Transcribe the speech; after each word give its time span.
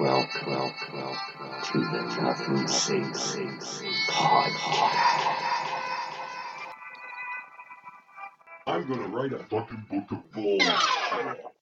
Welcome, 0.00 0.50
welcome, 0.50 0.98
welcome 0.98 1.62
to 1.72 1.78
the 1.78 2.22
Nothing 2.22 2.66
Sacred 2.66 3.60
podcast. 4.10 5.44
I'm 8.66 8.88
gonna 8.88 9.08
write 9.08 9.32
a 9.32 9.38
fucking 9.38 9.86
book 9.90 10.10
of 10.10 10.32
balls. 10.32 11.53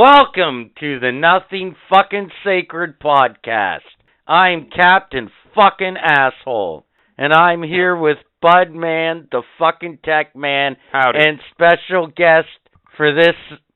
Welcome 0.00 0.70
to 0.80 0.98
the 0.98 1.12
Nothing 1.12 1.76
Fucking 1.90 2.30
Sacred 2.42 2.98
podcast. 3.00 3.80
I'm 4.26 4.70
Captain 4.74 5.30
Fucking 5.54 5.96
Asshole, 6.02 6.86
and 7.18 7.34
I'm 7.34 7.62
here 7.62 7.94
with 7.94 8.16
Bud 8.40 8.70
Man, 8.70 9.28
the 9.30 9.42
fucking 9.58 9.98
Tech 10.02 10.34
Man, 10.34 10.76
Howdy. 10.90 11.18
and 11.18 11.38
special 11.52 12.06
guest 12.06 12.48
for 12.96 13.14
this 13.14 13.34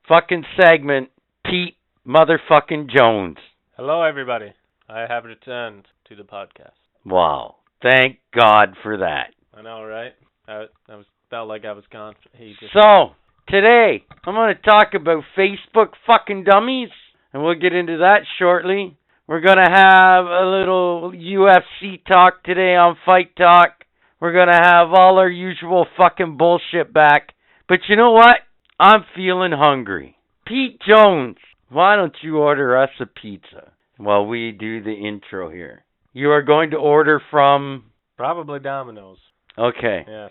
fucking 0.08 0.44
segment, 0.58 1.10
Pete 1.44 1.76
Motherfucking 2.06 2.88
Jones. 2.88 3.36
Hello, 3.76 4.02
everybody. 4.02 4.54
I 4.88 5.00
have 5.06 5.24
returned 5.24 5.84
to 6.08 6.16
the 6.16 6.22
podcast. 6.22 6.72
Wow. 7.04 7.56
Thank 7.82 8.20
God 8.34 8.76
for 8.82 8.96
that. 8.96 9.34
I 9.52 9.60
know, 9.60 9.84
right? 9.84 10.12
I, 10.48 10.64
I 10.88 10.96
was 10.96 11.04
felt 11.28 11.48
like 11.48 11.66
I 11.66 11.72
was 11.72 11.84
gone 11.92 12.14
for 12.22 12.42
ages. 12.42 12.70
So, 12.72 13.10
today, 13.48 14.04
I'm 14.24 14.34
going 14.34 14.54
to 14.54 14.62
talk 14.62 14.94
about 14.94 15.24
Facebook 15.36 15.90
fucking 16.06 16.44
dummies, 16.44 16.90
and 17.32 17.42
we'll 17.42 17.58
get 17.58 17.72
into 17.72 17.98
that 17.98 18.20
shortly. 18.38 18.96
We're 19.26 19.40
going 19.40 19.58
to 19.58 19.70
have 19.70 20.24
a 20.26 20.46
little 20.46 21.12
UFC 21.12 22.04
talk 22.06 22.42
today 22.44 22.76
on 22.76 22.96
Fight 23.06 23.36
Talk. 23.36 23.84
We're 24.20 24.32
going 24.32 24.48
to 24.48 24.60
have 24.62 24.88
all 24.92 25.18
our 25.18 25.28
usual 25.28 25.86
fucking 25.96 26.36
bullshit 26.36 26.92
back. 26.92 27.32
But 27.68 27.80
you 27.88 27.96
know 27.96 28.12
what? 28.12 28.36
I'm 28.78 29.04
feeling 29.16 29.52
hungry. 29.52 30.16
Pete 30.46 30.80
Jones, 30.86 31.36
why 31.70 31.96
don't 31.96 32.16
you 32.22 32.38
order 32.38 32.76
us 32.76 32.90
a 33.00 33.06
pizza 33.06 33.72
while 33.96 34.26
we 34.26 34.52
do 34.52 34.82
the 34.82 34.92
intro 34.92 35.50
here? 35.50 35.84
You 36.12 36.30
are 36.30 36.42
going 36.42 36.70
to 36.70 36.76
order 36.76 37.20
from. 37.30 37.84
Probably 38.16 38.60
Domino's. 38.60 39.18
Okay. 39.58 40.04
Yes. 40.06 40.30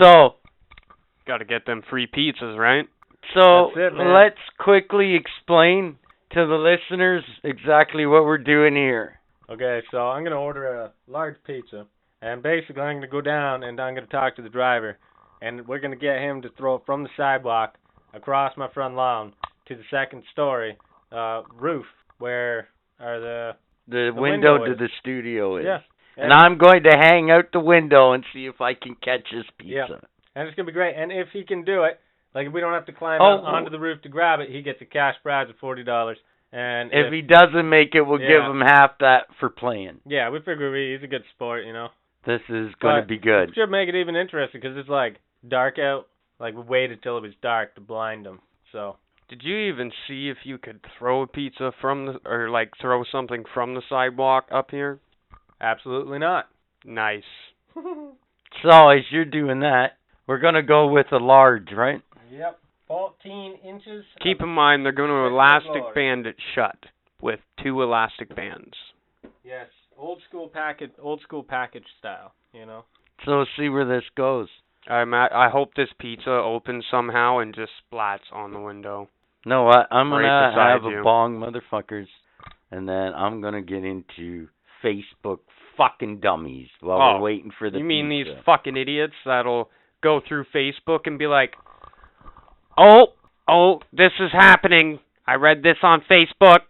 So, 0.00 0.34
Got 1.26 1.38
to 1.38 1.44
get 1.44 1.66
them 1.66 1.82
free 1.88 2.06
pizzas, 2.06 2.58
right? 2.58 2.86
So 3.34 3.70
it, 3.76 3.92
let's 3.94 4.40
quickly 4.58 5.14
explain 5.14 5.96
to 6.32 6.46
the 6.46 6.54
listeners 6.56 7.22
exactly 7.44 8.04
what 8.06 8.24
we're 8.24 8.38
doing 8.38 8.74
here. 8.74 9.20
Okay, 9.50 9.80
so 9.90 9.98
I'm 9.98 10.24
gonna 10.24 10.40
order 10.40 10.66
a 10.66 10.92
large 11.06 11.36
pizza, 11.46 11.86
and 12.22 12.42
basically 12.42 12.82
I'm 12.82 12.96
gonna 12.96 13.06
go 13.06 13.20
down 13.20 13.62
and 13.62 13.78
I'm 13.80 13.94
gonna 13.94 14.06
talk 14.06 14.34
to 14.36 14.42
the 14.42 14.48
driver, 14.48 14.96
and 15.40 15.66
we're 15.68 15.78
gonna 15.78 15.94
get 15.96 16.18
him 16.18 16.42
to 16.42 16.48
throw 16.56 16.76
it 16.76 16.82
from 16.86 17.02
the 17.04 17.10
sidewalk 17.16 17.74
across 18.14 18.56
my 18.56 18.68
front 18.72 18.94
lawn 18.96 19.34
to 19.68 19.76
the 19.76 19.82
second 19.90 20.22
story 20.32 20.76
uh, 21.12 21.42
roof 21.54 21.84
where 22.18 22.68
are 22.98 23.20
the 23.20 23.52
The, 23.88 24.10
The 24.14 24.20
window, 24.20 24.52
window 24.54 24.66
to 24.66 24.72
is- 24.72 24.78
the 24.78 24.88
studio 25.00 25.56
is. 25.58 25.64
yeah. 25.66 25.78
And 26.16 26.30
I'm 26.32 26.58
going 26.58 26.82
to 26.82 26.90
hang 26.98 27.30
out 27.30 27.52
the 27.52 27.60
window 27.60 28.12
and 28.12 28.22
see 28.34 28.44
if 28.46 28.60
I 28.60 28.74
can 28.74 28.96
catch 28.96 29.28
his 29.30 29.44
Yeah. 29.62 29.86
Pizza. 30.34 30.38
And 30.40 30.48
it's 30.48 30.56
gonna 30.56 30.66
be 30.66 30.72
great. 30.72 30.94
And 30.96 31.12
if 31.12 31.28
he 31.32 31.44
can 31.44 31.64
do 31.64 31.84
it, 31.84 32.00
like 32.34 32.46
if 32.46 32.52
we 32.52 32.60
don't 32.60 32.72
have 32.72 32.86
to 32.86 32.92
climb 32.92 33.20
Oh. 33.20 33.44
onto 33.44 33.70
the 33.70 33.78
roof 33.78 34.02
to 34.02 34.08
grab 34.08 34.40
it, 34.40 34.50
he 34.50 34.62
gets 34.62 34.80
a 34.80 34.84
cash 34.86 35.14
prize 35.22 35.48
of 35.50 35.56
forty 35.56 35.84
dollars. 35.84 36.18
And 36.54 36.90
If 36.92 37.10
he 37.12 37.22
doesn't 37.22 37.66
make 37.68 37.94
it, 37.94 38.02
we'll 38.02 38.18
give 38.18 38.42
him 38.42 38.60
half 38.60 38.98
that 38.98 39.26
for 39.40 39.48
playing. 39.48 40.00
yeah, 40.04 40.28
we 40.28 40.38
figure 40.40 40.70
we, 40.70 40.92
he's 40.94 41.02
a 41.02 41.06
good 41.06 41.24
sport, 41.34 41.64
you 41.64 41.72
know. 41.72 41.88
This 42.26 42.42
is 42.50 42.74
going 42.80 43.00
to 43.00 43.06
be 43.08 43.16
good. 43.18 43.54
Should 43.54 43.70
make 43.70 43.88
it 43.88 43.94
even 43.94 44.16
interesting 44.16 44.60
because 44.60 44.76
it's 44.76 44.88
like 44.88 45.16
dark 45.48 45.78
out. 45.78 46.08
Like 46.38 46.54
we 46.54 46.60
waited 46.62 47.02
till 47.02 47.16
it 47.16 47.22
was 47.22 47.32
dark 47.40 47.74
to 47.76 47.80
blind 47.80 48.26
him. 48.26 48.40
So 48.70 48.96
Did 49.30 49.42
you 49.42 49.56
even 49.56 49.90
see 50.06 50.28
if 50.28 50.36
you 50.44 50.58
could 50.58 50.80
throw 50.98 51.22
a 51.22 51.26
pizza 51.26 51.72
from 51.80 52.04
the 52.04 52.20
or 52.26 52.50
like 52.50 52.70
throw 52.80 53.02
something 53.10 53.44
from 53.54 53.74
the 53.74 53.82
sidewalk 53.88 54.48
up 54.52 54.70
here? 54.70 55.00
absolutely 55.60 56.18
not. 56.18 56.48
Nice. 56.84 57.22
So 58.62 58.90
as 58.90 59.00
you're 59.10 59.24
doing 59.24 59.60
that, 59.60 59.96
we're 60.26 60.38
going 60.38 60.54
to 60.54 60.62
go 60.62 60.88
with 60.88 61.06
a 61.12 61.16
large, 61.18 61.68
right? 61.76 62.00
Yep. 62.30 62.58
Fourteen 62.88 63.56
inches. 63.66 64.04
Keep 64.22 64.42
in 64.42 64.48
mind 64.48 64.84
they're 64.84 64.92
going 64.92 65.08
to 65.08 65.34
elastic 65.34 65.70
floor. 65.72 65.94
band 65.94 66.26
it 66.26 66.36
shut 66.54 66.76
with 67.20 67.40
two 67.62 67.82
elastic 67.82 68.34
bands. 68.34 68.74
Yes. 69.44 69.66
Old 69.96 70.20
school 70.28 70.48
package. 70.48 70.90
Old 71.00 71.20
school 71.22 71.42
package 71.42 71.86
style. 71.98 72.32
You 72.52 72.66
know. 72.66 72.84
So 73.24 73.32
let's 73.32 73.50
see 73.58 73.68
where 73.68 73.86
this 73.86 74.04
goes. 74.16 74.48
I'm 74.88 75.14
at, 75.14 75.32
I 75.32 75.48
hope 75.48 75.74
this 75.74 75.88
pizza 76.00 76.30
opens 76.30 76.84
somehow 76.90 77.38
and 77.38 77.54
just 77.54 77.70
splats 77.90 78.32
on 78.32 78.52
the 78.52 78.60
window. 78.60 79.08
No, 79.46 79.68
I, 79.68 79.84
I'm 79.90 80.10
gonna 80.10 80.26
Right 80.26 80.50
beside 80.50 80.72
have 80.72 80.84
a 80.84 81.02
bong, 81.02 81.38
motherfuckers, 81.38 82.08
and 82.70 82.88
then 82.88 83.12
I'm 83.14 83.40
gonna 83.40 83.62
get 83.62 83.84
into 83.84 84.48
Facebook 84.84 85.38
fucking 85.76 86.18
dummies 86.20 86.68
while 86.80 87.00
Oh, 87.00 87.14
we're 87.16 87.22
waiting 87.22 87.52
for 87.56 87.70
the. 87.70 87.74
Pizza. 87.76 87.78
You 87.78 87.84
mean 87.84 88.08
these 88.08 88.26
fucking 88.44 88.76
idiots 88.76 89.14
that'll 89.24 89.70
go 90.02 90.20
through 90.26 90.44
Facebook 90.54 91.06
and 91.06 91.18
be 91.18 91.26
like, 91.26 91.54
"Oh, 92.76 93.14
oh, 93.48 93.80
this 93.92 94.12
is 94.20 94.30
happening. 94.32 94.98
I 95.26 95.34
read 95.34 95.62
this 95.62 95.78
on 95.82 96.02
Facebook. 96.10 96.60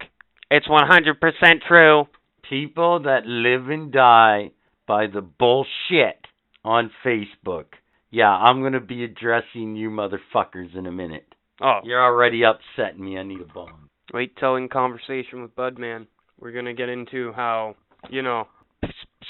It's 0.49 0.67
100% 0.67 1.61
true." 1.67 2.07
people 2.49 2.99
that 2.99 3.25
live 3.25 3.69
and 3.69 3.91
die 3.91 4.51
by 4.87 5.07
the 5.07 5.21
bullshit 5.21 6.27
on 6.63 6.91
Facebook? 7.03 7.65
Yeah, 8.11 8.29
I'm 8.29 8.61
gonna 8.61 8.79
be 8.79 9.03
addressing 9.03 9.75
you 9.75 9.89
motherfuckers 9.89 10.75
in 10.75 10.85
a 10.85 10.91
minute. 10.91 11.33
Oh, 11.61 11.79
You're 11.83 12.03
already 12.03 12.43
upsetting 12.43 13.03
me. 13.03 13.17
I 13.17 13.23
need 13.23 13.41
a 13.41 13.45
bong. 13.45 13.89
wait 14.13 14.35
till 14.37 14.55
in 14.55 14.69
conversation 14.69 15.41
with 15.41 15.55
Budman. 15.55 16.05
We're 16.39 16.51
gonna 16.51 16.73
get 16.73 16.89
into 16.89 17.31
how 17.33 17.75
you 18.09 18.21
know 18.21 18.47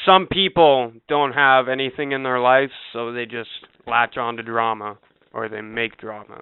some 0.06 0.28
people 0.31 0.94
don't 1.08 1.34
have 1.34 1.68
anything 1.68 2.12
in 2.12 2.24
their 2.24 2.40
life, 2.40 2.72
so 2.92 3.12
they 3.14 3.26
just 3.26 3.50
latch 3.88 4.18
on 4.18 4.38
to 4.38 4.44
drama 4.44 4.98
or 5.34 5.50
they 5.50 5.62
make 5.62 5.98
drama. 5.98 6.42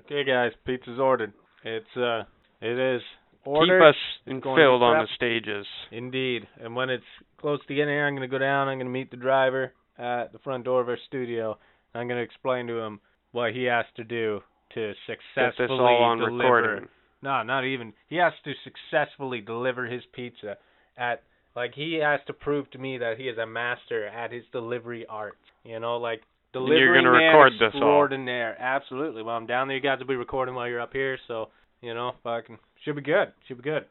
Okay, 0.00 0.24
guys. 0.24 0.52
Pizza's 0.64 0.98
ordered. 0.98 1.32
It's 1.64 1.96
uh. 1.96 2.22
It 2.60 2.78
is 2.78 3.02
ordered. 3.44 3.94
Keep 4.26 4.38
us 4.38 4.42
filled 4.56 4.82
on 4.82 5.04
the 5.04 5.08
stages. 5.14 5.66
Indeed. 5.92 6.46
And 6.60 6.74
when 6.74 6.88
it's 6.90 7.04
close 7.38 7.60
to 7.68 7.74
getting 7.74 7.88
here, 7.92 8.06
I'm 8.06 8.14
going 8.14 8.28
to 8.28 8.32
go 8.32 8.38
down. 8.38 8.68
I'm 8.68 8.78
going 8.78 8.86
to 8.86 8.92
meet 8.92 9.10
the 9.10 9.16
driver 9.16 9.72
at 9.98 10.32
the 10.32 10.38
front 10.38 10.64
door 10.64 10.80
of 10.80 10.88
our 10.88 10.98
studio. 11.06 11.58
I'm 11.94 12.08
going 12.08 12.18
to 12.18 12.24
explain 12.24 12.66
to 12.68 12.78
him 12.78 13.00
what 13.32 13.52
he 13.52 13.64
has 13.64 13.84
to 13.96 14.04
do 14.04 14.40
to 14.74 14.88
Get 14.88 14.96
successfully 15.06 15.66
this 15.68 15.70
all 15.70 16.02
on 16.02 16.18
deliver. 16.18 16.34
recording. 16.54 16.88
No, 17.22 17.42
not 17.42 17.64
even. 17.64 17.92
He 18.08 18.16
has 18.16 18.32
to 18.44 18.52
successfully 18.64 19.40
deliver 19.40 19.86
his 19.86 20.02
pizza 20.14 20.56
at 20.96 21.22
like 21.54 21.72
he 21.74 21.94
has 22.02 22.20
to 22.26 22.32
prove 22.32 22.70
to 22.72 22.78
me 22.78 22.98
that 22.98 23.16
he 23.18 23.24
is 23.24 23.38
a 23.38 23.46
master 23.46 24.06
at 24.06 24.32
his 24.32 24.44
delivery 24.52 25.06
art. 25.08 25.36
You 25.64 25.80
know, 25.80 25.96
like 25.96 26.22
And 26.54 26.68
you're 26.68 26.94
gonna 26.94 27.12
man 27.12 27.34
record 27.34 27.52
this 27.54 27.60
all. 27.74 27.80
extraordinaire. 27.80 28.56
Absolutely. 28.60 29.22
Well, 29.22 29.36
I'm 29.36 29.46
down 29.46 29.68
there. 29.68 29.76
You 29.76 29.82
guys 29.82 29.98
will 29.98 30.06
be 30.06 30.16
recording 30.16 30.54
while 30.54 30.68
you're 30.68 30.80
up 30.80 30.92
here, 30.92 31.18
so 31.28 31.48
you 31.80 31.94
know, 31.94 32.12
fucking 32.22 32.58
should 32.84 32.96
be 32.96 33.02
good. 33.02 33.32
Should 33.48 33.58
be 33.58 33.62
good. 33.62 33.84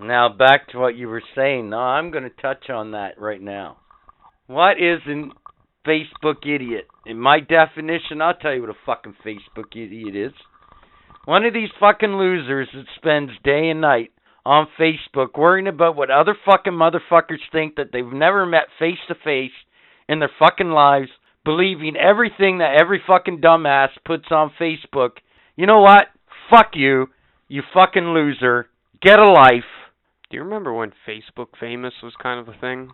Now 0.00 0.28
back 0.28 0.68
to 0.68 0.78
what 0.78 0.96
you 0.96 1.08
were 1.08 1.22
saying. 1.34 1.70
No, 1.70 1.78
I'm 1.78 2.10
going 2.10 2.22
to 2.24 2.42
touch 2.42 2.70
on 2.70 2.92
that 2.92 3.20
right 3.20 3.40
now. 3.42 3.78
What 4.46 4.80
is 4.80 5.00
an 5.06 5.32
Facebook 5.86 6.46
idiot? 6.46 6.86
In 7.04 7.18
my 7.18 7.40
definition, 7.40 8.22
I'll 8.22 8.34
tell 8.34 8.54
you 8.54 8.60
what 8.60 8.70
a 8.70 8.74
fucking 8.86 9.16
Facebook 9.26 9.72
idiot 9.74 10.14
is. 10.14 10.32
One 11.24 11.44
of 11.44 11.52
these 11.52 11.68
fucking 11.80 12.14
losers 12.16 12.68
that 12.72 12.84
spends 12.96 13.32
day 13.44 13.68
and 13.70 13.80
night 13.80 14.12
on 14.44 14.66
Facebook 14.78 15.36
worrying 15.36 15.66
about 15.66 15.96
what 15.96 16.10
other 16.10 16.36
fucking 16.46 16.72
motherfuckers 16.72 17.40
think 17.52 17.76
that 17.76 17.90
they've 17.92 18.04
never 18.04 18.46
met 18.46 18.64
face 18.78 18.98
to 19.08 19.14
face 19.14 19.52
in 20.08 20.20
their 20.20 20.30
fucking 20.38 20.70
lives, 20.70 21.08
believing 21.44 21.96
everything 21.96 22.58
that 22.58 22.80
every 22.80 23.02
fucking 23.06 23.40
dumbass 23.40 23.88
puts 24.04 24.26
on 24.30 24.52
Facebook. 24.60 25.10
You 25.56 25.66
know 25.66 25.80
what? 25.80 26.06
Fuck 26.50 26.70
you, 26.74 27.08
you 27.48 27.62
fucking 27.74 28.08
loser. 28.08 28.68
Get 29.02 29.18
a 29.18 29.30
life. 29.30 29.64
Do 30.30 30.36
you 30.36 30.42
remember 30.42 30.72
when 30.72 30.92
Facebook 31.06 31.48
famous 31.60 31.94
was 32.02 32.12
kind 32.22 32.40
of 32.40 32.54
a 32.54 32.58
thing? 32.58 32.90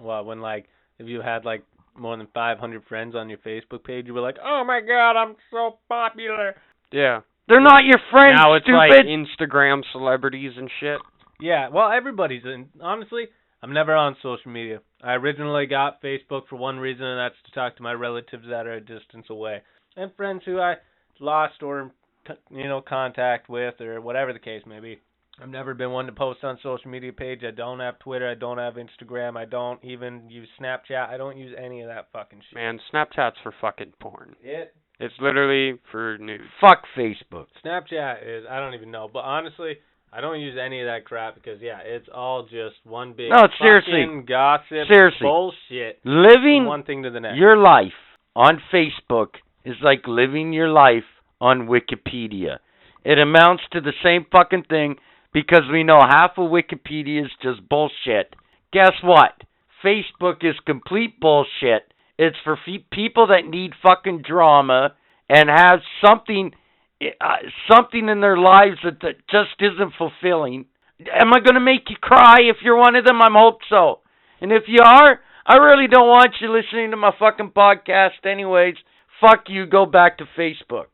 Well, 0.00 0.24
when 0.24 0.40
like 0.40 0.66
if 0.98 1.06
you 1.06 1.20
had 1.20 1.44
like 1.44 1.64
more 1.98 2.16
than 2.16 2.28
500 2.34 2.84
friends 2.84 3.14
on 3.14 3.28
your 3.28 3.38
Facebook 3.38 3.84
page, 3.84 4.06
you 4.06 4.14
were 4.14 4.20
like, 4.20 4.36
"Oh 4.42 4.64
my 4.66 4.80
god, 4.80 5.16
I'm 5.16 5.36
so 5.50 5.78
popular." 5.88 6.54
Yeah. 6.92 7.20
They're 7.48 7.60
not 7.60 7.84
your 7.84 8.00
friends, 8.10 8.38
now 8.42 8.54
it's 8.54 8.64
stupid. 8.64 8.76
like 8.76 9.06
Instagram 9.06 9.82
celebrities 9.92 10.52
and 10.56 10.70
shit. 10.80 10.98
Yeah, 11.40 11.68
well, 11.68 11.90
everybody's 11.90 12.44
in. 12.44 12.68
Honestly, 12.80 13.26
I'm 13.62 13.72
never 13.72 13.94
on 13.94 14.16
social 14.22 14.50
media. 14.50 14.80
I 15.02 15.12
originally 15.12 15.66
got 15.66 16.02
Facebook 16.02 16.48
for 16.48 16.56
one 16.56 16.78
reason, 16.78 17.04
and 17.04 17.18
that's 17.20 17.40
to 17.46 17.52
talk 17.52 17.76
to 17.76 17.82
my 17.82 17.92
relatives 17.92 18.44
that 18.48 18.66
are 18.66 18.74
a 18.74 18.80
distance 18.80 19.26
away 19.30 19.62
and 19.96 20.14
friends 20.16 20.42
who 20.44 20.60
I 20.60 20.74
lost 21.20 21.62
or 21.62 21.90
you 22.50 22.68
know 22.68 22.80
contact 22.86 23.48
with 23.48 23.80
or 23.80 24.00
whatever 24.00 24.32
the 24.32 24.38
case 24.38 24.62
may 24.66 24.80
be. 24.80 24.98
I've 25.40 25.50
never 25.50 25.74
been 25.74 25.90
one 25.90 26.06
to 26.06 26.12
post 26.12 26.42
on 26.44 26.58
social 26.62 26.90
media 26.90 27.12
page. 27.12 27.40
I 27.46 27.50
don't 27.50 27.80
have 27.80 27.98
Twitter. 27.98 28.28
I 28.28 28.34
don't 28.34 28.56
have 28.56 28.74
Instagram. 28.74 29.36
I 29.36 29.44
don't 29.44 29.82
even 29.84 30.30
use 30.30 30.48
Snapchat. 30.58 31.10
I 31.10 31.18
don't 31.18 31.36
use 31.36 31.54
any 31.62 31.82
of 31.82 31.88
that 31.88 32.08
fucking 32.10 32.40
shit. 32.48 32.54
Man, 32.54 32.80
Snapchat's 32.92 33.36
for 33.42 33.52
fucking 33.60 33.92
porn. 34.00 34.34
It 34.42 34.74
It's 34.98 35.14
literally 35.20 35.78
for 35.92 36.16
nudes. 36.18 36.44
Fuck 36.60 36.82
Facebook. 36.96 37.46
Snapchat 37.64 38.16
is 38.26 38.44
I 38.50 38.58
don't 38.60 38.74
even 38.74 38.90
know, 38.90 39.08
but 39.12 39.20
honestly, 39.20 39.74
I 40.12 40.20
don't 40.22 40.40
use 40.40 40.56
any 40.62 40.80
of 40.80 40.86
that 40.86 41.04
crap 41.04 41.34
because 41.34 41.60
yeah, 41.60 41.78
it's 41.84 42.08
all 42.14 42.44
just 42.44 42.76
one 42.84 43.12
big 43.12 43.30
No, 43.30 43.46
seriously. 43.60 44.04
fucking 44.06 44.24
gossip 44.26 44.88
Seriously. 44.88 45.18
bullshit. 45.20 46.00
Living 46.04 46.64
One 46.66 46.82
thing 46.82 47.02
to 47.02 47.10
the 47.10 47.20
next. 47.20 47.36
your 47.36 47.56
life 47.58 47.92
on 48.34 48.60
Facebook 48.72 49.34
is 49.64 49.74
like 49.82 50.02
living 50.06 50.52
your 50.54 50.68
life 50.68 51.04
on 51.40 51.66
Wikipedia. 51.68 52.58
It 53.04 53.18
amounts 53.18 53.64
to 53.72 53.80
the 53.82 53.92
same 54.02 54.24
fucking 54.32 54.64
thing 54.70 54.96
because 55.34 55.62
we 55.70 55.84
know 55.84 56.00
half 56.00 56.32
of 56.38 56.50
Wikipedia 56.50 57.24
is 57.26 57.30
just 57.42 57.68
bullshit. 57.68 58.34
Guess 58.72 58.92
what? 59.04 59.32
Facebook 59.84 60.42
is 60.42 60.54
complete 60.64 61.20
bullshit. 61.20 61.92
It's 62.18 62.36
for 62.44 62.58
fe- 62.64 62.86
people 62.90 63.28
that 63.28 63.48
need 63.48 63.72
fucking 63.82 64.22
drama 64.22 64.94
and 65.28 65.48
have 65.48 65.80
something 66.04 66.52
uh, 67.20 67.36
something 67.70 68.08
in 68.08 68.20
their 68.20 68.38
lives 68.38 68.78
that, 68.82 69.00
that 69.02 69.16
just 69.30 69.60
isn't 69.60 69.92
fulfilling. 69.98 70.64
Am 71.00 71.32
I 71.34 71.40
going 71.40 71.54
to 71.54 71.60
make 71.60 71.90
you 71.90 71.96
cry 72.00 72.38
if 72.40 72.56
you're 72.62 72.78
one 72.78 72.96
of 72.96 73.04
them? 73.04 73.20
I'm 73.20 73.34
hope 73.34 73.58
so. 73.68 74.00
And 74.40 74.50
if 74.50 74.62
you 74.66 74.80
are, 74.82 75.20
I 75.46 75.56
really 75.56 75.88
don't 75.88 76.08
want 76.08 76.36
you 76.40 76.50
listening 76.50 76.90
to 76.90 76.96
my 76.96 77.12
fucking 77.18 77.52
podcast 77.54 78.24
anyways. 78.24 78.76
Fuck 79.20 79.44
you, 79.48 79.66
go 79.66 79.84
back 79.84 80.18
to 80.18 80.24
Facebook. 80.38 80.86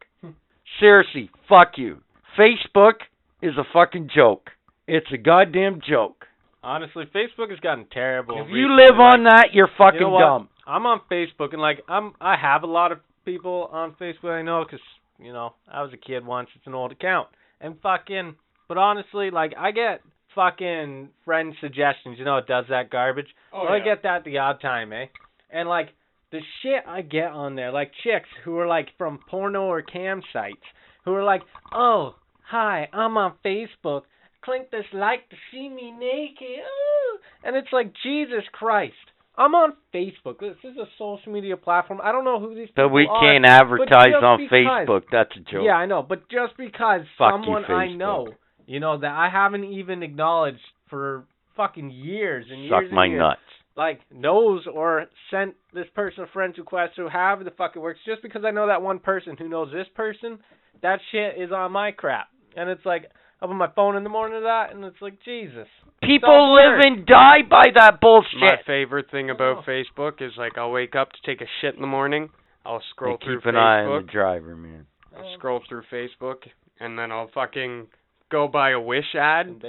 Seriously, 0.80 1.30
fuck 1.48 1.72
you. 1.76 1.98
Facebook 2.38 2.94
is 3.40 3.52
a 3.56 3.64
fucking 3.72 4.10
joke. 4.14 4.50
It's 4.86 5.12
a 5.12 5.19
goddamn 5.19 5.80
joke. 5.88 6.26
Honestly, 6.62 7.05
Facebook 7.14 7.50
has 7.50 7.59
gotten 7.61 7.87
terrible. 7.93 8.41
If 8.41 8.49
you 8.49 8.55
recently, 8.69 8.85
live 8.85 9.00
on 9.00 9.25
like, 9.25 9.32
that, 9.32 9.47
you're 9.53 9.70
fucking 9.76 10.00
you 10.00 10.06
know 10.06 10.19
dumb. 10.19 10.49
I'm 10.67 10.87
on 10.87 11.00
Facebook 11.11 11.53
and 11.53 11.61
like 11.61 11.82
I'm 11.88 12.12
I 12.20 12.37
have 12.37 12.62
a 12.62 12.67
lot 12.69 12.93
of 12.93 12.99
people 13.25 13.69
on 13.73 13.94
Facebook 14.00 14.31
I 14.31 14.43
know 14.43 14.64
'cause 14.64 14.81
you 15.19 15.32
know 15.32 15.55
I 15.70 15.82
was 15.82 15.93
a 15.93 15.97
kid 15.97 16.25
once. 16.25 16.49
It's 16.55 16.67
an 16.67 16.75
old 16.75 16.93
account 16.93 17.29
and 17.61 17.81
fucking. 17.81 18.37
But 18.69 18.79
honestly, 18.79 19.31
like 19.31 19.55
I 19.59 19.73
get 19.73 20.03
fucking 20.35 21.09
friend 21.25 21.55
suggestions. 21.61 22.19
You 22.19 22.25
know 22.25 22.37
it 22.38 22.47
does 22.47 22.67
that 22.69 22.91
garbage. 22.91 23.29
Oh, 23.53 23.65
Well, 23.65 23.73
I 23.73 23.81
get 23.81 24.03
that 24.05 24.25
the 24.25 24.38
odd 24.38 24.61
time, 24.61 24.93
eh? 24.93 25.06
And 25.50 25.69
like 25.69 25.88
the 26.31 26.41
shit 26.62 26.85
I 26.87 27.03
get 27.03 27.32
on 27.32 27.56
there, 27.56 27.73
like 27.73 27.91
chicks 28.05 28.29
who 28.44 28.56
are 28.58 28.67
like 28.67 28.88
from 28.97 29.19
porno 29.29 29.65
or 29.65 29.82
cam 29.82 30.23
sites, 30.32 30.62
who 31.05 31.12
are 31.15 31.25
like, 31.25 31.43
"Oh, 31.73 32.15
hi, 32.44 32.88
I'm 32.93 33.17
on 33.19 33.35
Facebook. 33.44 34.03
Click 34.43 34.71
this 34.71 34.85
like 34.93 35.29
to 35.31 35.37
see 35.50 35.69
me 35.69 35.91
naked." 35.91 36.61
Ooh. 36.61 37.19
And 37.44 37.56
it's 37.56 37.73
like, 37.73 37.93
Jesus 38.03 38.44
Christ. 38.53 38.94
I'm 39.37 39.55
on 39.55 39.73
Facebook. 39.94 40.41
This 40.41 40.56
is 40.62 40.77
a 40.77 40.85
social 40.99 41.33
media 41.33 41.56
platform. 41.56 42.00
I 42.05 42.12
don't 42.12 42.25
know 42.25 42.39
who 42.39 42.55
these 42.55 42.69
people 42.69 42.89
But 42.89 42.93
we 42.93 43.06
can't 43.06 43.47
advertise 43.47 44.12
on 44.23 44.39
because- 44.39 44.50
Facebook. 44.53 45.03
That's 45.11 45.35
a 45.37 45.41
joke. 45.41 45.62
Yeah, 45.65 45.77
I 45.77 45.87
know, 45.87 46.03
but 46.03 46.29
just 46.29 46.56
because 46.59 47.00
Fuck 47.17 47.41
you, 47.41 47.44
someone 47.44 47.65
I 47.65 47.89
know, 47.94 48.29
you 48.67 48.79
know, 48.79 48.99
that 48.99 49.11
I 49.11 49.31
haven't 49.31 49.65
even 49.65 50.03
acknowledged 50.03 50.61
for 50.91 51.25
fucking 51.56 51.91
years 51.91 52.44
and 52.50 52.62
years 52.62 52.73
Suck 52.85 52.93
my 52.93 53.06
years, 53.06 53.19
nuts. 53.21 53.41
like 53.75 54.00
knows 54.12 54.67
or 54.67 55.06
sent 55.31 55.55
this 55.73 55.87
person 55.94 56.25
a 56.25 56.27
friend 56.27 56.55
request 56.59 56.99
or 56.99 57.09
however 57.09 57.43
the 57.44 57.50
fuck 57.53 57.75
it 57.75 57.79
works, 57.79 58.00
just 58.05 58.23
because 58.23 58.44
I 58.44 58.50
know 58.50 58.67
that 58.67 58.83
one 58.83 58.99
person 58.99 59.37
who 59.39 59.49
knows 59.49 59.73
this 59.73 59.89
person, 59.94 60.39
that 60.83 61.00
shit 61.11 61.39
is 61.39 61.53
on 61.53 61.73
my 61.73 61.91
crap. 61.93 62.29
And 62.55 62.69
it's 62.69 62.85
like 62.85 63.11
I 63.43 63.44
open 63.44 63.56
my 63.56 63.69
phone 63.75 63.97
in 63.97 64.05
the 64.05 64.11
morning 64.11 64.37
of 64.37 64.44
that 64.44 64.73
and 64.73 64.85
it's 64.85 65.00
like 65.03 65.19
Jesus. 65.25 65.67
People 66.03 66.55
live 66.55 66.81
there. 66.81 66.87
and 66.87 67.06
die 67.06 67.43
by 67.49 67.67
that 67.75 68.00
bullshit. 68.00 68.39
My 68.41 68.56
favorite 68.67 69.11
thing 69.11 69.31
about 69.31 69.65
oh. 69.67 69.71
Facebook 69.71 70.23
is 70.23 70.33
like 70.37 70.56
I'll 70.56 70.71
wake 70.71 70.94
up 70.94 71.11
to 71.12 71.19
take 71.27 71.41
a 71.41 71.47
shit 71.61 71.75
in 71.75 71.81
the 71.81 71.87
morning. 71.87 72.31
I'll 72.65 72.83
scroll 72.91 73.15
And 73.15 73.23
through 73.23 73.41
keep 73.41 73.47
an 73.47 73.56
eye 73.56 73.85
on 73.85 74.03
Facebook. 74.03 74.06
the 74.06 74.12
driver, 74.12 74.56
man. 74.56 74.87
I'll 75.17 75.35
scroll 75.37 75.61
through 75.69 75.83
Facebook 75.93 76.37
and 76.81 76.99
then 76.99 77.11
I'll 77.11 77.31
fucking 77.35 77.89
go 78.31 78.49
buy 78.49 78.71
a 78.71 78.81
Wish 78.81 79.15
ad. 79.15 79.47
And. 79.47 79.65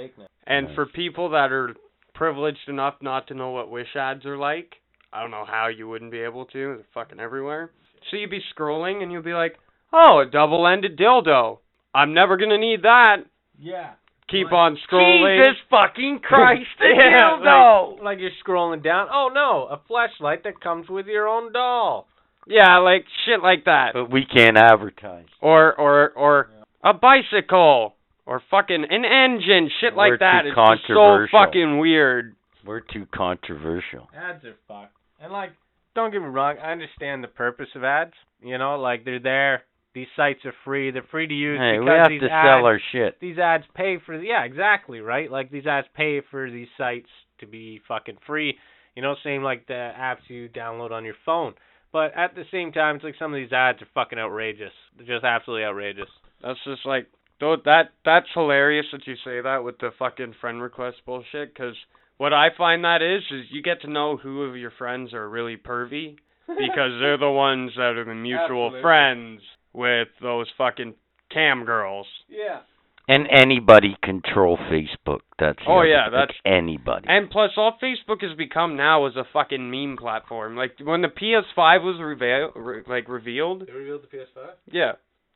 And 0.46 0.66
Nice. 0.68 0.74
for 0.74 0.86
people 0.86 1.30
that 1.30 1.50
are 1.52 1.74
privileged 2.14 2.68
enough 2.68 2.94
not 3.00 3.26
to 3.28 3.34
know 3.34 3.50
what 3.50 3.70
Wish 3.70 3.96
ads 3.96 4.24
are 4.24 4.36
like, 4.38 4.74
I 5.12 5.20
don't 5.20 5.30
know 5.30 5.44
how 5.46 5.66
you 5.68 5.88
wouldn't 5.88 6.10
be 6.12 6.20
able 6.20 6.44
to. 6.46 6.76
They're 6.76 6.86
fucking 6.94 7.18
everywhere. 7.20 7.70
So 8.10 8.16
you'd 8.16 8.30
be 8.30 8.42
scrolling 8.56 9.02
and 9.02 9.10
you'll 9.10 9.22
be 9.22 9.32
like, 9.32 9.58
"Oh, 9.92 10.20
a 10.20 10.26
double-ended 10.26 10.96
dildo. 10.98 11.58
I'm 11.94 12.12
never 12.14 12.36
gonna 12.36 12.58
need 12.58 12.82
that." 12.82 13.18
Yeah. 13.58 13.92
Keep 14.30 14.46
Like, 14.46 14.52
on 14.54 14.78
scrolling. 14.90 15.38
Jesus 15.44 15.56
fucking 15.70 16.20
Christ, 16.22 16.66
the 16.78 16.86
Yeah, 16.96 17.38
dildo. 17.42 18.02
Like 18.02 18.18
you're 18.18 18.30
scrolling 18.46 18.82
down. 18.82 19.08
Oh 19.12 19.30
no, 19.32 19.66
a 19.70 19.80
flashlight 19.86 20.44
that 20.44 20.60
comes 20.60 20.88
with 20.88 21.06
your 21.06 21.28
own 21.28 21.52
doll. 21.52 22.06
Yeah, 22.46 22.78
like 22.78 23.04
shit 23.26 23.42
like 23.42 23.64
that. 23.66 23.90
But 23.92 24.10
we 24.10 24.24
can't 24.24 24.56
advertise. 24.56 25.26
Or 25.40 25.74
or 25.78 26.10
or 26.12 26.48
a 26.82 26.94
bicycle 26.94 27.94
or 28.26 28.42
fucking 28.50 28.84
an 28.88 29.04
engine, 29.04 29.70
shit 29.80 29.94
We're 29.94 30.10
like 30.12 30.20
that. 30.20 30.42
too 30.42 30.48
It's 30.48 30.56
just 30.56 30.88
so 30.88 30.94
controversial. 30.94 31.38
fucking 31.44 31.78
weird. 31.78 32.34
We're 32.66 32.80
too 32.80 33.06
controversial. 33.14 34.08
Ads 34.16 34.44
are 34.46 34.54
fucked. 34.66 34.96
And 35.20 35.30
like, 35.32 35.50
don't 35.94 36.10
get 36.10 36.20
me 36.22 36.28
wrong, 36.28 36.56
I 36.62 36.72
understand 36.72 37.22
the 37.22 37.28
purpose 37.28 37.68
of 37.74 37.84
ads. 37.84 38.14
You 38.42 38.56
know, 38.56 38.78
like 38.80 39.04
they're 39.04 39.20
there. 39.20 39.62
These 39.94 40.08
sites 40.16 40.40
are 40.44 40.54
free. 40.64 40.90
They're 40.90 41.06
free 41.10 41.28
to 41.28 41.34
use 41.34 41.58
Hey, 41.60 41.78
because 41.78 41.86
we 41.86 41.90
have 41.92 42.08
these 42.10 42.20
to 42.22 42.30
ads, 42.30 42.46
sell 42.48 42.66
our 42.66 42.80
shit. 42.92 43.20
these 43.20 43.38
ads 43.38 43.64
pay 43.74 43.98
for 44.04 44.20
yeah, 44.20 44.42
exactly, 44.44 45.00
right? 45.00 45.30
Like 45.30 45.50
these 45.50 45.66
ads 45.66 45.86
pay 45.94 46.20
for 46.30 46.50
these 46.50 46.68
sites 46.76 47.08
to 47.40 47.46
be 47.46 47.80
fucking 47.86 48.18
free. 48.26 48.56
You 48.96 49.02
know, 49.02 49.14
same 49.22 49.42
like 49.42 49.66
the 49.66 49.92
apps 49.98 50.28
you 50.28 50.48
download 50.48 50.90
on 50.90 51.04
your 51.04 51.14
phone. 51.24 51.54
But 51.92 52.12
at 52.16 52.34
the 52.34 52.44
same 52.50 52.72
time, 52.72 52.96
it's 52.96 53.04
like 53.04 53.14
some 53.20 53.32
of 53.32 53.36
these 53.38 53.52
ads 53.52 53.80
are 53.82 53.88
fucking 53.94 54.18
outrageous. 54.18 54.72
They're 54.96 55.06
just 55.06 55.24
absolutely 55.24 55.64
outrageous. 55.64 56.08
That's 56.42 56.58
just 56.64 56.84
like 56.84 57.06
though 57.40 57.56
that 57.64 57.90
that's 58.04 58.26
hilarious 58.34 58.86
that 58.92 59.06
you 59.06 59.14
say 59.24 59.40
that 59.42 59.62
with 59.62 59.78
the 59.78 59.90
fucking 59.96 60.34
friend 60.40 60.60
request 60.60 60.96
bullshit. 61.06 61.54
Because 61.54 61.76
what 62.16 62.32
I 62.32 62.48
find 62.56 62.82
that 62.84 63.00
is 63.00 63.22
is 63.30 63.46
you 63.50 63.62
get 63.62 63.80
to 63.82 63.90
know 63.90 64.16
who 64.16 64.42
of 64.42 64.56
your 64.56 64.72
friends 64.76 65.14
are 65.14 65.28
really 65.28 65.56
pervy 65.56 66.16
because 66.48 66.98
they're 67.00 67.16
the 67.18 67.30
ones 67.30 67.70
that 67.76 67.94
are 67.96 68.04
the 68.04 68.14
mutual 68.14 68.66
Absolutely. 68.66 68.82
friends 68.82 69.40
with 69.74 70.08
those 70.22 70.46
fucking 70.56 70.94
cam 71.30 71.64
girls. 71.64 72.06
Yeah. 72.28 72.60
And 73.06 73.26
anybody 73.30 73.96
control 74.02 74.56
Facebook. 74.56 75.20
That's 75.38 75.58
Oh, 75.66 75.82
yeah, 75.82 76.04
thing. 76.06 76.12
that's- 76.12 76.38
anybody. 76.46 77.06
And 77.06 77.30
plus, 77.30 77.50
all 77.58 77.76
Facebook 77.82 78.22
has 78.22 78.34
become 78.34 78.76
now 78.76 79.04
is 79.04 79.14
a 79.16 79.24
fucking 79.30 79.70
meme 79.70 79.98
platform. 79.98 80.56
Like 80.56 80.78
when 80.82 81.02
the 81.02 81.08
PS5 81.08 81.82
was 81.82 82.00
reveal, 82.00 82.50
re- 82.54 82.82
like 82.86 83.06
revealed, 83.08 83.66
They 83.66 83.72
revealed 83.72 84.04
the 84.04 84.16
PS5. 84.16 84.54
yeah, 84.72 84.92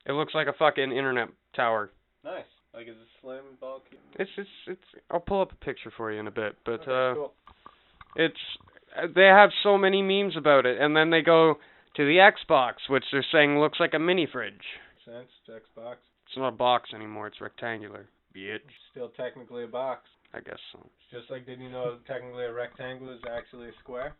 it 0.07 0.13
looks 0.13 0.33
like 0.33 0.47
a 0.47 0.53
fucking 0.53 0.91
internet 0.91 1.27
tower. 1.55 1.91
Nice. 2.23 2.45
Like 2.73 2.87
it's 2.87 2.97
a 2.97 3.21
slim, 3.21 3.43
bulky. 3.59 3.97
It's 4.17 4.31
it's 4.37 4.49
it's. 4.67 4.83
I'll 5.11 5.19
pull 5.19 5.41
up 5.41 5.51
a 5.51 5.55
picture 5.55 5.91
for 5.95 6.11
you 6.11 6.19
in 6.19 6.27
a 6.27 6.31
bit, 6.31 6.55
but 6.65 6.81
Okay, 6.87 6.91
uh, 6.91 7.13
cool. 7.15 7.33
it's 8.15 8.39
uh, 8.97 9.07
they 9.13 9.25
have 9.25 9.49
so 9.63 9.77
many 9.77 10.01
memes 10.01 10.35
about 10.37 10.65
it, 10.65 10.79
and 10.81 10.95
then 10.95 11.09
they 11.11 11.21
go 11.21 11.59
to 11.99 12.05
the 12.05 12.15
Xbox, 12.15 12.75
which 12.87 13.03
they're 13.11 13.25
saying 13.29 13.59
looks 13.59 13.77
like 13.77 13.93
a 13.93 13.99
mini 13.99 14.25
fridge. 14.31 14.53
Sense, 15.03 15.27
Xbox. 15.49 15.95
It's 16.27 16.37
not 16.37 16.47
a 16.47 16.51
box 16.51 16.91
anymore; 16.95 17.27
it's 17.27 17.41
rectangular. 17.41 18.07
Bitch, 18.33 18.59
Still 18.91 19.09
technically 19.17 19.65
a 19.65 19.67
box. 19.67 20.03
I 20.33 20.39
guess 20.39 20.59
so. 20.71 20.79
Just 21.11 21.29
like, 21.29 21.45
didn't 21.45 21.65
you 21.65 21.71
know 21.71 21.97
technically 22.07 22.45
a 22.45 22.53
rectangle 22.53 23.09
is 23.09 23.19
actually 23.29 23.67
a 23.67 23.71
square? 23.83 24.15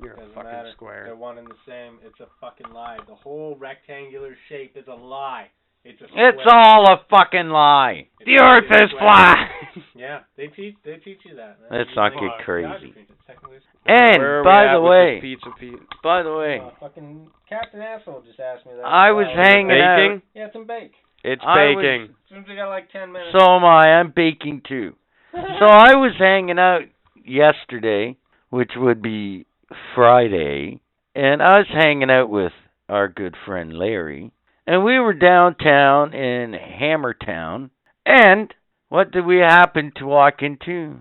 You're 0.00 0.14
a 0.14 0.16
Doesn't 0.16 0.34
fucking 0.34 0.50
matter. 0.50 0.72
They're 0.80 1.16
one 1.16 1.36
and 1.36 1.46
the 1.46 1.58
same. 1.68 1.98
It's 2.02 2.20
a 2.20 2.28
fucking 2.40 2.72
lie. 2.72 2.98
The 3.06 3.14
whole 3.14 3.56
rectangular 3.60 4.34
shape 4.48 4.74
is 4.76 4.84
a 4.88 4.94
lie. 4.94 5.48
It's 5.84 6.00
a 6.00 6.04
It's 6.04 6.40
square. 6.40 6.54
all 6.54 6.90
a 6.92 7.04
fucking 7.10 7.48
lie. 7.50 8.08
It's 8.20 8.26
The 8.26 8.38
Earth 8.38 8.70
is 8.70 8.90
flat. 8.98 9.50
Yeah, 9.96 10.20
they 10.36 10.48
teach 10.48 10.74
they 10.84 10.96
teach 10.96 11.18
you 11.24 11.34
that. 11.36 11.58
Man. 11.60 11.78
Let's 11.78 11.90
not 11.96 12.12
get 12.12 12.44
crazy. 12.44 12.66
geography, 12.68 13.06
it's 13.08 13.26
technically 13.26 13.56
a 13.56 13.60
square. 13.60 13.96
And 14.12 14.18
Where 14.22 14.38
are 14.38 14.42
we 14.42 14.44
by 14.44 14.72
the 14.74 14.80
way, 14.80 15.20
this 15.20 15.40
Pizza 15.58 15.82
by 16.02 16.22
the 16.22 16.34
way, 16.34 16.60
Uh, 16.62 16.70
fucking 16.80 17.28
Captain 17.48 17.80
Asshole 17.80 18.22
just 18.26 18.38
asked 18.40 18.66
me 18.66 18.72
that. 18.76 18.84
I 18.84 19.12
was 19.12 19.26
Well, 19.26 19.36
hanging 19.44 19.70
out. 19.80 19.96
Baking? 19.96 20.22
Yeah, 20.34 20.46
some 20.52 20.66
bake. 20.66 20.92
It's 21.24 21.42
I 21.44 21.66
was- 21.74 21.76
baking. 21.82 22.02
As 22.10 22.28
soon 22.28 22.38
as 22.42 22.48
we 22.48 22.54
got 22.56 22.68
like 22.68 22.90
ten 22.92 23.12
minutes. 23.12 23.36
So 23.38 23.54
am 23.56 23.64
I. 23.64 23.94
I'm 23.98 24.10
baking 24.10 24.62
too. 24.68 24.94
So 25.32 25.66
I 25.66 25.94
was 25.94 26.12
hanging 26.18 26.58
out 26.58 26.82
yesterday, 27.24 28.16
which 28.50 28.72
would 28.76 29.00
be 29.02 29.46
Friday, 29.94 30.80
and 31.14 31.42
I 31.42 31.58
was 31.58 31.66
hanging 31.68 32.10
out 32.10 32.28
with 32.30 32.52
our 32.88 33.08
good 33.08 33.34
friend 33.46 33.72
Larry, 33.72 34.30
and 34.66 34.84
we 34.84 34.98
were 34.98 35.14
downtown 35.14 36.14
in 36.14 36.52
Hammertown, 36.52 37.70
and 38.06 38.52
what 38.88 39.10
did 39.10 39.26
we 39.26 39.38
happen 39.38 39.92
to 39.96 40.06
walk 40.06 40.34
into? 40.40 41.00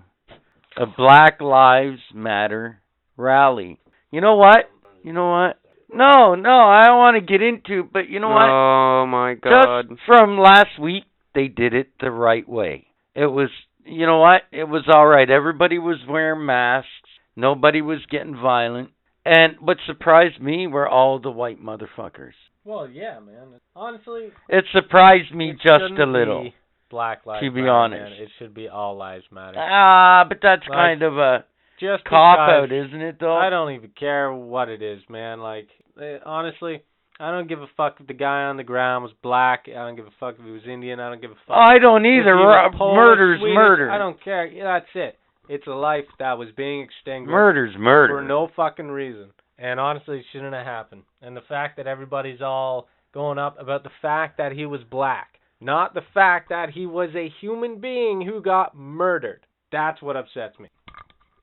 A 0.75 0.86
Black 0.86 1.39
Lives 1.39 2.01
Matter 2.13 2.82
rally. 3.15 3.79
You 4.12 4.22
know 4.22 4.36
what? 4.36 4.70
You 5.03 5.13
know 5.13 5.29
what? 5.29 5.60
No, 5.93 6.34
no, 6.34 6.50
I 6.50 6.86
don't 6.88 6.98
want 6.98 7.15
to 7.17 7.32
get 7.32 7.43
into. 7.43 7.84
But 7.84 8.10
you 8.10 8.20
know 8.20 8.29
what? 8.29 8.50
Oh 8.50 9.05
my 9.05 9.36
god. 9.36 9.89
Just 9.89 10.01
from 10.08 10.39
last 10.39 10.79
week, 10.82 11.03
they 11.36 11.48
did 11.48 11.74
it 11.74 11.89
the 12.00 12.10
right 12.10 12.48
way. 12.48 12.88
It 13.13 13.27
was, 13.27 13.50
you 13.86 14.08
know 14.08 14.17
what? 14.17 14.41
It 14.51 14.63
was 14.63 14.86
all 14.91 15.05
right. 15.05 15.29
Everybody 15.29 15.77
was 15.77 15.98
wearing 16.10 16.46
masks. 16.46 16.89
Nobody 17.36 17.82
was 17.82 18.00
getting 18.10 18.36
violent. 18.36 18.89
And 19.25 19.58
what 19.60 19.77
surprised 19.86 20.41
me 20.41 20.65
were 20.65 20.88
all 20.88 21.20
the 21.20 21.32
white 21.32 21.63
motherfuckers. 21.63 22.34
Well, 22.65 22.88
yeah, 22.89 23.20
man. 23.20 23.60
Honestly, 23.75 24.29
It 24.50 24.65
surprised 24.72 25.34
me 25.34 25.51
it 25.51 25.58
just 25.62 26.00
a 26.00 26.05
little. 26.05 26.51
Black 26.89 27.25
lives 27.25 27.43
to 27.43 27.50
be 27.51 27.62
matter, 27.62 27.72
honest. 27.72 28.01
man. 28.03 28.12
It 28.22 28.29
should 28.38 28.53
be 28.53 28.67
all 28.67 28.96
lives 28.96 29.25
matter. 29.32 29.58
Ah, 29.60 30.25
but 30.29 30.38
that's 30.41 30.62
Like, 30.70 30.77
kind 30.77 31.01
of 31.01 31.17
a 31.17 31.43
Just 31.79 32.03
cop 32.05 32.38
out, 32.38 32.72
isn't 32.72 33.01
it? 33.01 33.17
Though. 33.20 33.36
I 33.36 33.50
don't 33.50 33.72
even 33.74 33.89
care 34.00 34.32
what 34.32 34.70
it 34.70 34.82
is, 34.82 35.01
man. 35.10 35.39
Like, 35.41 35.67
eh, 36.00 36.20
honestly, 36.24 36.84
I 37.20 37.32
don't 37.32 37.48
give 37.50 37.62
a 37.62 37.67
fuck 37.75 37.98
if 38.00 38.05
the 38.08 38.13
guy 38.13 38.43
on 38.43 38.58
the 38.58 38.63
ground 38.63 39.03
was 39.03 39.13
black. 39.24 39.65
I 39.67 39.74
don't 39.74 39.96
give 39.96 40.05
a 40.05 40.12
fuck 40.20 40.36
if 40.38 40.46
he 40.46 40.51
was 40.51 40.62
Indian. 40.67 41.00
I 41.00 41.10
don't 41.10 41.22
give 41.22 41.32
a 41.32 41.36
fuck. 41.48 41.58
I 41.58 41.79
don't 41.79 42.05
either. 42.05 42.36
Ru- 42.36 42.77
Polish, 42.77 42.96
Murder's 42.96 43.39
Swedish, 43.39 43.55
murder. 43.55 43.91
I 43.91 43.98
don't 43.98 44.24
care. 44.24 44.46
Yeah, 44.46 44.65
that's 44.79 44.89
it. 44.93 45.17
It's 45.50 45.67
a 45.67 45.72
life 45.72 46.05
that 46.20 46.38
was 46.38 46.50
being 46.55 46.82
extinguished 46.82 47.32
Murder's 47.32 47.75
murder. 47.77 48.13
for 48.15 48.22
no 48.22 48.50
fucking 48.55 48.88
reason. 48.88 49.32
And 49.63 49.79
honestly, 49.79 50.20
it 50.20 50.25
shouldn't 50.34 50.53
have 50.53 50.65
happened. 50.65 51.03
And 51.22 51.38
the 51.38 51.41
fact 51.48 51.77
that 51.77 51.88
everybody's 51.88 52.41
all 52.41 52.89
going 53.13 53.38
up 53.38 53.55
about 53.62 53.84
the 53.84 53.91
fact 54.01 54.38
that 54.38 54.51
he 54.51 54.65
was 54.65 54.82
black, 54.91 55.39
not 55.62 55.93
the 55.93 56.01
fact 56.13 56.50
that 56.50 56.72
he 56.72 56.86
was 56.86 57.12
a 57.15 57.32
human 57.39 57.79
being 57.79 58.22
who 58.22 58.41
got 58.41 58.75
murdered. 58.75 59.46
That's 59.72 60.01
what 60.01 60.17
upsets 60.17 60.60
me. 60.60 60.67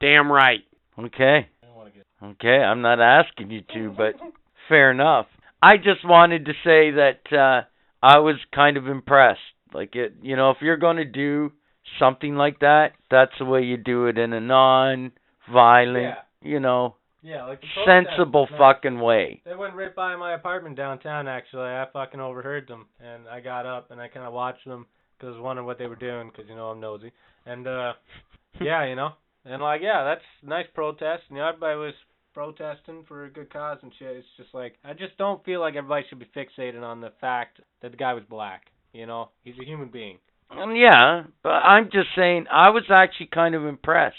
Damn 0.01 0.31
right. 0.31 0.61
Okay. 0.99 1.49
I 1.63 1.67
don't 1.67 1.77
wanna 1.77 1.91
get- 1.93 2.05
Okay, 2.23 2.59
I'm 2.63 2.83
not 2.83 3.01
asking 3.01 3.51
you 3.51 3.63
to, 3.73 3.91
but 3.97 4.15
fair 4.69 4.91
enough. 4.91 5.27
I 5.63 5.79
just 5.79 6.05
wanted 6.05 6.45
to 6.45 6.53
say 6.63 6.91
that 6.91 7.21
uh 7.33 7.63
I 8.03 8.19
was 8.19 8.37
kind 8.55 8.77
of 8.77 8.87
impressed. 8.87 9.41
Like 9.73 9.97
it, 9.97 10.17
you 10.21 10.37
know, 10.37 10.51
if 10.51 10.59
you're 10.61 10.77
going 10.77 10.97
to 10.99 11.05
do 11.05 11.53
something 11.99 12.35
like 12.35 12.59
that, 12.61 12.93
that's 13.11 13.33
the 13.39 13.45
way 13.45 13.63
you 13.63 13.77
do 13.77 14.07
it 14.07 14.19
in 14.19 14.33
a 14.33 14.41
non-violent, 14.41 16.03
Yeah. 16.03 16.15
you 16.43 16.61
know, 16.61 16.97
Yeah, 17.23 17.47
like 17.47 17.63
sensible 17.87 18.49
nice. 18.51 18.59
fucking 18.59 18.99
way. 18.99 19.43
They 19.45 19.55
went 19.55 19.75
right 19.75 19.95
by 19.95 20.17
my 20.17 20.35
apartment 20.35 20.77
downtown. 20.77 21.29
Actually, 21.29 21.69
I 21.69 21.85
fucking 21.93 22.21
overheard 22.21 22.67
them, 22.67 22.87
and 22.99 23.29
I 23.29 23.41
got 23.41 23.67
up 23.67 23.91
and 23.91 24.01
I 24.01 24.09
kind 24.09 24.27
of 24.27 24.33
watched 24.33 24.67
them 24.67 24.87
because 25.19 25.35
I 25.35 25.37
was 25.37 25.43
wondering 25.43 25.67
what 25.67 25.79
they 25.79 25.87
were 25.87 25.97
doing 25.97 26.31
because 26.31 26.49
you 26.49 26.57
know 26.57 26.67
I'm 26.67 26.81
nosy. 26.81 27.13
And 27.45 27.67
uh, 27.67 27.93
yeah, 28.61 28.87
you 28.87 28.97
know, 28.97 29.11
and 29.45 29.63
like 29.63 29.83
yeah, 29.83 30.05
that's 30.05 30.25
nice 30.43 30.67
protest. 30.75 31.25
And 31.29 31.37
you 31.37 31.43
know, 31.43 31.49
everybody 31.49 31.79
was 31.79 31.95
protesting 32.33 33.05
for 33.07 33.25
a 33.25 33.31
good 33.31 33.53
cause 33.53 33.79
and 33.83 33.93
shit. 33.99 34.17
It's 34.17 34.27
just 34.37 34.55
like 34.55 34.77
I 34.85 34.95
just 34.95 35.17
don't 35.19 35.45
feel 35.45 35.61
like 35.61 35.77
everybody 35.77 36.07
should 36.09 36.21
be 36.21 36.31
fixated 36.35 36.83
on 36.83 37.01
the 37.01 37.13
fact 37.21 37.61
that 37.83 37.91
the 37.91 37.99
guy 37.99 38.15
was 38.15 38.25
black. 38.31 38.63
You 38.93 39.07
know, 39.07 39.29
he's 39.45 39.59
a 39.61 39.65
human 39.65 39.89
being. 39.89 40.19
Um, 40.51 40.75
yeah, 40.75 41.25
but 41.45 41.51
I'm 41.51 41.91
just 41.93 42.09
saying 42.17 42.47
I 42.51 42.71
was 42.71 42.83
actually 42.91 43.29
kind 43.33 43.55
of 43.55 43.67
impressed 43.67 44.17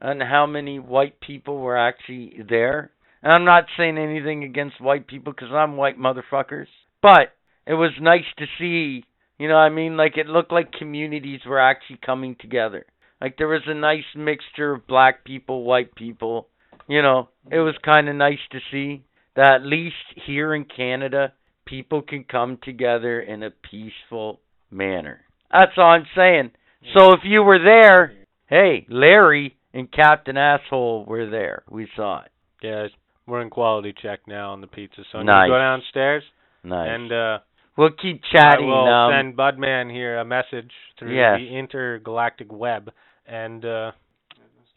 on 0.00 0.20
how 0.20 0.46
many 0.46 0.78
white 0.78 1.20
people 1.20 1.58
were 1.58 1.76
actually 1.76 2.36
there. 2.48 2.90
And 3.22 3.32
I'm 3.32 3.44
not 3.44 3.66
saying 3.76 3.96
anything 3.96 4.44
against 4.44 4.80
white 4.80 5.06
people 5.06 5.32
because 5.32 5.52
I'm 5.52 5.76
white 5.76 5.98
motherfuckers, 5.98 6.66
but 7.00 7.32
it 7.66 7.74
was 7.74 7.92
nice 8.00 8.24
to 8.38 8.46
see. 8.58 9.04
You 9.38 9.48
know, 9.48 9.56
I 9.56 9.70
mean, 9.70 9.96
like 9.96 10.16
it 10.16 10.26
looked 10.26 10.52
like 10.52 10.72
communities 10.72 11.40
were 11.46 11.60
actually 11.60 11.98
coming 12.04 12.36
together. 12.38 12.86
Like 13.20 13.38
there 13.38 13.48
was 13.48 13.62
a 13.66 13.74
nice 13.74 14.04
mixture 14.14 14.72
of 14.72 14.86
black 14.86 15.24
people, 15.24 15.64
white 15.64 15.94
people. 15.94 16.48
You 16.86 17.00
know, 17.00 17.30
it 17.50 17.58
was 17.58 17.74
kind 17.82 18.08
of 18.08 18.16
nice 18.16 18.38
to 18.52 18.58
see 18.70 19.04
that 19.36 19.56
at 19.56 19.66
least 19.66 19.94
here 20.26 20.54
in 20.54 20.64
Canada, 20.64 21.32
people 21.64 22.02
can 22.02 22.24
come 22.24 22.58
together 22.62 23.20
in 23.20 23.42
a 23.42 23.50
peaceful 23.50 24.40
manner. 24.70 25.22
That's 25.50 25.72
all 25.78 25.84
I'm 25.84 26.06
saying. 26.14 26.50
So 26.96 27.12
if 27.12 27.20
you 27.24 27.42
were 27.42 27.58
there, 27.58 28.12
hey, 28.46 28.86
Larry 28.90 29.56
and 29.74 29.90
Captain 29.92 30.36
Asshole 30.38 31.04
were 31.06 31.28
there. 31.28 31.64
We 31.68 31.88
saw 31.96 32.22
it. 32.22 32.30
Guys, 32.62 32.90
we're 33.26 33.42
in 33.42 33.50
quality 33.50 33.92
check 34.00 34.20
now 34.26 34.52
on 34.52 34.60
the 34.62 34.66
pizza, 34.66 35.02
so 35.12 35.20
Nice. 35.22 35.48
go 35.48 35.58
downstairs 35.58 36.22
Nice. 36.62 36.88
and 36.90 37.12
uh 37.12 37.38
we'll 37.76 37.90
keep 37.90 38.22
chatting. 38.32 38.64
I 38.64 38.68
will 38.68 38.88
um, 38.88 39.12
send 39.12 39.36
Budman 39.36 39.90
here 39.92 40.18
a 40.18 40.24
message 40.24 40.70
through 40.98 41.16
Yes. 41.16 41.38
the 41.40 41.56
intergalactic 41.58 42.50
web, 42.52 42.90
and 43.26 43.64
uh, 43.64 43.90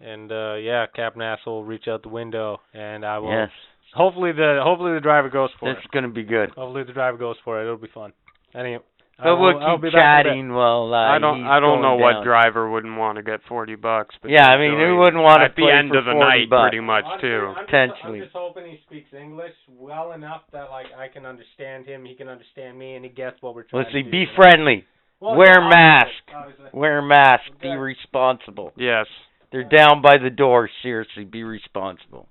and 0.02 0.32
uh, 0.32 0.56
yeah, 0.56 0.86
Captain 0.96 1.22
Asshole 1.22 1.56
will 1.62 1.64
reach 1.66 1.88
out 1.88 2.04
the 2.04 2.10
window, 2.10 2.60
and 2.74 3.06
I 3.06 3.20
will. 3.20 3.32
yes, 3.32 3.50
Hopefully 3.96 4.32
the 4.32 4.60
hopefully 4.64 4.94
the 4.94 5.00
driver 5.00 5.30
goes 5.30 5.50
for 5.60 5.70
it's 5.70 5.78
it. 5.78 5.84
It's 5.86 5.92
gonna 5.94 6.10
be 6.10 6.24
good. 6.24 6.50
Hopefully 6.52 6.84
the 6.84 6.94
driver 6.94 7.18
goes 7.18 7.36
for 7.44 7.60
it. 7.60 7.64
It'll 7.64 7.78
be 7.78 7.88
fun. 7.94 8.12
Anyway, 8.54 8.84
But 9.18 9.36
will- 9.38 9.54
we'll 9.58 9.64
I'll 9.64 9.76
keep 9.78 9.82
be 9.84 9.90
back 9.92 10.26
in 10.26 10.30
a 10.30 10.30
bit. 10.30 10.30
chatting 10.30 10.54
while 10.54 10.94
uh, 10.94 10.98
I 10.98 11.18
don't 11.18 11.44
I 11.46 11.60
don't 11.60 11.82
know 11.82 11.98
going 11.98 12.02
what 12.02 12.14
down. 12.14 12.24
driver 12.24 12.70
wouldn't 12.70 12.98
want 12.98 13.16
to 13.18 13.24
get 13.24 13.40
40 13.50 13.76
bucks, 13.76 14.16
but 14.22 14.30
Yeah, 14.30 14.46
I 14.48 14.58
mean, 14.60 14.78
who 14.78 14.98
wouldn't 14.98 15.24
want 15.24 15.40
to 15.42 15.46
at 15.46 15.56
the 15.56 15.64
play 15.64 15.72
end 15.74 15.90
for 15.90 15.98
of 16.00 16.06
the 16.06 16.12
40 16.12 16.20
night 16.30 16.50
bucks? 16.50 16.70
pretty 16.70 16.80
much 16.86 17.06
I'm 17.06 17.20
too. 17.20 17.40
just- 17.48 17.58
I'm 17.58 17.66
Potentially. 17.66 18.20
Just, 18.22 18.36
I'm 18.36 18.46
just 18.54 18.56
hoping 18.58 18.66
he 18.70 18.78
speaks 18.86 19.14
English 19.14 19.54
well 19.74 20.12
enough 20.14 20.44
that 20.54 20.70
like 20.70 20.88
I 20.98 21.08
can 21.08 21.26
understand 21.26 21.86
him, 21.88 22.06
he 22.06 22.14
can 22.14 22.28
understand 22.30 22.78
me, 22.78 22.96
and 22.96 23.04
he 23.04 23.10
gets 23.10 23.42
what 23.42 23.56
we're 23.56 23.64
trying 23.64 23.84
Let's 23.84 23.94
see. 23.94 24.04
to 24.04 24.04
do. 24.04 24.12
Be 24.12 24.18
you 24.20 24.28
friendly. 24.36 24.86
Well, 25.20 25.36
Wear 25.36 25.62
yeah, 25.62 25.70
mask. 25.70 26.06
obviously, 26.30 26.66
obviously. 26.66 26.80
Wear 26.80 26.98
a 27.00 27.04
mask. 27.08 27.44
Be 27.60 27.70
responsible. 27.76 28.72
Yes. 28.78 29.08
They're 29.52 29.64
down 29.64 30.04
by 30.04 30.18
the 30.22 30.30
door. 30.30 30.70
Seriously, 30.84 31.24
be 31.24 31.44
responsible. 31.44 32.28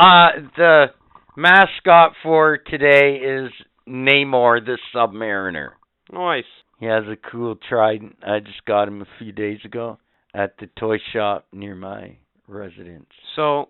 Uh, 0.00 0.30
the 0.56 0.86
mascot 1.36 2.14
for 2.24 2.58
today 2.58 3.16
is 3.22 3.52
Namor 3.88 4.64
the 4.64 4.78
Submariner. 4.92 5.70
Nice. 6.12 6.44
He 6.78 6.86
has 6.86 7.04
a 7.04 7.16
cool 7.30 7.56
trident. 7.68 8.16
I 8.22 8.40
just 8.40 8.64
got 8.64 8.88
him 8.88 9.02
a 9.02 9.06
few 9.18 9.32
days 9.32 9.58
ago 9.64 9.98
at 10.34 10.54
the 10.58 10.68
toy 10.78 10.98
shop 11.12 11.46
near 11.52 11.74
my 11.74 12.16
residence. 12.46 13.08
So, 13.36 13.68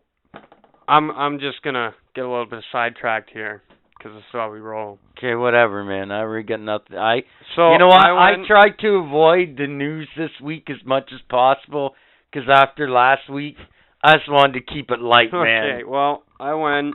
I'm 0.86 1.10
I'm 1.10 1.38
just 1.38 1.62
gonna 1.62 1.94
get 2.14 2.24
a 2.24 2.28
little 2.28 2.46
bit 2.46 2.64
sidetracked 2.72 3.30
here 3.32 3.62
because 3.96 4.12
that's 4.14 4.26
how 4.32 4.50
we 4.50 4.60
roll. 4.60 4.98
Okay, 5.18 5.34
whatever, 5.34 5.84
man. 5.84 6.10
I 6.10 6.20
already 6.20 6.46
got 6.46 6.60
nothing. 6.60 6.96
I, 6.96 7.20
So 7.56 7.72
you 7.72 7.78
know 7.78 7.88
what? 7.88 8.04
I, 8.04 8.32
I, 8.32 8.34
tried 8.46 8.78
to 8.80 8.88
avoid 8.96 9.56
the 9.58 9.66
news 9.66 10.08
this 10.16 10.30
week 10.42 10.68
as 10.70 10.84
much 10.86 11.10
as 11.12 11.20
possible 11.28 11.94
because 12.30 12.48
after 12.52 12.88
last 12.88 13.28
week, 13.30 13.56
I 14.02 14.12
just 14.12 14.30
wanted 14.30 14.54
to 14.54 14.72
keep 14.72 14.90
it 14.90 15.00
light, 15.00 15.28
man. 15.32 15.64
Okay. 15.64 15.84
Well, 15.84 16.22
I 16.38 16.54
went. 16.54 16.94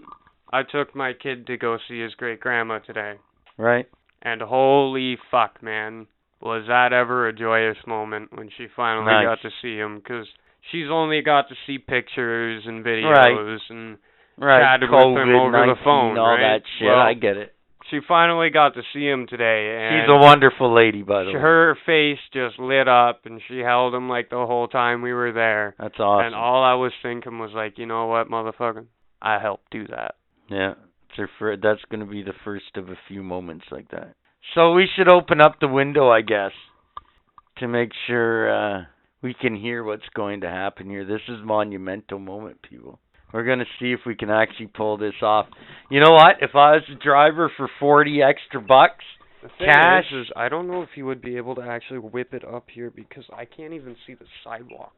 I 0.52 0.62
took 0.64 0.96
my 0.96 1.14
kid 1.14 1.48
to 1.48 1.58
go 1.58 1.78
see 1.88 2.00
his 2.00 2.14
great 2.14 2.40
grandma 2.40 2.80
today, 2.80 3.16
Right? 3.58 3.88
And 4.24 4.42
holy 4.42 5.18
fuck, 5.30 5.62
man, 5.62 6.08
was 6.42 6.66
that 6.68 6.92
ever 6.94 7.28
a 7.28 7.34
joyous 7.34 7.78
moment 7.86 8.36
when 8.36 8.50
she 8.58 8.66
finally 8.76 9.06
Nice. 9.12 9.26
got 9.26 9.42
to 9.44 9.50
see 9.62 9.78
him? 9.78 9.98
Because 10.00 10.26
she's 10.72 10.88
only 10.90 11.22
got 11.22 11.50
to 11.50 11.56
see 11.68 11.78
pictures 11.78 12.64
and 12.66 12.84
videos 12.84 13.60
and 13.70 13.98
Right. 14.36 14.62
Chatted 14.62 14.90
with 14.90 15.00
him 15.00 15.14
COVID, 15.30 15.48
over 15.48 15.66
the 15.68 15.76
phone, 15.84 16.18
all 16.18 16.30
right? 16.36 16.58
that 16.58 16.62
shit. 16.80 16.88
Well, 16.88 16.98
I 17.00 17.14
get 17.14 17.38
it. 17.38 17.54
she 17.92 18.00
finally 18.08 18.50
got 18.50 18.74
to 18.74 18.82
see 18.92 19.06
him 19.08 19.28
today. 19.28 19.78
And 19.80 20.02
She's 20.02 20.10
a 20.10 20.18
wonderful 20.18 20.74
lady, 20.74 21.04
by 21.04 21.24
the 21.24 21.30
she- 21.30 21.36
way. 21.36 21.42
her 21.42 21.78
face 21.86 22.18
just 22.34 22.58
lit 22.58 22.88
up, 22.88 23.28
and 23.28 23.40
she 23.48 23.60
held 23.60 23.94
him 23.94 24.10
like 24.10 24.30
the 24.32 24.44
whole 24.48 24.68
time 24.68 25.04
we 25.04 25.14
were 25.14 25.32
there. 25.34 25.76
That's 25.78 26.00
awesome. 26.00 26.26
And 26.26 26.36
all 26.36 26.64
I 26.64 26.74
was 26.74 26.92
thinking 27.04 27.38
was 27.38 27.52
like, 27.54 27.78
you 27.78 27.86
know 27.86 28.08
what, 28.08 28.28
motherfucker, 28.28 28.86
I 29.22 29.38
helped 29.38 29.70
do 29.70 29.86
that. 29.90 30.16
Yeah, 30.50 30.74
it's 31.14 31.20
her 31.20 31.30
fir- 31.40 31.58
that's 31.58 31.82
going 31.90 32.00
to 32.00 32.12
be 32.12 32.24
the 32.24 32.34
first 32.44 32.76
of 32.76 32.90
a 32.90 32.98
few 33.08 33.24
moments 33.24 33.66
like 33.72 33.90
that. 33.92 34.16
So 34.56 34.74
we 34.74 34.88
should 34.96 35.12
open 35.12 35.42
up 35.42 35.56
the 35.60 35.68
window, 35.68 36.10
I 36.10 36.22
guess, 36.22 36.52
to 37.58 37.68
make 37.68 37.90
sure 38.08 38.54
uh 38.54 38.86
we 39.22 39.34
can 39.34 39.56
hear 39.56 39.86
what's 39.86 40.04
going 40.14 40.42
to 40.42 40.50
happen 40.50 40.90
here. 40.90 41.06
This 41.06 41.22
is 41.30 41.38
monumental 41.46 42.20
moment, 42.20 42.58
people. 42.62 43.00
We're 43.32 43.46
going 43.46 43.60
to 43.60 43.66
see 43.80 43.94
if 43.94 44.02
we 44.06 44.16
can 44.16 44.30
actually 44.30 44.68
pull 44.68 44.98
this 44.98 45.14
off. 45.22 45.48
You 45.90 46.02
know 46.02 46.12
what? 46.12 46.36
If 46.42 46.52
I 46.56 46.74
was 46.74 46.84
a 46.92 47.02
driver 47.02 47.50
for 47.56 47.70
40 47.80 48.22
extra 48.22 48.62
bucks, 48.62 49.06
Cash. 49.58 50.06
is, 50.12 50.28
is 50.28 50.32
I 50.36 50.50
don't 50.50 50.68
know 50.68 50.82
if 50.82 50.90
you 50.96 51.06
would 51.06 51.22
be 51.22 51.38
able 51.38 51.56
to 51.56 51.62
actually 51.62 52.00
whip 52.00 52.34
it 52.34 52.44
up 52.46 52.66
here 52.74 52.92
because 52.92 53.24
I 53.34 53.46
can't 53.46 53.74
even 53.74 53.96
see 54.06 54.14
the 54.14 54.26
sidewalk 54.44 54.94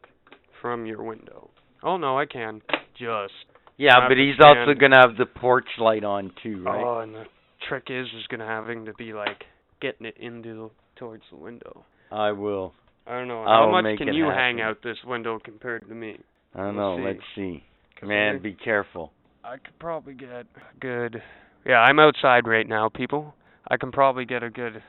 from 0.60 0.88
your 0.88 1.04
window. 1.04 1.52
Oh 1.84 1.98
no, 1.98 2.18
I 2.18 2.26
can. 2.26 2.62
Just. 2.98 3.34
Yeah, 3.78 4.08
but 4.08 4.18
he's 4.18 4.36
also 4.40 4.74
going 4.78 4.92
to 4.92 4.98
have 4.98 5.18
the 5.18 5.26
porch 5.26 5.68
light 5.78 6.04
on 6.04 6.32
too, 6.42 6.64
right? 6.64 6.84
Oh, 6.84 7.00
and 7.00 7.14
the 7.14 7.26
trick 7.68 7.86
is, 7.90 8.08
is 8.08 8.28
gonna 8.30 8.46
having 8.46 8.86
to 8.86 8.94
be 8.94 9.14
like 9.14 9.44
getting 9.82 10.06
it 10.06 10.16
into 10.18 10.72
towards 10.96 11.24
the 11.32 11.38
window. 11.38 11.86
I 12.12 12.32
will. 12.32 12.74
I 13.08 13.14
don't 13.14 13.28
know. 13.28 13.44
How 13.46 13.66
will 13.66 13.82
much 13.82 13.98
can 13.98 14.14
you 14.14 14.26
hang 14.26 14.62
out 14.62 14.78
this 14.84 14.98
window 15.06 15.40
compared 15.44 15.88
to 15.88 15.94
me? 15.94 16.18
I 16.54 16.60
don't 16.60 16.76
know. 16.76 16.98
see. 16.98 17.04
Let's 17.04 17.20
see. 17.36 17.64
Man, 18.04 18.42
be 18.42 18.54
careful. 18.54 19.12
I 19.44 19.58
could 19.58 19.78
probably 19.80 20.14
get 20.14 20.46
good. 20.80 21.22
Yeah, 21.66 21.80
I'm 21.80 22.00
outside 22.00 22.48
right 22.48 22.68
now, 22.68 22.90
people. 22.90 23.34
I 23.68 23.78
can 23.78 23.92
probably 23.92 24.26
get 24.26 24.44
a 24.44 24.50
good. 24.50 24.82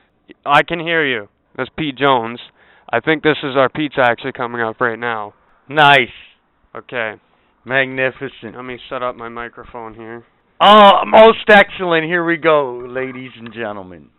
I 0.45 0.63
can 0.63 0.79
hear 0.79 1.05
you. 1.05 1.29
That's 1.55 1.69
Pete 1.77 1.97
Jones. 1.97 2.39
I 2.91 2.99
think 2.99 3.23
this 3.23 3.37
is 3.43 3.55
our 3.55 3.69
pizza 3.69 4.01
actually 4.01 4.33
coming 4.33 4.61
up 4.61 4.79
right 4.79 4.99
now. 4.99 5.33
Nice. 5.67 6.09
Okay, 6.75 7.15
Magnificent. 7.67 8.55
let 8.55 8.63
me 8.63 8.79
set 8.89 9.03
up 9.03 9.15
my 9.15 9.29
microphone 9.29 9.93
here. 9.93 10.23
Oh, 10.61 11.01
most 11.05 11.45
excellent. 11.49 12.05
Here 12.05 12.25
we 12.25 12.37
go, 12.37 12.81
ladies 12.87 13.31
and 13.37 13.53
gentlemen. 13.53 14.09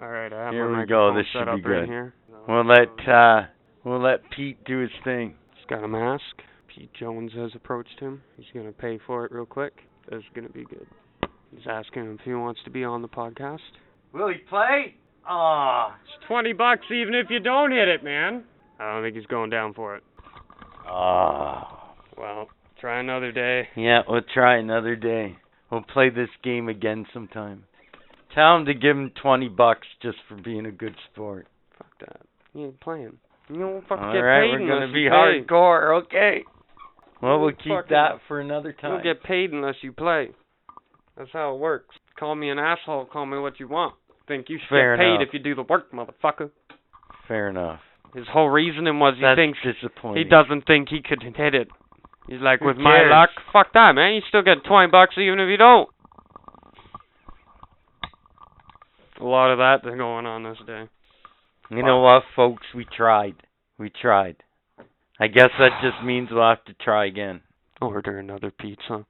All 0.00 0.08
right, 0.08 0.32
I 0.32 0.44
have 0.46 0.52
Here 0.54 0.68
my 0.68 0.80
we 0.82 0.86
go. 0.86 1.14
This 1.14 1.26
should 1.32 1.44
be 1.44 1.50
up 1.50 1.66
right 1.66 1.80
good. 1.80 1.88
here. 1.88 2.14
We'll 2.46 2.64
let 2.64 3.08
uh 3.08 3.42
we'll 3.84 4.00
let 4.00 4.20
Pete 4.30 4.62
do 4.64 4.78
his 4.78 4.90
thing. 5.04 5.34
He's 5.56 5.66
got 5.68 5.82
a 5.84 5.88
mask. 5.88 6.22
Pete 6.74 6.90
Jones 6.98 7.32
has 7.34 7.50
approached 7.54 7.98
him. 7.98 8.22
He's 8.36 8.46
gonna 8.54 8.72
pay 8.72 8.98
for 9.06 9.24
it 9.26 9.32
real 9.32 9.44
quick. 9.44 9.74
This 10.08 10.20
is 10.20 10.24
gonna 10.34 10.48
be 10.48 10.64
good. 10.64 10.86
He's 11.50 11.66
asking 11.68 12.04
him 12.04 12.16
if 12.20 12.24
he 12.24 12.32
wants 12.34 12.60
to 12.64 12.70
be 12.70 12.84
on 12.84 13.02
the 13.02 13.08
podcast. 13.08 13.58
Will 14.12 14.28
he 14.28 14.36
play? 14.48 14.94
Ah. 15.26 15.96
It's 16.04 16.26
twenty 16.26 16.52
bucks 16.52 16.86
even 16.92 17.14
if 17.14 17.26
you 17.30 17.40
don't 17.40 17.72
hit 17.72 17.88
it, 17.88 18.04
man. 18.04 18.44
I 18.78 18.92
don't 18.92 19.02
think 19.02 19.16
he's 19.16 19.26
going 19.26 19.50
down 19.50 19.74
for 19.74 19.96
it. 19.96 20.04
Ah. 20.86 21.77
Well, 22.18 22.48
try 22.80 23.00
another 23.00 23.32
day. 23.32 23.68
Yeah, 23.76 24.02
we'll 24.08 24.22
try 24.34 24.58
another 24.58 24.96
day. 24.96 25.36
We'll 25.70 25.82
play 25.82 26.10
this 26.10 26.30
game 26.42 26.68
again 26.68 27.06
sometime. 27.12 27.64
Tell 28.34 28.56
him 28.56 28.66
to 28.66 28.74
give 28.74 28.96
him 28.96 29.12
twenty 29.20 29.48
bucks 29.48 29.86
just 30.02 30.18
for 30.28 30.36
being 30.36 30.66
a 30.66 30.70
good 30.72 30.94
sport. 31.12 31.46
Fuck 31.76 31.86
that. 32.00 32.20
He 32.52 32.64
ain't 32.64 32.80
playing. 32.80 33.18
You 33.48 33.58
don't 33.60 33.86
fucking 33.88 34.04
All 34.04 34.12
get 34.12 34.18
right, 34.18 34.42
paid 34.52 34.60
we're 34.60 34.68
gonna 34.68 34.92
be 34.92 35.00
you 35.00 35.10
play. 35.10 35.44
hardcore. 35.48 36.02
Okay. 36.04 36.44
Well, 37.22 37.40
we'll 37.40 37.52
keep 37.52 37.88
that 37.90 38.20
for 38.28 38.40
another 38.40 38.72
time. 38.72 38.90
You 38.90 38.96
don't 38.98 39.02
get 39.16 39.22
paid 39.24 39.52
unless 39.52 39.76
you 39.82 39.92
play. 39.92 40.28
That's 41.16 41.30
how 41.32 41.54
it 41.54 41.58
works. 41.58 41.96
Call 42.18 42.34
me 42.34 42.50
an 42.50 42.58
asshole, 42.58 43.06
call 43.06 43.26
me 43.26 43.38
what 43.38 43.58
you 43.58 43.66
want. 43.68 43.94
Think 44.28 44.46
you 44.48 44.58
should 44.58 44.68
Fair 44.68 44.96
get 44.96 45.02
paid 45.02 45.14
enough. 45.16 45.28
if 45.28 45.34
you 45.34 45.40
do 45.40 45.54
the 45.54 45.62
work, 45.62 45.90
motherfucker. 45.92 46.50
Fair 47.26 47.48
enough. 47.48 47.80
His 48.14 48.26
whole 48.30 48.48
reasoning 48.50 48.98
was 48.98 49.14
he 49.16 49.22
That's 49.22 49.36
thinks 49.38 49.58
he 50.14 50.24
doesn't 50.24 50.66
think 50.66 50.88
he 50.90 51.00
could 51.02 51.22
hit 51.22 51.54
it. 51.54 51.68
He's 52.28 52.40
like, 52.40 52.60
with 52.60 52.76
my 52.76 53.02
luck, 53.08 53.30
fuck 53.52 53.72
that, 53.72 53.94
man. 53.94 54.14
You 54.14 54.20
still 54.28 54.42
get 54.42 54.64
twenty 54.64 54.90
bucks 54.90 55.14
even 55.16 55.40
if 55.40 55.48
you 55.48 55.56
don't. 55.56 55.88
A 59.20 59.24
lot 59.24 59.50
of 59.50 59.58
that 59.58 59.82
going 59.82 60.26
on 60.26 60.44
this 60.44 60.58
day. 60.66 60.84
You 61.70 61.82
know 61.82 62.00
what, 62.00 62.22
folks? 62.36 62.66
We 62.74 62.84
tried. 62.84 63.34
We 63.78 63.90
tried. 63.90 64.36
I 65.20 65.26
guess 65.26 65.50
that 65.58 65.80
just 65.82 66.04
means 66.04 66.28
we'll 66.30 66.48
have 66.48 66.64
to 66.66 66.74
try 66.74 67.06
again. 67.06 67.40
Order 67.80 68.18
another 68.18 68.50
pizza. 68.50 69.04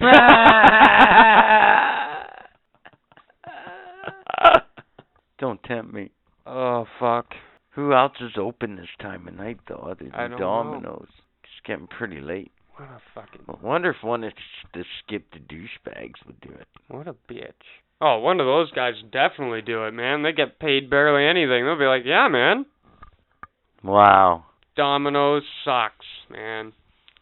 Don't 5.38 5.62
tempt 5.64 5.92
me. 5.92 6.10
oh 6.46 6.86
fuck. 7.00 7.26
Who 7.70 7.92
else 7.94 8.12
is 8.20 8.32
open 8.38 8.76
this 8.76 8.86
time 9.00 9.26
of 9.26 9.34
night, 9.34 9.58
though, 9.68 9.88
other 9.90 10.04
than 10.04 10.38
don't 10.38 10.82
know. 10.82 11.04
Domino's? 11.66 11.66
It's 11.66 11.66
getting 11.66 11.86
pretty 11.86 12.20
late. 12.20 12.52
What 12.76 12.88
a 12.88 13.00
fucking 13.14 13.42
I 13.48 13.64
wonder 13.64 13.90
if 13.90 14.02
one 14.02 14.24
of 14.24 14.32
the 14.72 14.84
skip 14.98 15.26
the 15.32 15.38
douchebags 15.38 16.24
would 16.26 16.40
do 16.40 16.50
it. 16.50 16.66
what 16.88 17.06
a 17.06 17.14
bitch. 17.30 17.52
Oh, 18.00 18.18
one 18.18 18.40
of 18.40 18.46
those 18.46 18.70
guys 18.72 18.94
definitely 19.12 19.62
do 19.62 19.84
it, 19.84 19.92
man. 19.92 20.22
They 20.22 20.32
get 20.32 20.58
paid 20.58 20.90
barely 20.90 21.24
anything. 21.28 21.64
They'll 21.64 21.78
be 21.78 21.84
like, 21.84 22.02
"Yeah, 22.04 22.28
man. 22.28 22.66
Wow. 23.84 24.44
Domino's 24.76 25.44
sucks, 25.64 26.06
man." 26.30 26.72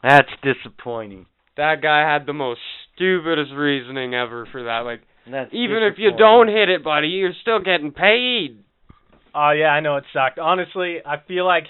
That's 0.02 0.30
disappointing. 0.42 1.26
That 1.56 1.82
guy 1.82 2.10
had 2.10 2.26
the 2.26 2.32
most 2.32 2.60
stupidest 2.94 3.52
reasoning 3.52 4.14
ever 4.14 4.46
for 4.50 4.62
that. 4.62 4.80
Like, 4.80 5.02
That's 5.30 5.52
even 5.52 5.82
if 5.82 5.98
you 5.98 6.12
don't 6.16 6.48
hit 6.48 6.70
it, 6.70 6.82
buddy, 6.82 7.08
you're 7.08 7.34
still 7.42 7.58
getting 7.58 7.92
paid. 7.92 8.64
Oh 9.34 9.50
yeah, 9.50 9.68
I 9.68 9.80
know 9.80 9.96
it 9.96 10.04
sucked. 10.12 10.38
Honestly, 10.38 10.98
I 11.04 11.16
feel 11.28 11.44
like 11.44 11.64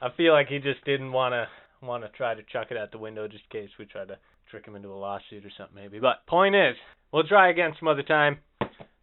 I 0.00 0.10
feel 0.16 0.32
like 0.32 0.48
he 0.48 0.58
just 0.58 0.84
didn't 0.84 1.12
want 1.12 1.32
to 1.32 1.46
want 1.86 2.04
to 2.04 2.08
try 2.10 2.34
to 2.34 2.42
chuck 2.52 2.68
it 2.70 2.76
out 2.76 2.92
the 2.92 2.98
window 2.98 3.26
just 3.28 3.44
in 3.52 3.62
case 3.62 3.70
we 3.78 3.84
try 3.86 4.04
to 4.04 4.18
trick 4.50 4.66
him 4.66 4.76
into 4.76 4.88
a 4.88 4.94
lawsuit 4.94 5.44
or 5.44 5.50
something 5.56 5.74
maybe. 5.74 5.98
But 5.98 6.26
point 6.26 6.54
is, 6.54 6.76
we'll 7.12 7.26
try 7.26 7.50
again 7.50 7.72
some 7.78 7.88
other 7.88 8.02
time. 8.02 8.38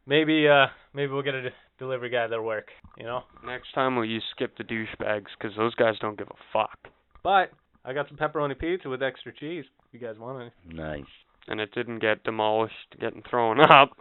Maybe 0.06 0.48
uh 0.48 0.68
maybe 0.94 1.12
we'll 1.12 1.22
get 1.24 1.36
a 1.36 1.44
de- 1.44 1.56
delivery 1.80 2.10
guy 2.10 2.28
that'll 2.28 2.44
work, 2.46 2.68
you 2.98 3.06
know. 3.06 3.24
Next 3.46 3.74
time 3.74 3.96
we'll 3.96 4.06
use 4.06 4.24
skip 4.36 4.58
the 4.58 4.64
douchebags 4.64 5.28
because 5.38 5.56
those 5.58 5.76
guys 5.76 5.96
don't 6.02 6.18
give 6.18 6.28
a 6.28 6.40
fuck. 6.52 6.78
But 7.24 7.52
I 7.86 7.94
got 7.94 8.08
some 8.08 8.18
pepperoni 8.18 8.58
pizza 8.58 8.90
with 8.90 9.02
extra 9.02 9.34
cheese. 9.34 9.66
If 9.88 10.02
you 10.02 10.06
guys 10.06 10.18
want 10.20 10.52
any? 10.68 10.76
Nice. 10.76 11.04
And 11.48 11.60
it 11.60 11.74
didn't 11.74 12.00
get 12.00 12.24
demolished, 12.24 12.74
getting 13.00 13.24
thrown 13.30 13.60
up. 13.60 13.92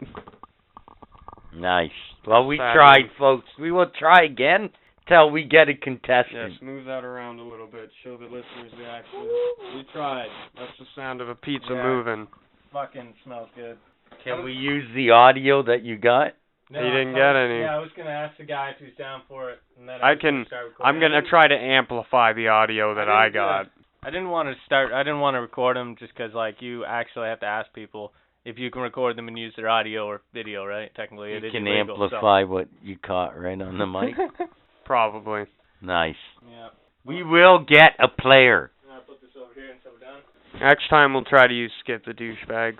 Nice. 1.55 1.90
Well, 2.27 2.47
we 2.47 2.57
Sadly. 2.57 2.75
tried, 2.75 3.11
folks. 3.18 3.47
We 3.61 3.73
will 3.73 3.90
try 3.99 4.25
again 4.25 4.71
till 5.09 5.31
we 5.31 5.45
get 5.45 5.69
a 5.69 5.73
Yeah, 5.73 5.79
contestant. 5.83 6.59
smooth 6.59 6.87
that 6.87 7.05
around 7.05 7.38
a 7.41 7.43
little 7.45 7.67
bit. 7.67 7.91
Show 8.05 8.17
the 8.17 8.25
listeners 8.27 8.73
the 8.79 8.87
action. 8.87 9.29
We 9.75 9.85
tried. 9.93 10.29
That's 10.59 10.77
the 10.79 10.87
sound 10.95 11.21
of 11.21 11.29
a 11.29 11.35
pizza 11.35 11.73
Yeah. 11.75 11.83
moving. 11.83 12.29
Fucking 12.73 13.15
smells 13.25 13.49
good. 13.55 13.79
Can 14.25 14.45
we 14.45 14.53
use 14.53 14.88
the 14.95 15.11
audio 15.11 15.62
that 15.62 15.83
you 15.83 15.97
got? 15.97 16.35
You 16.71 16.81
didn't 16.81 17.15
get 17.15 17.37
any. 17.37 17.61
Yeah, 17.61 17.77
I 17.77 17.79
was 17.81 17.91
gonna 17.93 18.09
ask 18.11 18.37
the 18.38 18.45
guy 18.45 18.71
if 18.71 18.79
he's 18.79 18.97
down 18.97 19.23
for 19.29 19.51
it, 19.51 19.61
and 19.79 19.87
then 19.87 20.01
I 20.01 20.12
was 20.12 20.21
gonna 20.21 20.38
can- 20.38 20.47
start 20.47 20.65
recording. 20.69 20.87
I'm 20.95 21.01
gonna 21.01 21.21
try 21.23 21.47
to 21.47 21.55
amplify 21.59 22.33
the 22.33 22.49
audio 22.49 22.95
that 22.95 23.11
I 23.11 23.25
didn't 23.27 23.35
got. 23.35 23.67
I 24.05 24.11
didn't 24.11 24.31
want 24.31 24.49
to 24.49 24.65
start. 24.65 24.91
I 24.93 25.03
didn't 25.03 25.21
want 25.21 25.35
to 25.35 25.41
record 25.43 25.77
them 25.77 25.97
just 25.97 26.15
'cause 26.15 26.33
like 26.33 26.62
you 26.62 26.85
actually 26.87 27.29
have 27.29 27.41
to 27.41 27.47
ask 27.47 27.71
people 27.75 28.15
if 28.45 28.59
you 28.59 28.71
can 28.71 28.81
record 28.83 29.17
them 29.17 29.29
and 29.29 29.38
use 29.38 29.55
their 29.55 29.69
audio 29.69 30.07
or 30.07 30.23
video, 30.33 30.65
right? 30.65 30.93
Technically, 30.95 31.35
it 31.35 31.43
You 31.43 31.49
is 31.49 31.53
can 31.53 31.67
illegal, 31.67 31.97
so- 31.97 32.05
amplify 32.05 32.43
what 32.45 32.69
you 32.83 32.97
caught 32.97 33.38
right 33.38 33.61
on 33.61 33.77
the 33.77 33.87
mic. 33.87 34.17
Probably. 34.85 35.45
nice. 35.81 36.14
yeah. 36.49 36.68
We 37.05 37.23
will 37.25 37.59
get 37.64 37.92
a 37.99 38.09
player. 38.09 38.71
I'll 38.92 39.01
put 39.01 39.21
this 39.21 39.31
over 39.37 39.53
here 39.55 39.73
until 39.73 39.92
we're 39.92 39.99
done. 39.99 40.21
Next 40.61 40.88
time 40.88 41.14
we'll 41.14 41.25
try 41.25 41.47
to 41.49 41.55
use 41.55 41.73
skip 41.81 42.05
the 42.05 42.12
douchebags. 42.12 42.79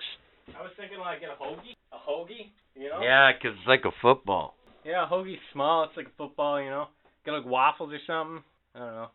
I 0.57 0.61
was 0.61 0.71
thinking 0.77 0.99
like 0.99 1.19
a 1.23 1.41
hoagie, 1.43 1.75
a 1.91 1.97
hoagie, 2.09 2.51
you 2.75 2.89
know? 2.89 3.01
Yeah, 3.01 3.31
'cause 3.33 3.51
it's 3.57 3.67
like 3.67 3.83
a 3.85 3.91
football. 4.01 4.55
Yeah, 4.85 5.05
a 5.05 5.07
hoagie's 5.07 5.39
small. 5.51 5.83
It's 5.85 5.97
like 5.97 6.07
a 6.07 6.17
football, 6.17 6.61
you 6.61 6.69
know. 6.69 6.87
Get 7.25 7.31
like 7.31 7.45
waffles 7.45 7.91
or 7.93 7.99
something. 8.07 8.43
I 8.75 8.79
don't 8.79 8.87
know. 8.95 9.07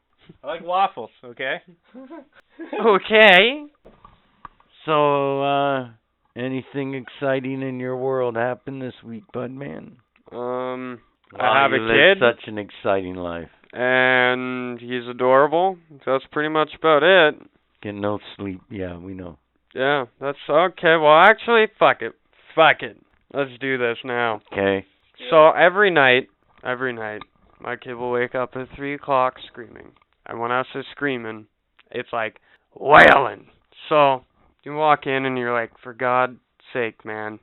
I 0.42 0.46
like 0.46 0.62
waffles. 0.62 1.10
Okay. 1.24 1.62
Okay. 2.84 3.64
So, 4.84 5.42
uh, 5.42 5.88
anything 6.36 6.94
exciting 6.94 7.62
in 7.62 7.78
your 7.80 7.96
world 7.96 8.36
happened 8.36 8.80
this 8.82 8.94
week, 9.04 9.24
Budman? 9.34 9.96
Um, 10.32 11.00
Wow, 11.32 11.52
I 11.52 11.62
have 11.62 11.72
a 11.72 11.78
kid, 11.78 12.18
Such 12.20 12.48
an 12.48 12.58
exciting 12.58 13.14
life. 13.14 13.48
and 13.72 14.80
he's 14.80 15.06
adorable. 15.08 15.78
So 16.04 16.12
that's 16.12 16.24
pretty 16.32 16.48
much 16.48 16.70
about 16.78 17.02
it. 17.02 17.34
Get 17.82 17.94
no 17.94 18.18
sleep. 18.36 18.60
Yeah, 18.70 18.96
we 18.98 19.14
know. 19.14 19.38
Yeah, 19.74 20.06
that's 20.20 20.38
okay. 20.48 20.96
Well, 20.96 21.12
actually, 21.18 21.66
fuck 21.78 22.02
it. 22.02 22.12
Fuck 22.54 22.82
it. 22.82 22.96
Let's 23.32 23.50
do 23.60 23.76
this 23.78 23.98
now. 24.04 24.40
Okay. 24.52 24.86
So 25.30 25.50
every 25.50 25.90
night, 25.90 26.28
every 26.64 26.92
night, 26.92 27.22
my 27.60 27.76
kid 27.76 27.94
will 27.94 28.10
wake 28.10 28.34
up 28.34 28.56
at 28.56 28.68
three 28.74 28.94
o'clock 28.94 29.34
screaming. 29.46 29.92
And 30.26 30.40
when 30.40 30.50
I 30.50 30.62
say 30.72 30.80
screaming, 30.92 31.46
it's 31.90 32.08
like 32.12 32.40
wailing. 32.74 33.46
So 33.88 34.24
you 34.64 34.74
walk 34.74 35.06
in 35.06 35.24
and 35.26 35.36
you're 35.36 35.52
like, 35.52 35.72
for 35.82 35.92
God's 35.92 36.38
sake, 36.72 37.04
man, 37.04 37.38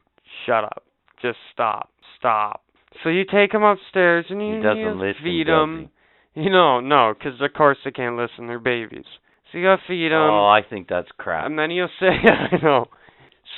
shut 0.45 0.63
up. 0.63 0.83
Just 1.21 1.37
stop. 1.53 1.89
Stop. 2.17 2.61
So 3.03 3.09
you 3.09 3.23
take 3.25 3.53
him 3.53 3.63
upstairs 3.63 4.25
and 4.29 4.41
you, 4.41 4.57
He 4.57 4.61
doesn't 4.63 4.77
you 4.77 4.93
listen, 4.93 5.23
feed 5.23 5.47
does 5.47 5.63
him. 5.63 5.89
You 6.33 6.49
know, 6.49 6.79
no, 6.81 7.13
'cause 7.13 7.39
of 7.41 7.53
course 7.53 7.77
they 7.85 7.91
can't 7.91 8.17
listen. 8.17 8.47
They're 8.47 8.59
babies. 8.59 9.05
So 9.51 9.57
you 9.57 9.65
gotta 9.65 9.81
feed 9.87 10.11
him. 10.11 10.19
oh, 10.21 10.47
I 10.47 10.61
think 10.67 10.87
that's 10.87 11.09
crap. 11.17 11.45
And 11.45 11.57
then 11.57 11.69
he'll 11.71 11.89
say, 11.99 12.07
I 12.51 12.57
know. 12.63 12.87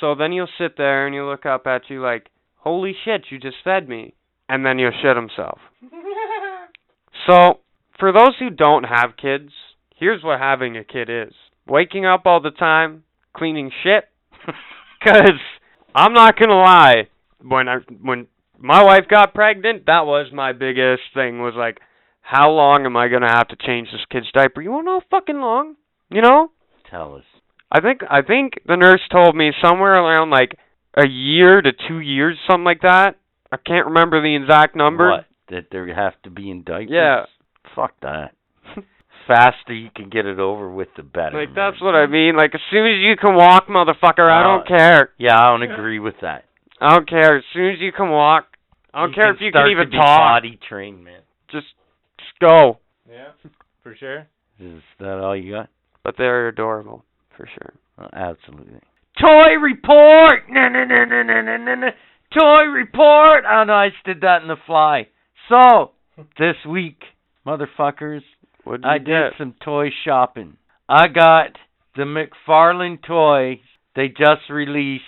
So 0.00 0.14
then 0.14 0.32
he'll 0.32 0.48
sit 0.58 0.76
there 0.76 1.06
and 1.06 1.14
he'll 1.14 1.26
look 1.28 1.46
up 1.46 1.66
at 1.66 1.88
you 1.88 2.00
like, 2.02 2.28
holy 2.56 2.94
shit, 3.04 3.26
you 3.30 3.38
just 3.38 3.56
fed 3.64 3.88
me. 3.88 4.14
And 4.48 4.64
then 4.64 4.78
he'll 4.78 4.92
shit 5.02 5.16
himself. 5.16 5.58
So, 7.26 7.60
for 7.98 8.12
those 8.12 8.34
who 8.38 8.48
don't 8.50 8.84
have 8.84 9.16
kids, 9.20 9.50
here's 9.96 10.22
what 10.22 10.38
having 10.38 10.76
a 10.76 10.84
kid 10.84 11.10
is 11.10 11.32
waking 11.66 12.06
up 12.06 12.22
all 12.26 12.40
the 12.40 12.50
time, 12.52 13.02
cleaning 13.36 13.70
shit. 13.82 14.04
Because 15.00 15.38
I'm 15.94 16.12
not 16.12 16.36
going 16.36 16.48
to 16.48 16.56
lie, 16.56 17.08
when, 17.40 17.68
I, 17.68 17.76
when 18.02 18.26
my 18.58 18.82
wife 18.84 19.04
got 19.08 19.34
pregnant, 19.34 19.86
that 19.86 20.06
was 20.06 20.32
my 20.32 20.52
biggest 20.52 21.02
thing 21.14 21.40
was 21.40 21.54
like, 21.56 21.78
how 22.20 22.50
long 22.50 22.84
am 22.84 22.96
I 22.96 23.08
going 23.08 23.22
to 23.22 23.28
have 23.28 23.48
to 23.48 23.56
change 23.56 23.88
this 23.90 24.04
kid's 24.10 24.30
diaper? 24.32 24.60
You 24.60 24.70
want 24.70 24.86
to 24.86 24.90
know 24.92 25.00
fucking 25.10 25.40
long? 25.40 25.76
You 26.10 26.22
know? 26.22 26.50
Tell 26.90 27.14
us. 27.16 27.24
I 27.70 27.80
think 27.80 28.00
I 28.08 28.22
think 28.22 28.54
the 28.66 28.76
nurse 28.76 29.02
told 29.12 29.36
me 29.36 29.52
somewhere 29.62 29.92
around 29.94 30.30
like 30.30 30.56
a 30.94 31.06
year 31.06 31.60
to 31.60 31.70
two 31.86 32.00
years, 32.00 32.36
something 32.48 32.64
like 32.64 32.80
that. 32.80 33.16
I 33.52 33.56
can't 33.58 33.86
remember 33.86 34.22
the 34.22 34.34
exact 34.36 34.74
number. 34.74 35.10
What? 35.10 35.26
That 35.50 35.66
there 35.70 35.86
have 35.94 36.14
to 36.24 36.30
be 36.30 36.50
in 36.50 36.62
diapers? 36.64 36.88
Yeah. 36.90 37.24
Fuck 37.76 37.92
that. 38.02 38.32
Faster 39.26 39.74
you 39.74 39.90
can 39.94 40.08
get 40.08 40.24
it 40.24 40.38
over 40.38 40.70
with, 40.70 40.88
the 40.96 41.02
better. 41.02 41.38
Like 41.38 41.54
man. 41.54 41.72
that's 41.72 41.82
what 41.82 41.94
I 41.94 42.06
mean. 42.06 42.36
Like 42.36 42.54
as 42.54 42.60
soon 42.70 42.86
as 42.86 42.98
you 43.00 43.16
can 43.16 43.34
walk, 43.34 43.66
motherfucker, 43.68 44.30
I 44.30 44.40
Uh, 44.40 44.42
don't 44.56 44.66
care. 44.68 45.10
Yeah, 45.18 45.38
I 45.38 45.50
don't 45.50 45.70
agree 45.70 45.98
with 45.98 46.14
that. 46.22 46.44
I 46.80 46.94
don't 46.94 47.08
care. 47.08 47.38
As 47.38 47.44
soon 47.52 47.72
as 47.72 47.80
you 47.80 47.92
can 47.92 48.10
walk, 48.10 48.46
I 48.94 49.02
don't 49.02 49.14
care 49.14 49.32
if 49.32 49.40
you 49.40 49.50
start 49.50 49.66
can 49.66 49.72
even 49.72 49.84
to 49.86 49.90
be 49.90 49.96
talk. 49.96 50.20
Potty 50.20 50.58
trained, 50.68 51.04
man. 51.04 51.20
Just, 51.50 51.66
just 52.18 52.38
go. 52.40 52.78
Yeah, 53.08 53.32
for 53.82 53.96
sure. 53.96 54.26
Is 54.60 54.82
that 55.00 55.18
all 55.18 55.36
you 55.36 55.52
got? 55.52 55.68
But 56.04 56.14
they're 56.18 56.48
adorable 56.48 57.04
for 57.36 57.48
sure. 57.54 57.74
Uh, 57.98 58.08
absolutely. 58.12 58.80
Toy 59.20 59.54
report. 59.60 60.48
Na 60.48 60.68
na 60.68 60.84
na 60.84 61.04
na 61.04 61.22
na 61.22 61.42
na 61.42 61.56
na. 61.56 61.74
na. 61.74 61.90
Toy 62.38 62.64
report. 62.64 63.44
Oh 63.50 63.64
no, 63.64 63.72
I 63.72 63.88
just 63.88 64.04
did 64.04 64.20
that 64.20 64.42
in 64.42 64.48
the 64.48 64.56
fly. 64.66 65.08
So 65.48 65.92
this 66.38 66.56
week, 66.68 67.02
motherfuckers, 67.46 68.22
What'd 68.64 68.84
you 68.84 68.90
I 68.90 68.98
did 68.98 69.32
some 69.38 69.54
toy 69.64 69.88
shopping. 70.04 70.56
I 70.88 71.08
got 71.08 71.52
the 71.96 72.02
McFarlane 72.02 73.02
toy. 73.02 73.60
They 73.96 74.08
just 74.08 74.50
released 74.50 75.02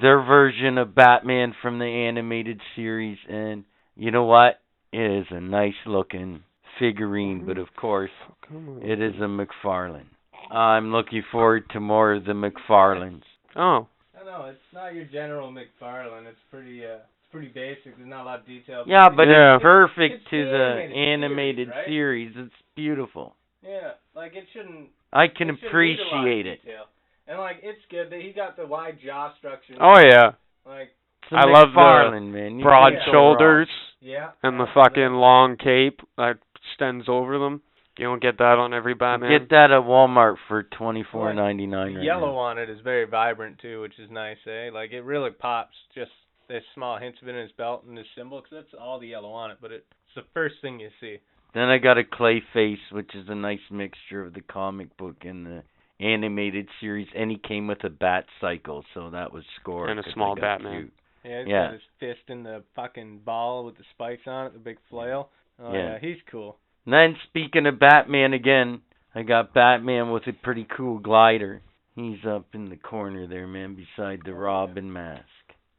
their 0.00 0.22
version 0.22 0.78
of 0.78 0.94
Batman 0.94 1.54
from 1.62 1.78
the 1.78 1.84
animated 1.84 2.60
series, 2.74 3.18
and 3.28 3.64
you 3.96 4.10
know 4.10 4.24
what? 4.24 4.60
It 4.92 5.20
is 5.20 5.26
a 5.30 5.40
nice 5.40 5.74
looking 5.86 6.42
figurine, 6.78 7.44
but 7.46 7.58
of 7.58 7.68
course, 7.76 8.10
it 8.50 9.00
is 9.00 9.14
a 9.20 9.26
McFarlane. 9.28 10.06
I'm 10.50 10.92
looking 10.92 11.22
forward 11.32 11.64
to 11.72 11.80
more 11.80 12.14
of 12.14 12.24
the 12.24 12.32
McFarlanes. 12.32 13.22
Oh, 13.56 13.88
I 14.20 14.24
know 14.24 14.46
it's 14.46 14.58
not 14.72 14.94
your 14.94 15.04
general 15.06 15.50
McFarlane. 15.52 16.26
It's 16.26 16.38
pretty 16.50 16.84
uh, 16.84 16.96
it's 16.98 17.32
pretty 17.32 17.48
basic. 17.48 17.96
There's 17.96 18.08
not 18.08 18.22
a 18.22 18.24
lot 18.26 18.40
of 18.40 18.46
detail. 18.46 18.84
Yeah, 18.86 19.08
but 19.08 19.24
Yeah. 19.24 19.56
it's 19.56 19.62
perfect 19.62 20.14
It's 20.22 20.30
to 20.30 20.44
the 20.44 20.50
the 20.50 20.94
animated 20.94 20.96
animated 20.96 21.68
series, 21.68 21.76
right? 21.76 21.86
series. 21.88 22.32
It's 22.36 22.54
beautiful. 22.76 23.34
yeah, 23.62 23.92
like 24.14 24.34
it 24.36 24.44
shouldn't. 24.52 24.88
I 25.12 25.26
can 25.28 25.50
it 25.50 25.56
shouldn't 25.60 25.74
need 25.74 25.98
a 25.98 26.02
lot 26.04 26.14
of 26.14 26.20
appreciate 26.20 26.46
it. 26.46 26.62
detail. 26.62 26.84
And 27.28 27.38
like 27.38 27.56
it's 27.62 27.80
good 27.90 28.10
that 28.10 28.20
he 28.20 28.32
got 28.32 28.56
the 28.56 28.66
wide 28.66 28.98
jaw 29.04 29.32
structure. 29.38 29.74
oh 29.80 29.98
yeah. 29.98 30.32
Like 30.64 30.90
I 31.30 31.42
a 31.42 31.46
I 31.46 31.50
love 31.50 31.68
the 31.72 32.20
man. 32.20 32.58
You 32.58 32.64
Broad 32.64 32.92
can't 32.92 33.06
go 33.06 33.12
wrong. 33.12 33.36
shoulders 33.36 33.68
yeah. 34.00 34.30
and 34.42 34.60
the 34.60 34.66
fucking 34.74 35.12
long 35.12 35.56
cape 35.56 36.00
that 36.16 36.38
extends 36.54 37.06
over 37.08 37.38
them. 37.38 37.62
You 37.98 38.04
don't 38.04 38.20
get 38.20 38.38
that 38.38 38.58
on 38.58 38.74
every 38.74 38.94
Batman. 38.94 39.30
Get 39.30 39.50
that 39.50 39.70
at 39.70 39.82
Walmart 39.82 40.36
for 40.48 40.64
twenty 40.64 41.04
four 41.10 41.32
ninety 41.32 41.66
nine. 41.66 41.94
The 41.94 41.98
right 41.98 42.04
yellow 42.04 42.32
now. 42.32 42.38
on 42.38 42.58
it 42.58 42.68
is 42.68 42.78
very 42.84 43.06
vibrant 43.06 43.58
too, 43.58 43.80
which 43.80 43.98
is 43.98 44.10
nice, 44.10 44.36
eh? 44.46 44.70
Like 44.72 44.92
it 44.92 45.00
really 45.00 45.30
pops. 45.30 45.74
Just 45.94 46.10
there's 46.48 46.62
small 46.74 46.98
hints 46.98 47.18
of 47.22 47.28
it 47.28 47.34
in 47.34 47.42
his 47.42 47.52
belt 47.52 47.84
and 47.88 47.96
his 47.96 48.06
symbol, 48.16 48.40
because 48.40 48.64
that's 48.64 48.80
all 48.80 49.00
the 49.00 49.08
yellow 49.08 49.30
on 49.30 49.50
it. 49.50 49.56
But 49.60 49.72
it's 49.72 49.84
the 50.14 50.24
first 50.34 50.56
thing 50.60 50.78
you 50.78 50.90
see. 51.00 51.18
Then 51.54 51.64
I 51.64 51.78
got 51.78 51.96
a 51.96 52.04
clay 52.04 52.42
face, 52.52 52.78
which 52.92 53.14
is 53.14 53.28
a 53.28 53.34
nice 53.34 53.60
mixture 53.70 54.22
of 54.22 54.34
the 54.34 54.42
comic 54.42 54.94
book 54.98 55.16
and 55.22 55.46
the 55.46 55.62
animated 56.00 56.68
series, 56.80 57.08
and 57.14 57.30
he 57.30 57.38
came 57.38 57.66
with 57.66 57.82
a 57.84 57.90
bat 57.90 58.26
cycle, 58.40 58.84
so 58.94 59.10
that 59.10 59.32
was 59.32 59.44
scored. 59.60 59.90
And 59.90 60.00
a 60.00 60.12
small 60.12 60.34
Batman. 60.36 60.72
cute. 60.82 60.92
Yeah, 61.24 61.38
he's 61.40 61.48
Yeah. 61.48 61.64
got 61.66 61.72
his 61.72 61.82
fist 61.98 62.20
in 62.30 62.42
the 62.42 62.62
fucking 62.74 63.18
ball 63.20 63.64
with 63.64 63.76
the 63.78 63.84
spikes 63.94 64.26
on 64.26 64.46
it, 64.46 64.52
the 64.52 64.58
big 64.58 64.78
flail. 64.90 65.30
Oh 65.58 65.72
Yeah. 65.72 65.92
yeah, 65.92 65.98
he's 65.98 66.20
cool. 66.30 66.58
And 66.84 66.92
then 66.92 67.16
speaking 67.24 67.66
of 67.66 67.78
Batman 67.78 68.32
again, 68.32 68.82
I 69.14 69.22
got 69.22 69.52
Batman 69.54 70.10
with 70.10 70.26
a 70.26 70.32
pretty 70.32 70.64
cool 70.64 70.98
glider. 70.98 71.62
He's 71.94 72.24
up 72.26 72.54
in 72.54 72.68
the 72.68 72.76
corner 72.76 73.26
there, 73.26 73.46
man, 73.46 73.74
beside 73.74 74.22
the 74.24 74.34
Robin 74.34 74.92
mask. 74.92 75.24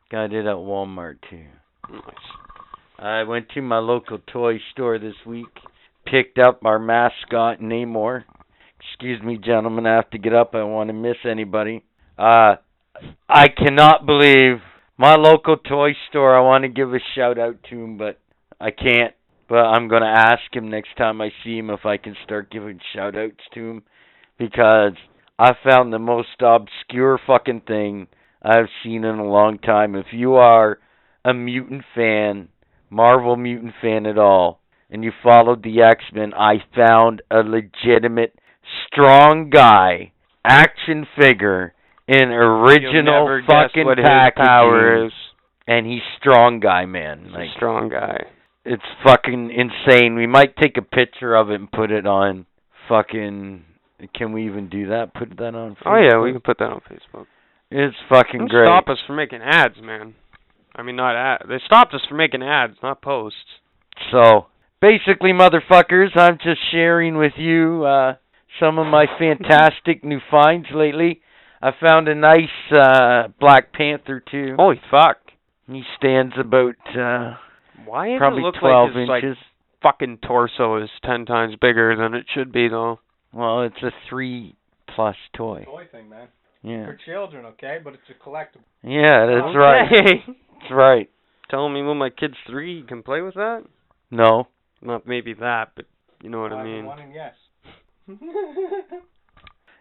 Got 0.09 0.33
it 0.33 0.45
at 0.47 0.55
Walmart 0.55 1.21
too. 1.29 1.45
Nice. 1.89 2.01
I 2.97 3.23
went 3.23 3.49
to 3.49 3.61
my 3.61 3.77
local 3.77 4.17
toy 4.17 4.57
store 4.71 4.97
this 4.97 5.25
week, 5.25 5.59
picked 6.05 6.39
up 6.39 6.65
our 6.65 6.79
mascot 6.79 7.59
Namor. 7.59 8.23
Excuse 8.79 9.21
me, 9.21 9.37
gentlemen, 9.37 9.85
I 9.85 9.95
have 9.95 10.09
to 10.11 10.17
get 10.17 10.33
up. 10.33 10.51
I 10.53 10.59
don't 10.59 10.71
want 10.71 10.89
to 10.89 10.93
miss 10.93 11.17
anybody. 11.29 11.83
Uh, 12.17 12.55
I 13.29 13.47
cannot 13.49 14.05
believe 14.05 14.57
my 14.97 15.15
local 15.15 15.57
toy 15.57 15.91
store. 16.09 16.35
I 16.35 16.41
want 16.41 16.63
to 16.63 16.69
give 16.69 16.93
a 16.93 16.99
shout 17.15 17.37
out 17.37 17.57
to 17.69 17.75
him, 17.75 17.97
but 17.97 18.19
I 18.59 18.71
can't. 18.71 19.13
But 19.49 19.65
I'm 19.65 19.87
gonna 19.87 20.05
ask 20.05 20.53
him 20.53 20.69
next 20.69 20.97
time 20.97 21.21
I 21.21 21.29
see 21.43 21.57
him 21.57 21.69
if 21.69 21.85
I 21.85 21.97
can 21.97 22.15
start 22.25 22.51
giving 22.51 22.79
shout 22.93 23.15
outs 23.15 23.43
to 23.53 23.69
him 23.69 23.83
because 24.37 24.93
I 25.39 25.51
found 25.63 25.93
the 25.93 25.99
most 25.99 26.41
obscure 26.41 27.19
fucking 27.25 27.61
thing 27.61 28.07
I've 28.41 28.67
seen 28.83 29.05
in 29.05 29.19
a 29.19 29.25
long 29.25 29.57
time. 29.59 29.95
If 29.95 30.07
you 30.11 30.35
are 30.35 30.79
a 31.23 31.33
mutant 31.33 31.83
fan, 31.95 32.49
Marvel 32.89 33.37
mutant 33.37 33.73
fan 33.81 34.05
at 34.05 34.17
all, 34.17 34.59
and 34.89 35.03
you 35.03 35.11
followed 35.23 35.63
the 35.63 35.81
X 35.81 36.03
Men, 36.13 36.33
I 36.33 36.55
found 36.75 37.21
a 37.31 37.37
legitimate 37.37 38.37
strong 38.91 39.49
guy 39.49 40.11
action 40.45 41.05
figure 41.19 41.73
in 42.07 42.29
original 42.29 43.41
fucking 43.47 43.85
what 43.85 43.97
packaging, 43.97 44.45
power 44.45 45.05
is. 45.05 45.11
and 45.67 45.85
he's 45.85 46.01
strong 46.19 46.59
guy, 46.59 46.85
man. 46.85 47.23
He's 47.25 47.33
Like 47.33 47.49
a 47.49 47.53
strong 47.55 47.89
guy. 47.89 48.23
it's 48.65 48.83
fucking 49.05 49.51
insane. 49.51 50.15
We 50.15 50.27
might 50.27 50.55
take 50.57 50.77
a 50.77 50.81
picture 50.81 51.35
of 51.35 51.49
it 51.49 51.55
and 51.59 51.71
put 51.71 51.91
it 51.91 52.05
on 52.07 52.45
fucking. 52.87 53.63
Can 54.13 54.31
we 54.31 54.45
even 54.45 54.69
do 54.69 54.89
that? 54.89 55.13
Put 55.13 55.35
that 55.37 55.55
on. 55.55 55.75
Facebook? 55.75 55.81
Oh 55.85 55.97
yeah, 55.97 56.19
we 56.21 56.31
can 56.31 56.41
put 56.41 56.59
that 56.59 56.69
on 56.69 56.81
Facebook. 56.89 57.25
It's 57.71 57.95
fucking 58.09 58.39
Don't 58.41 58.47
great. 58.49 58.67
stop 58.67 58.87
us 58.87 58.99
from 59.05 59.17
making 59.17 59.41
ads, 59.43 59.75
man. 59.81 60.13
I 60.75 60.83
mean, 60.83 60.95
not 60.95 61.15
ad. 61.15 61.41
They 61.49 61.57
stopped 61.65 61.93
us 61.93 62.01
from 62.07 62.17
making 62.17 62.43
ads, 62.43 62.75
not 62.83 63.01
posts. 63.01 63.39
So 64.11 64.45
basically, 64.79 65.31
motherfuckers, 65.33 66.15
I'm 66.15 66.37
just 66.37 66.61
sharing 66.71 67.17
with 67.17 67.33
you 67.35 67.83
uh, 67.83 68.15
some 68.59 68.79
of 68.79 68.87
my 68.87 69.05
fantastic 69.19 70.03
new 70.03 70.19
finds 70.31 70.67
lately. 70.73 71.21
I 71.61 71.71
found 71.81 72.07
a 72.07 72.15
nice 72.15 72.71
uh, 72.71 73.29
Black 73.39 73.73
Panther 73.73 74.19
too. 74.31 74.55
Holy 74.57 74.79
fuck! 74.91 75.17
He 75.71 75.83
stands 75.97 76.33
about 76.39 76.75
uh, 76.97 77.35
Why 77.85 78.09
does 78.09 78.17
probably 78.19 78.39
it 78.41 78.45
look 78.45 78.55
12 78.59 78.89
like 78.89 78.95
his 78.97 79.09
like 79.09 79.23
inches. 79.23 79.37
fucking 79.81 80.19
torso 80.25 80.81
is 80.83 80.89
ten 81.03 81.25
times 81.25 81.55
bigger 81.59 81.95
than 81.95 82.13
it 82.13 82.25
should 82.33 82.51
be, 82.51 82.67
though? 82.67 82.99
Well, 83.33 83.63
it's 83.63 83.81
a 83.83 83.91
three 84.09 84.55
plus 84.95 85.15
toy. 85.35 85.63
Toy 85.65 85.85
thing, 85.91 86.09
man. 86.09 86.27
Yeah, 86.63 86.85
For 86.85 86.97
children, 87.05 87.45
okay, 87.45 87.77
but 87.83 87.93
it's 87.93 88.03
a 88.09 88.23
collectible. 88.29 88.63
yeah, 88.83 89.25
that's 89.25 89.55
right. 89.55 89.87
That's 90.59 90.71
right. 90.71 91.09
Telling 91.49 91.73
me 91.73 91.81
when 91.83 91.97
my 91.97 92.09
kid's 92.09 92.33
three, 92.49 92.81
he 92.81 92.87
can 92.87 93.03
play 93.03 93.21
with 93.21 93.35
that? 93.35 93.63
No, 94.11 94.47
Not 94.81 95.05
maybe 95.07 95.33
that, 95.35 95.71
but 95.75 95.85
you 96.21 96.29
know 96.29 96.41
what 96.41 96.51
I 96.51 96.55
Five 96.57 96.65
and 96.65 96.75
mean. 96.75 96.85
One 96.85 96.99
and 96.99 97.13
yes. 97.13 97.33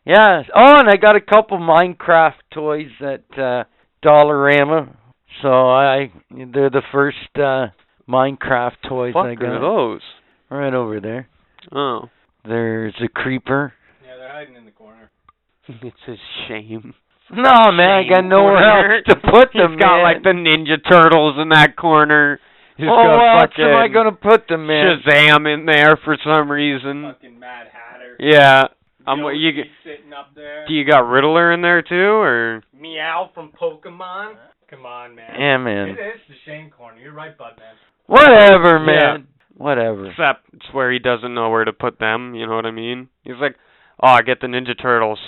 Yeah. 0.07 0.43
Oh, 0.55 0.79
and 0.79 0.89
I 0.89 0.97
got 0.97 1.17
a 1.17 1.21
couple 1.21 1.59
Minecraft 1.59 2.35
toys 2.55 2.93
at 3.01 3.25
uh 3.37 3.65
Dollarama. 4.05 4.95
So 5.43 5.49
I 5.49 6.13
they're 6.31 6.71
the 6.71 6.83
first 6.93 7.17
uh 7.35 7.67
Minecraft 8.09 8.77
toys 8.89 9.15
Fuck 9.15 9.25
I 9.27 9.31
are 9.31 9.35
got. 9.35 9.61
those? 9.61 10.01
Right 10.49 10.73
over 10.73 11.01
there. 11.01 11.29
Oh, 11.75 12.09
There's 12.45 12.95
a 13.03 13.09
creeper. 13.09 13.73
yeah, 14.05 14.17
they're 14.17 14.31
hiding 14.33 14.55
in 14.55 14.65
the 14.65 14.71
corner. 14.71 15.11
it's 15.69 15.97
a 16.07 16.15
shame. 16.47 16.95
No 17.33 17.73
man, 17.73 17.91
I 17.91 18.09
got 18.09 18.25
nowhere 18.25 18.59
corner. 18.59 18.95
else 18.99 19.05
to 19.09 19.17
put 19.17 19.53
them. 19.55 19.73
He's 19.73 19.81
got 19.81 19.97
man. 19.97 20.03
like 20.05 20.23
the 20.23 20.31
Ninja 20.31 20.79
Turtles 20.89 21.35
in 21.43 21.49
that 21.49 21.75
corner. 21.77 22.39
He's 22.77 22.87
oh, 22.89 22.95
got 22.95 23.19
where 23.19 23.29
else 23.41 23.51
fucking 23.51 23.65
am 23.65 23.75
I 23.75 23.89
gonna 23.89 24.13
put 24.13 24.47
them, 24.47 24.69
man? 24.69 25.01
Shazam 25.05 25.53
in 25.53 25.67
there 25.67 25.99
for 26.05 26.17
some 26.25 26.49
reason. 26.49 27.03
Fucking 27.13 27.41
Mad 27.41 27.67
Hatter. 27.73 27.86
Yeah. 28.19 28.65
I'm. 29.07 29.19
Yoshi 29.21 29.37
You 29.39 29.53
g- 29.53 29.71
sitting 29.85 30.13
up 30.13 30.35
there. 30.35 30.67
do 30.67 30.75
you 30.75 30.85
got 30.85 31.07
Riddler 31.09 31.53
in 31.53 31.63
there 31.63 31.83
too, 31.83 31.95
or 31.95 32.63
Meowth 32.77 33.33
from 33.35 33.51
Pokemon. 33.53 34.35
Come 34.69 34.85
on, 34.85 35.15
man. 35.15 35.31
Yeah, 35.39 35.57
man. 35.59 35.89
It 35.91 35.93
is 35.93 36.21
the 36.29 36.35
Shane 36.45 36.71
corner. 36.71 36.99
You're 37.01 37.13
right, 37.13 37.37
Bud, 37.39 37.53
man. 37.59 37.75
Whatever, 38.07 38.79
Yeah. 38.79 38.85
man. 39.13 39.27
Whatever. 39.57 40.11
except 40.11 40.43
it's 40.53 40.67
where 40.73 40.91
he 40.93 40.99
doesn't 40.99 41.33
know 41.33 41.49
where 41.51 41.65
to 41.65 41.73
put 41.73 41.99
them. 41.99 42.35
You 42.35 42.47
know 42.47 42.57
what 42.57 42.67
I 42.67 42.73
mean? 42.73 43.09
He's 43.23 43.37
like, 43.41 43.57
oh, 44.03 44.09
I 44.09 44.23
get 44.23 44.41
the 44.41 44.49
Ninja 44.49 44.77
Turtles, 44.79 45.19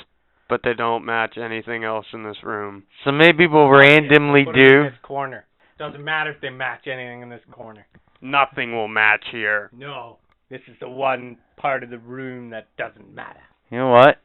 but 0.48 0.62
they 0.64 0.74
don't 0.74 1.04
match 1.04 1.38
anything 1.38 1.84
else 1.84 2.06
in 2.12 2.24
this 2.24 2.42
room. 2.42 2.82
So 3.04 3.12
maybe 3.12 3.46
we'll 3.46 3.68
randomly 3.70 4.44
Put 4.44 4.56
'em 4.56 4.60
in 4.60 4.68
do. 4.68 4.82
this 4.90 4.98
corner. 5.02 5.46
Doesn't 5.78 6.04
matter 6.04 6.30
if 6.30 6.40
they 6.40 6.50
match 6.50 6.86
anything 6.88 7.22
in 7.22 7.28
this 7.30 7.44
corner. 7.52 7.86
Nothing 8.20 8.72
will 8.74 8.88
match 8.88 9.24
here. 9.30 9.70
No. 9.72 10.18
This 10.50 10.60
is 10.66 10.76
the 10.80 10.88
one 10.88 11.36
part 11.58 11.82
of 11.82 11.90
the 11.90 11.98
room 11.98 12.50
that 12.50 12.68
doesn't 12.78 13.14
matter. 13.14 13.40
You 13.70 13.78
know 13.78 13.90
what? 13.90 14.16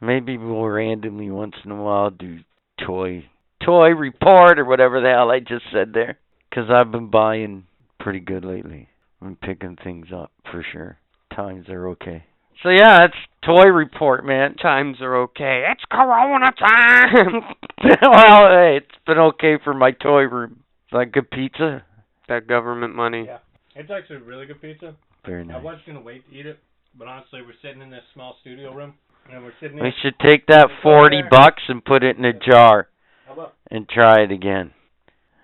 Maybe 0.00 0.36
we'll 0.36 0.64
randomly 0.64 1.30
once 1.30 1.54
in 1.64 1.70
a 1.70 1.82
while 1.82 2.10
do 2.10 2.40
toy 2.84 3.26
toy 3.64 3.88
report 3.90 4.58
or 4.58 4.64
whatever 4.64 5.00
the 5.00 5.08
hell 5.08 5.30
I 5.30 5.38
just 5.38 5.64
said 5.72 5.92
there. 5.94 6.18
Cause 6.52 6.64
I've 6.70 6.90
been 6.90 7.10
buying 7.10 7.66
pretty 8.00 8.20
good 8.20 8.44
lately. 8.44 8.88
I'm 9.20 9.36
picking 9.36 9.76
things 9.82 10.08
up 10.14 10.32
for 10.50 10.64
sure. 10.72 10.98
Times 11.34 11.68
are 11.68 11.88
okay. 11.90 12.24
So 12.62 12.70
yeah, 12.70 13.04
it's 13.04 13.14
toy 13.44 13.68
report, 13.68 14.24
man. 14.24 14.56
Times 14.56 14.96
are 15.00 15.16
okay. 15.22 15.64
It's 15.70 15.84
Corona 15.90 16.50
time. 16.58 17.42
well, 18.02 18.48
hey, 18.48 18.78
it's 18.78 19.04
been 19.06 19.18
okay 19.18 19.58
for 19.62 19.74
my 19.74 19.92
toy 19.92 20.22
room. 20.22 20.60
Like 20.92 21.12
good 21.12 21.30
pizza. 21.30 21.84
that 22.28 22.48
government 22.48 22.94
money. 22.94 23.26
Yeah. 23.26 23.38
It's 23.74 23.90
actually 23.90 24.16
really 24.18 24.46
good 24.46 24.60
pizza. 24.60 24.96
Very 25.26 25.48
I 25.50 25.58
was 25.58 25.78
gonna 25.86 26.00
wait 26.00 26.28
to 26.30 26.36
eat 26.36 26.46
it, 26.46 26.58
but 26.96 27.08
honestly, 27.08 27.40
we're 27.42 27.54
sitting 27.62 27.82
in 27.82 27.90
this 27.90 28.04
small 28.14 28.36
studio 28.40 28.72
room, 28.72 28.94
and 29.30 29.42
we're 29.42 29.52
sitting. 29.60 29.78
We 29.78 29.92
should 30.02 30.18
take 30.24 30.46
that 30.46 30.68
forty 30.82 31.22
bucks 31.28 31.62
and 31.68 31.84
put 31.84 32.02
it 32.02 32.16
in 32.16 32.24
a 32.24 32.32
jar 32.32 32.88
How 33.26 33.32
about? 33.32 33.54
and 33.70 33.88
try 33.88 34.22
it 34.22 34.32
again. 34.32 34.72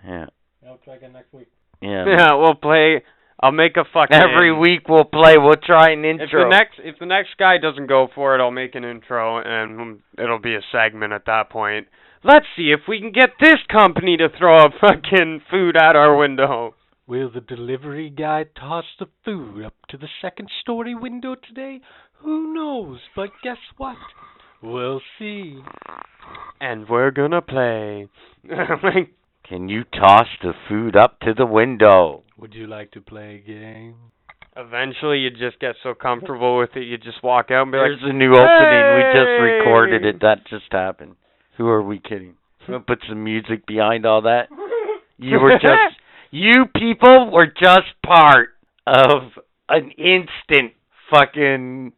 Yeah. 0.07 0.27
I'll 0.66 0.79
try 0.85 0.97
again 0.97 1.12
next 1.12 1.33
week. 1.33 1.49
Yeah. 1.81 2.05
Yeah, 2.07 2.35
we'll 2.35 2.55
play 2.55 3.03
I'll 3.42 3.51
make 3.51 3.77
a 3.77 3.85
fucking 3.92 4.16
Every 4.16 4.57
week 4.57 4.88
we'll 4.88 5.05
play. 5.05 5.35
We'll 5.37 5.57
try 5.57 5.90
an 5.90 6.05
intro. 6.05 6.25
If 6.25 6.31
intro. 6.31 6.45
the 6.45 6.51
next 6.51 6.75
if 6.85 6.99
the 7.01 7.07
next 7.07 7.31
guy 7.38 7.59
doesn't 7.59 7.88
go 7.88 8.07
for 8.14 8.37
it, 8.37 8.40
I'll 8.40 8.53
make 8.53 8.77
an 8.77 8.85
intro 8.85 9.42
and 9.42 9.99
it'll 10.16 10.38
be 10.38 10.55
a 10.55 10.61
segment 10.71 11.12
at 11.12 11.27
that 11.27 11.51
point. 11.51 11.88
Let's 12.23 12.47
see 12.57 12.71
if 12.71 12.87
we 12.87 13.01
can 13.01 13.11
get 13.11 13.31
this 13.40 13.59
company 13.71 14.16
to 14.16 14.29
throw 14.38 14.59
a 14.59 14.71
fucking 14.81 15.42
food 15.51 15.77
at 15.77 15.97
our 15.97 16.16
window. 16.16 16.77
Will 17.06 17.30
the 17.30 17.40
delivery 17.40 18.10
guy 18.10 18.44
toss 18.58 18.84
the 18.98 19.06
food 19.24 19.64
up 19.64 19.74
to 19.88 19.96
the 19.96 20.08
second 20.20 20.48
story 20.60 20.94
window 20.94 21.34
today? 21.34 21.80
Who 22.20 22.54
knows? 22.54 23.00
But 23.16 23.30
guess 23.42 23.58
what? 23.76 23.96
We'll 24.62 25.00
see. 25.18 25.58
And 26.60 26.88
we're 26.88 27.10
gonna 27.10 27.42
play. 27.42 28.08
Can 29.48 29.68
you 29.68 29.82
toss 29.84 30.28
the 30.40 30.52
food 30.68 30.94
up 30.94 31.18
to 31.20 31.34
the 31.34 31.44
window? 31.44 32.22
Would 32.38 32.54
you 32.54 32.68
like 32.68 32.92
to 32.92 33.00
play 33.00 33.42
a 33.44 33.46
game? 33.46 33.96
Eventually, 34.56 35.18
you 35.18 35.30
just 35.30 35.58
get 35.58 35.74
so 35.82 35.94
comfortable 35.94 36.58
with 36.58 36.70
it, 36.76 36.84
you 36.84 36.98
just 36.98 37.22
walk 37.24 37.50
out 37.50 37.62
and 37.62 37.72
be 37.72 37.78
There's 37.78 37.96
like, 37.96 38.00
"There's 38.02 38.10
a 38.10 38.16
new 38.16 38.32
opening. 38.32 38.96
We 38.96 39.02
just 39.12 39.42
recorded 39.42 40.04
it. 40.04 40.20
That 40.20 40.46
just 40.48 40.70
happened. 40.70 41.16
Who 41.56 41.66
are 41.66 41.82
we 41.82 41.98
kidding? 41.98 42.34
We'll 42.68 42.80
put 42.80 43.00
some 43.08 43.24
music 43.24 43.66
behind 43.66 44.06
all 44.06 44.22
that. 44.22 44.48
You 45.18 45.38
were 45.38 45.52
just 45.52 46.01
you 46.33 46.64
people 46.75 47.31
were 47.31 47.47
just 47.47 47.92
part 48.05 48.49
of 48.87 49.33
an 49.68 49.92
instant 49.92 50.73
fucking 51.11 51.92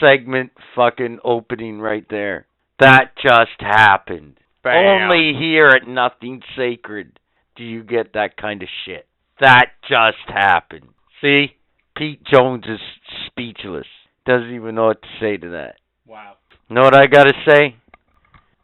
segment 0.00 0.52
fucking 0.76 1.18
opening 1.24 1.80
right 1.80 2.06
there. 2.08 2.46
That 2.78 3.12
just 3.20 3.58
happened. 3.58 4.36
Bam. 4.62 5.10
Only 5.10 5.32
here 5.38 5.68
at 5.68 5.88
Nothing 5.88 6.42
Sacred 6.56 7.18
do 7.56 7.64
you 7.64 7.82
get 7.82 8.12
that 8.12 8.36
kind 8.36 8.62
of 8.62 8.68
shit. 8.84 9.06
That 9.40 9.66
just 9.88 10.28
happened. 10.28 10.88
See? 11.20 11.56
Pete 11.96 12.22
Jones 12.24 12.64
is 12.68 12.80
speechless. 13.26 13.86
Doesn't 14.26 14.54
even 14.54 14.74
know 14.74 14.86
what 14.86 15.02
to 15.02 15.08
say 15.20 15.36
to 15.38 15.50
that. 15.50 15.76
Wow. 16.06 16.34
Know 16.68 16.82
what 16.82 16.94
I 16.94 17.06
gotta 17.06 17.34
say? 17.48 17.76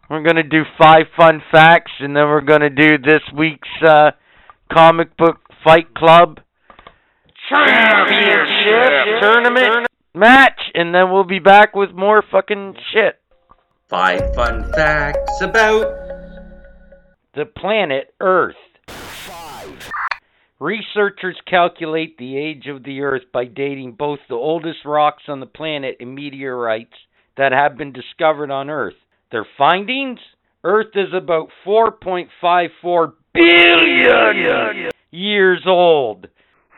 We're 0.09 0.23
gonna 0.23 0.43
do 0.43 0.63
five 0.81 1.07
fun 1.17 1.43
facts 1.51 1.93
and 2.01 2.15
then 2.15 2.25
we're 2.25 2.43
gonna 2.43 2.71
do 2.71 2.99
this 2.99 3.23
week's 3.37 3.69
uh 3.87 4.13
comic 4.73 5.17
book 5.17 5.39
fight 5.65 5.95
club 5.95 6.41
championship 7.49 9.21
tournament 9.21 9.87
match 10.15 10.61
and 10.75 10.95
then 10.95 11.11
we'll 11.11 11.25
be 11.25 11.39
back 11.39 11.75
with 11.75 11.93
more 11.93 12.23
fucking 12.31 12.75
shit. 12.93 13.21
Five 13.89 14.35
fun 14.35 14.65
facts 14.73 15.41
about 15.41 15.87
The 17.35 17.45
planet 17.45 18.15
Earth. 18.21 18.57
Five. 18.89 19.91
Researchers 20.59 21.37
calculate 21.49 22.19
the 22.19 22.37
age 22.37 22.67
of 22.67 22.83
the 22.83 23.03
Earth 23.03 23.25
by 23.33 23.45
dating 23.45 23.93
both 23.93 24.19
the 24.29 24.35
oldest 24.35 24.85
rocks 24.85 25.25
on 25.29 25.41
the 25.41 25.47
planet 25.47 25.97
and 26.01 26.15
meteorites 26.15 26.97
that 27.37 27.53
have 27.53 27.77
been 27.77 27.93
discovered 27.93 28.51
on 28.51 28.71
Earth. 28.71 28.95
Their 29.31 29.47
findings? 29.59 30.19
Earth 30.65 30.95
is 30.95 31.13
about 31.15 31.51
4.54 31.67 33.13
billion 33.37 34.91
years 35.11 35.63
old. 35.67 36.29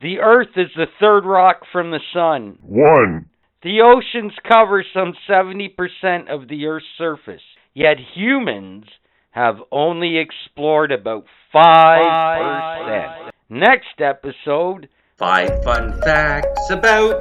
The 0.00 0.18
Earth 0.20 0.56
is 0.56 0.68
the 0.76 0.86
third 1.00 1.24
rock 1.24 1.62
from 1.72 1.90
the 1.90 2.00
Sun. 2.12 2.58
One. 2.62 3.26
The 3.62 3.80
oceans 3.80 4.32
cover 4.46 4.84
some 4.92 5.14
70% 5.28 6.28
of 6.28 6.48
the 6.48 6.66
Earth's 6.66 6.84
surface, 6.98 7.40
yet 7.72 7.96
humans 8.14 8.84
have 9.30 9.56
only 9.72 10.18
explored 10.18 10.92
about 10.92 11.24
5%. 11.54 13.30
Next 13.48 14.00
episode, 14.00 14.88
five 15.16 15.64
fun 15.64 15.98
facts 16.02 16.70
about 16.70 17.14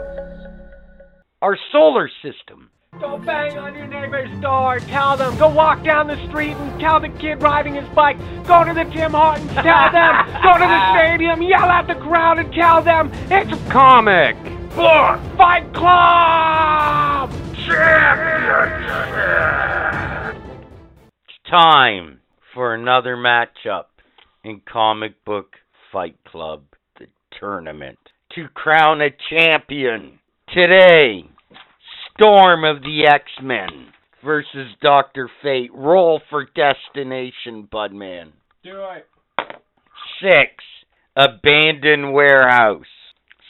our 1.42 1.58
solar 1.72 2.10
system. 2.22 2.70
Go 3.00 3.18
bang 3.18 3.58
on 3.58 3.74
your 3.76 3.88
neighbor's 3.88 4.30
door. 4.42 4.80
Tell 4.80 5.18
them. 5.18 5.38
Go 5.38 5.50
walk 5.50 5.84
down 5.84 6.08
the 6.08 6.28
street 6.28 6.56
and 6.56 6.80
tell 6.80 7.00
the 7.00 7.10
kid 7.10 7.42
riding 7.42 7.76
his 7.76 7.88
bike. 7.90 8.18
Go 8.46 8.64
to 8.64 8.74
the 8.74 8.84
Tim 8.86 9.12
Hortons. 9.12 9.52
Tell 9.54 9.92
them. 9.92 10.16
Go 10.44 10.54
to 10.54 10.66
the 10.66 10.94
stadium. 10.94 11.42
Yell 11.42 11.66
at 11.66 11.88
the 11.88 11.96
crowd 11.96 12.40
and 12.40 12.54
tell 12.54 12.82
them 12.82 13.12
it's 13.32 13.52
a 13.52 13.72
comic. 13.72 14.36
book 14.76 15.20
fight 15.38 15.74
club. 15.74 17.32
It's 21.26 21.50
time 21.50 22.20
for 22.54 22.76
another 22.76 23.16
matchup 23.16 23.86
in 24.44 24.62
Comic 24.72 25.24
Book 25.26 25.56
Fight 25.92 26.18
Club, 26.26 26.64
the 27.00 27.08
tournament, 27.40 27.98
to 28.36 28.48
crown 28.50 29.02
a 29.02 29.10
champion. 29.30 30.20
Today, 30.54 31.26
Storm 32.20 32.64
of 32.64 32.82
the 32.82 33.08
X 33.08 33.24
Men 33.42 33.88
versus 34.24 34.68
Dr. 34.82 35.30
Fate. 35.42 35.72
Roll 35.74 36.22
for 36.30 36.46
Destination, 36.46 37.68
Budman. 37.72 38.32
Do 38.64 38.84
it. 38.96 39.08
Six, 40.22 40.64
abandoned 41.16 42.14
warehouse. 42.14 42.86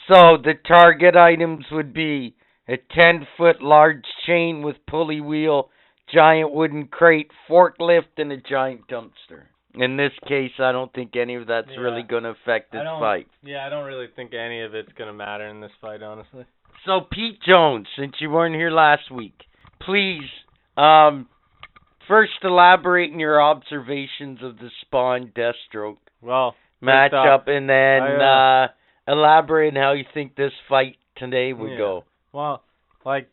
So 0.08 0.36
the 0.42 0.54
target 0.66 1.16
items 1.16 1.66
would 1.70 1.92
be 1.92 2.36
a 2.68 2.76
10 2.76 3.26
foot 3.36 3.62
large 3.62 4.04
chain 4.26 4.62
with 4.62 4.76
pulley 4.88 5.20
wheel, 5.20 5.70
giant 6.12 6.52
wooden 6.52 6.86
crate, 6.86 7.30
forklift, 7.48 8.18
and 8.18 8.32
a 8.32 8.36
giant 8.38 8.88
dumpster. 8.88 9.44
In 9.74 9.96
this 9.96 10.12
case, 10.28 10.52
I 10.58 10.70
don't 10.72 10.92
think 10.92 11.16
any 11.16 11.34
of 11.34 11.46
that's 11.46 11.68
Yeah. 11.70 11.80
really 11.80 12.02
going 12.02 12.22
to 12.22 12.30
affect 12.30 12.70
this 12.72 12.82
fight. 12.82 13.26
Yeah, 13.42 13.66
I 13.66 13.68
don't 13.68 13.84
really 13.84 14.06
think 14.06 14.32
any 14.32 14.62
of 14.62 14.74
it's 14.74 14.92
gonna 14.92 15.12
matter 15.12 15.46
in 15.46 15.60
this 15.60 15.72
fight, 15.80 16.02
honestly. 16.02 16.44
So, 16.84 17.00
Pete 17.00 17.40
Jones, 17.42 17.88
since 17.96 18.20
you 18.20 18.30
weren't 18.30 18.54
here 18.54 18.70
last 18.70 19.10
week, 19.10 19.46
please 19.80 20.30
um, 20.76 21.28
first 22.06 22.32
elaborate 22.42 23.12
in 23.12 23.18
your 23.18 23.40
observations 23.40 24.42
of 24.42 24.58
the 24.58 24.70
Spawn 24.82 25.28
Deathstroke 25.28 25.98
Well, 26.20 26.54
matchup, 26.82 27.48
and 27.48 27.68
then 27.68 28.02
I, 28.02 28.16
uh, 28.16 28.68
uh, 29.08 29.12
elaborate 29.12 29.76
on 29.76 29.82
how 29.82 29.92
you 29.92 30.04
think 30.12 30.34
this 30.34 30.52
fight 30.68 30.96
today 31.16 31.52
would 31.52 31.72
Yeah. 31.72 31.78
go. 31.78 32.04
Well, 32.32 32.62
like 33.04 33.28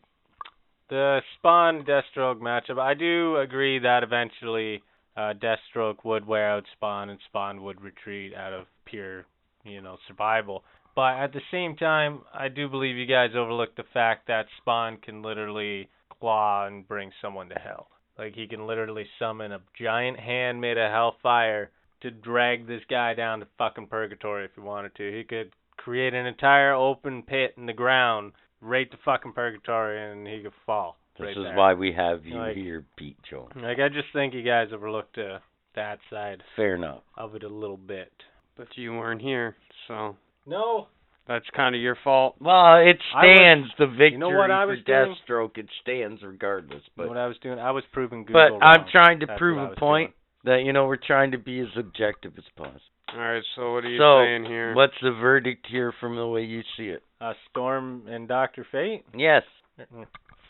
the 0.88 1.22
Spawn 1.34 1.84
Deathstroke 1.84 2.40
matchup, 2.40 2.78
I 2.78 2.94
do 2.94 3.36
agree 3.38 3.78
that 3.80 4.02
eventually 4.02 4.82
uh, 5.16 5.34
Deathstroke 5.34 6.04
would 6.04 6.26
wear 6.26 6.50
out 6.50 6.64
Spawn 6.76 7.10
and 7.10 7.18
Spawn 7.28 7.62
would 7.62 7.80
retreat 7.80 8.34
out 8.34 8.52
of 8.52 8.66
pure, 8.84 9.26
you 9.64 9.80
know, 9.80 9.98
survival. 10.08 10.64
But 10.94 11.14
at 11.14 11.32
the 11.32 11.40
same 11.50 11.76
time, 11.76 12.20
I 12.34 12.48
do 12.48 12.68
believe 12.68 12.96
you 12.96 13.06
guys 13.06 13.30
overlook 13.34 13.74
the 13.76 13.84
fact 13.94 14.26
that 14.28 14.46
Spawn 14.58 14.98
can 14.98 15.22
literally 15.22 15.88
claw 16.20 16.66
and 16.66 16.86
bring 16.86 17.10
someone 17.20 17.48
to 17.48 17.54
hell. 17.54 17.88
Like 18.18 18.34
he 18.34 18.46
can 18.46 18.66
literally 18.66 19.06
summon 19.18 19.52
a 19.52 19.60
giant 19.78 20.18
hand 20.20 20.60
made 20.60 20.76
of 20.76 20.90
hellfire 20.90 21.70
to 22.02 22.10
drag 22.10 22.66
this 22.66 22.82
guy 22.90 23.14
down 23.14 23.40
to 23.40 23.46
fucking 23.58 23.86
purgatory 23.86 24.44
if 24.44 24.50
he 24.54 24.60
wanted 24.60 24.94
to. 24.96 25.16
He 25.16 25.24
could 25.24 25.52
create 25.76 26.14
an 26.14 26.26
entire 26.26 26.74
open 26.74 27.22
pit 27.22 27.54
in 27.56 27.66
the 27.66 27.72
ground 27.72 28.32
right 28.60 28.90
to 28.90 28.96
fucking 29.04 29.32
purgatory 29.32 30.12
and 30.12 30.26
he 30.26 30.42
could 30.42 30.52
fall. 30.66 30.98
This 31.22 31.36
right 31.36 31.36
is 31.38 31.44
there. 31.44 31.56
why 31.56 31.74
we 31.74 31.92
have 31.92 32.24
you 32.26 32.36
Like- 32.36 32.56
here, 32.56 32.84
Pete 32.96 33.16
Jones. 33.28 33.52
Like 33.56 33.78
I 33.78 33.88
just 33.88 34.08
think 34.12 34.34
you 34.34 34.42
guys 34.42 34.68
overlooked 34.72 35.16
uh, 35.18 35.38
that 35.74 35.98
side 36.10 36.42
Fair 36.56 36.74
enough. 36.74 37.02
of 37.16 37.34
it 37.34 37.42
a 37.44 37.48
little 37.48 37.76
bit. 37.78 38.12
But 38.56 38.68
you 38.76 38.92
weren't 38.92 39.22
here, 39.22 39.56
so 39.88 40.16
No. 40.46 40.88
that's 41.26 41.48
kind 41.56 41.74
of 41.74 41.80
your 41.80 41.96
fault. 42.04 42.36
Well, 42.40 42.76
it 42.76 42.98
I 43.14 43.24
was- 43.26 43.36
stands 43.38 43.68
the 43.78 43.86
victory 43.86 44.18
know 44.18 44.28
what 44.30 44.50
I 44.50 44.64
for 44.64 44.68
was 44.72 44.82
doing? 44.84 45.16
Deathstroke. 45.26 45.56
It 45.58 45.68
stands 45.80 46.22
regardless. 46.22 46.82
You 46.84 46.90
know 46.96 47.04
But 47.04 47.08
what 47.08 47.16
I 47.18 47.26
was 47.26 47.38
doing? 47.38 47.58
I 47.58 47.70
was 47.70 47.84
proving 47.92 48.24
Google 48.24 48.58
but 48.60 48.64
I'm 48.66 48.82
wrong. 48.82 48.88
trying 48.92 49.20
to 49.20 49.26
That's 49.26 49.38
prove 49.38 49.56
what 49.56 49.62
I 49.62 49.66
a 49.66 49.70
was 49.70 49.78
point 49.78 50.14
that 50.44 50.62
you 50.64 50.72
know 50.72 50.86
we're 50.86 50.96
trying 50.96 51.30
to 51.30 51.38
be 51.38 51.60
as 51.60 51.68
objective 51.76 52.36
as 52.36 52.44
possible. 52.56 52.80
All 53.14 53.18
right, 53.18 53.42
so 53.56 53.72
what 53.74 53.84
are 53.84 53.88
you 53.90 53.98
So, 53.98 54.20
saying 54.24 54.44
here? 54.46 54.74
What's 54.74 54.98
the 55.02 55.12
verdict 55.12 55.66
here 55.66 55.92
from 56.00 56.16
the 56.16 56.26
way 56.26 56.42
you 56.44 56.62
see 56.76 56.88
it? 56.88 57.02
Uh, 57.20 57.34
Storm 57.50 58.06
and 58.08 58.26
Doctor 58.26 58.64
Fate. 58.72 59.04
Yes. 59.14 59.44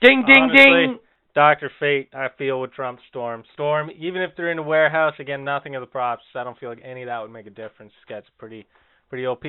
Ding 0.02 0.24
ding 0.26 0.50
Honestly, 0.50 0.64
ding. 0.64 0.98
Doctor 1.34 1.70
Fate, 1.78 2.08
I 2.12 2.26
feel 2.36 2.60
with 2.60 2.72
trump 2.72 2.98
Storm. 3.08 3.44
Storm, 3.54 3.90
even 3.96 4.20
if 4.20 4.30
they're 4.36 4.50
in 4.50 4.58
a 4.58 4.62
warehouse, 4.62 5.14
again, 5.18 5.44
nothing 5.44 5.76
of 5.76 5.80
the 5.80 5.86
props. 5.86 6.24
I 6.34 6.44
don't 6.44 6.58
feel 6.58 6.68
like 6.68 6.82
any 6.84 7.02
of 7.02 7.06
that 7.06 7.22
would 7.22 7.30
make 7.30 7.46
a 7.46 7.50
difference. 7.50 7.92
This 7.92 8.16
guy's 8.16 8.30
pretty, 8.38 8.66
pretty 9.08 9.26
OP. 9.26 9.44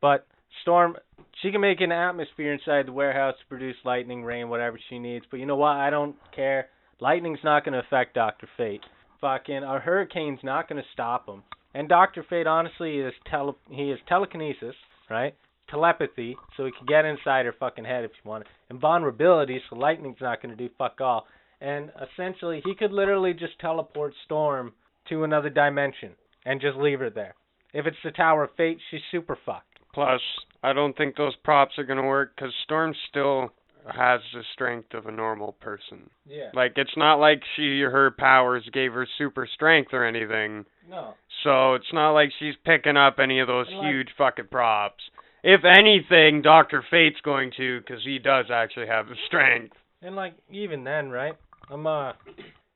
But 0.00 0.26
Storm, 0.62 0.96
she 1.42 1.52
can 1.52 1.60
make 1.60 1.80
an 1.80 1.92
atmosphere 1.92 2.52
inside 2.52 2.86
the 2.86 2.92
warehouse 2.92 3.34
to 3.40 3.46
produce 3.46 3.76
lightning, 3.84 4.24
rain, 4.24 4.48
whatever 4.48 4.80
she 4.88 4.98
needs. 4.98 5.24
But 5.30 5.38
you 5.38 5.46
know 5.46 5.56
what? 5.56 5.76
I 5.76 5.90
don't 5.90 6.16
care. 6.34 6.68
Lightning's 7.00 7.44
not 7.44 7.64
going 7.64 7.74
to 7.74 7.80
affect 7.80 8.14
Doctor 8.14 8.48
Fate. 8.56 8.82
Fucking 9.20 9.62
a 9.62 9.78
hurricane's 9.78 10.40
not 10.42 10.68
going 10.68 10.82
to 10.82 10.88
stop 10.92 11.28
him. 11.28 11.42
And 11.74 11.88
Doctor 11.88 12.24
Fate, 12.28 12.46
honestly, 12.46 12.96
is 12.98 13.12
tele 13.30 13.54
he 13.70 13.90
is 13.90 13.98
telekinesis, 14.08 14.74
right? 15.08 15.34
Telepathy, 15.70 16.36
so 16.56 16.64
he 16.64 16.72
can 16.72 16.86
get 16.86 17.04
inside 17.04 17.46
her 17.46 17.54
fucking 17.58 17.84
head 17.84 18.04
if 18.04 18.10
you 18.22 18.28
want. 18.28 18.46
And 18.68 18.80
vulnerability, 18.80 19.60
so 19.68 19.76
lightning's 19.76 20.20
not 20.20 20.42
going 20.42 20.56
to 20.56 20.68
do 20.68 20.72
fuck 20.76 21.00
all. 21.00 21.26
And 21.60 21.90
essentially, 22.12 22.62
he 22.64 22.74
could 22.74 22.92
literally 22.92 23.34
just 23.34 23.58
teleport 23.60 24.14
Storm 24.24 24.72
to 25.08 25.24
another 25.24 25.50
dimension 25.50 26.10
and 26.44 26.60
just 26.60 26.76
leave 26.76 27.00
her 27.00 27.10
there. 27.10 27.34
If 27.72 27.86
it's 27.86 27.96
the 28.02 28.10
Tower 28.10 28.44
of 28.44 28.50
Fate, 28.56 28.78
she's 28.90 29.00
super 29.10 29.38
fucked. 29.44 29.66
Plus, 29.92 30.20
I 30.62 30.72
don't 30.72 30.96
think 30.96 31.16
those 31.16 31.34
props 31.44 31.78
are 31.78 31.84
gonna 31.84 32.06
work 32.06 32.32
because 32.34 32.52
Storm 32.64 32.94
still 33.08 33.50
has 33.86 34.20
the 34.34 34.42
strength 34.52 34.94
of 34.94 35.06
a 35.06 35.10
normal 35.10 35.52
person. 35.52 36.10
Yeah. 36.26 36.50
Like 36.54 36.72
it's 36.76 36.96
not 36.96 37.14
like 37.16 37.42
she 37.56 37.80
her 37.80 38.10
powers 38.10 38.68
gave 38.72 38.92
her 38.92 39.06
super 39.18 39.48
strength 39.52 39.92
or 39.92 40.04
anything. 40.04 40.64
No. 40.88 41.14
So 41.44 41.74
it's 41.74 41.92
not 41.92 42.12
like 42.12 42.30
she's 42.38 42.54
picking 42.64 42.96
up 42.96 43.18
any 43.18 43.40
of 43.40 43.48
those 43.48 43.66
like- 43.70 43.86
huge 43.86 44.08
fucking 44.16 44.48
props. 44.50 45.02
If 45.42 45.62
anything, 45.64 46.42
Doctor 46.42 46.84
Fate's 46.90 47.20
going 47.22 47.52
to 47.56 47.80
because 47.80 48.02
he 48.04 48.18
does 48.18 48.46
actually 48.52 48.86
have 48.86 49.08
the 49.08 49.16
strength. 49.26 49.76
And 50.02 50.16
like 50.16 50.34
even 50.50 50.84
then, 50.84 51.10
right? 51.10 51.34
I'm 51.70 51.86
uh 51.86 52.12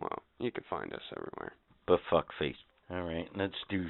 Well, 0.00 0.22
you 0.38 0.50
can 0.50 0.64
find 0.68 0.92
us 0.92 1.02
everywhere. 1.16 1.52
But 1.86 2.00
fuck 2.10 2.32
Facebook. 2.40 2.65
Alright, 2.90 3.28
let's 3.36 3.54
do 3.68 3.86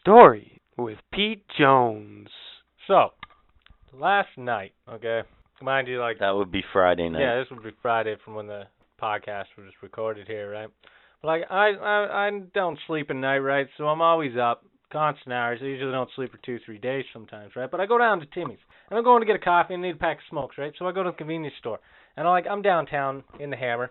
Story 0.00 0.60
with 0.78 0.98
Pete 1.12 1.44
Jones. 1.58 2.28
So, 2.86 3.08
last 3.92 4.28
night, 4.36 4.72
okay, 4.88 5.22
mind 5.60 5.88
you, 5.88 5.98
like 5.98 6.20
that 6.20 6.30
would 6.30 6.52
be 6.52 6.62
Friday 6.72 7.08
night. 7.08 7.20
Yeah, 7.20 7.38
this 7.40 7.48
would 7.50 7.64
be 7.64 7.76
Friday 7.82 8.14
from 8.24 8.34
when 8.36 8.46
the 8.46 8.64
podcast 9.02 9.46
was 9.58 9.72
recorded 9.82 10.28
here, 10.28 10.50
right? 10.50 10.68
But 11.20 11.28
like 11.28 11.42
I 11.50 11.70
I 11.70 12.26
I 12.26 12.30
don't 12.54 12.78
sleep 12.86 13.10
at 13.10 13.16
night, 13.16 13.38
right? 13.38 13.66
So 13.76 13.88
I'm 13.88 14.00
always 14.00 14.36
up, 14.36 14.64
constant 14.92 15.32
hours. 15.32 15.58
I 15.60 15.66
usually 15.66 15.90
don't 15.90 16.10
sleep 16.14 16.30
for 16.30 16.38
two, 16.38 16.58
three 16.64 16.78
days 16.78 17.04
sometimes, 17.12 17.56
right? 17.56 17.70
But 17.70 17.80
I 17.80 17.86
go 17.86 17.98
down 17.98 18.20
to 18.20 18.26
Timmy's 18.26 18.58
and 18.88 18.98
I'm 18.98 19.04
going 19.04 19.22
to 19.22 19.26
get 19.26 19.36
a 19.36 19.40
coffee 19.40 19.74
and 19.74 19.82
need 19.82 19.96
a 19.96 19.98
pack 19.98 20.18
of 20.18 20.22
smokes, 20.30 20.58
right? 20.58 20.72
So 20.78 20.86
I 20.86 20.92
go 20.92 21.02
to 21.02 21.10
the 21.10 21.16
convenience 21.16 21.54
store 21.58 21.80
and 22.16 22.26
I'm 22.26 22.32
like 22.32 22.46
I'm 22.48 22.62
downtown 22.62 23.24
in 23.40 23.50
the 23.50 23.56
Hammer. 23.56 23.90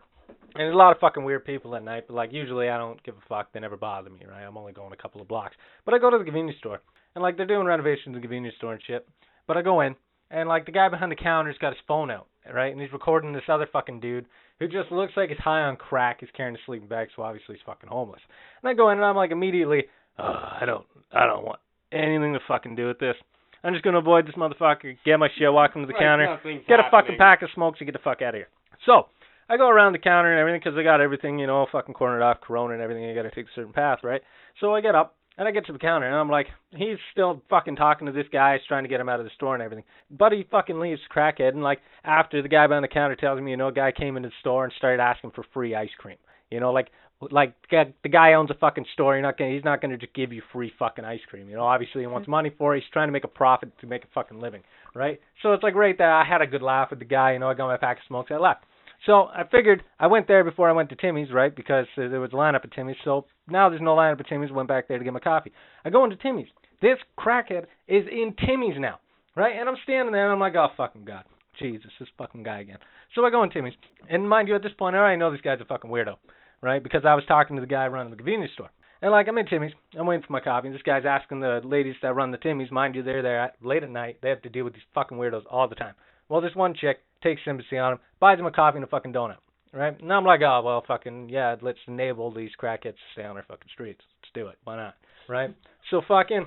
And 0.53 0.63
there's 0.65 0.73
a 0.73 0.77
lot 0.77 0.91
of 0.91 0.99
fucking 0.99 1.23
weird 1.23 1.45
people 1.45 1.75
at 1.75 1.83
night, 1.83 2.05
but 2.07 2.15
like 2.15 2.33
usually 2.33 2.69
I 2.69 2.77
don't 2.77 3.01
give 3.03 3.15
a 3.15 3.27
fuck. 3.29 3.53
They 3.53 3.59
never 3.59 3.77
bother 3.77 4.09
me, 4.09 4.25
right? 4.29 4.43
I'm 4.43 4.57
only 4.57 4.73
going 4.73 4.91
a 4.91 5.01
couple 5.01 5.21
of 5.21 5.27
blocks. 5.27 5.55
But 5.85 5.93
I 5.93 5.99
go 5.99 6.09
to 6.09 6.17
the 6.17 6.23
convenience 6.23 6.57
store 6.59 6.81
and 7.15 7.21
like 7.21 7.37
they're 7.37 7.45
doing 7.45 7.65
renovations 7.65 8.07
in 8.07 8.13
the 8.13 8.19
convenience 8.19 8.55
store 8.57 8.73
and 8.73 8.81
shit. 8.85 9.07
But 9.47 9.57
I 9.57 9.61
go 9.61 9.81
in 9.81 9.95
and 10.29 10.49
like 10.49 10.65
the 10.65 10.71
guy 10.71 10.89
behind 10.89 11.11
the 11.11 11.15
counter's 11.15 11.57
got 11.59 11.73
his 11.73 11.81
phone 11.87 12.11
out, 12.11 12.27
right? 12.53 12.71
And 12.71 12.81
he's 12.81 12.91
recording 12.93 13.33
this 13.33 13.43
other 13.47 13.67
fucking 13.71 13.99
dude 13.99 14.25
who 14.59 14.67
just 14.67 14.91
looks 14.91 15.13
like 15.15 15.29
he's 15.29 15.37
high 15.39 15.61
on 15.61 15.75
crack. 15.77 16.17
He's 16.19 16.29
carrying 16.35 16.55
a 16.55 16.59
sleeping 16.65 16.87
bag, 16.87 17.09
so 17.15 17.23
obviously 17.23 17.55
he's 17.55 17.65
fucking 17.65 17.89
homeless. 17.89 18.21
And 18.61 18.69
I 18.69 18.73
go 18.73 18.89
in 18.91 18.97
and 18.97 19.05
I'm 19.05 19.15
like 19.15 19.31
immediately, 19.31 19.85
uh, 20.19 20.57
I 20.61 20.63
don't, 20.65 20.85
I 21.11 21.25
don't 21.25 21.45
want 21.45 21.59
anything 21.91 22.33
to 22.33 22.39
fucking 22.47 22.75
do 22.75 22.87
with 22.87 22.99
this. 22.99 23.15
I'm 23.63 23.73
just 23.73 23.83
gonna 23.83 23.99
avoid 23.99 24.27
this 24.27 24.35
motherfucker, 24.35 24.97
get 25.05 25.17
my 25.17 25.29
shit, 25.37 25.51
walk 25.51 25.75
him 25.75 25.83
to 25.83 25.87
the 25.87 25.93
counter, 25.93 26.39
get 26.67 26.79
a 26.79 26.89
fucking 26.89 27.17
pack 27.17 27.41
of 27.43 27.49
smokes, 27.53 27.79
and 27.79 27.87
get 27.87 27.93
the 27.93 28.03
fuck 28.03 28.21
out 28.21 28.29
of 28.29 28.35
here. 28.35 28.47
So 28.85 29.05
I 29.51 29.57
go 29.57 29.67
around 29.67 29.91
the 29.91 29.99
counter 29.99 30.31
and 30.31 30.39
everything 30.39 30.61
because 30.63 30.79
I 30.79 30.83
got 30.83 31.01
everything, 31.01 31.37
you 31.37 31.45
know, 31.45 31.67
fucking 31.69 31.93
cornered 31.93 32.21
off, 32.21 32.39
Corona 32.39 32.73
and 32.73 32.81
everything. 32.81 33.03
You 33.03 33.13
got 33.13 33.23
to 33.23 33.31
take 33.31 33.47
a 33.47 33.53
certain 33.53 33.73
path, 33.73 33.99
right? 34.01 34.21
So 34.61 34.73
I 34.73 34.79
get 34.79 34.95
up 34.95 35.17
and 35.37 35.45
I 35.45 35.51
get 35.51 35.65
to 35.65 35.73
the 35.73 35.79
counter 35.79 36.07
and 36.07 36.15
I'm 36.15 36.29
like, 36.29 36.47
he's 36.69 36.95
still 37.11 37.41
fucking 37.49 37.75
talking 37.75 38.07
to 38.07 38.13
this 38.13 38.27
guy, 38.31 38.53
he's 38.53 38.65
trying 38.65 38.85
to 38.85 38.89
get 38.89 39.01
him 39.01 39.09
out 39.09 39.19
of 39.19 39.25
the 39.25 39.31
store 39.35 39.53
and 39.53 39.61
everything. 39.61 39.83
But 40.09 40.31
he 40.31 40.47
fucking 40.49 40.79
leaves 40.79 41.01
crackhead 41.13 41.49
and 41.49 41.63
like 41.63 41.79
after 42.05 42.41
the 42.41 42.47
guy 42.47 42.65
behind 42.65 42.85
the 42.85 42.87
counter 42.87 43.17
tells 43.17 43.41
me, 43.41 43.51
you 43.51 43.57
know, 43.57 43.67
a 43.67 43.73
guy 43.73 43.91
came 43.91 44.15
into 44.15 44.29
the 44.29 44.35
store 44.39 44.63
and 44.63 44.73
started 44.77 45.01
asking 45.01 45.31
for 45.31 45.43
free 45.53 45.75
ice 45.75 45.89
cream. 45.97 46.17
You 46.49 46.61
know, 46.61 46.71
like 46.71 46.87
like 47.29 47.53
the 47.69 48.09
guy 48.09 48.33
owns 48.33 48.51
a 48.51 48.55
fucking 48.55 48.85
store. 48.93 49.15
You're 49.15 49.21
not 49.21 49.37
gonna, 49.37 49.51
he's 49.51 49.65
not 49.65 49.81
gonna 49.81 49.97
just 49.97 50.13
give 50.13 50.31
you 50.31 50.41
free 50.53 50.71
fucking 50.79 51.03
ice 51.03 51.19
cream. 51.29 51.49
You 51.49 51.57
know, 51.57 51.63
obviously 51.63 52.03
he 52.03 52.07
wants 52.07 52.23
mm-hmm. 52.23 52.31
money 52.31 52.51
for 52.57 52.73
it. 52.73 52.83
He's 52.83 52.89
trying 52.93 53.09
to 53.09 53.13
make 53.13 53.25
a 53.25 53.29
profit 53.29 53.77
to 53.81 53.85
make 53.85 54.05
a 54.05 54.07
fucking 54.13 54.39
living, 54.39 54.61
right? 54.95 55.19
So 55.43 55.51
it's 55.51 55.61
like 55.61 55.75
right 55.75 55.97
there. 55.97 56.13
I 56.13 56.23
had 56.23 56.41
a 56.41 56.47
good 56.47 56.61
laugh 56.61 56.91
with 56.91 56.99
the 56.99 57.05
guy. 57.05 57.33
You 57.33 57.39
know, 57.39 57.49
I 57.49 57.53
got 57.53 57.67
my 57.67 57.75
pack 57.75 57.97
of 57.97 58.03
smokes. 58.07 58.31
I 58.31 58.37
left. 58.37 58.63
So 59.05 59.29
I 59.33 59.43
figured 59.51 59.83
I 59.99 60.07
went 60.07 60.27
there 60.27 60.43
before 60.43 60.69
I 60.69 60.73
went 60.73 60.89
to 60.89 60.95
Timmy's, 60.95 61.31
right? 61.31 61.55
Because 61.55 61.87
uh, 61.97 62.07
there 62.07 62.19
was 62.19 62.31
a 62.33 62.35
lineup 62.35 62.63
at 62.63 62.71
Timmy's. 62.71 62.97
So 63.03 63.25
now 63.47 63.69
there's 63.69 63.81
no 63.81 63.95
lineup 63.95 64.19
at 64.19 64.27
Timmy's. 64.27 64.51
Went 64.51 64.67
back 64.67 64.87
there 64.87 64.97
to 64.97 65.03
get 65.03 65.13
my 65.13 65.19
coffee. 65.19 65.51
I 65.83 65.89
go 65.89 66.03
into 66.03 66.17
Timmy's. 66.17 66.47
This 66.81 66.97
crackhead 67.17 67.65
is 67.87 68.05
in 68.11 68.35
Timmy's 68.45 68.77
now, 68.77 68.99
right? 69.35 69.55
And 69.55 69.69
I'm 69.69 69.75
standing 69.83 70.11
there 70.11 70.25
and 70.25 70.33
I'm 70.33 70.39
like, 70.39 70.55
oh 70.55 70.69
fucking 70.75 71.05
god, 71.05 71.25
Jesus, 71.59 71.91
this 71.99 72.09
fucking 72.17 72.43
guy 72.43 72.59
again. 72.59 72.77
So 73.13 73.25
I 73.25 73.29
go 73.29 73.43
in 73.43 73.49
Timmy's, 73.49 73.73
and 74.09 74.27
mind 74.27 74.47
you, 74.47 74.55
at 74.55 74.63
this 74.63 74.71
point 74.77 74.95
I 74.95 74.99
already 74.99 75.19
know 75.19 75.31
this 75.31 75.41
guy's 75.41 75.61
a 75.61 75.65
fucking 75.65 75.91
weirdo, 75.91 76.15
right? 76.61 76.81
Because 76.81 77.03
I 77.05 77.13
was 77.13 77.23
talking 77.27 77.55
to 77.55 77.61
the 77.61 77.67
guy 77.67 77.87
running 77.87 78.09
the 78.09 78.17
convenience 78.17 78.53
store. 78.53 78.71
And 79.01 79.11
like 79.11 79.27
I'm 79.27 79.37
in 79.37 79.47
Timmy's, 79.47 79.73
I'm 79.99 80.05
waiting 80.05 80.25
for 80.25 80.33
my 80.33 80.39
coffee, 80.39 80.67
and 80.67 80.75
this 80.75 80.83
guy's 80.83 81.05
asking 81.05 81.39
the 81.39 81.61
ladies 81.63 81.95
that 82.01 82.15
run 82.15 82.31
the 82.31 82.37
Timmy's, 82.37 82.71
mind 82.71 82.95
you, 82.95 83.03
they're 83.03 83.21
there 83.21 83.41
at, 83.41 83.55
late 83.63 83.83
at 83.83 83.89
night. 83.89 84.17
They 84.21 84.29
have 84.29 84.41
to 84.43 84.49
deal 84.49 84.63
with 84.63 84.73
these 84.73 84.83
fucking 84.93 85.17
weirdos 85.17 85.43
all 85.49 85.67
the 85.67 85.75
time. 85.75 85.95
Well, 86.29 86.41
this 86.41 86.55
one 86.55 86.73
chick 86.73 86.99
takes 87.21 87.41
sympathy 87.45 87.77
on 87.77 87.93
him, 87.93 87.99
buys 88.19 88.39
him 88.39 88.45
a 88.45 88.51
coffee 88.51 88.77
and 88.77 88.83
a 88.83 88.87
fucking 88.87 89.13
donut, 89.13 89.37
right? 89.73 89.99
And 89.99 90.11
I'm 90.11 90.25
like, 90.25 90.41
oh 90.41 90.61
well, 90.63 90.83
fucking 90.87 91.29
yeah, 91.29 91.55
let's 91.61 91.79
enable 91.87 92.33
these 92.33 92.51
crackheads 92.61 92.93
to 92.93 93.11
stay 93.13 93.23
on 93.23 93.37
our 93.37 93.43
fucking 93.43 93.69
streets. 93.73 94.01
Let's 94.21 94.31
do 94.33 94.47
it. 94.47 94.57
Why 94.63 94.77
not? 94.77 94.95
Right? 95.29 95.55
So 95.89 96.01
fucking, 96.07 96.45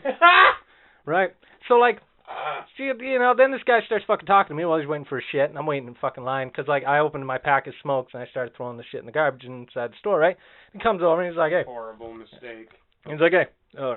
right? 1.06 1.30
So 1.68 1.74
like, 1.74 2.00
see, 2.76 2.84
you 2.84 3.18
know, 3.18 3.34
then 3.36 3.50
this 3.52 3.62
guy 3.66 3.80
starts 3.86 4.04
fucking 4.06 4.26
talking 4.26 4.50
to 4.50 4.54
me 4.54 4.64
while 4.64 4.78
he's 4.78 4.88
waiting 4.88 5.06
for 5.06 5.16
his 5.16 5.24
shit, 5.32 5.48
and 5.48 5.58
I'm 5.58 5.66
waiting 5.66 5.88
in 5.88 5.94
fucking 6.00 6.24
line 6.24 6.48
because 6.48 6.68
like 6.68 6.84
I 6.84 6.98
opened 6.98 7.26
my 7.26 7.38
pack 7.38 7.66
of 7.66 7.74
smokes 7.82 8.12
and 8.14 8.22
I 8.22 8.26
started 8.26 8.54
throwing 8.56 8.76
the 8.76 8.84
shit 8.90 9.00
in 9.00 9.06
the 9.06 9.12
garbage 9.12 9.44
inside 9.44 9.90
the 9.90 9.96
store, 10.00 10.18
right? 10.18 10.36
He 10.72 10.78
comes 10.78 11.02
over 11.02 11.22
and 11.22 11.30
he's 11.30 11.38
like, 11.38 11.52
hey, 11.52 11.62
Horrible 11.66 12.14
mistake. 12.14 12.68
He's 13.06 13.20
like, 13.20 13.32
hey, 13.32 13.46
uh, 13.78 13.96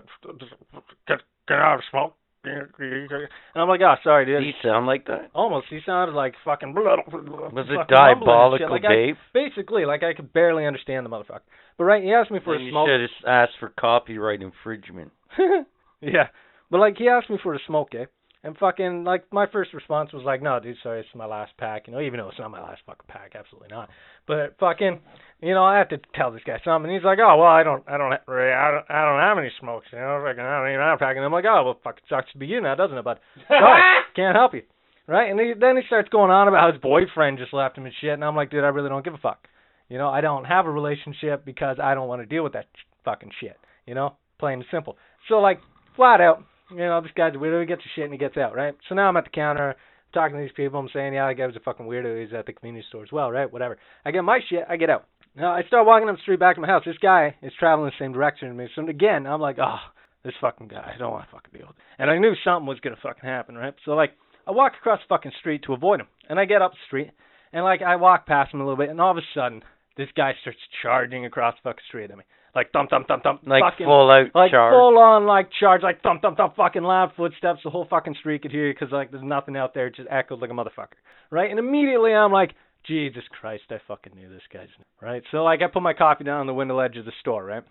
get 1.07 1.19
get 1.47 1.57
out 1.57 1.75
of 1.75 1.83
smoke. 1.89 2.15
And 2.47 3.29
I'm 3.55 3.67
like, 3.67 3.81
oh, 3.81 3.95
sorry, 4.03 4.25
Did 4.25 4.39
dude. 4.39 4.43
he 4.43 4.51
sound 4.67 4.85
like 4.87 5.05
that? 5.07 5.29
Almost. 5.33 5.67
He 5.69 5.79
sounded 5.85 6.13
like 6.15 6.33
fucking. 6.45 6.73
Was 6.73 7.05
fucking 7.11 7.27
it 7.27 7.29
mumbling 7.29 7.67
and 7.69 7.79
shit. 7.79 7.87
diabolical, 7.89 8.69
Like 8.71 8.85
I, 8.85 8.93
Dave? 8.95 9.15
basically, 9.33 9.85
like 9.85 10.03
I 10.03 10.13
could 10.13 10.31
barely 10.33 10.65
understand 10.65 11.05
the 11.05 11.09
motherfucker. 11.09 11.41
But 11.77 11.83
right, 11.85 12.03
he 12.03 12.11
asked 12.13 12.31
me 12.31 12.39
for 12.43 12.53
Then 12.53 12.61
a 12.61 12.65
you 12.65 12.71
smoke. 12.71 12.87
should 12.87 13.01
have 13.01 13.09
asked 13.49 13.53
for 13.59 13.69
copyright 13.79 14.41
infringement. 14.41 15.11
yeah, 16.01 16.27
but 16.71 16.79
like 16.79 16.97
he 16.97 17.07
asked 17.07 17.29
me 17.29 17.37
for 17.41 17.53
a 17.53 17.59
smoke, 17.67 17.89
eh? 17.93 18.05
And 18.47 18.57
fucking 18.57 19.03
like 19.03 19.25
my 19.29 19.45
first 19.51 19.73
response 19.73 20.13
was 20.13 20.23
like, 20.23 20.41
no, 20.41 20.57
dude, 20.61 20.77
sorry, 20.81 21.01
it's 21.01 21.09
my 21.13 21.25
last 21.25 21.51
pack. 21.57 21.85
You 21.85 21.93
know, 21.93 21.99
even 21.99 22.17
though 22.17 22.29
it's 22.29 22.39
not 22.39 22.49
my 22.49 22.61
last 22.61 22.79
fucking 22.85 23.03
pack, 23.09 23.33
absolutely 23.35 23.67
not. 23.69 23.89
But 24.25 24.55
fucking, 24.57 25.01
you 25.41 25.53
know, 25.53 25.65
I 25.65 25.77
have 25.77 25.89
to 25.89 25.99
tell 26.15 26.31
this 26.31 26.43
guy 26.47 26.57
something. 26.63 26.89
He's 26.89 27.03
like, 27.03 27.19
oh 27.19 27.35
well, 27.35 27.51
I 27.51 27.63
don't, 27.63 27.83
I 27.89 27.97
don't, 27.97 28.13
I 28.13 28.71
don't, 28.71 28.85
I 28.87 29.03
don't 29.03 29.19
have 29.19 29.37
any 29.37 29.51
smokes. 29.59 29.87
You 29.91 29.99
know, 29.99 30.23
fucking, 30.25 30.39
I 30.39 30.59
don't 30.59 30.71
even 30.71 30.79
have 30.79 30.95
a 30.95 30.97
pack. 30.97 31.17
And 31.17 31.25
I'm 31.25 31.31
like, 31.33 31.43
oh 31.43 31.61
well, 31.65 31.79
fucking 31.83 32.05
sucks 32.07 32.31
to 32.31 32.37
be 32.37 32.47
you 32.47 32.61
now, 32.61 32.75
doesn't 32.75 32.97
it, 32.97 33.03
bud? 33.03 33.19
Sorry, 33.49 33.81
can't 34.15 34.37
help 34.37 34.53
you. 34.53 34.63
Right? 35.07 35.29
And 35.29 35.37
he, 35.37 35.51
then 35.59 35.75
he 35.75 35.83
starts 35.85 36.07
going 36.07 36.31
on 36.31 36.47
about 36.47 36.61
how 36.61 36.71
his 36.71 36.81
boyfriend 36.81 37.39
just 37.39 37.53
left 37.53 37.77
him 37.77 37.83
and 37.83 37.93
shit. 37.99 38.13
And 38.13 38.23
I'm 38.23 38.35
like, 38.35 38.49
dude, 38.49 38.63
I 38.63 38.69
really 38.69 38.87
don't 38.87 39.03
give 39.03 39.13
a 39.13 39.17
fuck. 39.17 39.45
You 39.89 39.97
know, 39.97 40.07
I 40.07 40.21
don't 40.21 40.45
have 40.45 40.65
a 40.67 40.71
relationship 40.71 41.43
because 41.43 41.79
I 41.83 41.95
don't 41.95 42.07
want 42.07 42.21
to 42.21 42.25
deal 42.25 42.45
with 42.45 42.53
that 42.53 42.67
fucking 43.03 43.31
shit. 43.41 43.57
You 43.85 43.95
know, 43.95 44.15
plain 44.39 44.59
and 44.59 44.65
simple. 44.71 44.95
So 45.27 45.39
like, 45.39 45.59
flat 45.97 46.21
out, 46.21 46.45
you 46.71 46.77
know, 46.77 47.01
this 47.01 47.11
guy's 47.15 47.35
a 47.35 47.37
weirdo. 47.37 47.61
He 47.61 47.67
gets 47.67 47.83
his 47.83 47.91
shit 47.95 48.05
and 48.05 48.13
he 48.13 48.19
gets 48.19 48.37
out, 48.37 48.55
right? 48.55 48.75
So 48.89 48.95
now 48.95 49.09
I'm 49.09 49.17
at 49.17 49.25
the 49.25 49.29
counter 49.29 49.75
talking 50.13 50.37
to 50.37 50.41
these 50.41 50.51
people. 50.55 50.79
I'm 50.79 50.89
saying, 50.93 51.13
yeah, 51.13 51.27
that 51.27 51.35
guy 51.35 51.45
was 51.45 51.55
a 51.55 51.61
fucking 51.61 51.85
weirdo. 51.85 52.21
He's 52.21 52.33
at 52.33 52.45
the 52.45 52.53
convenience 52.53 52.87
store 52.89 53.03
as 53.03 53.11
well, 53.11 53.31
right? 53.31 53.51
Whatever. 53.51 53.77
I 54.05 54.11
get 54.11 54.23
my 54.23 54.39
shit. 54.49 54.63
I 54.69 54.77
get 54.77 54.89
out. 54.89 55.05
Now 55.35 55.51
I 55.53 55.63
start 55.63 55.85
walking 55.85 56.09
up 56.09 56.15
the 56.15 56.21
street 56.21 56.39
back 56.39 56.55
to 56.55 56.61
my 56.61 56.67
house. 56.67 56.83
This 56.85 56.97
guy 57.01 57.35
is 57.41 57.53
traveling 57.59 57.91
the 57.91 58.03
same 58.03 58.11
direction 58.11 58.49
as 58.49 58.55
me. 58.55 58.67
So 58.75 58.87
again, 58.87 59.27
I'm 59.27 59.41
like, 59.41 59.57
oh, 59.59 59.77
this 60.23 60.33
fucking 60.41 60.67
guy. 60.67 60.93
I 60.93 60.97
don't 60.97 61.11
want 61.11 61.25
to 61.25 61.31
fucking 61.31 61.51
deal 61.53 61.67
with 61.67 61.77
it. 61.77 61.83
And 61.99 62.09
I 62.09 62.17
knew 62.17 62.33
something 62.43 62.67
was 62.67 62.79
gonna 62.79 62.97
fucking 63.01 63.23
happen, 63.23 63.55
right? 63.55 63.73
So 63.85 63.91
like, 63.91 64.11
I 64.47 64.51
walk 64.51 64.73
across 64.79 64.99
the 64.99 65.13
fucking 65.13 65.33
street 65.39 65.63
to 65.65 65.73
avoid 65.73 65.99
him, 65.99 66.07
and 66.29 66.39
I 66.39 66.45
get 66.45 66.61
up 66.61 66.71
the 66.71 66.77
street, 66.87 67.11
and 67.51 67.63
like 67.63 67.81
I 67.81 67.97
walk 67.97 68.25
past 68.25 68.53
him 68.53 68.61
a 68.61 68.63
little 68.63 68.77
bit, 68.77 68.89
and 68.89 69.01
all 69.01 69.11
of 69.11 69.17
a 69.17 69.21
sudden, 69.33 69.61
this 69.97 70.07
guy 70.15 70.33
starts 70.41 70.59
charging 70.81 71.25
across 71.25 71.55
the 71.55 71.69
fucking 71.69 71.83
street 71.87 72.11
at 72.11 72.17
me, 72.17 72.23
like 72.57 72.71
thump 72.71 72.89
thump 72.89 73.07
thump 73.07 73.21
thump, 73.21 73.41
Like 73.45 73.61
fucking, 73.61 73.85
full 73.85 74.09
out 74.09 74.33
like 74.33 74.51
charge. 74.51 74.73
full 74.73 74.97
on 74.97 75.27
like 75.27 75.49
charge, 75.59 75.83
like 75.83 76.01
thump 76.01 76.23
thump 76.23 76.37
thump, 76.37 76.55
fucking 76.55 76.81
loud 76.81 77.11
footsteps. 77.15 77.59
The 77.63 77.69
whole 77.69 77.85
fucking 77.87 78.15
street 78.19 78.41
could 78.41 78.51
hear 78.51 78.67
you 78.67 78.73
because 78.73 78.91
like 78.91 79.11
there's 79.11 79.23
nothing 79.23 79.55
out 79.55 79.75
there. 79.75 79.87
It 79.87 79.95
just 79.95 80.09
echoed 80.09 80.41
like 80.41 80.49
a 80.49 80.53
motherfucker, 80.53 80.97
right? 81.29 81.51
And 81.51 81.59
immediately 81.59 82.13
I'm 82.13 82.31
like, 82.31 82.55
Jesus 82.83 83.23
Christ, 83.39 83.63
I 83.69 83.77
fucking 83.87 84.13
knew 84.15 84.27
this 84.27 84.41
guy's 84.51 84.69
name, 84.77 84.87
right? 85.01 85.21
So 85.31 85.43
like 85.43 85.61
I 85.61 85.67
put 85.71 85.83
my 85.83 85.93
coffee 85.93 86.23
down 86.23 86.39
on 86.41 86.47
the 86.47 86.53
window 86.53 86.75
ledge 86.75 86.97
of 86.97 87.05
the 87.05 87.11
store, 87.21 87.45
right? 87.45 87.63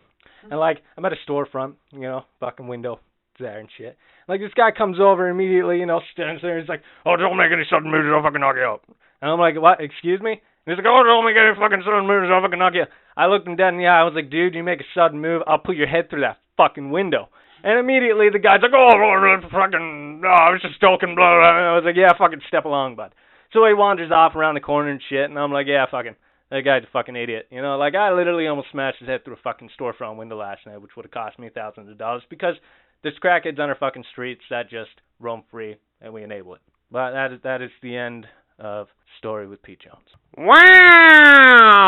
And 0.45 0.53
mm-hmm. 0.53 0.61
like 0.61 0.79
I'm 0.97 1.05
at 1.05 1.13
a 1.13 1.17
storefront, 1.29 1.75
you 1.93 2.03
know, 2.03 2.23
fucking 2.39 2.69
window 2.69 3.01
there 3.41 3.59
and 3.59 3.69
shit. 3.77 3.99
Like 4.29 4.41
this 4.41 4.55
guy 4.57 4.71
comes 4.71 4.99
over 5.01 5.29
immediately, 5.29 5.81
you 5.81 5.87
know, 5.87 6.01
stands 6.13 6.43
there. 6.43 6.61
He's 6.61 6.69
like, 6.69 6.83
"Oh, 7.05 7.17
don't 7.17 7.37
make 7.37 7.51
any 7.53 7.65
sudden 7.69 7.91
moves, 7.91 8.07
I'll 8.09 8.23
fucking 8.23 8.41
knock 8.41 8.55
you 8.57 8.63
out." 8.63 8.83
And 9.21 9.33
I'm 9.33 9.41
like, 9.41 9.61
"What? 9.61 9.81
Excuse 9.81 10.21
me?" 10.21 10.41
He's 10.67 10.77
like, 10.77 10.87
"Oh, 10.87 11.03
don't 11.07 11.25
make 11.25 11.39
any 11.39 11.55
fucking 11.55 11.83
sudden 11.87 12.07
moves, 12.07 12.29
I'll 12.31 12.43
fucking 12.43 12.59
knock 12.59 12.75
you." 12.75 12.85
I 13.17 13.27
looked 13.27 13.47
him 13.47 13.57
dead 13.57 13.73
in 13.73 13.79
the 13.79 13.87
eye. 13.87 14.01
I 14.01 14.05
was 14.05 14.15
like, 14.15 14.31
"Dude, 14.31 14.55
you 14.55 14.63
make 14.63 14.81
a 14.81 14.91
sudden 14.95 15.21
move, 15.21 15.43
I'll 15.47 15.63
put 15.63 15.77
your 15.77 15.87
head 15.87 16.11
through 16.11 16.23
that 16.23 16.39
fucking 16.57 16.91
window." 16.91 17.29
And 17.63 17.79
immediately 17.79 18.29
the 18.31 18.39
guy's 18.39 18.63
like, 18.63 18.75
"Oh, 18.75 18.91
oh, 18.91 18.99
oh, 18.99 19.41
oh 19.43 19.49
fucking, 19.49 20.23
oh, 20.25 20.29
I 20.29 20.51
was 20.51 20.61
just 20.63 20.81
joking." 20.81 21.15
Blah, 21.15 21.39
blah. 21.39 21.57
And 21.57 21.67
I 21.67 21.75
was 21.75 21.85
like, 21.87 21.97
"Yeah, 21.97 22.13
fucking 22.19 22.43
step 22.49 22.65
along, 22.67 22.97
bud." 22.97 23.15
So 23.53 23.65
he 23.65 23.75
wanders 23.75 24.11
off 24.11 24.35
around 24.35 24.55
the 24.55 24.61
corner 24.61 24.91
and 24.91 25.01
shit, 25.09 25.31
and 25.31 25.39
I'm 25.39 25.53
like, 25.53 25.67
"Yeah, 25.67 25.87
fucking." 25.91 26.17
That 26.51 26.63
guy's 26.65 26.85
a 26.85 26.93
fucking 26.93 27.17
idiot. 27.17 27.49
You 27.51 27.61
know, 27.61 27.77
like 27.77 27.95
I 27.95 28.13
literally 28.13 28.47
almost 28.47 28.71
smashed 28.71 29.01
his 29.01 29.09
head 29.09 29.25
through 29.25 29.35
a 29.35 29.43
fucking 29.43 29.71
storefront 29.79 30.17
window 30.17 30.37
last 30.37 30.65
night, 30.67 30.81
which 30.81 30.95
would 30.97 31.05
have 31.05 31.13
cost 31.13 31.39
me 31.39 31.49
thousands 31.49 31.91
of 31.91 31.99
dollars 31.99 32.23
because 32.31 32.55
there's 33.03 33.19
crackheads 33.19 33.59
on 33.59 33.69
our 33.69 33.75
fucking 33.75 34.05
streets 34.13 34.43
that 34.51 34.71
just 34.71 34.91
roam 35.19 35.43
free 35.51 35.77
and 36.01 36.13
we 36.13 36.23
enable 36.23 36.55
it. 36.55 36.61
But 36.91 37.13
that 37.13 37.33
is 37.33 37.41
that 37.43 37.63
is 37.63 37.71
the 37.83 37.97
end 37.97 38.27
of 38.59 38.89
story 39.19 39.47
with 39.47 39.63
Pete 39.63 39.81
Jones. 39.81 40.09
Wow! 40.37 41.85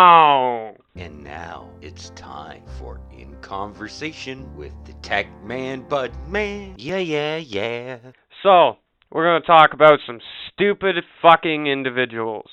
And 0.96 1.22
now 1.22 1.70
it's 1.80 2.10
time 2.10 2.62
for 2.78 3.00
In 3.16 3.36
Conversation 3.40 4.56
with 4.56 4.72
the 4.84 4.92
Tech 5.02 5.26
Man 5.44 5.82
Bud 5.88 6.12
Man. 6.28 6.74
Yeah, 6.78 6.98
yeah, 6.98 7.36
yeah. 7.36 7.98
So, 8.42 8.78
we're 9.10 9.24
going 9.24 9.40
to 9.42 9.46
talk 9.46 9.72
about 9.72 9.98
some 10.06 10.20
stupid 10.52 10.96
fucking 11.22 11.66
individuals 11.66 12.50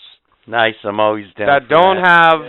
Nice. 0.48 0.76
I'm 0.84 1.00
always 1.00 1.26
down. 1.38 1.48
that 1.48 1.64
for 1.64 1.70
don't 1.70 2.02
that. 2.02 2.08
have 2.08 2.40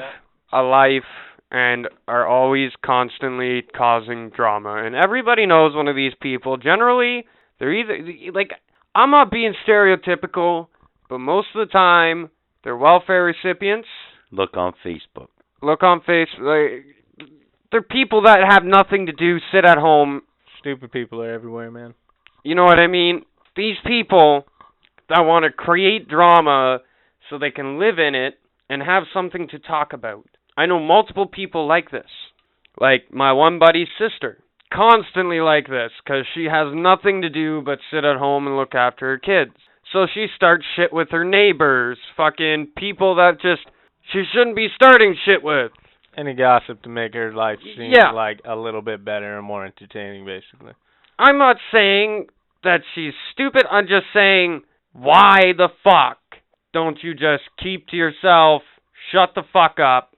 a 0.53 0.62
life 0.62 1.05
and 1.51 1.89
are 2.07 2.27
always 2.27 2.71
constantly 2.85 3.62
causing 3.62 4.31
drama. 4.31 4.83
And 4.85 4.95
everybody 4.95 5.47
knows 5.47 5.75
one 5.75 5.89
of 5.89 5.97
these 5.97 6.12
people. 6.21 6.57
Generally, 6.57 7.25
they're 7.59 7.73
either 7.73 7.99
like 8.35 8.51
I'm 8.95 9.11
not 9.11 9.31
being 9.31 9.55
stereotypical, 9.67 10.69
but 11.09 11.19
most 11.19 11.49
of 11.55 11.67
the 11.67 11.73
time 11.73 12.31
they're 12.65 12.77
welfare 12.77 13.25
recipients. 13.25 13.89
Look 14.31 14.57
on 14.57 14.73
Facebook. 14.85 15.29
Look 15.63 15.83
on 15.83 16.01
face 16.01 16.29
like 16.39 16.85
they're 17.71 17.83
people 17.83 18.23
that 18.23 18.41
have 18.49 18.65
nothing 18.65 19.07
to 19.07 19.13
do, 19.13 19.39
sit 19.53 19.65
at 19.65 19.79
home. 19.79 20.23
Stupid 20.61 20.93
people 20.93 21.23
are 21.23 21.33
everywhere, 21.33 21.71
man. 21.71 21.95
You 22.43 22.55
know 22.55 22.65
what 22.65 22.79
I 22.79 22.87
mean? 22.87 23.23
These 23.57 23.77
people 23.87 24.45
that 25.09 25.21
want 25.21 25.45
to 25.45 25.51
create 25.51 26.09
drama 26.09 26.81
so 27.29 27.39
they 27.39 27.51
can 27.51 27.79
live 27.79 27.99
in 27.99 28.15
it 28.15 28.35
and 28.69 28.83
have 28.83 29.05
something 29.13 29.49
to 29.49 29.59
talk 29.59 29.93
about. 29.93 30.27
I 30.57 30.67
know 30.67 30.81
multiple 30.81 31.27
people 31.27 31.67
like 31.67 31.91
this. 31.91 32.11
Like 32.81 33.13
my 33.13 33.33
one 33.33 33.59
buddy's 33.59 33.89
sister. 33.99 34.43
Constantly 34.73 35.41
like 35.41 35.69
this 35.69 35.93
because 36.05 36.25
she 36.35 36.45
has 36.45 36.75
nothing 36.75 37.23
to 37.23 37.29
do 37.29 37.63
but 37.63 37.79
sit 37.91 38.05
at 38.05 38.17
home 38.17 38.47
and 38.47 38.57
look 38.57 38.75
after 38.75 39.07
her 39.07 39.19
kids. 39.19 39.57
So 39.93 40.07
she 40.12 40.26
starts 40.34 40.64
shit 40.74 40.93
with 40.93 41.09
her 41.11 41.24
neighbors, 41.24 41.99
fucking 42.16 42.68
people 42.76 43.16
that 43.16 43.41
just 43.41 43.62
she 44.12 44.24
shouldn't 44.32 44.57
be 44.57 44.68
starting 44.74 45.16
shit 45.24 45.43
with. 45.43 45.72
Any 46.16 46.34
gossip 46.34 46.82
to 46.82 46.89
make 46.89 47.14
her 47.14 47.32
life 47.32 47.59
seem 47.62 47.93
Yeah. 47.93 48.11
like 48.12 48.41
a 48.45 48.57
little 48.57 48.82
bit 48.82 49.05
better 49.05 49.37
and 49.39 49.47
more 49.47 49.64
entertaining, 49.66 50.24
basically. 50.24 50.72
I'm 51.18 51.39
not 51.39 51.57
saying 51.72 52.26
that 52.64 52.80
she's 52.95 53.12
stupid. 53.32 53.64
I'm 53.70 53.87
just 53.87 54.07
saying, 54.12 54.62
why 54.93 55.53
the 55.57 55.68
fuck 55.84 56.18
don't 56.72 57.03
you 57.03 57.14
just 57.14 57.45
keep 57.62 57.89
to 57.89 57.97
yourself, 57.97 58.62
shut 59.12 59.34
the 59.34 59.43
fuck 59.53 59.78
up, 59.78 60.14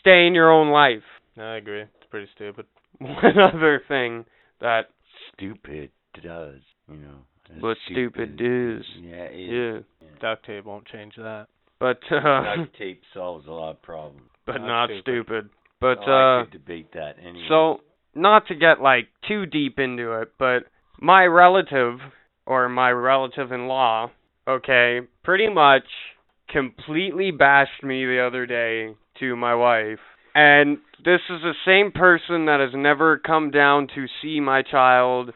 stay 0.00 0.26
in 0.26 0.34
your 0.34 0.50
own 0.50 0.70
life? 0.70 1.04
I 1.38 1.56
agree. 1.56 1.82
It's 1.82 2.10
pretty 2.10 2.28
stupid. 2.34 2.66
One 2.98 3.38
other 3.38 3.82
thing 3.86 4.24
that 4.60 4.88
Stupid 5.34 5.90
does. 6.14 6.60
You 6.90 6.96
know. 6.96 7.18
That's 7.48 7.62
what 7.62 7.76
stupid 7.90 8.36
does. 8.36 8.84
Yeah. 9.00 9.24
It, 9.30 9.82
Yeah. 10.02 10.08
Duct 10.20 10.46
tape 10.46 10.64
won't 10.64 10.86
change 10.86 11.14
that. 11.16 11.46
But 11.78 12.00
uh 12.10 12.56
Duct 12.56 12.76
tape 12.78 13.02
solves 13.12 13.46
a 13.46 13.50
lot 13.52 13.70
of 13.72 13.82
problems. 13.82 14.22
but 14.46 14.58
Not 14.58 14.66
not 14.66 14.86
stupid. 15.02 15.02
stupid. 15.02 15.50
But 15.80 15.98
Oh, 16.06 16.10
I 16.12 16.40
uh 16.40 16.44
could 16.44 16.52
debate 16.52 16.92
that 16.94 17.16
anyway. 17.20 17.44
So, 17.48 17.80
not 18.14 18.46
to 18.48 18.54
get 18.54 18.80
like 18.80 19.08
too 19.28 19.44
deep 19.46 19.78
into 19.78 20.12
it, 20.22 20.32
but 20.38 20.64
my 21.00 21.24
relative 21.26 21.98
or 22.46 22.68
my 22.70 22.90
relative 22.90 23.52
in 23.52 23.66
law, 23.66 24.10
okay, 24.48 25.00
pretty 25.22 25.48
much 25.50 25.84
completely 26.48 27.30
bashed 27.30 27.82
me 27.82 28.04
the 28.06 28.24
other 28.26 28.46
day 28.46 28.94
to 29.20 29.36
my 29.36 29.54
wife. 29.54 29.98
And 30.34 30.78
this 31.04 31.20
is 31.30 31.40
the 31.42 31.54
same 31.66 31.92
person 31.92 32.46
that 32.46 32.60
has 32.60 32.70
never 32.74 33.18
come 33.18 33.50
down 33.50 33.88
to 33.94 34.06
see 34.22 34.38
my 34.40 34.62
child, 34.62 35.32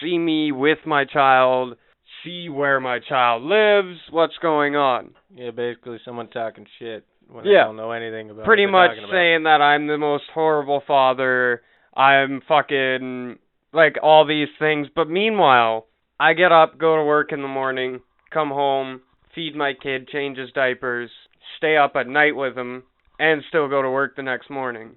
see 0.00 0.18
me 0.18 0.52
with 0.52 0.78
my 0.86 1.04
child, 1.04 1.76
see 2.24 2.48
where 2.48 2.80
my 2.80 2.98
child 2.98 3.42
lives, 3.42 3.98
what's 4.10 4.36
going 4.38 4.76
on. 4.76 5.14
Yeah, 5.34 5.50
basically 5.50 5.98
someone 6.04 6.28
talking 6.28 6.66
shit 6.78 7.04
when 7.28 7.44
Yeah. 7.44 7.62
they 7.62 7.66
don't 7.66 7.76
know 7.76 7.92
anything 7.92 8.30
about 8.30 8.44
pretty 8.44 8.66
much 8.66 8.96
saying 9.10 9.44
that 9.44 9.60
I'm 9.60 9.86
the 9.86 9.98
most 9.98 10.24
horrible 10.32 10.80
father. 10.86 11.62
I'm 11.94 12.40
fucking 12.42 13.38
like 13.72 13.96
all 14.02 14.24
these 14.24 14.48
things. 14.58 14.88
But 14.94 15.08
meanwhile, 15.08 15.86
I 16.18 16.32
get 16.32 16.52
up, 16.52 16.78
go 16.78 16.96
to 16.96 17.02
work 17.04 17.32
in 17.32 17.42
the 17.42 17.48
morning, 17.48 18.00
come 18.30 18.48
home, 18.50 19.02
feed 19.34 19.54
my 19.54 19.74
kid, 19.74 20.08
change 20.08 20.38
his 20.38 20.52
diapers, 20.52 21.10
stay 21.58 21.76
up 21.76 21.96
at 21.96 22.06
night 22.08 22.34
with 22.36 22.56
him, 22.56 22.84
and 23.18 23.42
still 23.48 23.68
go 23.68 23.82
to 23.82 23.90
work 23.90 24.16
the 24.16 24.22
next 24.22 24.50
morning. 24.50 24.96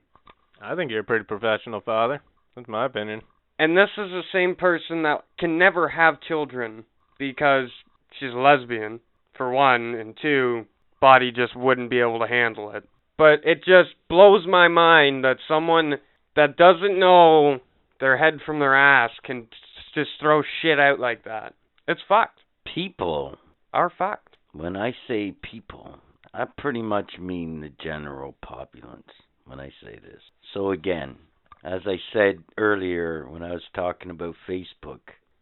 I 0.62 0.76
think 0.76 0.91
you're 0.91 1.02
a 1.02 1.06
pretty 1.06 1.26
professional 1.26 1.82
father. 1.82 2.22
That's 2.56 2.68
my 2.68 2.86
opinion. 2.86 3.22
And 3.60 3.76
this 3.78 3.89
is 3.97 4.10
the 4.10 4.22
same 4.32 4.55
person 4.55 5.03
that 5.03 5.26
can 5.38 5.57
never 5.57 5.89
have 5.89 6.22
children 6.22 6.86
because 7.20 7.70
she's 8.18 8.34
a 8.34 8.38
lesbian, 8.38 9.01
for 9.38 9.51
one, 9.51 9.95
and 9.95 10.18
two, 10.22 10.66
body 11.01 11.32
just 11.32 11.55
wouldn't 11.55 11.89
be 11.89 11.99
able 11.99 12.20
to 12.20 12.28
handle 12.28 12.72
it. 12.72 12.88
But 13.18 13.41
it 13.43 13.57
just 13.66 13.89
blows 14.07 14.47
my 14.47 14.70
mind 14.70 15.26
that 15.26 15.38
someone 15.45 15.95
that 16.38 16.55
doesn't 16.55 16.97
know 16.97 17.60
their 17.99 18.18
head 18.18 18.39
from 18.45 18.60
their 18.60 18.76
ass 18.76 19.12
can 19.26 19.41
t- 19.41 19.47
just 19.93 20.12
throw 20.22 20.41
shit 20.62 20.80
out 20.80 20.99
like 20.99 21.26
that. 21.26 21.53
It's 21.88 22.01
fucked. 22.07 22.39
people. 22.74 23.38
Are 23.74 23.91
fucked. 23.95 24.38
When 24.53 24.76
I 24.78 24.95
say 25.07 25.34
people, 25.43 25.99
I 26.34 26.45
pretty 26.57 26.82
much 26.82 27.20
mean 27.20 27.62
the 27.62 27.72
general 27.84 28.36
populace 28.41 29.03
when 29.45 29.60
I 29.60 29.70
say 29.84 29.99
this. 30.01 30.22
So 30.53 30.72
again, 30.72 31.18
as 31.64 31.82
I 31.86 31.95
said 32.14 32.43
earlier 32.57 33.28
when 33.30 33.43
I 33.43 33.51
was 33.51 33.64
talking 33.76 34.12
about 34.12 34.36
Facebook, 34.47 34.99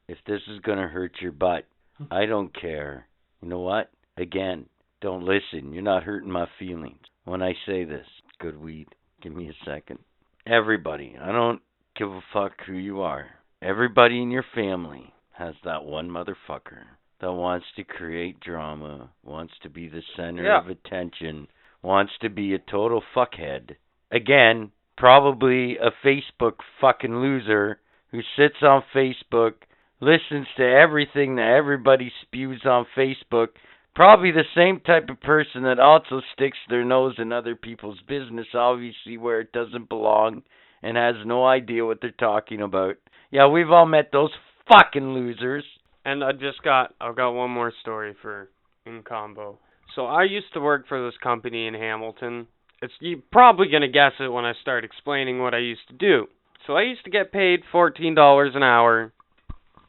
if 0.08 0.18
this 0.26 0.42
is 0.50 0.60
going 0.62 0.78
to 0.80 0.88
hurt 0.88 1.14
your 1.22 1.32
butt, 1.32 1.66
hmm. 1.98 2.06
I 2.12 2.26
don't 2.26 2.54
care. 2.60 3.08
You 3.42 3.50
know 3.50 3.60
what? 3.60 3.92
Again, 4.18 4.66
don't 5.02 5.24
listen. 5.24 5.74
You're 5.74 5.84
not 5.84 6.04
hurting 6.04 6.32
my 6.32 6.48
feelings 6.58 7.00
when 7.26 7.42
I 7.44 7.54
say 7.66 7.84
this. 7.84 8.06
Good 8.40 8.60
weed. 8.60 8.88
Give 9.22 9.36
me 9.36 9.50
a 9.50 9.66
second. 9.70 10.00
Everybody, 10.46 11.16
I 11.22 11.32
don't 11.32 11.62
give 11.98 12.10
a 12.10 12.22
fuck 12.34 12.54
who 12.66 12.74
you 12.74 13.02
are. 13.02 13.28
Everybody 13.62 14.22
in 14.22 14.32
your 14.32 14.46
family 14.56 15.14
has 15.34 15.56
that 15.66 15.84
one 15.84 16.10
motherfucker 16.10 16.84
that 17.20 17.32
wants 17.32 17.66
to 17.76 17.84
create 17.84 18.40
drama, 18.40 19.10
wants 19.24 19.54
to 19.64 19.70
be 19.70 19.88
the 19.88 20.02
center 20.16 20.44
Yeah. 20.44 20.60
of 20.60 20.70
attention, 20.70 21.48
wants 21.82 22.14
to 22.22 22.30
be 22.30 22.54
a 22.54 22.60
total 22.60 23.04
fuckhead. 23.16 23.76
Again, 24.12 24.72
probably 24.98 25.78
a 25.78 25.92
Facebook 26.06 26.56
fucking 26.82 27.16
loser 27.16 27.80
who 28.12 28.22
sits 28.36 28.58
on 28.62 28.84
Facebook, 28.96 29.54
listens 30.02 30.48
to 30.58 30.64
everything 30.64 31.36
that 31.36 31.56
everybody 31.58 32.12
spews 32.22 32.62
on 32.66 32.86
Facebook. 32.98 33.50
Probably 33.96 34.32
the 34.32 34.44
same 34.56 34.80
type 34.80 35.10
of 35.10 35.22
person 35.22 35.64
that 35.64 35.80
also 35.80 36.22
sticks 36.34 36.58
their 36.70 36.86
nose 36.86 37.16
in 37.18 37.32
other 37.32 37.56
people's 37.56 38.00
business, 38.08 38.48
obviously 38.54 39.18
where 39.18 39.40
it 39.42 39.52
doesn't 39.52 39.90
belong, 39.90 40.44
and 40.84 40.98
has 40.98 41.16
no 41.26 41.46
idea 41.46 41.86
what 41.86 42.00
they're 42.02 42.12
talking 42.12 42.62
about. 42.62 42.96
Yeah, 43.32 43.48
we've 43.48 43.72
all 43.72 43.86
met 43.86 44.10
those 44.12 44.32
fucking 44.72 45.14
losers. 45.14 45.64
And 46.06 46.24
I 46.24 46.32
just 46.32 46.64
got 46.64 46.94
I've 47.02 47.18
got 47.18 47.32
one 47.32 47.52
more 47.52 47.74
story 47.82 48.16
for 48.22 48.50
in 48.86 49.04
convo. 49.04 49.58
So 49.96 50.06
I 50.06 50.24
used 50.24 50.54
to 50.54 50.62
work 50.62 50.88
for 50.88 51.04
this 51.04 51.18
company 51.22 51.68
in 51.68 51.74
Hamilton. 51.74 52.48
It's 52.82 52.94
you're 53.00 53.20
probably 53.32 53.68
gonna 53.70 53.88
guess 53.88 54.14
it 54.20 54.28
when 54.28 54.46
I 54.46 54.54
start 54.62 54.84
explaining 54.84 55.42
what 55.42 55.54
I 55.54 55.60
used 55.60 55.88
to 55.88 55.94
do. 55.94 56.28
So 56.66 56.76
I 56.76 56.84
used 56.84 57.04
to 57.06 57.12
get 57.12 57.32
paid 57.32 57.62
fourteen 57.72 58.14
dollars 58.16 58.54
an 58.56 58.64
hour 58.64 59.12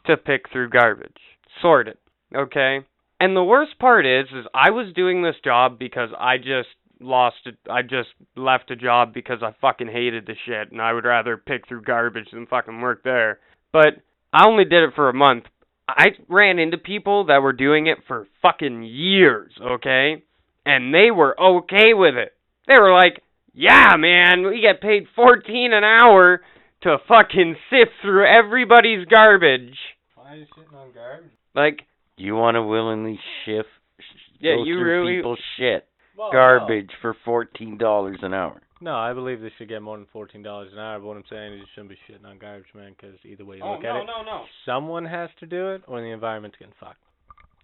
to 0.06 0.16
pick 0.16 0.50
through 0.50 0.70
garbage, 0.70 1.20
sort 1.60 1.88
it. 1.88 1.98
Okay. 2.34 2.80
And 3.20 3.36
the 3.36 3.44
worst 3.44 3.78
part 3.78 4.06
is, 4.06 4.26
is 4.32 4.46
I 4.54 4.70
was 4.70 4.92
doing 4.94 5.22
this 5.22 5.34
job 5.44 5.78
because 5.78 6.10
I 6.18 6.38
just 6.38 6.68
lost 7.00 7.36
it. 7.46 7.56
I 7.68 7.82
just 7.82 8.10
left 8.36 8.70
a 8.70 8.76
job 8.76 9.12
because 9.12 9.38
I 9.42 9.54
fucking 9.60 9.88
hated 9.88 10.26
the 10.26 10.34
shit, 10.46 10.70
and 10.70 10.80
I 10.80 10.92
would 10.92 11.04
rather 11.04 11.36
pick 11.36 11.66
through 11.66 11.82
garbage 11.82 12.30
than 12.32 12.46
fucking 12.46 12.80
work 12.80 13.02
there. 13.02 13.40
But 13.72 13.94
I 14.32 14.46
only 14.46 14.64
did 14.64 14.84
it 14.84 14.94
for 14.94 15.08
a 15.08 15.14
month. 15.14 15.44
I 15.88 16.08
ran 16.28 16.58
into 16.58 16.78
people 16.78 17.26
that 17.26 17.42
were 17.42 17.52
doing 17.52 17.86
it 17.86 17.98
for 18.06 18.28
fucking 18.42 18.82
years, 18.84 19.52
okay? 19.60 20.22
And 20.64 20.94
they 20.94 21.10
were 21.10 21.38
okay 21.40 21.94
with 21.94 22.14
it. 22.14 22.34
They 22.68 22.78
were 22.78 22.92
like, 22.92 23.22
"Yeah, 23.54 23.96
man, 23.96 24.46
we 24.46 24.60
get 24.60 24.80
paid 24.80 25.08
14 25.16 25.72
an 25.72 25.82
hour 25.84 26.42
to 26.82 26.98
fucking 27.08 27.56
sift 27.70 27.92
through 28.02 28.26
everybody's 28.26 29.06
garbage." 29.06 29.76
Why 30.14 30.32
are 30.32 30.36
you 30.36 30.46
sitting 30.54 30.76
on 30.76 30.92
garbage? 30.92 31.30
Like, 31.54 31.78
do 32.16 32.24
You 32.24 32.36
want 32.36 32.54
to 32.56 32.62
willingly 32.62 33.18
shift? 33.44 33.68
Yeah, 34.38 34.54
go 34.56 34.64
you 34.64 34.78
through 34.78 34.84
really- 35.00 35.16
people's 35.16 35.40
shit 35.56 35.88
Well, 36.16 36.30
garbage 36.30 36.90
for 37.00 37.14
fourteen 37.24 37.78
dollars 37.78 38.18
an 38.22 38.34
hour. 38.34 38.60
No. 38.80 38.92
no, 38.92 38.96
I 38.96 39.12
believe 39.12 39.40
they 39.40 39.50
should 39.58 39.68
get 39.68 39.82
more 39.82 39.96
than 39.96 40.06
fourteen 40.12 40.42
dollars 40.42 40.72
an 40.72 40.78
hour. 40.78 40.98
But 41.00 41.06
what 41.08 41.16
I'm 41.16 41.24
saying 41.28 41.54
is, 41.54 41.60
you 41.60 41.66
shouldn't 41.74 41.88
be 41.90 41.98
shitting 42.08 42.24
on 42.28 42.38
garbage, 42.38 42.72
man. 42.74 42.92
Because 42.96 43.16
either 43.24 43.44
way 43.44 43.56
you 43.56 43.62
oh 43.64 43.72
look 43.72 43.82
no, 43.82 43.96
at 43.96 44.02
it, 44.02 44.06
no, 44.06 44.22
no. 44.22 44.44
someone 44.64 45.06
has 45.06 45.30
to 45.40 45.46
do 45.46 45.70
it, 45.70 45.82
or 45.88 46.00
the 46.00 46.08
environment's 46.08 46.56
getting 46.58 46.74
fucked. 46.78 47.00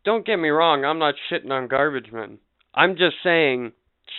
Don't 0.04 0.26
get 0.26 0.36
me 0.38 0.48
wrong, 0.48 0.84
I'm 0.84 0.98
not 0.98 1.14
shitting 1.30 1.50
on 1.50 1.68
garbage 1.68 2.10
men. 2.10 2.38
I'm 2.74 2.96
just 2.96 3.16
saying 3.22 3.72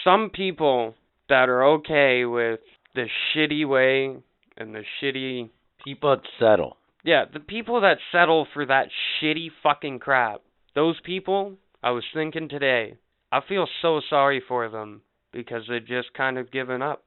some 0.03 0.29
people 0.29 0.95
that 1.29 1.49
are 1.49 1.63
okay 1.63 2.25
with 2.25 2.59
the 2.93 3.05
shitty 3.33 3.67
way 3.67 4.17
and 4.57 4.73
the 4.73 4.83
shitty 5.01 5.49
People 5.85 6.15
that 6.15 6.23
settle. 6.39 6.77
Yeah, 7.03 7.25
the 7.31 7.39
people 7.39 7.81
that 7.81 7.97
settle 8.11 8.47
for 8.53 8.65
that 8.65 8.87
shitty 9.21 9.49
fucking 9.61 9.99
crap. 9.99 10.41
Those 10.73 10.95
people, 11.05 11.53
I 11.83 11.91
was 11.91 12.03
thinking 12.11 12.49
today, 12.49 12.97
I 13.31 13.41
feel 13.47 13.67
so 13.83 14.01
sorry 14.09 14.41
for 14.45 14.67
them 14.67 15.03
because 15.31 15.61
they've 15.69 15.85
just 15.85 16.11
kind 16.15 16.39
of 16.39 16.51
given 16.51 16.81
up 16.81 17.03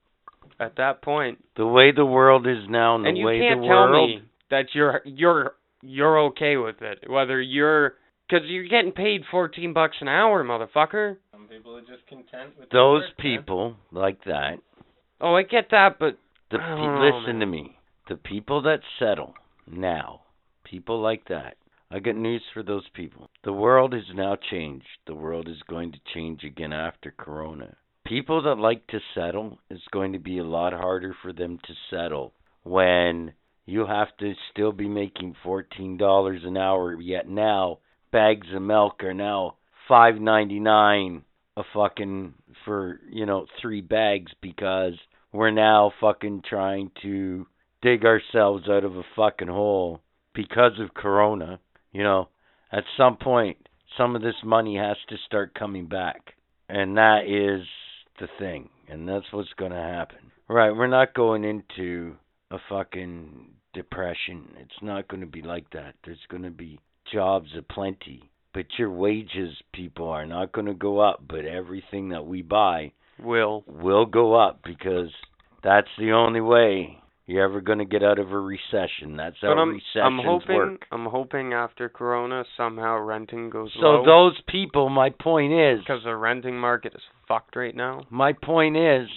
at 0.61 0.77
that 0.77 1.03
point. 1.03 1.45
The 1.57 1.67
way 1.67 1.91
the 1.91 2.07
world 2.07 2.47
is 2.47 2.69
now, 2.69 2.95
and 2.95 3.05
the 3.05 3.09
and 3.09 3.19
you 3.19 3.27
can't 3.27 3.65
tell 3.65 3.91
me 3.91 4.23
that 4.51 4.67
you're 4.75 5.03
you're 5.05 5.55
you're 5.83 6.19
okay 6.27 6.57
with 6.57 6.81
it. 6.81 7.11
Whether 7.11 7.43
you're 7.43 7.95
cuz 8.31 8.43
you're 8.45 8.69
getting 8.69 8.93
paid 8.93 9.23
14 9.29 9.73
bucks 9.73 9.97
an 10.01 10.07
hour, 10.07 10.45
motherfucker. 10.45 11.17
Some 11.39 11.47
people 11.47 11.77
are 11.77 11.83
just 11.83 12.05
content 12.09 12.59
with 12.59 12.69
Those 12.71 13.05
people 13.17 13.77
like 13.93 14.25
that. 14.25 14.59
Oh, 15.21 15.37
I 15.37 15.45
get 15.45 15.71
that, 15.71 15.97
but 16.01 16.19
The 16.51 16.59
pe- 16.59 16.65
know, 16.65 16.99
listen 17.01 17.39
man. 17.39 17.41
to 17.41 17.47
me. 17.47 17.79
The 18.09 18.17
people 18.17 18.63
that 18.63 18.81
settle 18.99 19.35
now, 19.65 20.23
people 20.65 21.01
like 21.01 21.29
that. 21.29 21.57
I 21.93 22.01
got 22.01 22.17
news 22.17 22.43
for 22.53 22.65
those 22.65 22.89
people. 22.93 23.31
The 23.45 23.53
world 23.53 23.93
has 23.93 24.03
now 24.15 24.35
changed. 24.51 24.89
The 25.07 25.15
world 25.15 25.49
is 25.49 25.63
going 25.69 25.93
to 25.93 26.01
change 26.13 26.43
again 26.43 26.73
after 26.73 27.13
Corona. 27.17 27.77
People 28.05 28.43
that 28.43 28.59
like 28.59 28.85
to 28.89 28.99
settle, 29.15 29.59
it's 29.71 29.87
going 29.93 30.15
to 30.15 30.19
be 30.19 30.39
a 30.39 30.45
lot 30.45 30.73
harder 30.73 31.15
for 31.23 31.33
them 31.33 31.61
to 31.69 31.75
settle 31.89 32.33
when 32.65 33.33
you 33.65 33.87
have 33.87 34.09
to 34.19 34.35
still 34.51 34.73
be 34.73 34.89
making 34.89 35.37
fourteen 35.45 35.97
dollars 35.99 36.43
an 36.45 36.57
hour. 36.57 37.01
Yet 37.01 37.29
now 37.29 37.79
bags 38.11 38.49
of 38.53 38.63
milk 38.63 39.05
are 39.05 39.15
now 39.15 39.55
five 39.87 40.17
ninety 40.17 40.59
nine 40.59 41.23
a 41.59 41.63
fucking 41.75 42.35
for 42.65 43.01
you 43.11 43.27
know 43.27 43.47
three 43.61 43.81
bags 43.81 44.33
because 44.41 44.95
we're 45.33 45.51
now 45.51 45.93
fucking 46.01 46.43
trying 46.49 46.91
to 47.03 47.47
dig 47.83 48.05
ourselves 48.05 48.69
out 48.69 48.85
of 48.85 48.97
a 48.97 49.03
fucking 49.17 49.49
hole 49.49 50.01
because 50.35 50.73
of 50.81 50.95
corona 50.95 51.59
you 51.93 52.03
know? 52.03 52.29
At 52.73 52.85
some 52.97 53.17
point 53.17 53.57
some 53.97 54.15
of 54.15 54.23
this 54.23 54.35
money 54.45 54.77
has 54.77 54.97
to 55.09 55.17
start 55.27 55.55
coming 55.55 55.87
back. 55.87 56.35
And 56.69 56.97
that 56.99 57.23
is 57.27 57.67
the 58.21 58.29
thing. 58.39 58.69
And 58.89 59.09
that's 59.09 59.25
what's 59.33 59.53
going 59.59 59.73
to 59.73 59.79
happen. 59.79 60.31
Right 60.49 60.71
we're 60.71 60.87
not 60.87 61.15
going 61.15 61.45
into 61.45 62.17
a 62.51 62.59
fucking 62.69 63.51
depression. 63.75 64.55
It's 64.61 64.83
not 64.83 65.09
going 65.09 65.21
to 65.21 65.27
be 65.27 65.43
like 65.43 65.69
that. 65.71 65.95
There's 66.05 66.19
going 66.29 66.45
to 66.45 66.51
be 66.51 66.79
jobs 67.13 67.49
aplenty 67.57 68.31
but 68.55 68.67
your 68.79 68.91
wages 68.91 69.57
people 69.73 70.09
are 70.09 70.27
not 70.27 70.53
going 70.53 70.67
to 70.67 70.75
go 70.75 70.99
up 71.01 71.23
but 71.29 71.45
everything 71.45 72.11
that 72.11 72.27
we 72.27 72.43
buy 72.43 72.93
will 73.23 73.65
will 73.67 74.07
go 74.07 74.35
up 74.35 74.61
because 74.65 75.11
that's 75.63 75.89
the 75.99 76.13
only 76.13 76.41
way 76.41 76.99
you're 77.27 77.45
ever 77.45 77.61
going 77.61 77.79
to 77.79 77.85
get 77.85 78.03
out 78.03 78.19
of 78.19 78.33
a 78.33 78.39
recession. 78.41 79.17
That's 79.19 79.37
how 79.43 79.49
I'm 79.49 79.69
recessions 79.75 80.03
I'm 80.03 80.19
hoping 80.25 80.57
work. 80.57 80.87
I'm 80.91 81.05
hoping 81.05 81.53
after 81.53 81.91
corona 81.91 82.45
somehow 82.57 82.99
renting 83.01 83.51
goes 83.51 83.71
So 83.79 83.87
low. 83.87 84.05
those 84.07 84.41
people, 84.49 84.89
my 84.89 85.11
point 85.11 85.53
is, 85.53 85.81
because 85.81 86.05
the 86.05 86.17
renting 86.17 86.59
market 86.59 86.95
is 86.95 87.03
fucked 87.27 87.55
right 87.55 87.77
now. 87.77 88.05
my 88.09 88.33
point 88.33 88.79
is, 88.79 89.09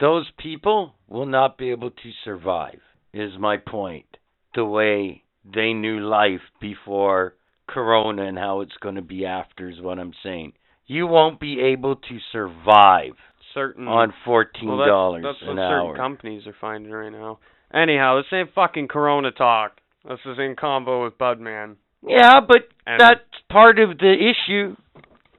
those 0.00 0.26
people 0.38 0.94
will 1.08 1.26
not 1.26 1.58
be 1.58 1.70
able 1.70 1.90
to 1.90 2.10
survive. 2.24 2.80
Is 3.12 3.32
my 3.38 3.56
point. 3.56 4.06
The 4.54 4.64
way 4.64 5.22
they 5.44 5.72
knew 5.72 6.00
life 6.00 6.40
before 6.60 7.34
Corona 7.70 8.26
and 8.26 8.38
how 8.38 8.60
it's 8.60 8.76
going 8.80 8.96
to 8.96 9.02
be 9.02 9.24
after 9.24 9.68
is 9.70 9.80
what 9.80 9.98
I'm 9.98 10.12
saying. 10.22 10.52
You 10.86 11.06
won't 11.06 11.38
be 11.40 11.60
able 11.60 11.96
to 11.96 12.18
survive 12.32 13.12
Certain 13.54 13.88
on 13.88 14.12
fourteen 14.24 14.68
well, 14.68 14.86
dollars 14.86 15.24
that's, 15.24 15.38
that's 15.40 15.50
an 15.50 15.56
what 15.56 15.62
hour. 15.62 15.86
certain 15.94 16.00
companies 16.00 16.46
are 16.46 16.54
finding 16.60 16.92
right 16.92 17.10
now. 17.10 17.38
Anyhow, 17.74 18.16
this 18.18 18.26
ain't 18.32 18.54
fucking 18.54 18.86
Corona 18.88 19.32
talk. 19.32 19.72
This 20.08 20.20
is 20.24 20.38
in 20.38 20.54
convo 20.56 21.04
with 21.04 21.18
Budman. 21.18 21.76
Yeah, 22.06 22.40
but 22.46 22.68
And 22.86 23.00
that's 23.00 23.20
part 23.50 23.78
of 23.80 23.98
the 23.98 24.12
issue. 24.12 24.76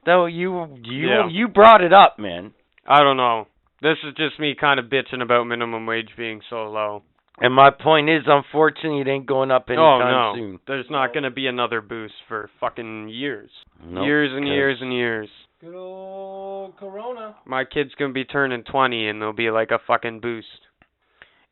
Though 0.04 0.26
you 0.26 0.76
you 0.84 1.08
Yeah. 1.08 1.28
you 1.28 1.48
brought 1.48 1.80
it 1.82 1.92
up, 1.92 2.18
man. 2.18 2.52
I 2.86 3.00
don't 3.02 3.16
know. 3.16 3.46
This 3.80 3.96
is 4.06 4.14
just 4.14 4.38
me 4.38 4.54
kind 4.60 4.78
of 4.78 4.86
bitching 4.86 5.22
about 5.22 5.44
minimum 5.46 5.86
wage 5.86 6.10
being 6.16 6.40
so 6.50 6.64
low. 6.70 7.02
And 7.40 7.54
my 7.54 7.70
point 7.70 8.08
is, 8.10 8.22
unfortunately, 8.26 9.00
it 9.00 9.08
ain't 9.08 9.26
going 9.26 9.50
up 9.50 9.64
anytime 9.68 9.84
oh 9.84 10.00
anytime 10.00 10.12
no, 10.12 10.34
soon. 10.36 10.58
there's 10.66 10.90
not 10.90 11.14
gonna 11.14 11.30
be 11.30 11.46
another 11.46 11.80
boost 11.80 12.14
for 12.28 12.50
fucking 12.60 13.08
years, 13.08 13.50
Nope, 13.84 14.04
years 14.04 14.30
and 14.32 14.44
'cause 14.44 14.52
years 14.52 14.78
and 14.80 14.92
years. 14.92 15.28
Good 15.60 15.74
old 15.74 16.76
Corona. 16.76 17.36
My 17.46 17.64
kid's 17.64 17.94
gonna 17.94 18.12
be 18.12 18.24
turning 18.24 18.62
20 18.64 19.08
and 19.08 19.20
there'll 19.20 19.32
be 19.32 19.50
like 19.50 19.70
a 19.70 19.78
fucking 19.86 20.20
boost. 20.20 20.46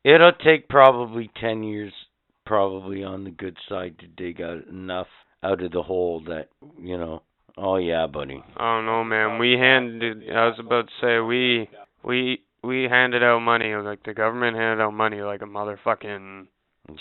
It'll 0.03 0.31
take 0.33 0.67
probably 0.67 1.29
ten 1.39 1.63
years, 1.63 1.93
probably 2.45 3.03
on 3.03 3.23
the 3.23 3.31
good 3.31 3.57
side, 3.67 3.97
to 3.99 4.07
dig 4.07 4.41
out 4.41 4.65
enough 4.67 5.07
out 5.43 5.61
of 5.61 5.71
the 5.71 5.83
hole 5.83 6.21
that 6.27 6.49
you 6.79 6.97
know. 6.97 7.23
Oh 7.57 7.77
yeah, 7.77 8.07
buddy. 8.07 8.41
I 8.57 8.75
don't 8.77 8.85
know, 8.85 9.03
man. 9.03 9.39
We 9.39 9.53
handed. 9.53 10.29
I 10.29 10.45
was 10.47 10.59
about 10.59 10.87
to 10.87 10.93
say 11.01 11.19
we 11.19 11.69
we 12.03 12.41
we 12.63 12.83
handed 12.89 13.23
out 13.23 13.39
money 13.39 13.73
like 13.75 14.03
the 14.03 14.13
government 14.13 14.55
handed 14.57 14.83
out 14.83 14.93
money 14.93 15.21
like 15.21 15.41
a 15.41 15.45
motherfucking 15.45 16.47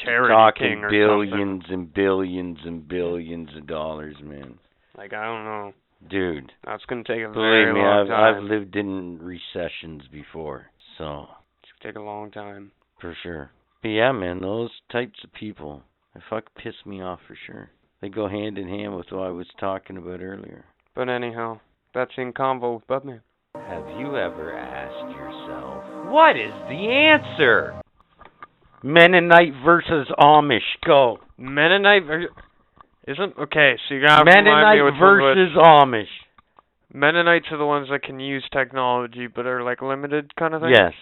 Charity 0.04 0.32
talking 0.32 0.66
king 0.68 0.84
or 0.84 0.90
billions 0.90 1.64
and 1.68 1.92
billions 1.92 2.58
and 2.64 2.86
billions 2.86 3.48
of 3.56 3.66
dollars, 3.66 4.16
man. 4.22 4.58
like 4.96 5.12
I 5.12 5.24
don't 5.24 5.44
know. 5.44 5.72
Dude, 6.08 6.52
That's 6.64 6.84
gonna 6.86 7.04
take 7.04 7.22
a 7.22 7.30
very 7.30 7.72
me, 7.72 7.80
long 7.80 8.02
I've, 8.02 8.06
time. 8.08 8.36
I've 8.36 8.42
lived 8.44 8.76
in 8.76 9.18
recessions 9.20 10.02
before, 10.12 10.66
so 10.96 11.26
It's 11.62 11.72
gonna 11.82 11.92
take 11.92 11.98
a 12.00 12.04
long 12.04 12.30
time. 12.30 12.72
for 13.00 13.14
sure. 13.22 13.50
But 13.82 13.88
yeah, 13.88 14.12
man, 14.12 14.40
those 14.40 14.70
types 14.92 15.18
of 15.24 15.32
people, 15.32 15.82
they 16.14 16.20
fuck 16.30 16.44
piss 16.54 16.74
me 16.86 17.02
off 17.02 17.20
for 17.26 17.36
sure. 17.46 17.70
They 18.00 18.08
go 18.08 18.28
hand 18.28 18.56
in 18.58 18.68
hand 18.68 18.96
with 18.96 19.06
what 19.11 19.26
I 19.26 19.30
was 19.30 19.46
talking 19.58 19.96
about 19.96 20.20
earlier. 20.20 20.64
But 20.94 21.08
anyhow, 21.08 21.61
that's 21.94 22.12
in 22.16 22.32
convo 22.32 22.74
with 22.76 22.86
Budman. 22.86 23.20
Have 23.55 23.84
you 23.98 24.16
ever 24.16 24.57
asked 24.57 25.16
yourself, 25.16 25.82
what 26.12 26.36
is 26.36 26.53
the 26.68 26.88
answer? 26.88 27.80
Mennonite 28.82 29.55
versus 29.64 30.07
Amish, 30.18 30.61
go. 30.86 31.18
Mennonite 31.36 32.05
ver- 32.07 32.28
isn't 33.09 33.36
okay. 33.38 33.74
So 33.88 33.94
you're 33.94 34.07
gonna 34.07 34.18
have 34.18 34.26
remind 34.26 34.44
me 34.46 34.53
Mennonite 34.53 35.01
versus 35.01 35.57
Amish. 35.57 36.05
Mennonites 36.94 37.46
are 37.51 37.59
the 37.59 37.66
ones 37.66 37.88
that 37.90 38.03
can 38.03 38.20
use 38.20 38.44
technology 38.53 39.26
but 39.26 39.46
are 39.46 39.62
like 39.64 39.82
limited 39.82 40.34
kind 40.36 40.55
of 40.55 40.62
thing. 40.62 40.70
Yes, 40.70 40.92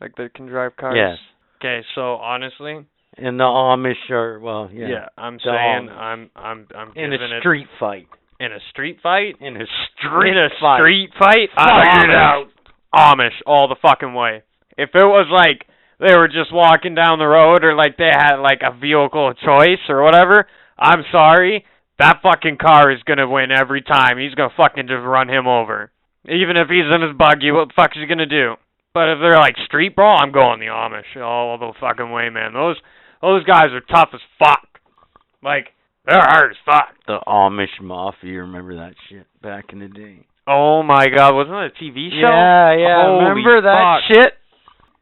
Like 0.00 0.14
they 0.16 0.28
can 0.28 0.46
drive 0.46 0.76
cars. 0.76 0.96
yes. 0.96 1.18
Okay, 1.60 1.84
so 1.94 2.16
honestly, 2.16 2.84
And 3.16 3.40
the 3.40 3.44
Amish 3.44 4.10
are, 4.10 4.38
well, 4.40 4.68
yeah. 4.72 4.86
yeah, 4.88 5.06
I'm 5.16 5.38
saying 5.42 5.88
Amish. 5.88 5.96
I'm 5.96 6.30
I'm 6.36 6.66
I'm 6.76 6.92
In 6.96 7.12
a 7.12 7.16
it 7.16 7.40
street 7.40 7.66
fight. 7.80 8.08
In 8.44 8.52
a 8.52 8.60
street 8.70 8.98
fight. 9.02 9.36
In 9.40 9.56
a 9.56 9.66
street, 9.98 10.32
in 10.32 10.38
a 10.38 10.48
fight. 10.60 10.78
street 10.78 11.10
fight. 11.18 11.48
It 11.50 11.58
Amish. 11.58 12.14
out. 12.14 12.46
Amish 12.94 13.40
all 13.46 13.68
the 13.68 13.76
fucking 13.82 14.14
way. 14.14 14.42
If 14.76 14.90
it 14.94 15.04
was 15.04 15.26
like 15.30 15.66
they 15.98 16.16
were 16.16 16.28
just 16.28 16.52
walking 16.52 16.94
down 16.94 17.18
the 17.18 17.26
road 17.26 17.64
or 17.64 17.74
like 17.74 17.96
they 17.96 18.10
had 18.12 18.36
like 18.36 18.60
a 18.62 18.76
vehicle 18.76 19.30
of 19.30 19.38
choice 19.38 19.82
or 19.88 20.02
whatever, 20.02 20.46
I'm 20.78 21.04
sorry. 21.10 21.64
That 21.98 22.20
fucking 22.22 22.58
car 22.58 22.90
is 22.90 23.02
gonna 23.06 23.28
win 23.28 23.50
every 23.50 23.82
time. 23.82 24.18
He's 24.18 24.34
gonna 24.34 24.52
fucking 24.56 24.88
just 24.88 25.04
run 25.04 25.28
him 25.28 25.46
over. 25.46 25.90
Even 26.26 26.56
if 26.56 26.68
he's 26.68 26.86
in 26.90 27.02
his 27.02 27.16
buggy, 27.16 27.52
what 27.52 27.68
the 27.68 27.74
fuck 27.76 27.90
is 27.94 28.00
he 28.02 28.06
gonna 28.06 28.26
do? 28.26 28.54
But 28.94 29.10
if 29.10 29.18
they're 29.20 29.38
like 29.38 29.56
street 29.66 29.94
brawl, 29.94 30.18
I'm 30.20 30.32
going 30.32 30.60
the 30.60 30.66
Amish 30.66 31.20
all 31.20 31.58
the 31.58 31.72
fucking 31.80 32.10
way, 32.10 32.30
man. 32.30 32.52
Those 32.52 32.76
those 33.20 33.44
guys 33.44 33.70
are 33.72 33.80
tough 33.80 34.10
as 34.14 34.20
fuck. 34.38 34.66
Like 35.42 35.73
they're 36.06 36.20
hard 36.20 36.50
as 36.52 36.56
fuck. 36.64 36.94
The 37.06 37.18
Amish 37.26 37.80
Mafia, 37.82 38.40
remember 38.40 38.76
that 38.76 38.94
shit 39.08 39.26
back 39.42 39.72
in 39.72 39.80
the 39.80 39.88
day? 39.88 40.26
Oh 40.46 40.82
my 40.82 41.06
god, 41.08 41.34
wasn't 41.34 41.56
it 41.56 41.72
a 41.72 41.82
TV 41.82 42.10
show? 42.10 42.20
Yeah, 42.20 42.76
yeah. 42.76 43.02
Holy 43.06 43.24
remember 43.24 43.62
that 43.62 44.00
fuck. 44.08 44.16
shit? 44.16 44.32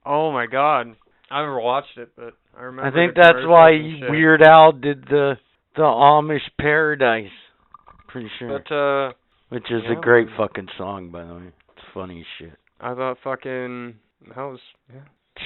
Oh 0.06 0.32
my 0.32 0.46
god. 0.46 0.94
I 1.30 1.40
never 1.40 1.60
watched 1.60 1.96
it, 1.96 2.10
but 2.16 2.34
I 2.56 2.64
remember. 2.64 2.90
I 2.90 2.92
think 2.92 3.14
that's 3.16 3.44
why. 3.44 3.70
Weird 4.10 4.42
Al 4.42 4.72
did 4.72 5.04
the 5.06 5.34
the 5.74 5.82
Amish 5.82 6.48
Paradise. 6.60 7.30
Pretty 8.08 8.28
sure. 8.38 8.60
But 8.60 8.74
uh, 8.74 9.12
Which 9.48 9.64
is 9.70 9.82
yeah, 9.84 9.98
a 9.98 10.00
great 10.00 10.26
man. 10.26 10.36
fucking 10.36 10.68
song, 10.76 11.10
by 11.10 11.24
the 11.24 11.34
way. 11.34 11.46
It's 11.76 11.86
funny 11.94 12.20
as 12.20 12.26
shit. 12.38 12.58
I 12.80 12.94
thought 12.94 13.16
fucking 13.24 13.94
that 14.28 14.36
was 14.36 14.60
yeah. 14.92 15.00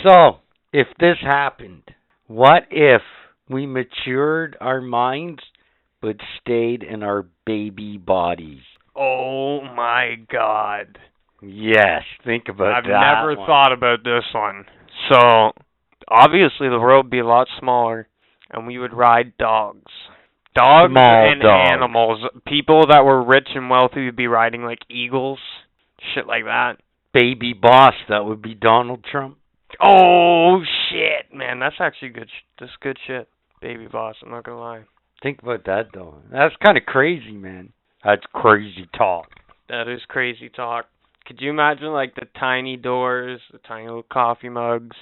So, 0.04 0.40
if 0.72 0.88
this 0.98 1.16
happened, 1.22 1.82
what 2.26 2.64
if 2.70 3.02
we 3.48 3.66
matured 3.66 4.56
our 4.60 4.80
minds 4.80 5.40
but 6.00 6.16
stayed 6.40 6.82
in 6.82 7.02
our 7.02 7.26
baby 7.44 7.96
bodies? 7.98 8.62
Oh 8.94 9.60
my 9.62 10.16
god. 10.30 10.98
Yes, 11.42 12.02
think 12.24 12.44
about 12.48 12.68
it. 12.68 12.74
I've 12.76 12.84
that. 12.84 13.14
never 13.16 13.36
one. 13.36 13.46
thought 13.46 13.72
about 13.72 14.02
this 14.04 14.24
one. 14.32 14.64
So, 15.10 15.52
obviously 16.08 16.68
the 16.68 16.78
world 16.80 17.06
would 17.06 17.10
be 17.10 17.18
a 17.18 17.26
lot 17.26 17.46
smaller 17.60 18.08
and 18.50 18.66
we 18.66 18.78
would 18.78 18.92
ride 18.94 19.36
dogs. 19.38 19.90
Dogs 20.54 20.90
Small 20.92 21.32
and 21.32 21.42
dogs. 21.42 21.70
animals. 21.70 22.20
People 22.46 22.86
that 22.88 23.04
were 23.04 23.22
rich 23.22 23.48
and 23.54 23.68
wealthy 23.68 24.06
would 24.06 24.16
be 24.16 24.26
riding 24.26 24.64
like 24.64 24.78
eagles, 24.88 25.38
shit 26.14 26.26
like 26.26 26.44
that. 26.44 26.76
baby 27.12 27.52
boss. 27.52 27.92
That 28.08 28.24
would 28.24 28.40
be 28.40 28.54
Donald 28.54 29.04
Trump. 29.10 29.36
Oh 29.82 30.60
shit, 30.88 31.34
man, 31.36 31.58
that's 31.58 31.76
actually 31.80 32.08
good. 32.10 32.28
Sh- 32.28 32.46
that's 32.58 32.72
good 32.80 32.96
shit, 33.06 33.28
baby 33.66 33.88
boss. 33.90 34.14
I'm 34.22 34.30
not 34.30 34.44
gonna 34.44 34.60
lie. 34.60 34.84
Think 35.22 35.42
about 35.42 35.64
that 35.64 35.88
though. 35.92 36.16
That's 36.30 36.54
kind 36.64 36.76
of 36.78 36.84
crazy, 36.84 37.32
man. 37.32 37.72
That's 38.04 38.22
crazy 38.32 38.88
talk. 38.96 39.28
That 39.68 39.88
is 39.88 40.00
crazy 40.06 40.48
talk. 40.48 40.86
Could 41.26 41.40
you 41.40 41.50
imagine 41.50 41.88
like 41.88 42.14
the 42.14 42.26
tiny 42.38 42.76
doors, 42.76 43.40
the 43.50 43.58
tiny 43.58 43.86
little 43.86 44.04
coffee 44.04 44.48
mugs? 44.48 44.96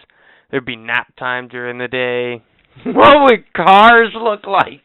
There'd 0.50 0.64
be 0.64 0.76
nap 0.76 1.14
time 1.18 1.48
during 1.48 1.76
the 1.78 1.88
day. 1.88 2.42
what 2.90 3.22
would 3.24 3.52
cars 3.52 4.12
look 4.14 4.46
like? 4.46 4.80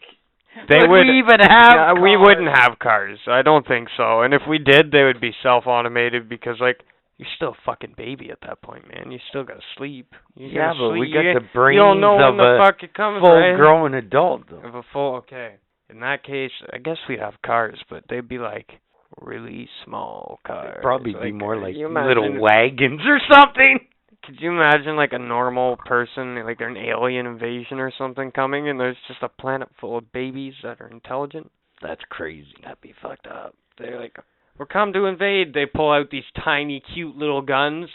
They 0.68 0.80
would, 0.80 0.90
would- 0.90 1.08
we 1.08 1.20
even 1.20 1.40
have? 1.40 1.74
Yeah, 1.76 1.94
we 1.94 2.18
wouldn't 2.18 2.50
have 2.54 2.80
cars. 2.80 3.20
I 3.28 3.42
don't 3.44 3.66
think 3.66 3.88
so. 3.96 4.24
And 4.24 4.34
if 4.34 4.42
we 4.50 4.58
did, 4.58 4.92
they 4.92 5.04
would 5.04 5.22
be 5.22 5.32
self-automated 5.42 6.28
because 6.28 6.58
like 6.60 6.80
you're 7.20 7.28
still 7.36 7.50
a 7.50 7.58
fucking 7.66 7.96
baby 7.98 8.32
at 8.32 8.40
that 8.48 8.62
point, 8.62 8.86
man. 8.88 9.12
You 9.12 9.20
still 9.30 9.44
gotta 9.44 9.60
sleep. 9.78 10.14
You 10.36 10.48
Yeah, 10.48 10.74
gotta 10.74 10.80
but 10.80 11.00
we 11.00 11.12
got 11.12 11.34
the 11.40 11.46
brains 11.54 11.76
you 11.76 11.82
don't 11.82 12.00
know 12.00 12.16
of 12.16 12.36
when 12.36 12.38
the 12.38 12.56
a 12.56 12.66
fuck 12.66 12.82
it 12.82 12.94
comes, 12.94 13.22
right? 13.22 13.52
full-grown 13.52 13.94
adult, 13.94 14.50
though. 14.50 14.66
Of 14.66 14.74
a 14.74 14.84
full 14.94 15.16
okay. 15.18 15.56
In 15.90 16.00
that 16.00 16.24
case, 16.24 16.52
I 16.72 16.78
guess 16.78 16.98
we'd 17.10 17.20
have 17.20 17.34
cars, 17.46 17.78
but 17.90 18.06
they'd 18.10 18.28
be 18.28 18.38
like 18.38 18.80
really 19.20 19.68
small 19.84 20.40
cars. 20.48 20.70
It'd 20.72 20.82
probably 20.82 21.14
be 21.14 21.34
more 21.34 21.58
like 21.58 21.76
little 21.76 22.40
wagons 22.40 23.02
or 23.06 23.20
something. 23.30 23.80
Could 24.24 24.40
you 24.40 24.52
imagine 24.52 24.96
like 24.96 25.12
a 25.12 25.20
normal 25.20 25.76
person, 25.86 26.42
like 26.46 26.58
they're 26.58 26.70
an 26.70 26.78
alien 26.78 27.26
invasion 27.26 27.80
or 27.80 27.92
something 27.98 28.32
coming, 28.32 28.70
and 28.70 28.80
there's 28.80 28.98
just 29.10 29.24
a 29.24 29.30
planet 29.30 29.68
full 29.82 29.98
of 29.98 30.12
babies 30.14 30.54
that 30.64 30.80
are 30.80 30.88
intelligent? 30.88 31.52
That's 31.82 32.02
crazy. 32.10 32.54
That'd 32.64 32.82
be 32.82 32.94
fucked 33.02 33.28
up. 33.28 33.56
They're 33.78 34.00
like, 34.00 34.16
we're 34.60 34.66
come 34.66 34.92
to 34.94 35.06
invade. 35.06 35.54
They 35.54 35.66
pull 35.66 35.92
out 35.92 36.12
these 36.12 36.24
tiny, 36.44 36.84
cute 36.94 37.16
little 37.16 37.42
guns. 37.42 37.88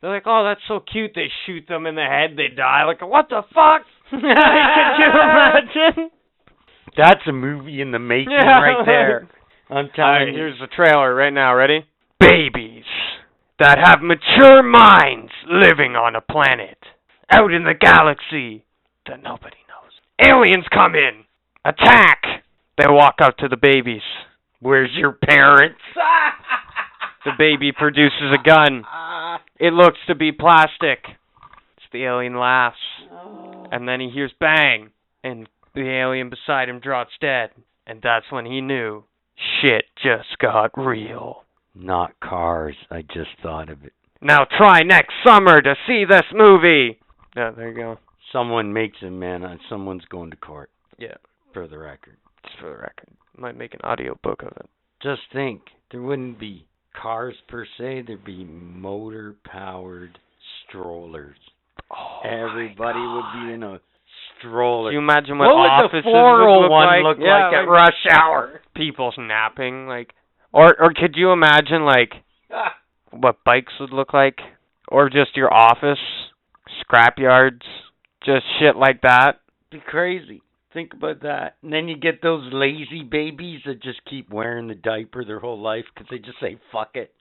They're 0.00 0.10
like, 0.10 0.24
oh, 0.26 0.44
that's 0.44 0.60
so 0.66 0.80
cute. 0.80 1.12
They 1.14 1.28
shoot 1.46 1.64
them 1.68 1.86
in 1.86 1.94
the 1.94 2.02
head. 2.04 2.36
They 2.36 2.54
die. 2.54 2.84
Like, 2.84 3.00
what 3.00 3.28
the 3.28 3.42
fuck? 3.54 3.82
Could 4.10 4.20
you 4.22 5.10
imagine? 5.10 6.10
That's 6.96 7.20
a 7.28 7.32
movie 7.32 7.80
in 7.80 7.92
the 7.92 7.98
making 7.98 8.32
Yeah, 8.32 8.60
right 8.60 8.84
there. 8.84 9.28
I'm 9.70 9.88
telling 9.94 10.28
you. 10.28 10.34
here's 10.34 10.58
the 10.58 10.66
trailer 10.66 11.14
right 11.14 11.32
now. 11.32 11.54
Ready? 11.54 11.84
Babies 12.18 12.84
that 13.60 13.78
have 13.78 14.00
mature 14.02 14.62
minds 14.62 15.30
living 15.48 15.94
on 15.94 16.16
a 16.16 16.20
planet 16.20 16.78
out 17.30 17.52
in 17.52 17.64
the 17.64 17.74
galaxy 17.74 18.64
that 19.06 19.22
nobody 19.22 19.56
knows. 19.68 20.28
Aliens 20.28 20.64
come 20.72 20.94
in, 20.94 21.24
attack. 21.64 22.22
They 22.78 22.84
walk 22.88 23.16
up 23.20 23.36
to 23.38 23.48
the 23.48 23.56
babies. 23.56 24.02
Where's 24.60 24.90
your 24.94 25.12
parents? 25.12 25.80
The 27.24 27.32
baby 27.36 27.72
produces 27.72 28.32
a 28.32 28.42
gun. 28.42 28.84
It 29.58 29.72
looks 29.74 29.98
to 30.06 30.14
be 30.14 30.32
plastic. 30.32 31.00
It's 31.76 31.86
the 31.92 32.04
alien 32.04 32.38
laughs. 32.38 32.78
Oh. 33.12 33.66
And 33.70 33.86
then 33.86 34.00
he 34.00 34.08
hears 34.08 34.32
bang. 34.40 34.90
And 35.22 35.46
the 35.74 35.90
alien 35.90 36.30
beside 36.30 36.68
him 36.70 36.78
drops 36.80 37.10
dead. 37.20 37.50
And 37.86 38.00
that's 38.02 38.24
when 38.30 38.46
he 38.46 38.60
knew 38.62 39.04
shit 39.60 39.84
just 40.02 40.38
got 40.40 40.70
real. 40.76 41.42
Not 41.74 42.18
cars. 42.20 42.76
I 42.90 43.02
just 43.02 43.30
thought 43.42 43.68
of 43.68 43.84
it. 43.84 43.92
Now 44.22 44.46
try 44.56 44.82
next 44.82 45.12
summer 45.26 45.60
to 45.60 45.74
see 45.86 46.04
this 46.08 46.24
movie. 46.32 46.98
Yeah, 47.36 47.50
there 47.50 47.68
you 47.70 47.76
go. 47.76 47.98
Someone 48.32 48.72
makes 48.72 48.98
it, 49.02 49.10
man. 49.10 49.42
and 49.42 49.60
Someone's 49.68 50.04
going 50.08 50.30
to 50.30 50.36
court. 50.36 50.70
Yeah. 50.98 51.16
For 51.52 51.66
the 51.66 51.78
record. 51.78 52.16
For 52.60 52.68
the 52.70 52.76
record. 52.76 53.08
Might 53.36 53.56
make 53.56 53.74
an 53.74 53.80
audio 53.84 54.18
book 54.22 54.42
of 54.42 54.48
it. 54.56 54.66
Just 55.02 55.22
think. 55.32 55.62
There 55.90 56.02
wouldn't 56.02 56.38
be 56.40 56.66
cars 57.00 57.34
per 57.48 57.64
se. 57.78 58.02
There'd 58.06 58.24
be 58.24 58.44
motor 58.44 59.36
powered 59.44 60.18
strollers. 60.66 61.36
Oh, 61.90 62.20
Everybody 62.24 62.98
would 62.98 63.46
be 63.46 63.52
in 63.54 63.62
a 63.62 63.80
stroller. 64.38 64.90
Can 64.90 64.94
you 64.94 64.98
imagine 64.98 65.38
what, 65.38 65.46
what 65.46 65.56
would 65.56 65.70
offices 65.70 66.04
the 66.04 66.10
would 66.10 66.18
oh 66.18 66.60
look 66.62 66.70
401 66.70 66.86
like? 66.86 67.02
look 67.04 67.18
Yeah, 67.20 67.46
like 67.46 67.54
at 67.54 67.68
rush 67.68 68.06
hour? 68.10 68.60
people 68.74 69.12
snapping, 69.14 69.86
like 69.86 70.12
or 70.52 70.74
or 70.80 70.92
could 70.94 71.14
you 71.16 71.30
imagine 71.32 71.84
like 71.84 72.12
what 73.10 73.42
bikes 73.44 73.72
would 73.80 73.92
look 73.92 74.12
like 74.12 74.38
or 74.88 75.08
just 75.08 75.36
your 75.36 75.52
office 75.52 75.98
scrap 76.80 77.18
yards 77.18 77.62
just 78.24 78.44
shit 78.58 78.76
like 78.76 79.02
that 79.02 79.40
be 79.70 79.80
crazy. 79.86 80.42
Think 80.72 80.92
about 80.92 81.22
that. 81.22 81.56
And 81.62 81.72
then 81.72 81.88
you 81.88 81.96
get 81.96 82.20
those 82.22 82.52
lazy 82.52 83.02
babies 83.02 83.60
that 83.66 83.82
just 83.82 84.00
keep 84.08 84.30
wearing 84.30 84.68
the 84.68 84.74
diaper 84.74 85.24
their 85.24 85.40
whole 85.40 85.60
life 85.60 85.84
because 85.94 86.08
they 86.10 86.18
just 86.18 86.38
say 86.40 86.58
fuck 86.72 86.90
it. 86.94 87.12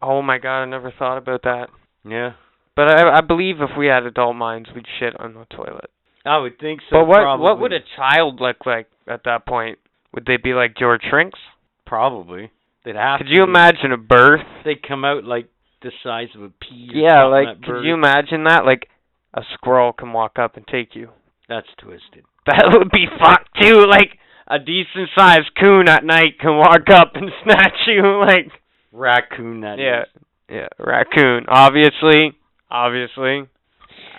oh 0.00 0.22
my 0.22 0.38
god 0.38 0.62
i 0.62 0.64
never 0.64 0.90
thought 0.98 1.18
about 1.18 1.42
that 1.42 1.66
Yeah, 2.04 2.32
but 2.74 2.88
i 2.88 3.18
i 3.18 3.20
believe 3.20 3.56
if 3.60 3.70
we 3.78 3.86
had 3.86 4.04
adult 4.04 4.36
minds 4.36 4.68
we'd 4.74 4.86
shit 4.98 5.18
on 5.20 5.34
the 5.34 5.44
toilet 5.54 5.90
I 6.24 6.38
would 6.38 6.58
think 6.58 6.80
so. 6.88 6.96
but 6.98 7.06
what 7.06 7.20
probably. 7.22 7.44
what 7.44 7.60
would 7.60 7.72
a 7.72 7.80
child 7.96 8.40
look 8.40 8.64
like 8.64 8.88
at 9.08 9.24
that 9.24 9.44
point 9.46 9.78
would 10.14 10.24
they 10.26 10.36
be 10.38 10.54
like 10.54 10.76
george 10.76 11.02
shrinks 11.08 11.38
probably? 11.86 12.50
They'd 12.84 12.96
have. 12.96 13.18
could 13.18 13.28
you 13.28 13.44
be. 13.44 13.50
imagine 13.50 13.92
a 13.92 13.96
birth 13.98 14.40
They 14.64 14.74
come 14.76 15.04
out 15.04 15.24
like 15.24 15.48
the 15.82 15.92
size 16.02 16.28
of 16.34 16.42
a 16.42 16.48
pea. 16.48 16.90
yeah 16.94 17.24
like 17.24 17.60
could 17.62 17.66
bird. 17.66 17.84
you 17.84 17.92
imagine 17.94 18.44
that 18.44 18.64
like 18.64 18.88
a 19.34 19.42
squirrel 19.54 19.92
can 19.92 20.12
walk 20.12 20.38
up 20.38 20.56
and 20.56 20.66
take 20.66 20.94
you 20.96 21.10
That's 21.48 21.68
twisted. 21.78 22.24
That 22.46 22.70
would 22.76 22.90
be 22.90 23.06
fucked 23.20 23.50
too. 23.62 23.86
Like 23.88 24.18
a 24.48 24.58
decent 24.58 25.10
sized 25.16 25.50
coon 25.60 25.88
at 25.88 26.04
night 26.04 26.40
can 26.40 26.56
walk 26.58 26.90
up 26.92 27.12
and 27.14 27.30
snatch 27.44 27.86
you. 27.86 28.18
Like 28.20 28.48
Raccoon. 28.90 29.60
That 29.60 29.78
yeah, 29.78 30.02
is. 30.02 30.08
yeah, 30.50 30.68
raccoon. 30.84 31.44
Obviously, 31.48 32.32
obviously. 32.68 33.48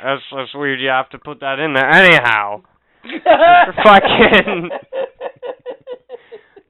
That's 0.01 0.21
that's 0.34 0.53
weird. 0.55 0.80
You 0.80 0.88
have 0.88 1.09
to 1.09 1.17
put 1.19 1.41
that 1.41 1.59
in 1.59 1.74
there. 1.74 1.89
Anyhow, 1.89 2.61
fucking. 3.84 4.69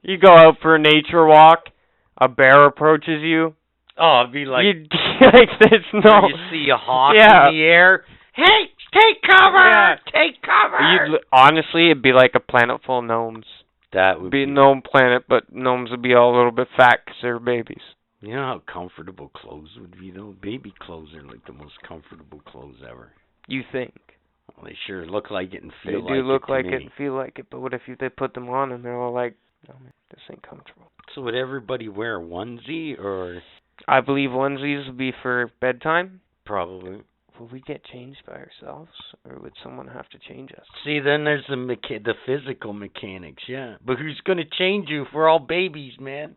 You 0.02 0.18
go 0.18 0.32
out 0.34 0.56
for 0.60 0.74
a 0.74 0.78
nature 0.78 1.24
walk. 1.24 1.64
A 2.18 2.28
bear 2.28 2.66
approaches 2.66 3.22
you. 3.22 3.54
Oh, 3.96 4.22
it'd 4.22 4.32
be 4.32 4.44
like 4.44 4.64
you 4.64 4.86
like 5.20 5.48
there's 5.60 5.84
no. 5.92 6.28
you 6.28 6.34
see 6.50 6.66
a 6.72 6.76
hawk 6.76 7.14
Yeah. 7.16 7.48
in 7.48 7.54
the 7.54 7.62
air. 7.62 8.04
Hey, 8.34 8.73
take 8.94 9.20
cover! 9.22 9.58
Yeah. 9.58 9.96
Take 10.06 10.40
cover! 10.42 10.78
You'd, 10.80 11.20
honestly, 11.32 11.90
it'd 11.90 12.02
be 12.02 12.12
like 12.12 12.32
a 12.34 12.40
planet 12.40 12.80
full 12.86 13.00
of 13.00 13.04
gnomes. 13.04 13.44
that 13.92 14.20
would 14.20 14.30
be 14.30 14.44
a 14.44 14.46
gnome 14.46 14.82
planet, 14.82 15.24
but 15.28 15.52
gnomes 15.52 15.90
would 15.90 16.02
be 16.02 16.14
all 16.14 16.34
a 16.34 16.36
little 16.36 16.50
bit 16.52 16.68
fat 16.76 17.04
'cause 17.06 17.16
they're 17.22 17.38
babies. 17.38 17.82
You 18.20 18.34
know 18.36 18.42
how 18.42 18.62
comfortable 18.66 19.28
clothes 19.28 19.76
would 19.78 19.98
be 20.00 20.10
though? 20.10 20.34
Baby 20.40 20.72
clothes 20.80 21.14
are 21.14 21.22
like 21.22 21.44
the 21.44 21.52
most 21.52 21.80
comfortable 21.82 22.40
clothes 22.40 22.82
ever. 22.82 23.12
You 23.46 23.62
think 23.70 23.94
Well, 24.56 24.64
they 24.66 24.74
sure 24.86 25.04
look 25.06 25.30
like 25.30 25.52
it 25.54 25.62
and 25.62 25.70
they 25.84 25.90
feel 25.92 26.00
do 26.00 26.14
like 26.14 26.24
look 26.24 26.42
it 26.44 26.46
to 26.46 26.52
like 26.52 26.66
me. 26.66 26.72
it 26.74 26.82
and 26.82 26.92
feel 26.94 27.12
like 27.14 27.38
it, 27.38 27.46
but 27.50 27.60
what 27.60 27.74
if 27.74 27.82
you, 27.86 27.96
they 27.96 28.08
put 28.08 28.32
them 28.34 28.48
on 28.48 28.72
and 28.72 28.82
they're 28.84 28.98
all 29.00 29.12
like, 29.12 29.34
"No, 29.68 29.74
man, 29.74 29.92
this 30.10 30.20
ain't 30.30 30.42
comfortable." 30.42 30.90
So 31.14 31.20
would 31.22 31.34
everybody 31.34 31.88
wear 31.88 32.16
a 32.16 32.20
onesie 32.22 32.98
or 32.98 33.42
I 33.86 34.00
believe 34.00 34.30
onesies 34.30 34.86
would 34.86 34.96
be 34.96 35.12
for 35.22 35.50
bedtime. 35.60 36.20
probably? 36.44 37.02
Will 37.38 37.48
we 37.48 37.60
get 37.62 37.84
changed 37.86 38.20
by 38.26 38.34
ourselves, 38.34 38.90
or 39.28 39.40
would 39.40 39.52
someone 39.62 39.88
have 39.88 40.08
to 40.10 40.18
change 40.28 40.52
us? 40.52 40.64
See, 40.84 41.00
then 41.00 41.24
there's 41.24 41.44
the 41.48 41.56
mecha- 41.56 42.04
the 42.04 42.14
physical 42.26 42.72
mechanics, 42.72 43.42
yeah. 43.48 43.76
But 43.84 43.98
who's 43.98 44.20
gonna 44.24 44.44
change 44.58 44.88
you 44.88 45.04
we're 45.12 45.28
all 45.28 45.40
babies, 45.40 45.94
man? 45.98 46.36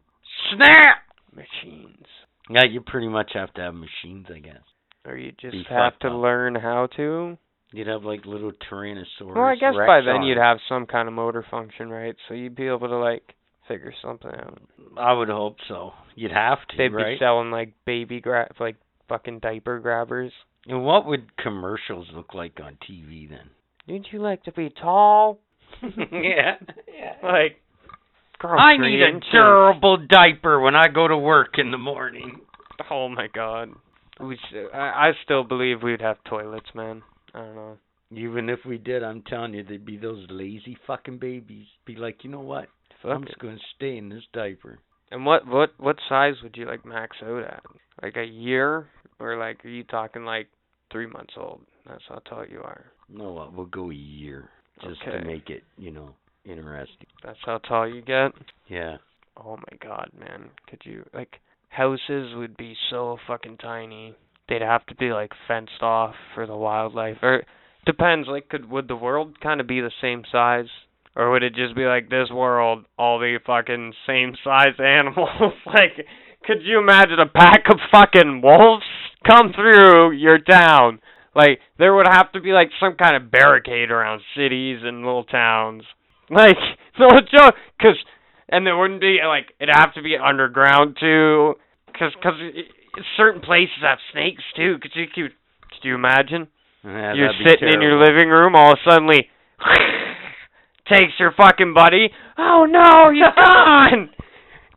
Snap! 0.54 0.98
Machines. 1.36 2.06
Yeah, 2.50 2.64
you 2.66 2.82
pretty 2.82 3.08
much 3.10 3.32
have 3.34 3.54
to 3.56 3.62
have 3.62 3.74
machines, 3.76 4.28
I 4.34 4.40
guess. 4.40 4.64
Or 5.06 5.16
you 5.18 5.32
just 5.40 5.52
Be 5.52 5.64
have 5.70 5.98
to 6.00 6.08
up. 6.08 6.14
learn 6.16 6.56
how 6.56 6.88
to. 6.98 7.38
You'd 7.74 7.88
have 7.88 8.04
like 8.04 8.26
little 8.26 8.52
Tyrannosaurus. 8.72 9.36
Well, 9.36 9.44
I 9.44 9.56
guess 9.56 9.74
by 9.76 10.02
then 10.02 10.24
you'd 10.24 10.38
have 10.38 10.58
some 10.70 10.86
kind 10.86 11.08
of 11.08 11.14
motor 11.14 11.46
function, 11.52 11.90
right? 11.90 12.16
So 12.28 12.34
you'd 12.34 12.56
be 12.56 12.68
able 12.68 12.88
to 12.88 12.98
like 12.98 13.36
figure 13.68 13.94
something 14.02 14.32
out. 14.32 14.60
I 14.98 15.12
would 15.14 15.28
hope 15.30 15.58
so. 15.68 15.92
You'd 16.16 16.32
have 16.32 16.60
to, 16.70 16.78
They'd 16.78 16.94
right? 16.94 17.16
be 17.16 17.20
selling 17.20 17.52
like 17.52 17.74
baby 17.86 18.22
grab, 18.22 18.48
like 18.60 18.78
fucking 19.10 19.40
diaper 19.40 19.80
grabbers. 19.80 20.32
And 20.66 20.84
what 20.84 21.06
would 21.06 21.36
commercials 21.38 22.08
look 22.14 22.34
like 22.34 22.60
on 22.64 22.78
TV 22.90 23.30
then? 23.30 23.50
Would 23.88 24.08
you 24.12 24.22
like 24.22 24.44
to 24.44 24.52
be 24.52 24.70
tall? 24.70 25.40
yeah. 25.82 26.56
yeah. 26.88 27.14
Like, 27.24 27.62
girl, 28.40 28.60
I 28.60 28.78
need 28.78 29.02
a 29.02 29.20
durable 29.32 29.98
diaper 30.10 30.60
when 30.60 30.76
I 30.76 30.88
go 30.88 31.08
to 31.08 31.18
work 31.18 31.58
in 31.58 31.72
the 31.72 31.78
morning. 31.78 32.42
Oh 32.92 33.08
my 33.10 33.28
god. 33.34 33.70
We 34.20 34.38
I, 34.74 34.78
I 34.78 35.12
still 35.24 35.44
believe 35.44 35.84
we'd 35.84 36.02
have 36.02 36.18
toilets, 36.28 36.70
man. 36.74 37.04
I 37.34 37.40
don't 37.40 37.56
know. 37.56 37.78
Even 38.12 38.50
if 38.50 38.60
we 38.66 38.78
did, 38.78 39.04
I'm 39.04 39.22
telling 39.24 39.54
you, 39.54 39.64
there'd 39.64 39.86
be 39.86 39.98
those 39.98 40.26
lazy 40.30 40.78
fucking 40.88 41.20
babies. 41.20 41.66
Be 41.86 41.96
like, 41.96 42.24
you 42.24 42.30
know 42.30 42.42
what? 42.42 42.68
I'm 43.04 43.22
Fuck 43.22 43.28
just 43.28 43.40
gonna 43.40 43.58
stay 43.76 43.98
in 43.98 44.10
this 44.10 44.24
diaper. 44.34 44.80
And 45.12 45.26
what 45.26 45.48
what 45.48 45.72
what 45.78 45.98
size 46.10 46.36
would 46.44 46.58
you 46.58 46.66
like 46.66 46.86
max 46.86 47.18
out 47.24 47.44
at? 47.44 47.64
Like 48.02 48.18
a 48.18 48.26
year, 48.26 48.88
or 49.20 49.38
like 49.38 49.64
are 49.66 49.70
you 49.70 49.84
talking 49.84 50.26
like 50.26 50.48
three 50.92 51.08
months 51.08 51.34
old? 51.38 51.62
That's 51.88 52.04
how 52.10 52.20
tall 52.28 52.46
you 52.46 52.60
are. 52.60 52.86
No, 53.10 53.32
what? 53.32 53.54
We'll 53.54 53.66
go 53.68 53.90
a 53.92 53.94
year 53.94 54.50
just 54.82 55.02
Okay. 55.02 55.18
to 55.20 55.26
make 55.26 55.50
it, 55.50 55.64
you 55.78 55.92
know, 55.92 56.10
interesting. 56.46 57.08
That's 57.24 57.40
how 57.46 57.58
tall 57.60 57.88
you 57.88 58.02
get. 58.02 58.32
Yeah. 58.68 58.98
Oh 59.38 59.58
my 59.58 59.78
god, 59.82 60.10
man. 60.20 60.50
Could 60.70 60.82
you 60.84 61.06
like 61.14 61.40
houses 61.70 62.34
would 62.36 62.58
be 62.58 62.76
so 62.90 63.18
fucking 63.28 63.58
tiny. 63.58 64.16
They'd 64.50 64.62
have 64.62 64.86
to 64.88 64.96
be 64.96 65.12
like 65.12 65.32
fenced 65.48 65.82
off 65.82 66.16
for 66.34 66.48
the 66.48 66.56
wildlife. 66.56 67.18
Or 67.22 67.44
depends, 67.86 68.28
like 68.28 68.50
could 68.50 68.70
would 68.70 68.88
the 68.88 68.96
world 68.96 69.40
kind 69.42 69.62
of 69.62 69.68
be 69.68 69.82
the 69.82 69.92
same 70.02 70.24
size? 70.32 70.68
Or 71.16 71.32
would 71.32 71.42
it 71.42 71.56
just 71.56 71.76
be 71.76 71.86
like 71.86 72.10
this 72.10 72.30
world, 72.30 72.86
all 72.98 73.18
the 73.20 73.40
fucking 73.46 73.94
same 74.06 74.36
size 74.44 74.76
animals? 74.80 75.54
like 75.66 76.06
could 76.48 76.64
you 76.64 76.80
imagine 76.80 77.20
a 77.20 77.28
pack 77.28 77.66
of 77.70 77.78
fucking 77.92 78.42
wolves 78.42 78.86
come 79.28 79.52
through 79.54 80.12
your 80.14 80.40
town? 80.40 81.00
Like 81.36 81.60
there 81.78 81.94
would 81.94 82.08
have 82.10 82.32
to 82.32 82.42
be 82.42 82.52
like 82.52 82.70
some 82.80 82.96
kind 82.96 83.16
of 83.16 83.30
barricade 83.30 83.92
around 83.92 84.22
cities 84.36 84.80
and 84.84 85.04
little 85.06 85.26
towns. 85.26 85.84
Like 86.30 86.58
no 87.00 87.08
joke, 87.34 87.56
cause 87.80 87.96
and 88.50 88.68
there 88.68 88.78
wouldn't 88.78 89.00
be 89.00 89.20
like 89.26 89.54
it'd 89.62 89.74
have 89.74 89.94
to 89.94 90.02
be 90.02 90.18
underground 90.18 90.98
too, 91.00 91.54
cause 91.98 92.12
cause 92.22 92.34
certain 93.16 93.40
places 93.40 93.80
have 93.82 94.00
snakes 94.12 94.44
too. 94.54 94.76
Could 94.82 94.92
you 94.94 95.06
could, 95.08 95.32
could 95.72 95.88
you 95.88 95.96
imagine? 95.96 96.50
Yeah, 96.84 97.14
You're 97.14 97.32
sitting 97.48 97.70
in 97.74 97.82
your 97.82 97.98
living 97.98 98.28
room, 98.28 98.58
all 98.58 98.74
of 98.74 98.78
a 98.86 98.92
suddenly 98.92 99.30
takes 100.92 101.14
your 101.18 101.32
fucking 101.32 101.74
buddy. 101.74 102.10
Oh 102.38 102.66
no, 102.70 103.10
he's 103.10 103.24
gone! 103.34 104.10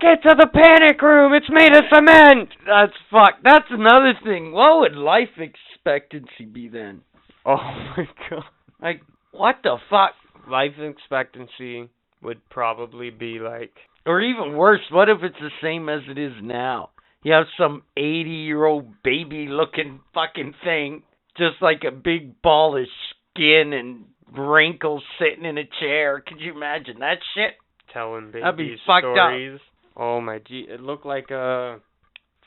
Get 0.00 0.22
to 0.22 0.34
the 0.38 0.48
panic 0.52 1.00
room. 1.02 1.34
It's 1.34 1.50
made 1.50 1.72
of 1.72 1.84
cement. 1.92 2.48
That's 2.66 2.92
fuck. 3.10 3.40
That's 3.44 3.66
another 3.70 4.14
thing. 4.24 4.52
What 4.52 4.80
would 4.80 4.96
life 4.96 5.28
expectancy 5.38 6.46
be 6.50 6.68
then? 6.68 7.02
Oh 7.44 7.56
my 7.96 8.08
god. 8.28 8.44
Like, 8.80 9.02
what 9.32 9.56
the 9.62 9.76
fuck? 9.90 10.12
Life 10.48 10.72
expectancy 10.78 11.88
would 12.22 12.40
probably 12.48 13.10
be 13.10 13.38
like 13.38 13.72
Or 14.06 14.20
even 14.20 14.56
worse, 14.56 14.80
what 14.90 15.08
if 15.08 15.18
it's 15.22 15.38
the 15.38 15.50
same 15.62 15.88
as 15.88 16.00
it 16.08 16.18
is 16.18 16.32
now? 16.42 16.90
You 17.22 17.34
have 17.34 17.46
some 17.58 17.82
80 17.96 18.30
year 18.30 18.64
old 18.64 19.02
baby 19.02 19.46
looking 19.48 20.00
fucking 20.14 20.54
thing, 20.64 21.02
just 21.36 21.56
like 21.60 21.82
a 21.86 21.90
big 21.90 22.40
ball 22.40 22.76
of 22.76 22.86
skin 23.34 23.72
and 23.74 24.04
wrinkles 24.36 25.02
sitting 25.18 25.44
in 25.44 25.58
a 25.58 25.68
chair. 25.80 26.22
Could 26.26 26.40
you 26.40 26.54
imagine 26.54 27.00
that 27.00 27.18
shit? 27.34 27.54
telling 27.92 28.26
baby 28.26 28.40
That'd 28.40 28.56
be 28.56 28.76
fucked 28.86 29.06
up. 29.18 29.60
Oh 30.00 30.18
my 30.22 30.38
gee, 30.38 30.66
it 30.66 30.80
looked 30.80 31.04
like 31.04 31.30
a 31.30 31.78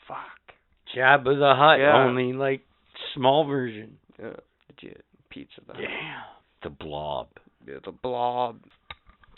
fuck. 0.08 0.16
Jabba 0.94 1.38
the 1.38 1.54
Hutt, 1.56 1.78
Yeah. 1.78 2.04
only 2.04 2.32
like 2.32 2.62
small 3.14 3.46
version. 3.46 3.96
Yeah, 4.18 4.32
legit 4.68 5.04
pizza. 5.30 5.60
That. 5.68 5.76
Yeah. 5.78 6.22
The 6.64 6.70
blob. 6.70 7.28
Yeah, 7.64 7.76
the 7.84 7.92
blob. 7.92 8.58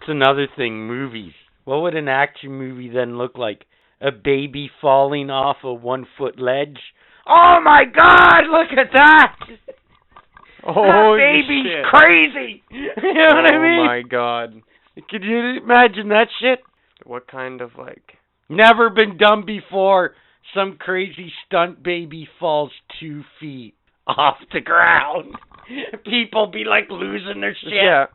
It's 0.00 0.08
another 0.08 0.46
thing, 0.56 0.86
movies. 0.86 1.34
What 1.64 1.82
would 1.82 1.94
an 1.94 2.08
action 2.08 2.52
movie 2.52 2.88
then 2.88 3.18
look 3.18 3.36
like? 3.36 3.66
A 4.00 4.10
baby 4.12 4.70
falling 4.80 5.28
off 5.28 5.58
a 5.62 5.74
one 5.74 6.06
foot 6.16 6.40
ledge? 6.40 6.78
Oh 7.26 7.60
my 7.62 7.84
god, 7.84 8.44
look 8.50 8.72
at 8.78 8.92
that! 8.94 9.36
Oh, 10.66 10.74
that 11.16 11.16
baby's 11.18 11.66
shit. 11.66 11.84
crazy! 11.84 12.62
you 12.70 13.14
know 13.14 13.34
what 13.34 13.52
I 13.52 13.56
oh, 13.56 13.62
mean? 13.62 13.80
oh 13.80 13.84
my 13.84 14.02
god. 14.02 14.62
Could 15.10 15.22
you 15.22 15.58
imagine 15.62 16.08
that 16.08 16.28
shit? 16.40 16.60
What 17.04 17.26
kind 17.28 17.60
of 17.60 17.72
like 17.78 18.14
Never 18.48 18.90
been 18.90 19.16
done 19.16 19.44
before. 19.44 20.14
Some 20.54 20.76
crazy 20.78 21.32
stunt 21.46 21.82
baby 21.82 22.28
falls 22.38 22.70
two 23.00 23.22
feet 23.40 23.74
off 24.06 24.36
the 24.52 24.60
ground. 24.60 25.34
People 26.04 26.46
be 26.46 26.62
like 26.64 26.84
losing 26.88 27.40
their 27.40 27.56
shit. 27.60 27.72
Yeah. 27.72 28.06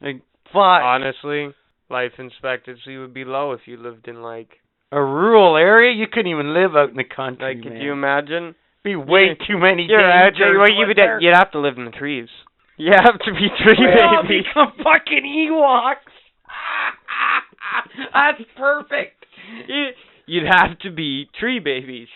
Like, 0.00 0.22
fuck. 0.52 0.82
Honestly, 0.82 1.50
life 1.90 2.12
expectancy 2.18 2.96
would 2.96 3.12
be 3.12 3.24
low 3.24 3.52
if 3.52 3.60
you 3.66 3.76
lived 3.76 4.08
in 4.08 4.22
like 4.22 4.48
a 4.92 5.02
rural 5.02 5.56
area, 5.56 5.92
you 5.94 6.06
couldn't 6.10 6.30
even 6.30 6.54
live 6.54 6.74
out 6.76 6.90
in 6.90 6.96
the 6.96 7.04
country. 7.04 7.54
like 7.56 7.62
could 7.62 7.82
you 7.82 7.92
imagine? 7.92 8.54
be 8.84 8.94
way 8.94 9.36
too 9.46 9.58
many 9.58 9.82
You're 9.84 10.00
out 10.00 10.30
dangers. 10.30 10.38
there, 10.38 10.58
well, 10.60 10.70
you 10.70 10.86
would 10.86 10.96
you'd 11.20 11.34
have 11.34 11.50
to 11.50 11.58
live 11.58 11.76
in 11.76 11.84
the 11.86 11.90
trees. 11.90 12.28
You 12.78 12.92
have 12.94 13.18
to 13.18 13.32
be 13.32 13.48
tree 13.62 13.74
We 13.80 14.00
all 14.00 14.22
babies. 14.22 14.44
become 14.46 14.72
fucking 14.78 15.24
Ewoks. 15.26 16.14
That's 18.12 18.42
perfect. 18.56 19.26
You- 19.68 19.90
You'd 20.28 20.46
have 20.50 20.76
to 20.80 20.90
be 20.90 21.28
tree 21.38 21.60
babies. 21.60 22.08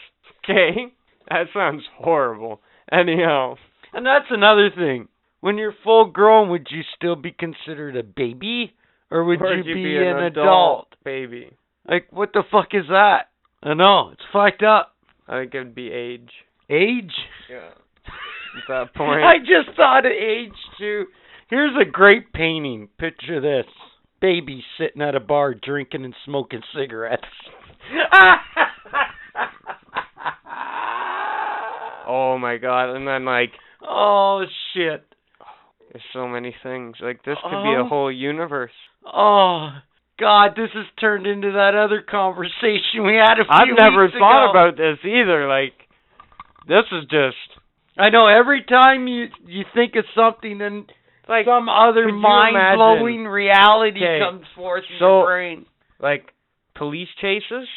Okay? 0.43 0.93
That 1.29 1.45
sounds 1.55 1.85
horrible. 1.97 2.61
Anyhow, 2.91 3.55
And 3.93 4.05
that's 4.05 4.27
another 4.31 4.69
thing. 4.77 5.07
When 5.41 5.57
you're 5.59 5.75
full 5.85 6.07
grown, 6.07 6.49
would 6.51 6.67
you 6.71 6.83
still 6.97 7.15
be 7.15 7.31
considered 7.31 7.97
a 7.97 8.03
baby? 8.03 8.75
Or 9.13 9.23
would 9.25 9.41
or 9.41 9.55
you 9.55 9.63
you'd 9.63 9.75
be, 9.75 9.97
an, 9.97 10.17
an 10.17 10.25
adult 10.25 10.89
baby. 11.05 11.51
Like, 11.89 12.09
what 12.11 12.33
the 12.33 12.43
fuck 12.51 12.69
is 12.73 12.87
that? 12.89 13.29
I 13.63 13.75
know, 13.75 14.11
it's 14.13 14.23
fucked 14.33 14.65
up. 14.65 14.97
I 15.29 15.43
think 15.43 15.55
it'd 15.55 15.75
be 15.77 15.93
age. 15.93 16.31
Age? 16.69 17.13
Yeah. 17.49 17.69
At 18.57 18.69
that 18.69 18.95
point. 18.97 19.23
I 19.23 19.39
just 19.39 19.77
thought 19.77 20.05
of 20.05 20.11
age, 20.13 20.51
too. 20.79 21.07
Here's 21.49 21.75
a 21.81 21.89
great 21.89 22.33
painting. 22.33 22.89
Picture 22.99 23.41
this. 23.41 23.71
Baby 24.21 24.63
sitting 24.79 25.01
at 25.03 25.15
a 25.15 25.21
bar 25.21 25.55
drinking 25.55 26.05
and 26.05 26.15
smoking 26.25 26.63
cigarettes. 26.75 27.25
Oh 32.13 32.39
my 32.39 32.57
god, 32.57 32.97
and 32.97 33.07
then 33.07 33.25
like 33.25 33.51
oh, 33.87 34.45
shit. 34.75 35.05
there's 35.93 36.03
so 36.13 36.27
many 36.27 36.55
things. 36.63 36.97
Like 37.01 37.23
this 37.25 37.37
could 37.43 37.63
be 37.63 37.77
Oh. 37.77 37.85
a 37.85 37.89
whole 37.89 38.11
universe. 38.11 38.73
Oh, 39.07 39.71
God, 40.19 40.51
this 40.57 40.71
has 40.75 40.87
turned 41.01 41.27
into 41.27 41.53
that 41.53 41.75
other 41.75 42.03
conversation 42.03 43.05
we 43.07 43.15
had 43.15 43.39
a 43.39 43.45
few 43.45 43.49
I've 43.51 43.79
never 43.79 44.05
weeks 44.07 44.17
thought 44.19 44.51
ago. 44.51 44.51
about 44.51 44.77
this 44.77 44.99
either. 45.05 45.47
Like 45.49 45.75
this 46.67 46.85
is 46.93 47.05
just 47.11 47.37
I 47.97 48.11
know 48.11 48.27
every 48.27 48.65
time 48.65 49.07
you 49.07 49.27
you 49.47 49.65
think 49.75 49.95
of 49.97 50.05
something 50.15 50.61
and 50.61 50.91
like 51.31 51.47
some 51.47 51.69
other 51.69 52.13
mind 52.13 52.57
blowing 52.77 53.25
reality 53.27 54.01
Okay, 54.05 54.19
comes 54.21 54.45
forth 54.55 54.85
in 54.91 54.99
so- 54.99 55.19
your 55.21 55.27
brain. 55.27 55.67
like 56.01 56.33
police 56.75 57.09
chases. 57.21 57.69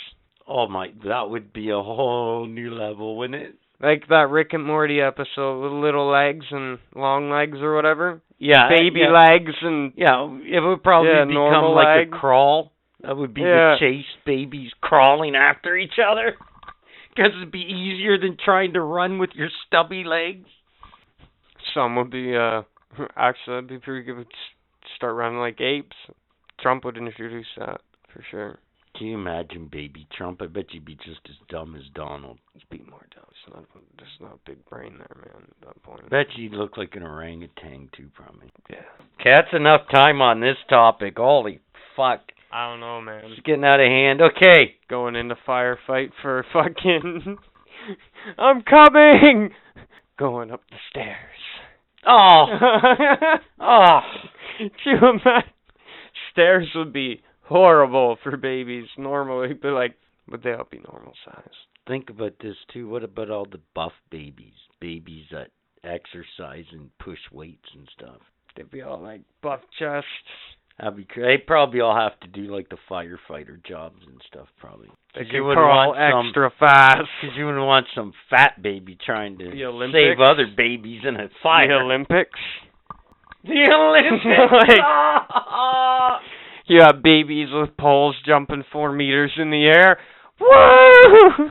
Oh 0.48 0.68
my, 0.68 0.90
that 1.06 1.30
would 1.30 1.54
be 1.54 1.70
a 1.70 1.82
whole 1.82 2.46
new 2.48 2.74
level, 2.74 3.16
wouldn't 3.18 3.42
it? 3.42 3.56
Like 3.82 4.08
that 4.10 4.30
Rick 4.30 4.52
and 4.54 4.64
Morty 4.66 5.00
episode 5.02 5.62
with 5.62 5.72
little 5.72 6.10
legs 6.10 6.46
and 6.52 6.80
long 6.96 7.30
legs 7.30 7.58
or 7.62 7.76
whatever. 7.76 8.22
Yeah, 8.40 8.68
Baby 8.70 9.02
yeah. 9.02 9.12
legs 9.12 9.54
and 9.62 9.94
Yeah, 9.96 10.26
it 10.44 10.60
would 10.60 10.84
probably 10.84 11.12
Yeah, 11.12 11.24
become 11.26 11.34
normal 11.34 11.76
like 11.76 11.86
leg. 11.98 12.08
a 12.14 12.18
crawl. 12.18 12.72
That 13.02 13.16
would 13.18 13.34
be 13.34 13.42
Yeah. 13.42 13.76
the 13.76 13.78
chase 13.80 14.06
babies 14.26 14.72
crawling 14.82 15.36
after 15.36 15.78
each 15.78 16.00
other. 16.00 16.36
Because 17.16 17.32
it'd 17.38 17.52
be 17.52 17.60
easier 17.60 18.18
than 18.18 18.38
trying 18.44 18.74
to 18.74 18.82
run 18.82 19.20
with 19.20 19.30
your 19.36 19.50
stubby 19.68 20.04
legs. 20.04 20.48
some 21.74 21.96
would 21.96 22.10
be 22.10 22.36
uh 22.36 22.64
actually 23.16 23.56
that'd 23.56 23.68
be 23.68 23.80
pretty 23.80 24.04
good. 24.04 24.26
Start 24.96 25.16
running 25.16 25.40
like 25.40 25.60
apes. 25.62 25.96
Trump 26.60 26.86
would 26.86 26.98
introduce 26.98 27.48
that 27.58 27.82
for 28.12 28.24
sure. 28.30 28.60
Can 28.98 29.08
you 29.08 29.16
imagine 29.16 29.70
baby 29.72 30.08
Trump? 30.16 30.42
I 30.42 30.48
bet 30.48 30.72
you'd 30.72 30.86
be 30.86 30.96
just 30.96 31.22
as 31.28 31.36
dumb 31.50 31.76
as 31.76 31.82
Donald. 31.96 32.38
He'd 32.54 32.70
be 32.70 32.84
more 32.90 33.06
dumb. 33.16 33.24
There's 33.28 33.56
not 33.56 33.66
there's 33.98 34.10
not 34.22 34.34
a 34.34 34.50
big 34.50 34.64
brain 34.66 34.94
there, 34.98 35.16
man. 35.16 35.44
At 35.62 35.68
that 35.68 35.84
point. 35.84 36.10
bet 36.10 36.28
you'd 36.36 36.54
look 36.54 36.78
like 36.78 36.96
an 36.96 37.04
orangutan 37.04 37.90
too, 37.98 38.10
probably. 38.14 38.52
Yeah. 38.70 38.78
Okay, 39.20 39.32
that's 39.32 39.54
enough 39.54 39.82
time 39.92 40.22
on 40.22 40.40
this 40.42 40.58
topic. 40.70 41.16
Holy 41.18 41.60
fuck. 41.96 42.22
I 42.52 42.70
don't 42.70 42.82
know, 42.82 43.02
man. 43.02 43.26
It's 43.26 43.42
getting 43.42 43.64
out 43.64 43.80
of 43.80 43.88
hand. 43.88 44.22
Okay. 44.22 44.76
Going 44.88 45.16
into 45.16 45.36
firefight 45.48 46.12
for 46.22 46.46
fucking. 46.54 47.38
I'm 48.38 48.62
coming. 48.62 49.50
going 50.20 50.52
up 50.52 50.62
the 50.70 50.78
stairs. 50.92 51.18
Oh, 52.08 52.46
oh. 53.60 54.00
Do 54.60 54.90
you 54.90 54.98
imagine? 54.98 55.50
Stairs 56.32 56.68
would 56.76 56.94
be 56.94 57.22
horrible 57.44 58.18
for 58.24 58.38
babies 58.38 58.88
normally, 58.98 59.54
but 59.54 59.72
like, 59.74 59.96
would 60.30 60.44
they 60.44 60.54
all 60.54 60.68
be 60.70 60.82
normal 60.92 61.14
size? 61.26 61.54
Think 61.88 62.10
about 62.10 62.34
this 62.42 62.56
too. 62.72 62.88
What 62.88 63.04
about 63.04 63.30
all 63.30 63.46
the 63.46 63.60
buff 63.76 63.94
babies? 64.10 64.54
Babies 64.80 65.26
that 65.32 65.50
exercise 65.84 66.66
and 66.72 66.90
push 66.98 67.20
weights 67.32 67.70
and 67.76 67.88
stuff. 67.98 68.22
They'd 68.56 68.72
be 68.72 68.82
all 68.82 69.02
like 69.02 69.22
buff 69.42 69.62
chests. 69.78 70.08
That'd 70.80 70.98
be 70.98 71.06
cra- 71.06 71.24
they 71.24 71.38
probably 71.38 71.82
all 71.82 71.96
have 71.96 72.20
to 72.22 72.28
do 72.28 72.52
like 72.54 72.68
the 72.70 72.78
firefighter 72.90 73.64
jobs 73.64 74.02
and 74.08 74.20
stuff. 74.28 74.48
Probably. 74.60 74.88
They 75.14 75.22
'Cause 75.22 75.28
could 75.30 75.36
you 75.38 75.44
wouldn't 75.44 75.64
crawl 75.66 75.90
want 75.94 76.12
some- 76.12 76.26
extra 76.28 76.50
fast. 76.60 77.10
Because 77.22 77.38
you 77.38 77.46
wouldn't 77.46 77.66
want 77.66 77.86
some 77.94 78.14
fat 78.30 78.62
baby 78.62 78.98
trying 79.06 79.38
to 79.38 79.52
save 79.92 80.20
other 80.20 80.48
babies 80.58 81.02
in 81.08 81.16
a 81.18 81.30
fire. 81.44 81.68
The 81.68 81.74
Olympics. 81.86 82.40
The 83.44 83.70
Olympics. 83.72 84.26
Like- 84.52 86.22
You 86.66 86.80
have 86.82 87.04
babies 87.04 87.50
with 87.52 87.76
poles 87.78 88.16
jumping 88.26 88.64
four 88.72 88.92
meters 88.94 89.32
in 89.38 89.52
the 89.52 89.66
air. 89.66 90.00
Woo! 90.40 91.50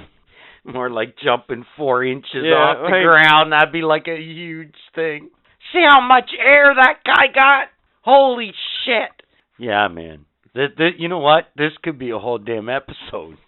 More 0.65 0.91
like 0.91 1.17
jumping 1.23 1.65
four 1.77 2.03
inches 2.05 2.43
Yeah, 2.45 2.55
off 2.55 2.77
the 2.79 2.83
like- 2.97 3.05
ground. 3.05 3.53
That'd 3.53 3.73
be 3.73 3.83
like 3.83 4.09
a 4.09 4.17
huge 4.21 4.75
thing. 4.95 5.31
See 5.73 5.85
how 5.87 6.01
much 6.01 6.31
air 6.39 6.75
that 6.75 7.01
guy 7.05 7.27
got? 7.33 7.69
Holy 8.03 8.53
shit! 8.85 9.11
Yeah, 9.59 9.89
man. 9.89 10.27
Th 10.55 10.71
th 10.77 10.95
you 10.99 11.09
know 11.09 11.19
what? 11.21 11.45
This 11.57 11.73
could 11.83 11.99
be 11.99 12.11
a 12.11 12.19
whole 12.19 12.39
damn 12.39 12.69
episode. 12.69 13.37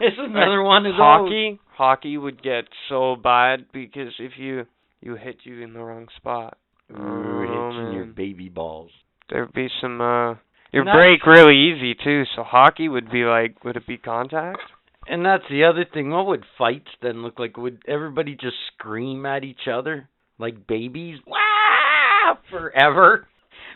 This 0.00 0.14
is 0.14 0.18
another 0.30 0.62
one 0.62 0.84
those. 0.84 0.94
hockey. 0.96 1.60
Hockey 1.76 2.16
would 2.16 2.42
get 2.42 2.64
so 2.88 3.16
bad 3.16 3.66
because 3.70 4.14
if 4.18 4.32
you 4.38 4.64
you 5.02 5.14
hit 5.16 5.40
you 5.44 5.62
in 5.62 5.74
the 5.74 5.80
wrong 5.80 6.06
spot, 6.16 6.56
Ooh, 6.90 6.96
Oh, 6.96 7.40
hitching 7.42 7.92
your 7.92 8.06
baby 8.06 8.48
balls. 8.48 8.90
there'd 9.28 9.52
be 9.52 9.68
some 9.82 10.00
uh. 10.00 10.36
Your 10.72 10.84
break 10.84 11.26
really 11.26 11.54
easy 11.56 11.94
too. 11.94 12.22
So 12.34 12.42
hockey 12.44 12.88
would 12.88 13.10
be 13.10 13.24
like, 13.24 13.62
would 13.62 13.76
it 13.76 13.86
be 13.86 13.98
contact? 13.98 14.60
And 15.06 15.22
that's 15.26 15.44
the 15.50 15.64
other 15.64 15.84
thing. 15.84 16.08
What 16.10 16.26
would 16.28 16.44
fights 16.56 16.88
then 17.02 17.22
look 17.22 17.38
like? 17.38 17.58
Would 17.58 17.82
everybody 17.86 18.34
just 18.36 18.56
scream 18.72 19.26
at 19.26 19.44
each 19.44 19.68
other 19.70 20.08
like 20.38 20.66
babies? 20.66 21.18
Wow! 21.26 22.38
Forever? 22.50 23.26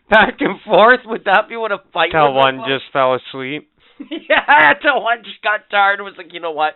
Back 0.11 0.37
and 0.41 0.61
forth? 0.65 1.01
Would 1.07 1.25
that 1.25 1.49
be 1.49 1.57
what 1.57 1.73
a 1.73 1.79
fight 1.93 2.11
Till 2.13 2.35
would 2.35 2.39
one 2.39 2.59
look 2.59 2.67
just 2.69 2.85
fell 2.93 3.15
asleep. 3.15 3.71
like? 3.99 4.11
yeah, 4.29 4.75
till 4.83 5.03
one 5.03 5.19
just 5.25 5.43
got 5.43 5.71
tired 5.71 5.99
and 6.01 6.05
was 6.05 6.15
like, 6.19 6.33
you 6.33 6.41
know 6.41 6.51
what? 6.51 6.75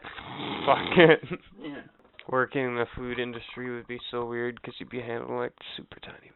Fuck 0.67 0.97
it. 0.97 1.21
Yeah. 1.63 1.83
Working 2.31 2.67
in 2.67 2.75
the 2.75 2.85
food 2.95 3.19
industry 3.19 3.75
would 3.75 3.89
be 3.89 3.99
so 4.11 4.27
weird 4.27 4.57
because 4.61 4.75
you'd 4.79 4.91
be 4.91 5.01
handling 5.01 5.39
like 5.39 5.53
super 5.77 5.99
tiny, 5.99 6.31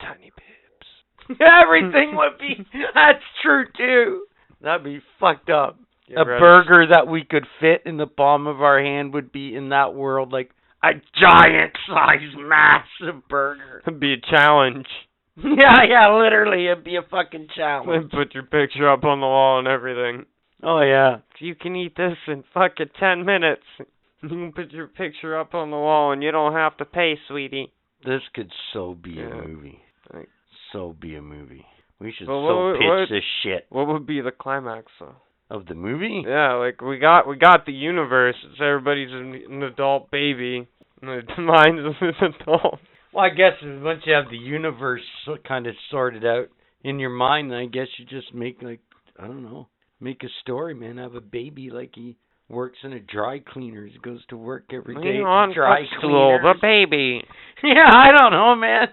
tiny 0.00 0.32
bibs. 0.36 1.40
Everything 1.40 2.16
would 2.16 2.38
be. 2.38 2.66
That's 2.92 3.22
true 3.42 3.64
too. 3.76 4.24
That'd 4.60 4.82
be 4.84 5.00
fucked 5.20 5.48
up. 5.48 5.78
You 6.08 6.16
a 6.16 6.20
ever 6.20 6.34
had 6.34 6.40
burger 6.40 6.86
that 6.90 7.06
we 7.06 7.22
could 7.24 7.46
fit 7.60 7.82
in 7.86 7.98
the 7.98 8.06
palm 8.06 8.46
of 8.46 8.62
our 8.62 8.82
hand 8.82 9.14
would 9.14 9.30
be 9.30 9.54
in 9.54 9.68
that 9.68 9.94
world 9.94 10.32
like 10.32 10.50
a 10.82 10.92
giant 11.18 11.72
sized 11.86 12.36
massive 12.36 13.26
burger. 13.28 13.82
It'd 13.86 14.00
be 14.00 14.14
a 14.14 14.20
challenge. 14.20 14.86
yeah, 15.44 15.82
yeah, 15.88 16.14
literally 16.16 16.66
it'd 16.66 16.84
be 16.84 16.96
a 16.96 17.02
fucking 17.10 17.48
challenge. 17.56 18.10
Put 18.12 18.34
your 18.34 18.42
picture 18.44 18.90
up 18.90 19.04
on 19.04 19.20
the 19.20 19.26
wall 19.26 19.58
and 19.58 19.68
everything. 19.68 20.26
Oh 20.62 20.80
yeah. 20.80 21.18
You 21.38 21.54
can 21.54 21.76
eat 21.76 21.96
this 21.96 22.16
in 22.26 22.44
fucking 22.54 22.90
ten 22.98 23.24
minutes. 23.24 23.62
You 24.20 24.30
can 24.30 24.50
put 24.52 24.72
your 24.72 24.88
picture 24.88 25.38
up 25.38 25.54
on 25.54 25.70
the 25.70 25.76
wall 25.76 26.10
and 26.10 26.24
you 26.24 26.32
don't 26.32 26.52
have 26.52 26.76
to 26.78 26.84
pay, 26.84 27.14
sweetie. 27.28 27.72
This 28.04 28.20
could 28.34 28.50
so 28.72 28.96
be 29.00 29.10
Yeah. 29.12 29.26
a 29.28 29.46
movie. 29.46 29.78
Like- 30.12 30.28
So 30.72 30.96
be 31.00 31.14
a 31.14 31.22
movie. 31.22 31.64
We 32.00 32.10
should 32.10 32.26
But 32.26 32.32
so 32.32 32.70
what- 32.70 32.78
pitch 32.80 32.88
what- 32.88 33.08
this 33.10 33.22
shit 33.44 33.66
What 33.68 33.86
would 33.86 34.06
be 34.08 34.20
the 34.20 34.32
climax 34.32 34.90
though? 34.98 35.14
of 35.50 35.66
the 35.66 35.76
movie. 35.76 36.24
Yeah, 36.26 36.54
like 36.54 36.80
we 36.82 36.98
got 36.98 37.28
we 37.28 37.36
got 37.36 37.64
the 37.64 37.72
universe. 37.72 38.34
It's 38.50 38.60
everybody's 38.60 39.12
an, 39.12 39.40
an 39.50 39.62
adult 39.62 40.10
baby. 40.10 40.66
And 41.00 41.22
the 41.36 41.40
mind's 41.40 41.96
an 42.00 42.14
adult. 42.40 42.80
Well, 43.12 43.24
I 43.24 43.30
guess 43.30 43.52
once 43.62 44.02
you 44.04 44.12
have 44.12 44.30
the 44.30 44.36
universe 44.36 45.02
kind 45.46 45.66
of 45.66 45.74
sorted 45.90 46.24
out 46.24 46.48
in 46.84 46.98
your 46.98 47.10
mind, 47.10 47.50
then 47.50 47.58
I 47.58 47.66
guess 47.66 47.86
you 47.98 48.04
just 48.04 48.34
make 48.34 48.62
like 48.62 48.80
I 49.18 49.26
don't 49.26 49.42
know, 49.42 49.68
make 50.00 50.22
a 50.22 50.28
story, 50.42 50.74
man. 50.74 50.98
Have 50.98 51.14
a 51.14 51.20
baby 51.20 51.70
like 51.70 51.92
he 51.94 52.16
works 52.48 52.78
in 52.84 52.92
a 52.92 53.00
dry 53.00 53.40
cleaners, 53.40 53.92
goes 54.02 54.24
to 54.26 54.36
work 54.36 54.64
every 54.72 54.94
day. 54.94 55.00
Lean 55.00 55.20
at 55.20 55.26
on 55.26 55.54
dry 55.54 55.82
footstool, 55.92 56.38
the 56.42 56.54
baby. 56.62 57.22
yeah, 57.62 57.90
I 57.92 58.10
don't 58.16 58.32
know, 58.32 58.54
man. 58.54 58.88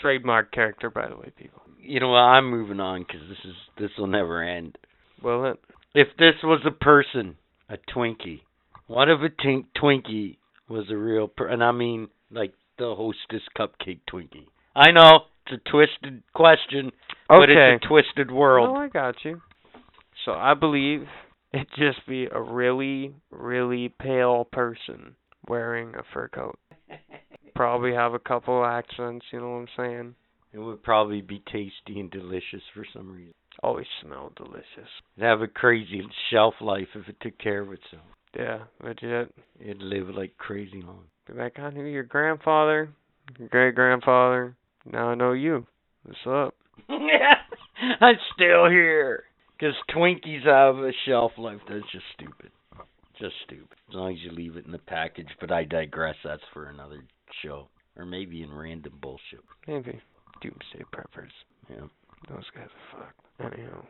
Trademark 0.00 0.52
character, 0.52 0.90
by 0.90 1.08
the 1.08 1.16
way, 1.16 1.32
people. 1.36 1.62
You 1.80 2.00
know 2.00 2.08
what? 2.08 2.18
I'm 2.18 2.50
moving 2.50 2.80
on 2.80 3.02
because 3.02 3.28
this 3.28 3.38
is 3.44 3.54
this 3.78 3.90
will 3.98 4.08
never 4.08 4.42
end. 4.42 4.76
Will 5.22 5.50
it? 5.50 5.58
If 5.94 6.08
this 6.18 6.34
was 6.42 6.60
a 6.66 6.70
person, 6.70 7.36
a 7.68 7.76
Twinkie, 7.94 8.40
what 8.86 9.08
if 9.08 9.20
a 9.20 9.28
tink 9.46 9.66
Twinkie 9.80 10.36
was 10.68 10.86
a 10.90 10.96
real 10.96 11.28
per? 11.28 11.46
And 11.46 11.62
I 11.62 11.72
mean 11.72 12.08
like 12.30 12.52
the 12.78 12.94
Hostess 12.94 13.42
cupcake 13.56 14.00
Twinkie. 14.10 14.48
I 14.74 14.90
know 14.92 15.26
it's 15.46 15.62
a 15.66 15.70
twisted 15.70 16.22
question, 16.34 16.92
but 17.28 17.48
Okay. 17.50 17.74
it's 17.74 17.84
a 17.84 17.88
twisted 17.88 18.30
world. 18.30 18.70
Oh, 18.70 18.76
I 18.76 18.88
got 18.88 19.24
you. 19.24 19.40
So 20.24 20.32
I 20.32 20.54
believe 20.54 21.08
it'd 21.52 21.68
just 21.76 22.06
be 22.06 22.26
a 22.26 22.40
really, 22.40 23.14
really 23.30 23.88
pale 23.88 24.44
person 24.44 25.16
wearing 25.48 25.94
a 25.94 26.02
fur 26.12 26.28
coat. 26.28 26.58
Probably 27.54 27.94
have 27.94 28.12
a 28.14 28.18
couple 28.18 28.64
accents, 28.64 29.24
you 29.32 29.40
know 29.40 29.50
what 29.50 29.56
I'm 29.56 29.68
saying? 29.76 30.14
It 30.52 30.58
would 30.58 30.82
probably 30.82 31.22
be 31.22 31.42
tasty 31.50 32.00
and 32.00 32.10
delicious 32.10 32.62
for 32.74 32.84
some 32.92 33.12
reason. 33.12 33.34
Always 33.62 33.86
smell 34.02 34.32
delicious. 34.36 34.90
It'd 35.16 35.28
have 35.28 35.40
a 35.40 35.48
crazy 35.48 36.02
shelf 36.30 36.54
life 36.60 36.88
if 36.94 37.08
it 37.08 37.16
took 37.20 37.38
care 37.38 37.62
of 37.62 37.72
itself. 37.72 38.04
Yeah, 38.36 38.58
legit. 38.82 39.34
It'd 39.60 39.82
live 39.82 40.08
like 40.10 40.36
crazy 40.36 40.82
long. 40.82 41.04
Be 41.26 41.34
like, 41.34 41.58
I 41.58 41.70
knew 41.70 41.84
your 41.84 42.02
grandfather, 42.02 42.90
your 43.38 43.48
great 43.48 43.74
grandfather. 43.74 44.54
Now 44.90 45.08
I 45.08 45.14
know 45.14 45.32
you. 45.32 45.66
What's 46.04 46.18
up? 46.26 46.54
Yeah, 46.88 47.34
I'm 48.00 48.16
still 48.34 48.68
here. 48.68 49.24
Because 49.58 49.74
Twinkies 49.94 50.44
have 50.44 50.76
a 50.76 50.92
shelf 51.06 51.32
life. 51.38 51.60
That's 51.68 51.90
just 51.90 52.04
stupid. 52.14 52.50
Just 53.18 53.34
stupid. 53.46 53.78
As 53.88 53.94
long 53.94 54.12
as 54.12 54.18
you 54.22 54.30
leave 54.30 54.56
it 54.56 54.66
in 54.66 54.72
the 54.72 54.78
package. 54.78 55.28
But 55.40 55.50
I 55.50 55.64
digress. 55.64 56.16
That's 56.22 56.42
for 56.52 56.66
another 56.68 57.02
show. 57.42 57.68
Or 57.96 58.04
maybe 58.04 58.42
in 58.42 58.52
random 58.52 58.92
bullshit. 59.00 59.40
Maybe. 59.66 59.98
Doomsday 60.42 60.84
preppers. 60.94 61.30
Yeah. 61.70 61.86
Those 62.28 62.44
guys 62.54 62.68
are 62.68 62.98
fucked. 63.38 63.54
Anyhow. 63.54 63.84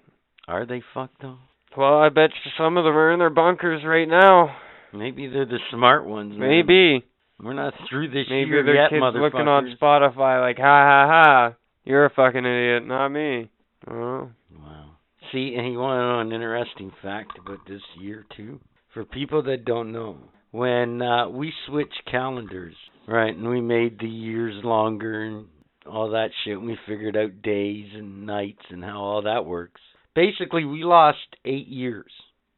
Are 0.46 0.64
they 0.64 0.80
fucked 0.94 1.20
though? 1.20 1.38
Well, 1.76 1.98
I 1.98 2.08
bet 2.08 2.30
you 2.44 2.50
some 2.58 2.76
of 2.76 2.84
them 2.84 2.96
are 2.96 3.12
in 3.12 3.18
their 3.18 3.30
bunkers 3.30 3.82
right 3.84 4.08
now. 4.08 4.56
Maybe 4.92 5.26
they're 5.26 5.46
the 5.46 5.58
smart 5.70 6.06
ones. 6.06 6.36
man. 6.36 6.48
Maybe. 6.48 7.04
We're 7.42 7.52
not 7.52 7.74
through 7.90 8.08
this 8.08 8.26
Maybe 8.30 8.50
year 8.50 8.64
their 8.64 8.74
yet, 8.74 8.90
kids 8.90 9.02
looking 9.14 9.46
on 9.46 9.76
Spotify 9.80 10.40
like, 10.40 10.56
ha 10.56 10.62
ha 10.62 11.06
ha, 11.06 11.54
you're 11.84 12.06
a 12.06 12.10
fucking 12.10 12.44
idiot, 12.46 12.86
not 12.86 13.08
me. 13.08 13.50
Oh. 13.86 14.30
Wow. 14.58 14.92
See, 15.32 15.54
and 15.56 15.66
he 15.66 15.76
wanted 15.76 16.02
to 16.02 16.08
know 16.08 16.20
an 16.20 16.32
interesting 16.32 16.92
fact 17.02 17.38
about 17.38 17.58
this 17.68 17.82
year 18.00 18.24
too. 18.36 18.60
For 18.94 19.04
people 19.04 19.42
that 19.42 19.66
don't 19.66 19.92
know, 19.92 20.16
when 20.50 21.02
uh, 21.02 21.28
we 21.28 21.52
switched 21.66 22.02
calendars, 22.10 22.74
right, 23.06 23.36
and 23.36 23.50
we 23.50 23.60
made 23.60 23.98
the 24.00 24.08
years 24.08 24.64
longer 24.64 25.22
and 25.24 25.46
all 25.86 26.10
that 26.12 26.30
shit, 26.44 26.56
and 26.56 26.66
we 26.66 26.78
figured 26.86 27.16
out 27.16 27.42
days 27.42 27.88
and 27.94 28.24
nights 28.24 28.62
and 28.70 28.82
how 28.82 28.98
all 28.98 29.22
that 29.22 29.44
works. 29.44 29.80
Basically, 30.16 30.64
we 30.64 30.82
lost 30.82 31.18
eight 31.44 31.68
years 31.68 32.10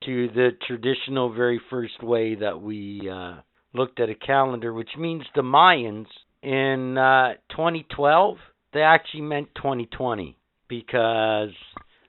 to 0.04 0.28
the 0.28 0.50
traditional, 0.66 1.34
very 1.34 1.60
first 1.68 2.02
way 2.02 2.36
that 2.36 2.62
we 2.62 3.10
uh, 3.12 3.40
looked 3.74 4.00
at 4.00 4.08
a 4.08 4.14
calendar, 4.14 4.72
which 4.72 4.90
means 4.96 5.24
the 5.34 5.42
Mayans 5.42 6.06
in 6.42 6.96
uh, 6.96 7.34
2012 7.50 8.36
they 8.72 8.82
actually 8.82 9.22
meant 9.22 9.48
2020 9.56 10.36
because 10.68 11.50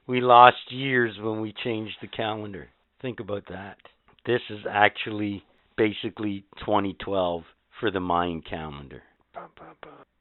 we 0.07 0.21
lost 0.21 0.57
years 0.69 1.15
when 1.21 1.41
we 1.41 1.53
changed 1.63 1.95
the 2.01 2.07
calendar. 2.07 2.67
Think 3.01 3.19
about 3.19 3.43
that. 3.49 3.77
This 4.25 4.41
is 4.49 4.59
actually 4.69 5.43
basically 5.77 6.45
2012 6.59 7.43
for 7.79 7.91
the 7.91 7.99
Mayan 7.99 8.41
calendar. 8.41 9.01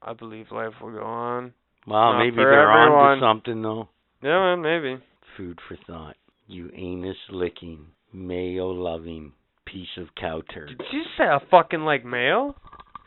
I 0.01 0.13
believe 0.13 0.47
life 0.53 0.75
will 0.81 0.93
go 0.93 1.03
on. 1.03 1.53
Well, 1.87 2.13
Not 2.13 2.19
maybe 2.19 2.37
they're 2.37 2.71
on 2.71 3.19
to 3.19 3.25
something 3.25 3.61
though. 3.61 3.89
Yeah, 4.23 4.57
man, 4.57 4.63
maybe. 4.63 5.03
Food 5.39 5.59
for 5.69 5.79
thought. 5.87 6.17
You 6.49 6.69
anus 6.75 7.17
licking, 7.31 7.87
mayo 8.13 8.67
loving 8.69 9.33
piece 9.65 9.97
of 9.97 10.09
cow 10.21 10.43
turd. 10.53 10.69
Did 10.69 10.81
you 10.93 11.03
say 11.17 11.25
I 11.25 11.39
fucking 11.51 11.81
like 11.83 12.05
mayo? 12.05 12.55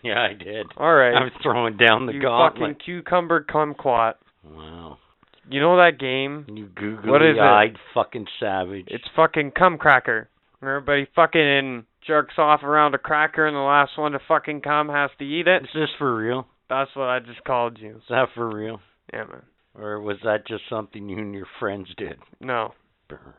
Yeah, 0.04 0.20
I 0.20 0.34
did. 0.34 0.66
Alright. 0.78 1.14
I 1.16 1.24
was 1.26 1.32
throwing 1.44 1.78
down 1.78 2.06
the 2.08 2.14
you 2.14 2.22
gauntlet. 2.22 2.72
fucking 2.72 2.76
cucumber 2.86 3.46
kumquat. 3.48 4.14
Wow. 4.44 4.98
You 5.50 5.60
know 5.60 5.76
that 5.78 6.00
game? 6.00 6.46
You 6.48 6.70
What 7.10 7.22
is 7.22 7.32
it? 7.32 7.36
googly 7.36 7.40
eyed 7.40 7.76
fucking 7.94 8.28
savage. 8.40 8.86
It's 8.88 9.04
fucking 9.16 9.52
cum 9.52 9.78
cracker. 9.78 10.30
Everybody 10.64 11.08
fucking 11.16 11.42
in 11.42 11.86
jerks 12.08 12.36
off 12.38 12.64
around 12.64 12.96
a 12.96 13.00
cracker 13.00 13.46
and 13.46 13.56
the 13.56 13.60
last 13.60 13.98
one 13.98 14.14
to 14.14 14.20
fucking 14.28 14.62
come 14.62 14.90
has 14.90 15.10
to 15.20 15.26
eat 15.26 15.48
it. 15.48 15.64
Is 15.64 15.70
this 15.74 15.90
for 15.98 16.16
real? 16.16 16.48
That's 16.70 16.92
what 16.96 17.10
I 17.10 17.20
just 17.20 17.44
called 17.44 17.78
you. 17.80 17.98
Is 17.98 18.04
that 18.10 18.30
for 18.34 18.48
real? 18.50 18.80
Yeah, 19.12 19.26
man. 19.26 19.42
Or 19.76 20.02
was 20.02 20.18
that 20.24 20.48
just 20.48 20.64
something 20.70 21.08
you 21.08 21.18
and 21.18 21.34
your 21.34 21.48
friends 21.60 21.88
did? 21.98 22.18
No. 22.40 22.74
Burn. 23.08 23.34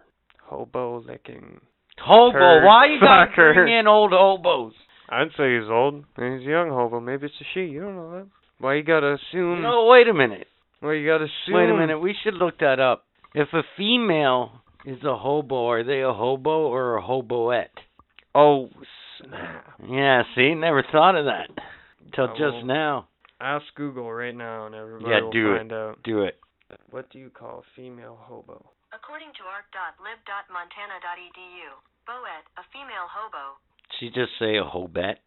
Hobo 0.44 1.02
licking. 1.06 1.60
Hobo, 1.98 2.32
Turd 2.32 2.64
why 2.64 2.86
you 2.86 3.00
gotta 3.00 3.30
bring 3.54 3.74
in 3.74 3.86
old 3.86 4.12
hobos? 4.12 4.72
I'd 5.08 5.28
say 5.36 5.58
he's 5.58 5.68
old. 5.70 6.04
He's 6.16 6.46
a 6.46 6.50
young 6.50 6.70
hobo. 6.70 7.00
Maybe 7.00 7.26
it's 7.26 7.34
a 7.40 7.44
she. 7.52 7.60
You 7.60 7.82
don't 7.82 7.96
know 7.96 8.10
that. 8.12 8.26
Why 8.58 8.74
you 8.74 8.82
gotta 8.82 9.14
assume? 9.14 9.62
No, 9.62 9.86
wait 9.86 10.08
a 10.08 10.14
minute. 10.14 10.46
Why 10.80 10.94
you 10.94 11.06
gotta 11.06 11.24
assume? 11.24 11.54
Wait 11.54 11.68
a 11.70 11.76
minute. 11.76 11.98
We 11.98 12.14
should 12.22 12.34
look 12.34 12.58
that 12.60 12.80
up. 12.80 13.04
If 13.34 13.48
a 13.52 13.62
female 13.76 14.62
is 14.86 15.02
a 15.04 15.16
hobo, 15.16 15.68
are 15.68 15.84
they 15.84 16.00
a 16.00 16.12
hobo 16.12 16.66
or 16.68 16.96
a 16.96 17.02
hoboette? 17.02 17.78
Oh, 18.34 18.68
snap. 19.20 19.78
Yeah, 19.88 20.22
see, 20.34 20.54
never 20.54 20.82
thought 20.90 21.16
of 21.16 21.26
that 21.26 21.48
till 22.14 22.28
just 22.28 22.64
now. 22.64 23.08
Ask 23.42 23.64
Google 23.74 24.10
right 24.12 24.34
now 24.34 24.66
and 24.66 24.74
everybody 24.74 25.10
Yeah, 25.10 25.20
will 25.22 25.32
do 25.32 25.54
it. 25.54 25.58
find 25.58 25.72
out. 25.72 26.02
Do 26.04 26.22
it. 26.22 26.38
What 26.90 27.10
do 27.10 27.18
you 27.18 27.28
call 27.28 27.58
a 27.58 27.62
female 27.76 28.16
hobo? 28.22 28.70
According 28.94 29.28
to 29.34 29.42
arc.lib.montana.edu, 29.50 31.70
Boet, 32.08 32.44
a 32.56 32.62
female 32.72 33.08
hobo, 33.10 33.58
She 33.98 34.08
just 34.08 34.30
say 34.38 34.56
a 34.58 34.64
hobette? 34.64 35.18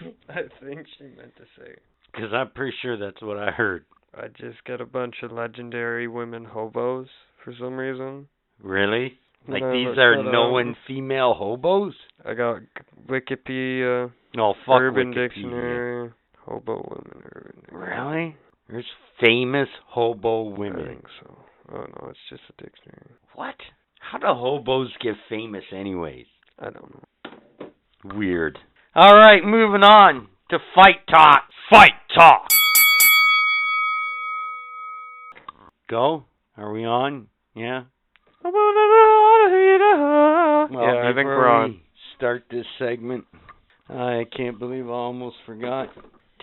I 0.28 0.42
think 0.64 0.86
she 0.98 1.04
meant 1.04 1.34
to 1.36 1.44
say. 1.58 1.74
Because 2.12 2.32
I'm 2.32 2.50
pretty 2.50 2.76
sure 2.82 2.96
that's 2.98 3.20
what 3.22 3.38
I 3.38 3.50
heard. 3.50 3.84
I 4.14 4.28
just 4.28 4.62
got 4.64 4.80
a 4.80 4.86
bunch 4.86 5.16
of 5.22 5.32
legendary 5.32 6.06
women 6.08 6.44
hobos 6.44 7.08
for 7.44 7.52
some 7.58 7.76
reason. 7.76 8.28
Really? 8.62 9.18
Like 9.48 9.62
When 9.62 9.70
I 9.70 9.72
these 9.72 9.98
are 9.98 10.16
that 10.22 10.28
up, 10.28 10.32
known 10.32 10.76
female 10.86 11.34
hobos? 11.34 11.94
I 12.24 12.34
got 12.34 12.60
Wikipedia, 13.08 14.12
No, 14.34 14.54
fuck 14.66 14.80
Urban 14.80 15.12
Wikipedia. 15.12 15.28
Dictionary, 15.28 16.10
hobo 16.44 16.86
women. 16.90 17.62
Really? 17.70 18.36
There's 18.68 18.84
famous 19.20 19.68
hobo 19.86 20.42
women. 20.50 20.82
I 20.82 20.88
think 20.88 21.04
so. 21.20 21.38
Oh 21.72 21.78
no, 21.78 22.08
it's 22.10 22.18
just 22.28 22.42
a 22.50 22.62
dictionary. 22.62 23.12
What? 23.34 23.54
How 24.00 24.18
do 24.18 24.26
hobos 24.26 24.90
get 25.00 25.14
famous 25.28 25.64
anyways? 25.72 26.26
I 26.58 26.70
don't 26.70 26.94
know. 26.94 28.16
Weird. 28.16 28.58
All 28.94 29.14
right, 29.14 29.42
moving 29.44 29.82
on 29.82 30.28
to 30.50 30.58
fight 30.74 31.06
talk. 31.08 31.44
Fight 31.70 31.92
talk. 32.14 32.48
Go. 35.88 36.24
Are 36.56 36.72
we 36.72 36.84
on? 36.84 37.28
Yeah. 37.54 37.84
yeah, 38.44 38.50
Well, 40.70 40.84
I 40.84 41.12
think 41.14 41.26
we're 41.26 41.48
on. 41.48 41.80
Start 42.16 42.44
this 42.50 42.66
segment. 42.78 43.24
I 43.88 44.24
can't 44.36 44.58
believe 44.58 44.88
I 44.88 44.92
almost 44.92 45.36
forgot. 45.46 45.88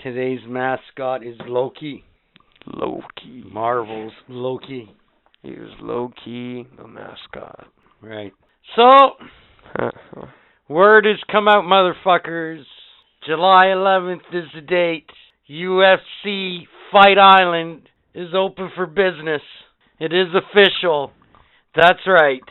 Today's 0.04 0.40
mascot 0.48 1.26
is 1.26 1.36
Loki. 1.46 2.06
Loki. 2.66 3.44
Marvel's 3.52 4.14
Loki. 4.30 4.90
He 5.42 5.52
was 5.52 5.72
low 5.82 6.12
key 6.24 6.66
the 6.78 6.88
mascot. 6.88 7.68
Right. 8.02 8.32
So, 8.78 9.12
word 10.70 11.04
has 11.04 11.18
come 11.30 11.50
out, 11.50 11.66
motherfuckers. 11.66 12.64
July 13.26 13.66
11th 13.76 14.34
is 14.34 14.46
the 14.56 14.62
date. 14.62 15.10
UFC 15.50 16.68
Fight 16.94 17.18
Island 17.18 17.82
is 18.14 18.30
open 18.34 18.72
for 18.76 18.86
business. 18.86 19.42
It 20.00 20.14
is 20.14 20.28
official. 20.34 21.12
That's 21.76 22.08
right. 22.08 22.42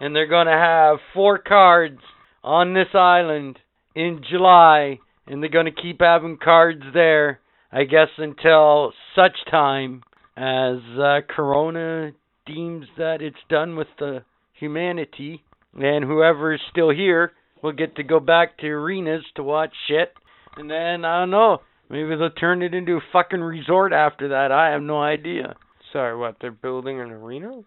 And 0.00 0.16
they're 0.16 0.26
going 0.26 0.46
to 0.46 0.52
have 0.52 0.96
four 1.12 1.36
cards 1.38 2.00
on 2.42 2.72
this 2.72 2.94
island 2.94 3.58
in 3.94 4.22
July. 4.30 4.98
And 5.28 5.42
they're 5.42 5.50
going 5.50 5.66
to 5.66 5.82
keep 5.82 6.00
having 6.00 6.38
cards 6.42 6.82
there, 6.94 7.40
I 7.70 7.84
guess, 7.84 8.08
until 8.16 8.92
such 9.14 9.36
time 9.50 10.02
as 10.36 10.78
uh, 10.98 11.20
Corona 11.28 12.12
deems 12.46 12.86
that 12.96 13.20
it's 13.20 13.36
done 13.50 13.76
with 13.76 13.88
the 13.98 14.22
humanity. 14.58 15.44
And 15.74 16.04
whoever 16.04 16.54
is 16.54 16.60
still 16.70 16.90
here 16.90 17.32
will 17.62 17.72
get 17.72 17.96
to 17.96 18.02
go 18.02 18.20
back 18.20 18.56
to 18.58 18.66
arenas 18.66 19.24
to 19.36 19.42
watch 19.42 19.72
shit. 19.86 20.12
And 20.56 20.70
then, 20.70 21.04
I 21.04 21.20
don't 21.20 21.30
know, 21.30 21.58
maybe 21.90 22.16
they'll 22.16 22.30
turn 22.30 22.62
it 22.62 22.72
into 22.72 22.96
a 22.96 23.00
fucking 23.12 23.40
resort 23.40 23.92
after 23.92 24.28
that. 24.28 24.50
I 24.50 24.70
have 24.70 24.82
no 24.82 25.00
idea. 25.00 25.56
Sorry, 25.92 26.16
what? 26.16 26.36
They're 26.40 26.50
building 26.50 27.00
an 27.00 27.10
arena? 27.10 27.60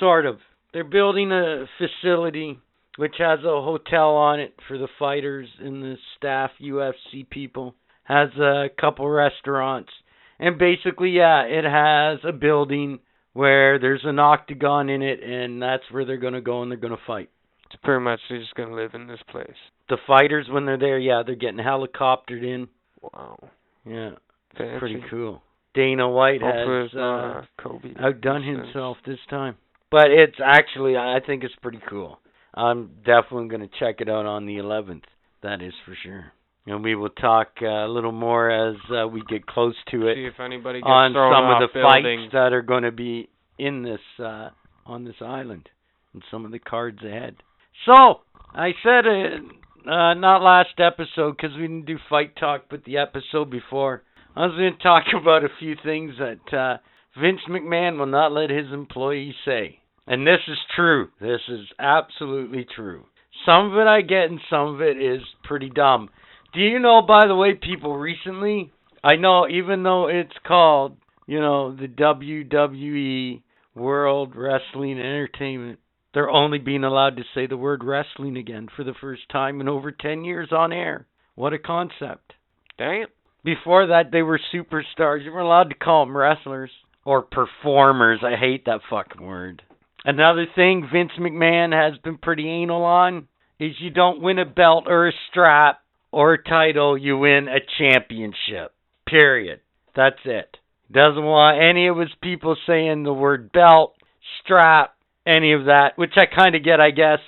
Sort 0.00 0.24
of. 0.24 0.38
They're 0.72 0.82
building 0.82 1.30
a 1.30 1.66
facility 1.78 2.58
which 2.96 3.14
has 3.18 3.40
a 3.40 3.60
hotel 3.62 4.10
on 4.10 4.40
it 4.40 4.54
for 4.68 4.78
the 4.78 4.88
fighters 4.98 5.48
and 5.60 5.82
the 5.82 5.96
staff, 6.16 6.50
UFC 6.60 7.28
people. 7.28 7.74
Has 8.04 8.28
a 8.38 8.66
couple 8.78 9.08
restaurants. 9.08 9.90
And 10.38 10.58
basically, 10.58 11.10
yeah, 11.10 11.42
it 11.44 11.64
has 11.64 12.18
a 12.22 12.32
building 12.32 12.98
where 13.32 13.78
there's 13.78 14.02
an 14.04 14.18
octagon 14.18 14.90
in 14.90 15.00
it, 15.00 15.22
and 15.22 15.62
that's 15.62 15.84
where 15.90 16.04
they're 16.04 16.18
going 16.18 16.34
to 16.34 16.42
go 16.42 16.60
and 16.62 16.70
they're 16.70 16.78
going 16.78 16.96
to 16.96 17.02
fight. 17.06 17.30
It's 17.74 17.82
pretty 17.82 18.04
much 18.04 18.20
they're 18.28 18.38
just 18.38 18.54
gonna 18.54 18.74
live 18.76 18.94
in 18.94 19.08
this 19.08 19.20
place. 19.28 19.56
The 19.88 19.96
fighters, 20.06 20.46
when 20.48 20.64
they're 20.64 20.78
there, 20.78 20.98
yeah, 20.98 21.22
they're 21.26 21.34
getting 21.34 21.58
helicoptered 21.58 22.42
in. 22.44 22.68
Wow. 23.02 23.36
Yeah, 23.84 24.10
Fancy. 24.56 24.78
pretty 24.78 25.02
cool. 25.10 25.42
Dana 25.74 26.08
White 26.08 26.40
Hopefully 26.40 26.82
has 26.82 26.94
uh, 26.94 27.42
Kobe. 27.60 27.94
outdone 27.98 28.44
himself 28.44 28.96
this 29.04 29.18
time. 29.28 29.56
But 29.90 30.10
it's 30.10 30.36
actually, 30.42 30.96
I 30.96 31.18
think 31.26 31.42
it's 31.42 31.54
pretty 31.60 31.80
cool. 31.88 32.20
I'm 32.54 32.90
definitely 33.04 33.48
going 33.48 33.68
to 33.68 33.70
check 33.78 33.96
it 34.00 34.08
out 34.08 34.26
on 34.26 34.46
the 34.46 34.56
11th. 34.56 35.02
That 35.42 35.60
is 35.60 35.72
for 35.84 35.96
sure. 36.02 36.32
And 36.66 36.82
we 36.82 36.94
will 36.94 37.10
talk 37.10 37.48
uh, 37.60 37.66
a 37.66 37.88
little 37.88 38.12
more 38.12 38.50
as 38.50 38.76
uh, 38.90 39.06
we 39.06 39.22
get 39.28 39.46
close 39.46 39.74
to 39.90 40.06
it 40.08 40.14
See 40.14 40.24
if 40.24 40.40
anybody 40.40 40.78
gets 40.80 40.88
on 40.88 41.12
some 41.12 41.50
of 41.50 41.60
the 41.60 41.68
buildings. 41.72 42.22
fights 42.24 42.32
that 42.32 42.52
are 42.54 42.62
going 42.62 42.84
to 42.84 42.92
be 42.92 43.28
in 43.58 43.82
this 43.82 44.00
uh, 44.18 44.48
on 44.86 45.04
this 45.04 45.16
island 45.20 45.68
and 46.14 46.22
some 46.30 46.46
of 46.46 46.52
the 46.52 46.58
cards 46.58 47.00
ahead. 47.04 47.36
So 47.84 48.20
I 48.54 48.70
said 48.82 49.04
it 49.04 49.42
uh, 49.86 50.14
not 50.14 50.42
last 50.42 50.78
episode 50.78 51.36
because 51.36 51.54
we 51.56 51.62
didn't 51.62 51.84
do 51.86 51.98
fight 52.08 52.36
talk, 52.36 52.64
but 52.70 52.84
the 52.84 52.96
episode 52.96 53.50
before. 53.50 54.02
I 54.34 54.46
was 54.46 54.56
going 54.56 54.74
to 54.76 54.82
talk 54.82 55.04
about 55.20 55.44
a 55.44 55.48
few 55.58 55.76
things 55.84 56.14
that 56.18 56.56
uh, 56.56 56.78
Vince 57.20 57.40
McMahon 57.48 57.98
will 57.98 58.06
not 58.06 58.32
let 58.32 58.48
his 58.48 58.72
employees 58.72 59.34
say, 59.44 59.80
and 60.06 60.26
this 60.26 60.40
is 60.48 60.58
true. 60.74 61.08
This 61.20 61.40
is 61.48 61.66
absolutely 61.78 62.66
true. 62.74 63.04
Some 63.46 63.72
of 63.72 63.78
it 63.78 63.86
I 63.86 64.00
get, 64.00 64.30
and 64.30 64.40
some 64.48 64.74
of 64.74 64.80
it 64.80 65.00
is 65.00 65.22
pretty 65.44 65.70
dumb. 65.70 66.10
Do 66.52 66.60
you 66.60 66.78
know, 66.78 67.02
by 67.02 67.26
the 67.26 67.34
way, 67.34 67.54
people 67.54 67.96
recently? 67.96 68.72
I 69.02 69.16
know, 69.16 69.48
even 69.48 69.82
though 69.82 70.08
it's 70.08 70.36
called, 70.46 70.96
you 71.26 71.40
know, 71.40 71.74
the 71.74 71.88
WWE 71.88 73.42
World 73.74 74.34
Wrestling 74.36 74.98
Entertainment, 74.98 75.80
they're 76.14 76.30
only 76.30 76.58
being 76.58 76.84
allowed 76.84 77.16
to 77.16 77.24
say 77.34 77.46
the 77.46 77.56
word 77.56 77.82
wrestling 77.82 78.36
again 78.36 78.68
for 78.74 78.84
the 78.84 78.94
first 79.00 79.22
time 79.30 79.60
in 79.60 79.68
over 79.68 79.90
10 79.90 80.24
years 80.24 80.50
on 80.52 80.72
air. 80.72 81.06
What 81.34 81.52
a 81.52 81.58
concept. 81.58 82.34
Damn. 82.78 83.08
Before 83.44 83.88
that, 83.88 84.10
they 84.12 84.22
were 84.22 84.40
superstars. 84.54 85.24
You 85.24 85.32
were 85.32 85.40
allowed 85.40 85.70
to 85.70 85.74
call 85.74 86.06
them 86.06 86.16
wrestlers 86.16 86.70
or 87.04 87.22
performers. 87.22 88.20
I 88.22 88.36
hate 88.36 88.64
that 88.66 88.80
fucking 88.88 89.20
word. 89.20 89.62
Another 90.04 90.46
thing 90.54 90.88
Vince 90.92 91.12
McMahon 91.18 91.72
has 91.72 91.98
been 91.98 92.18
pretty 92.18 92.48
anal 92.48 92.84
on 92.84 93.28
is 93.58 93.72
you 93.80 93.90
don't 93.90 94.20
win 94.20 94.38
a 94.38 94.44
belt 94.44 94.84
or 94.86 95.08
a 95.08 95.12
strap 95.30 95.80
or 96.12 96.34
a 96.34 96.42
title, 96.42 96.96
you 96.96 97.18
win 97.18 97.48
a 97.48 97.58
championship. 97.78 98.72
Period. 99.06 99.60
That's 99.96 100.20
it. 100.24 100.56
Doesn't 100.92 101.24
want 101.24 101.62
any 101.62 101.88
of 101.88 101.98
his 101.98 102.12
people 102.22 102.56
saying 102.66 103.02
the 103.02 103.12
word 103.12 103.50
belt, 103.52 103.94
strap, 104.42 104.94
any 105.26 105.52
of 105.52 105.64
that, 105.64 105.92
which 105.96 106.12
I 106.16 106.26
kind 106.26 106.54
of 106.54 106.62
get, 106.62 106.80
I 106.80 106.90
guess, 106.90 107.18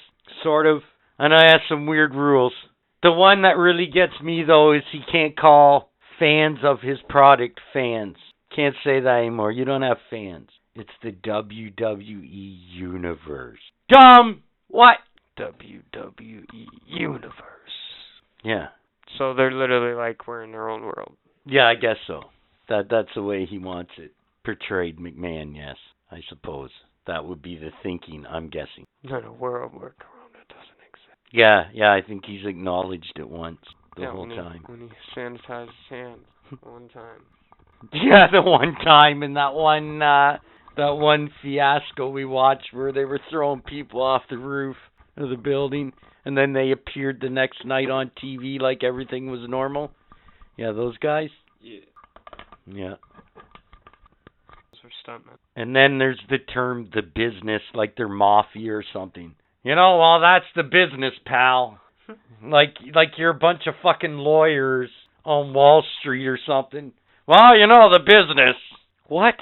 sort 0.42 0.66
of. 0.66 0.82
And 1.18 1.34
I 1.34 1.48
have 1.48 1.60
some 1.68 1.86
weird 1.86 2.14
rules. 2.14 2.52
The 3.02 3.10
one 3.10 3.42
that 3.42 3.56
really 3.56 3.86
gets 3.86 4.20
me, 4.22 4.44
though, 4.46 4.72
is 4.72 4.82
he 4.92 5.00
can't 5.10 5.38
call 5.38 5.90
fans 6.18 6.58
of 6.62 6.80
his 6.80 6.98
product 7.08 7.60
fans. 7.72 8.16
Can't 8.54 8.74
say 8.84 9.00
that 9.00 9.18
anymore. 9.20 9.50
You 9.50 9.64
don't 9.64 9.82
have 9.82 9.98
fans. 10.10 10.48
It's 10.76 10.90
the 11.02 11.12
WWE 11.12 12.58
Universe. 12.70 13.58
Dumb! 13.88 14.42
What? 14.68 14.98
WWE 15.38 16.66
Universe. 16.86 17.32
Yeah. 18.44 18.68
So 19.16 19.32
they're 19.32 19.52
literally 19.52 19.94
like 19.96 20.26
we're 20.26 20.44
in 20.44 20.52
their 20.52 20.68
own 20.68 20.82
world. 20.82 21.16
Yeah, 21.46 21.66
I 21.66 21.76
guess 21.76 21.96
so. 22.06 22.24
That 22.68 22.88
that's 22.90 23.08
the 23.14 23.22
way 23.22 23.46
he 23.46 23.58
wants 23.58 23.92
it 23.96 24.12
portrayed. 24.44 24.98
McMahon, 24.98 25.56
yes, 25.56 25.76
I 26.10 26.20
suppose 26.28 26.70
that 27.06 27.24
would 27.24 27.40
be 27.40 27.56
the 27.56 27.70
thinking. 27.82 28.26
I'm 28.28 28.48
guessing. 28.48 28.84
Not 29.02 29.24
a 29.24 29.32
world 29.32 29.72
where 29.72 29.94
Corona 29.98 30.44
doesn't 30.48 30.82
exist. 30.86 31.32
Yeah, 31.32 31.64
yeah, 31.72 31.92
I 31.92 32.02
think 32.06 32.24
he's 32.26 32.44
acknowledged 32.44 33.12
it 33.16 33.28
once 33.28 33.60
the 33.96 34.02
yeah, 34.02 34.10
whole 34.10 34.26
when 34.26 34.36
time. 34.36 34.64
He, 34.66 34.72
when 34.72 34.80
he 34.80 35.18
sanitized 35.18 35.66
his 35.66 35.74
hands 35.88 36.26
one 36.62 36.88
time. 36.88 37.22
Yeah, 37.92 38.26
the 38.30 38.42
one 38.42 38.74
time 38.84 39.22
in 39.22 39.34
that 39.34 39.54
one 39.54 40.02
uh 40.02 40.38
that 40.76 40.92
one 40.94 41.30
fiasco 41.42 42.08
we 42.08 42.24
watched 42.24 42.68
where 42.72 42.92
they 42.92 43.04
were 43.04 43.20
throwing 43.30 43.60
people 43.62 44.02
off 44.02 44.22
the 44.30 44.38
roof 44.38 44.76
of 45.16 45.30
the 45.30 45.36
building. 45.36 45.92
and 46.24 46.36
then 46.36 46.52
they 46.52 46.72
appeared 46.72 47.20
the 47.20 47.30
next 47.30 47.64
night 47.64 47.88
on 47.90 48.10
TV 48.22 48.60
like 48.60 48.82
everything 48.84 49.30
was 49.30 49.40
normal. 49.48 49.90
Yeah, 50.56 50.72
those 50.72 50.96
guys. 50.98 51.28
Yeah. 51.62 51.80
Yeah. 52.66 52.94
Those 54.72 54.84
are 54.84 54.90
stuntmen. 55.06 55.38
And 55.54 55.74
then 55.74 55.98
there's 55.98 56.20
the 56.28 56.38
term 56.38 56.90
the 56.92 57.02
business, 57.02 57.62
like 57.74 57.94
they're 57.96 58.08
mafia 58.08 58.72
or 58.74 58.84
something. 58.92 59.34
You 59.62 59.74
know, 59.74 59.98
well 59.98 60.20
that's 60.20 60.46
the 60.54 60.62
business, 60.64 61.14
pal. 61.24 61.78
like 62.42 62.74
like 62.94 63.10
you're 63.16 63.30
a 63.30 63.34
bunch 63.34 63.62
of 63.66 63.74
fucking 63.82 64.16
lawyers 64.16 64.90
on 65.24 65.54
Wall 65.54 65.84
Street 66.00 66.26
or 66.26 66.38
something. 66.46 66.92
Well, 67.26 67.56
you 67.56 67.66
know 67.66 67.90
the 67.92 68.00
business. 68.00 68.56
What? 69.08 69.34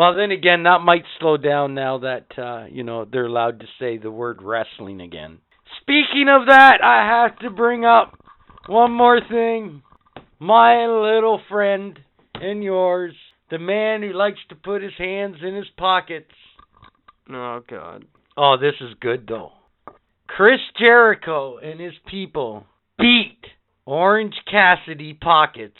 Well, 0.00 0.14
then 0.14 0.30
again, 0.30 0.62
that 0.62 0.78
might 0.78 1.04
slow 1.18 1.36
down 1.36 1.74
now 1.74 1.98
that 1.98 2.24
uh, 2.38 2.64
you 2.72 2.84
know 2.84 3.04
they're 3.04 3.26
allowed 3.26 3.60
to 3.60 3.66
say 3.78 3.98
the 3.98 4.10
word 4.10 4.40
wrestling 4.40 5.02
again. 5.02 5.40
Speaking 5.82 6.26
of 6.30 6.46
that, 6.46 6.78
I 6.82 7.06
have 7.06 7.38
to 7.40 7.50
bring 7.50 7.84
up 7.84 8.14
one 8.66 8.92
more 8.92 9.20
thing. 9.20 9.82
My 10.38 10.86
little 10.86 11.38
friend 11.50 11.98
and 12.32 12.64
yours, 12.64 13.12
the 13.50 13.58
man 13.58 14.00
who 14.00 14.14
likes 14.14 14.38
to 14.48 14.54
put 14.54 14.80
his 14.82 14.94
hands 14.96 15.36
in 15.46 15.54
his 15.54 15.68
pockets. 15.76 16.32
Oh 17.28 17.60
God. 17.68 18.06
Oh, 18.38 18.56
this 18.58 18.76
is 18.80 18.94
good 19.02 19.26
though. 19.28 19.52
Chris 20.26 20.60
Jericho 20.78 21.58
and 21.58 21.78
his 21.78 21.92
people 22.10 22.64
beat 22.98 23.44
Orange 23.84 24.36
Cassidy 24.50 25.12
pockets 25.12 25.76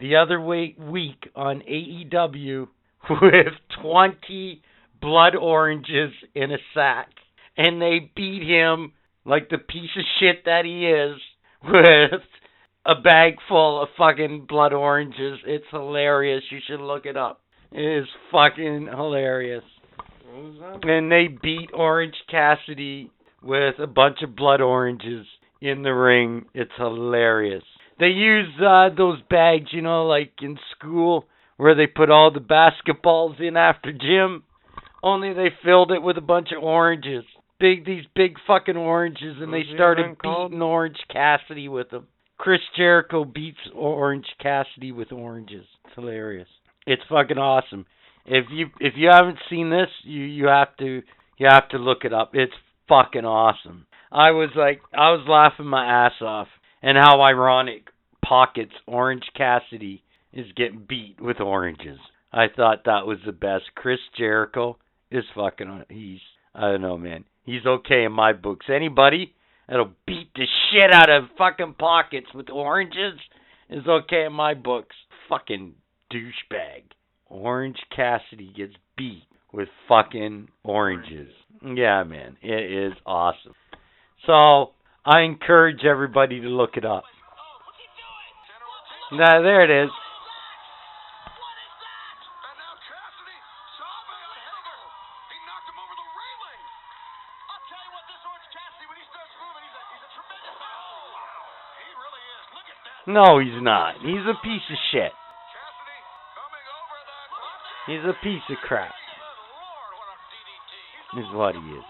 the 0.00 0.16
other 0.16 0.40
week 0.40 1.30
on 1.36 1.60
AEW 1.60 2.66
with 3.10 3.54
20 3.82 4.62
blood 5.00 5.34
oranges 5.34 6.12
in 6.34 6.52
a 6.52 6.58
sack. 6.74 7.08
And 7.56 7.80
they 7.80 8.10
beat 8.14 8.42
him 8.42 8.92
like 9.24 9.48
the 9.48 9.58
piece 9.58 9.90
of 9.96 10.04
shit 10.18 10.44
that 10.44 10.64
he 10.64 10.86
is 10.86 11.20
with 11.64 12.22
a 12.86 13.00
bag 13.00 13.34
full 13.48 13.82
of 13.82 13.88
fucking 13.98 14.46
blood 14.48 14.72
oranges. 14.72 15.38
It's 15.46 15.64
hilarious. 15.70 16.42
You 16.50 16.58
should 16.66 16.80
look 16.80 17.06
it 17.06 17.16
up. 17.16 17.40
It 17.72 18.02
is 18.02 18.08
fucking 18.32 18.88
hilarious. 18.90 19.64
And 20.82 21.10
they 21.10 21.28
beat 21.28 21.70
Orange 21.74 22.14
Cassidy 22.30 23.10
with 23.42 23.78
a 23.78 23.86
bunch 23.86 24.18
of 24.22 24.36
blood 24.36 24.60
oranges 24.60 25.26
in 25.60 25.82
the 25.82 25.90
ring. 25.90 26.46
It's 26.54 26.70
hilarious. 26.76 27.64
They 27.98 28.08
use 28.08 28.48
uh, 28.64 28.88
those 28.96 29.18
bags, 29.28 29.66
you 29.72 29.82
know, 29.82 30.06
like 30.06 30.32
in 30.40 30.58
school 30.76 31.26
where 31.60 31.74
they 31.74 31.86
put 31.86 32.10
all 32.10 32.30
the 32.30 32.40
basketballs 32.40 33.38
in 33.38 33.54
after 33.54 33.92
gym. 33.92 34.44
Only 35.02 35.34
they 35.34 35.50
filled 35.62 35.92
it 35.92 36.02
with 36.02 36.16
a 36.16 36.22
bunch 36.22 36.48
of 36.56 36.62
oranges. 36.62 37.24
Big 37.58 37.84
these 37.84 38.04
big 38.16 38.36
fucking 38.46 38.78
oranges 38.78 39.36
and 39.38 39.52
they 39.52 39.64
started 39.74 40.16
beating 40.22 40.62
Orange 40.62 40.96
Cassidy 41.12 41.68
with 41.68 41.90
them. 41.90 42.06
Chris 42.38 42.60
Jericho 42.74 43.26
beats 43.26 43.58
Orange 43.74 44.24
Cassidy 44.40 44.92
with 44.92 45.12
oranges. 45.12 45.66
It's 45.84 45.94
hilarious. 45.94 46.48
It's 46.86 47.02
fucking 47.10 47.36
awesome. 47.36 47.84
If 48.24 48.46
you 48.50 48.68
if 48.80 48.94
you 48.96 49.10
haven't 49.12 49.38
seen 49.50 49.68
this, 49.68 49.88
you 50.04 50.22
you 50.22 50.46
have 50.46 50.74
to 50.78 51.02
you 51.36 51.46
have 51.46 51.68
to 51.70 51.76
look 51.76 52.04
it 52.04 52.14
up. 52.14 52.30
It's 52.32 52.54
fucking 52.88 53.26
awesome. 53.26 53.86
I 54.10 54.30
was 54.30 54.48
like 54.56 54.80
I 54.94 55.10
was 55.10 55.26
laughing 55.28 55.66
my 55.66 56.06
ass 56.06 56.22
off 56.22 56.48
and 56.82 56.96
how 56.96 57.20
ironic 57.20 57.88
pockets 58.24 58.72
Orange 58.86 59.24
Cassidy 59.36 60.02
is 60.32 60.46
getting 60.56 60.84
beat 60.88 61.20
with 61.20 61.40
oranges. 61.40 61.98
I 62.32 62.46
thought 62.54 62.84
that 62.84 63.06
was 63.06 63.18
the 63.24 63.32
best. 63.32 63.64
Chris 63.74 63.98
Jericho 64.16 64.78
is 65.10 65.24
fucking 65.34 65.84
he's 65.88 66.20
I 66.54 66.72
don't 66.72 66.82
know 66.82 66.96
man. 66.96 67.24
He's 67.44 67.66
okay 67.66 68.04
in 68.04 68.12
my 68.12 68.32
books. 68.32 68.66
Anybody 68.68 69.34
that'll 69.68 69.92
beat 70.06 70.32
the 70.34 70.46
shit 70.70 70.92
out 70.92 71.10
of 71.10 71.24
fucking 71.36 71.74
pockets 71.78 72.28
with 72.34 72.50
oranges 72.50 73.18
is 73.68 73.86
okay 73.86 74.24
in 74.26 74.32
my 74.32 74.54
books. 74.54 74.94
Fucking 75.28 75.74
douchebag. 76.12 76.82
Orange 77.28 77.78
Cassidy 77.94 78.52
gets 78.56 78.74
beat 78.96 79.22
with 79.52 79.68
fucking 79.88 80.48
oranges. 80.64 81.32
Yeah, 81.62 82.02
man, 82.04 82.36
it 82.42 82.90
is 82.90 82.92
awesome. 83.06 83.54
So 84.26 84.72
I 85.04 85.20
encourage 85.20 85.84
everybody 85.84 86.40
to 86.40 86.48
look 86.48 86.76
it 86.76 86.84
up. 86.84 87.04
Now 89.12 89.42
there 89.42 89.64
it 89.64 89.84
is. 89.84 89.90
No, 103.12 103.40
he's 103.40 103.60
not. 103.60 103.96
He's 104.02 104.22
a 104.22 104.38
piece 104.44 104.62
of 104.70 104.78
shit. 104.92 105.12
He's 107.86 108.04
a 108.04 108.14
piece 108.22 108.42
of 108.48 108.56
crap. 108.62 108.92
Is 111.18 111.24
what 111.32 111.56
he 111.56 111.60
is. 111.60 111.84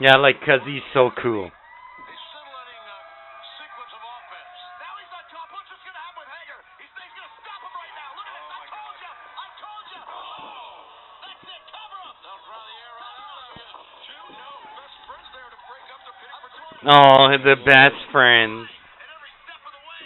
Yeah, 0.00 0.16
like 0.16 0.40
'cause 0.44 0.60
he's 0.66 0.82
so 0.92 1.10
cool. 1.22 1.50
Oh, 16.86 17.28
the 17.42 17.56
best 17.64 17.94
friends. 18.12 18.68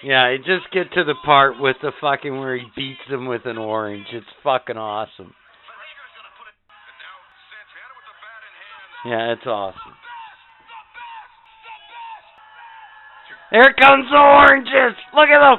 Yeah, 0.04 0.26
it 0.26 0.38
just 0.38 0.70
get 0.72 0.92
to 0.92 1.02
the 1.02 1.16
part 1.24 1.60
with 1.60 1.76
the 1.82 1.90
fucking 2.00 2.38
where 2.38 2.56
he 2.56 2.66
beats 2.76 3.00
him 3.08 3.26
with 3.26 3.46
an 3.46 3.58
orange. 3.58 4.06
It's 4.12 4.26
fucking 4.44 4.76
awesome. 4.76 5.34
Yeah, 9.04 9.32
it's 9.32 9.46
awesome. 9.46 9.80
The 9.82 9.94
best. 10.94 11.34
The 13.50 13.62
best. 13.62 13.74
Here 13.74 13.74
comes 13.74 14.06
the 14.10 14.18
oranges. 14.18 14.94
Look 15.14 15.28
at 15.30 15.40
them. 15.40 15.58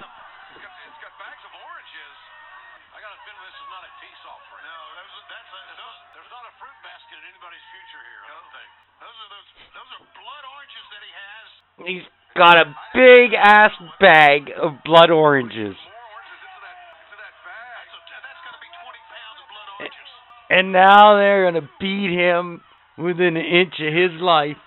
Got 12.39 12.55
a 12.55 12.71
big 12.95 13.35
ass 13.35 13.75
bag 13.99 14.55
of 14.55 14.79
blood 14.87 15.11
oranges. 15.11 15.75
More 15.75 16.07
oranges 16.15 16.39
into 16.39 16.59
that 16.63 16.79
into 16.95 17.15
that 17.19 17.35
bag. 17.43 17.83
That's, 17.83 17.91
a, 17.91 18.19
that's 18.23 18.41
got 18.47 18.55
to 18.55 18.61
be 18.63 18.71
20 18.71 19.11
pounds 19.11 19.37
of 19.43 19.47
blood 19.51 19.69
oranges. 19.75 20.09
And 20.47 20.65
now 20.71 21.19
they're 21.19 21.43
gonna 21.51 21.67
beat 21.83 22.15
him 22.15 22.63
within 22.95 23.35
an 23.35 23.43
inch 23.43 23.75
of 23.83 23.91
his 23.91 24.15
life. 24.23 24.57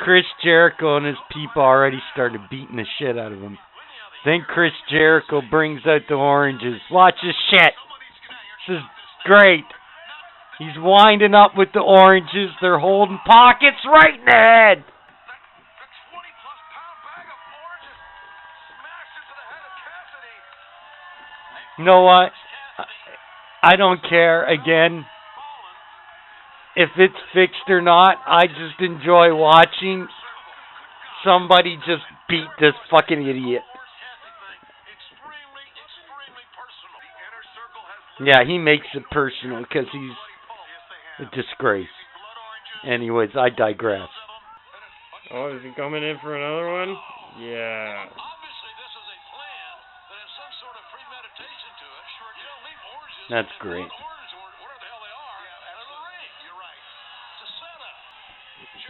Chris 0.00 0.24
Jericho 0.42 0.96
and 0.96 1.06
his 1.06 1.16
people 1.30 1.62
already 1.62 1.98
started 2.12 2.40
beating 2.50 2.76
the 2.76 2.86
shit 2.98 3.18
out 3.18 3.32
of 3.32 3.40
him. 3.40 3.58
Then 4.24 4.44
Chris 4.46 4.72
Jericho 4.90 5.40
brings 5.48 5.82
out 5.86 6.02
the 6.08 6.14
oranges. 6.14 6.80
Watch 6.90 7.14
this 7.22 7.34
shit. 7.50 7.72
This 8.66 8.76
is 8.76 8.82
great. 9.24 9.64
He's 10.58 10.76
winding 10.78 11.34
up 11.34 11.52
with 11.56 11.68
the 11.74 11.80
oranges. 11.80 12.50
They're 12.60 12.78
holding 12.78 13.18
pockets 13.26 13.76
right 13.84 14.14
in 14.18 14.24
the 14.24 14.32
head. 14.32 14.78
the 14.80 15.88
20 16.16 16.32
plus 16.40 16.60
pound 16.72 16.96
bag 17.04 17.28
of 17.28 17.40
oranges 17.60 17.98
smashed 18.72 19.14
into 19.20 19.34
the 19.36 19.46
head 19.52 19.64
of 19.68 19.74
Cassidy. 19.84 20.36
You 21.76 21.84
know 21.84 22.02
what? 22.02 22.32
I- 23.62 23.76
don't 23.76 24.00
care. 24.08 24.44
Again, 24.44 25.04
if 26.74 26.90
it's 26.96 27.20
fixed 27.34 27.68
or 27.68 27.82
not, 27.82 28.16
I 28.26 28.46
just 28.46 28.80
enjoy 28.80 29.34
watching 29.34 30.08
somebody 31.22 31.76
just 31.84 32.04
beat 32.28 32.48
this 32.60 32.74
fucking 32.90 33.20
idiot. 33.26 33.62
Yeah, 38.20 38.44
he 38.46 38.56
makes 38.56 38.86
it 38.94 39.02
personal 39.10 39.60
because 39.60 39.84
he's 39.92 40.16
a 41.20 41.24
disgrace. 41.34 41.88
Anyways, 42.86 43.30
I 43.36 43.48
digress. 43.50 44.08
Oh, 45.32 45.50
is 45.56 45.62
he 45.64 45.72
coming 45.74 46.02
in 46.04 46.16
for 46.22 46.36
another 46.36 46.70
one? 46.70 46.94
Yeah. 47.42 48.06
Obviously, 48.06 48.72
this 48.78 48.92
is 48.94 49.06
a 49.10 49.18
plan 49.34 49.74
that 50.06 50.18
has 50.22 50.30
some 50.38 50.52
sort 50.62 50.76
of 50.78 50.84
premeditation 50.94 51.70
to 51.82 51.86
it. 51.88 52.04
Sure, 52.14 52.30
you 52.36 52.44
don't 52.46 52.62
leave 52.62 52.82
oranges. 52.94 53.26
That's 53.32 53.54
great. 53.58 53.88
blood 53.90 54.06
orange 54.06 54.32
or 54.38 54.46
whatever 54.62 54.78
the 54.78 54.86
hell 54.86 55.02
they 55.02 55.10
are 55.18 55.42
out 55.66 55.78
of 55.82 55.88
the 55.90 55.98
ring. 56.06 56.30
You're 56.46 56.60
right. 56.62 56.78
It's 57.34 57.42
a 57.42 57.50
setup. 57.58 57.98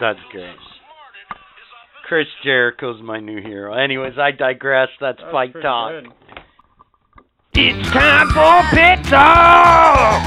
That's 0.02 0.24
great. 0.28 0.60
outsmarted 0.60 1.26
his 1.56 1.70
offensive 1.72 2.04
Chris 2.04 2.28
Jericho's 2.44 3.00
my 3.00 3.16
new 3.18 3.40
hero. 3.40 3.72
Anyways, 3.72 4.18
I 4.20 4.30
digress. 4.36 4.92
That's, 5.00 5.16
That's 5.16 5.32
fight 5.32 5.56
talk. 5.62 5.90
good. 5.96 6.12
It's 7.56 7.88
time 7.88 8.28
for 8.36 8.60
Pet 8.76 9.00
Talk! 9.08 10.20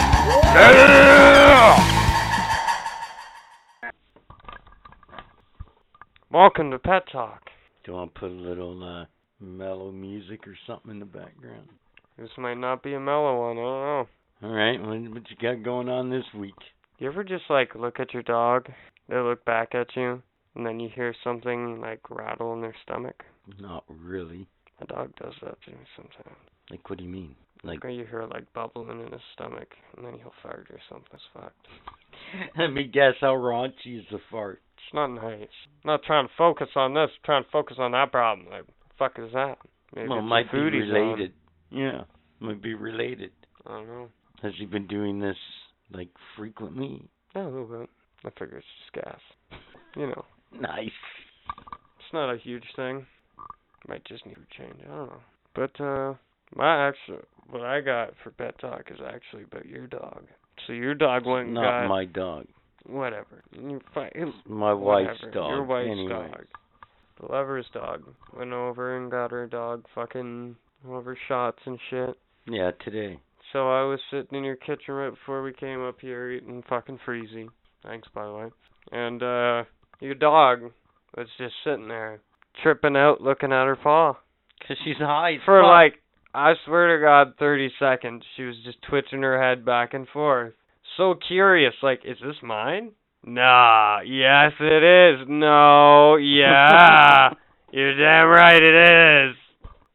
Welcome 6.40 6.72
to 6.72 6.80
Pet 6.80 7.04
Talk. 7.12 7.42
Do 7.84 7.92
you 7.92 7.98
want 7.98 8.14
to 8.14 8.20
put 8.22 8.32
a 8.32 8.34
little 8.34 8.82
uh, 8.82 9.06
mellow 9.42 9.92
music 9.92 10.48
or 10.48 10.56
something 10.66 10.90
in 10.90 11.00
the 11.00 11.06
background? 11.06 11.68
This 12.18 12.30
might 12.38 12.58
not 12.58 12.82
be 12.82 12.94
a 12.94 13.00
mellow 13.00 13.42
one, 13.42 13.58
I 13.58 13.60
don't 13.60 13.84
know. 13.84 14.08
All 14.44 14.56
right, 14.56 14.80
what, 14.80 15.12
what 15.12 15.30
you 15.30 15.36
got 15.42 15.66
going 15.66 15.90
on 15.90 16.10
this 16.10 16.24
week? 16.34 16.56
You 16.98 17.10
ever 17.10 17.26
just 17.26 17.44
like 17.50 17.76
look 17.76 18.00
at 18.00 18.14
your 18.14 18.24
dog, 18.24 18.68
they 19.10 19.18
look 19.18 19.44
back 19.44 19.76
at 19.76 19.88
you, 19.98 20.24
and 20.56 20.66
then 20.66 20.80
you 20.80 20.88
hear 20.96 21.14
something 21.26 21.82
like 21.82 22.10
rattle 22.10 22.54
in 22.54 22.62
their 22.62 22.76
stomach? 22.84 23.22
Not 23.60 23.84
really. 23.90 24.48
My 24.80 24.86
dog 24.96 25.12
does 25.22 25.34
that 25.42 25.62
to 25.66 25.72
me 25.72 25.78
sometimes. 25.98 26.38
Like, 26.72 26.90
what 26.90 27.00
do 27.00 27.04
you 27.04 27.10
mean? 27.12 27.36
Like, 27.64 27.84
Or 27.84 27.90
you 27.90 28.06
hear 28.06 28.26
like 28.32 28.46
bubbling 28.54 29.02
in 29.02 29.12
his 29.12 29.22
stomach, 29.34 29.74
and 29.98 30.06
then 30.06 30.14
he'll 30.14 30.32
fart 30.42 30.68
or 30.72 30.80
something. 30.88 31.10
It's 31.12 31.24
fucked. 31.34 31.68
let 32.58 32.70
me 32.70 32.86
guess 32.86 33.16
how 33.20 33.34
raunchy 33.34 34.00
is 34.00 34.06
the 34.10 34.20
fart. 34.32 34.62
It's 34.86 34.94
not 34.94 35.08
nice. 35.08 35.48
I'm 35.84 35.86
not 35.86 36.04
trying 36.04 36.28
to 36.28 36.34
focus 36.38 36.70
on 36.76 36.94
this. 36.94 37.10
Trying 37.26 37.44
to 37.44 37.50
focus 37.52 37.78
on 37.80 37.92
that 37.92 38.12
problem. 38.12 38.48
Like, 38.50 38.64
fuck 38.98 39.14
is 39.20 39.32
that? 39.34 39.58
Maybe 39.96 40.08
well, 40.10 40.20
it 40.20 40.24
might 40.24 40.52
be 40.52 40.58
he's 40.58 40.66
on. 40.66 40.72
related. 40.90 41.34
Yeah, 41.72 42.02
might 42.40 42.62
be 42.62 42.74
related. 42.74 43.32
I 43.66 43.72
don't 43.72 43.88
know. 43.88 44.10
Has 44.42 44.54
he 44.58 44.66
been 44.66 44.88
doing 44.88 45.20
this 45.20 45.38
like 45.92 46.10
frequently? 46.38 47.04
Yeah, 47.36 47.44
a 47.44 47.50
little 47.50 47.66
bit. 47.66 47.90
I 48.26 48.30
figure 48.40 48.58
it's 48.58 48.68
just 48.94 49.06
gas. 49.06 49.60
You 49.96 50.08
know, 50.08 50.26
Nice. 50.62 50.90
it's 51.48 52.14
not 52.14 52.34
a 52.34 52.38
huge 52.38 52.64
thing. 52.76 53.06
Might 53.88 54.06
just 54.06 54.26
need 54.26 54.36
to 54.36 54.58
change. 54.58 54.80
I 54.84 54.88
don't 54.96 55.08
know. 55.08 55.22
But 55.56 55.82
uh, 55.84 56.14
my 56.56 56.88
actual 56.88 57.20
what 57.50 57.62
I 57.62 57.82
got 57.82 58.14
for 58.24 58.32
pet 58.32 58.60
talk 58.60 58.84
is 58.92 59.00
actually 59.06 59.44
about 59.44 59.66
your 59.66 59.88
dog. 59.88 60.26
So 60.68 60.74
your 60.74 60.94
dog 60.96 61.26
went 61.26 61.50
Not 61.52 61.64
got 61.84 61.88
my 61.88 62.06
dog. 62.06 62.46
Whatever. 62.86 63.44
You 63.52 63.80
fi- 63.94 64.12
My 64.46 64.74
wife's 64.74 65.22
whatever. 65.22 65.32
dog. 65.32 65.50
Your 65.52 65.64
wife's 65.64 65.90
anyway. 65.92 66.10
dog. 66.32 66.46
The 67.20 67.32
lover's 67.32 67.66
dog 67.74 68.04
went 68.38 68.54
over 68.54 68.98
and 68.98 69.12
got 69.12 69.32
her 69.32 69.46
dog 69.48 69.84
fucking 69.94 70.56
over 70.90 71.18
shots 71.28 71.60
and 71.66 71.78
shit. 71.90 72.18
Yeah, 72.48 72.72
today. 72.84 73.20
So 73.52 73.70
I 73.72 73.84
was 73.84 74.00
sitting 74.12 74.38
in 74.38 74.44
your 74.44 74.56
kitchen 74.56 74.94
right 74.94 75.10
before 75.10 75.44
we 75.44 75.52
came 75.54 75.84
up 75.84 75.98
here 76.00 76.32
eating 76.32 76.64
fucking 76.70 77.00
freezy. 77.06 77.48
Thanks, 77.84 78.08
by 78.14 78.26
the 78.26 78.34
way. 78.34 78.48
And 78.92 79.22
uh 79.22 79.64
your 80.00 80.16
dog 80.16 80.72
was 81.18 81.28
just 81.38 81.56
sitting 81.66 81.88
there, 81.90 82.22
tripping 82.64 82.96
out, 82.96 83.22
looking 83.22 83.52
at 83.52 83.66
her 83.66 83.76
paw. 83.76 84.14
Cause 84.68 84.78
she's 84.86 84.98
high 84.98 85.38
For 85.46 85.62
fuck. 85.62 85.68
like, 85.68 85.94
I 86.34 86.54
swear 86.66 86.96
to 86.98 87.04
God, 87.04 87.34
30 87.40 87.72
seconds, 87.80 88.24
she 88.38 88.44
was 88.44 88.56
just 88.64 88.78
twitching 88.88 89.22
her 89.24 89.42
head 89.42 89.66
back 89.66 89.94
and 89.94 90.08
forth. 90.08 90.54
So 91.00 91.16
curious, 91.16 91.74
like, 91.82 92.02
is 92.04 92.18
this 92.22 92.36
mine? 92.44 92.92
Nah, 93.26 94.02
yes 94.02 94.52
it 94.60 94.84
is. 94.84 95.26
No, 95.30 96.18
yeah. 96.18 97.30
You're 97.72 97.96
damn 97.98 98.28
right 98.28 98.62
it 98.62 99.30
is. 99.32 99.36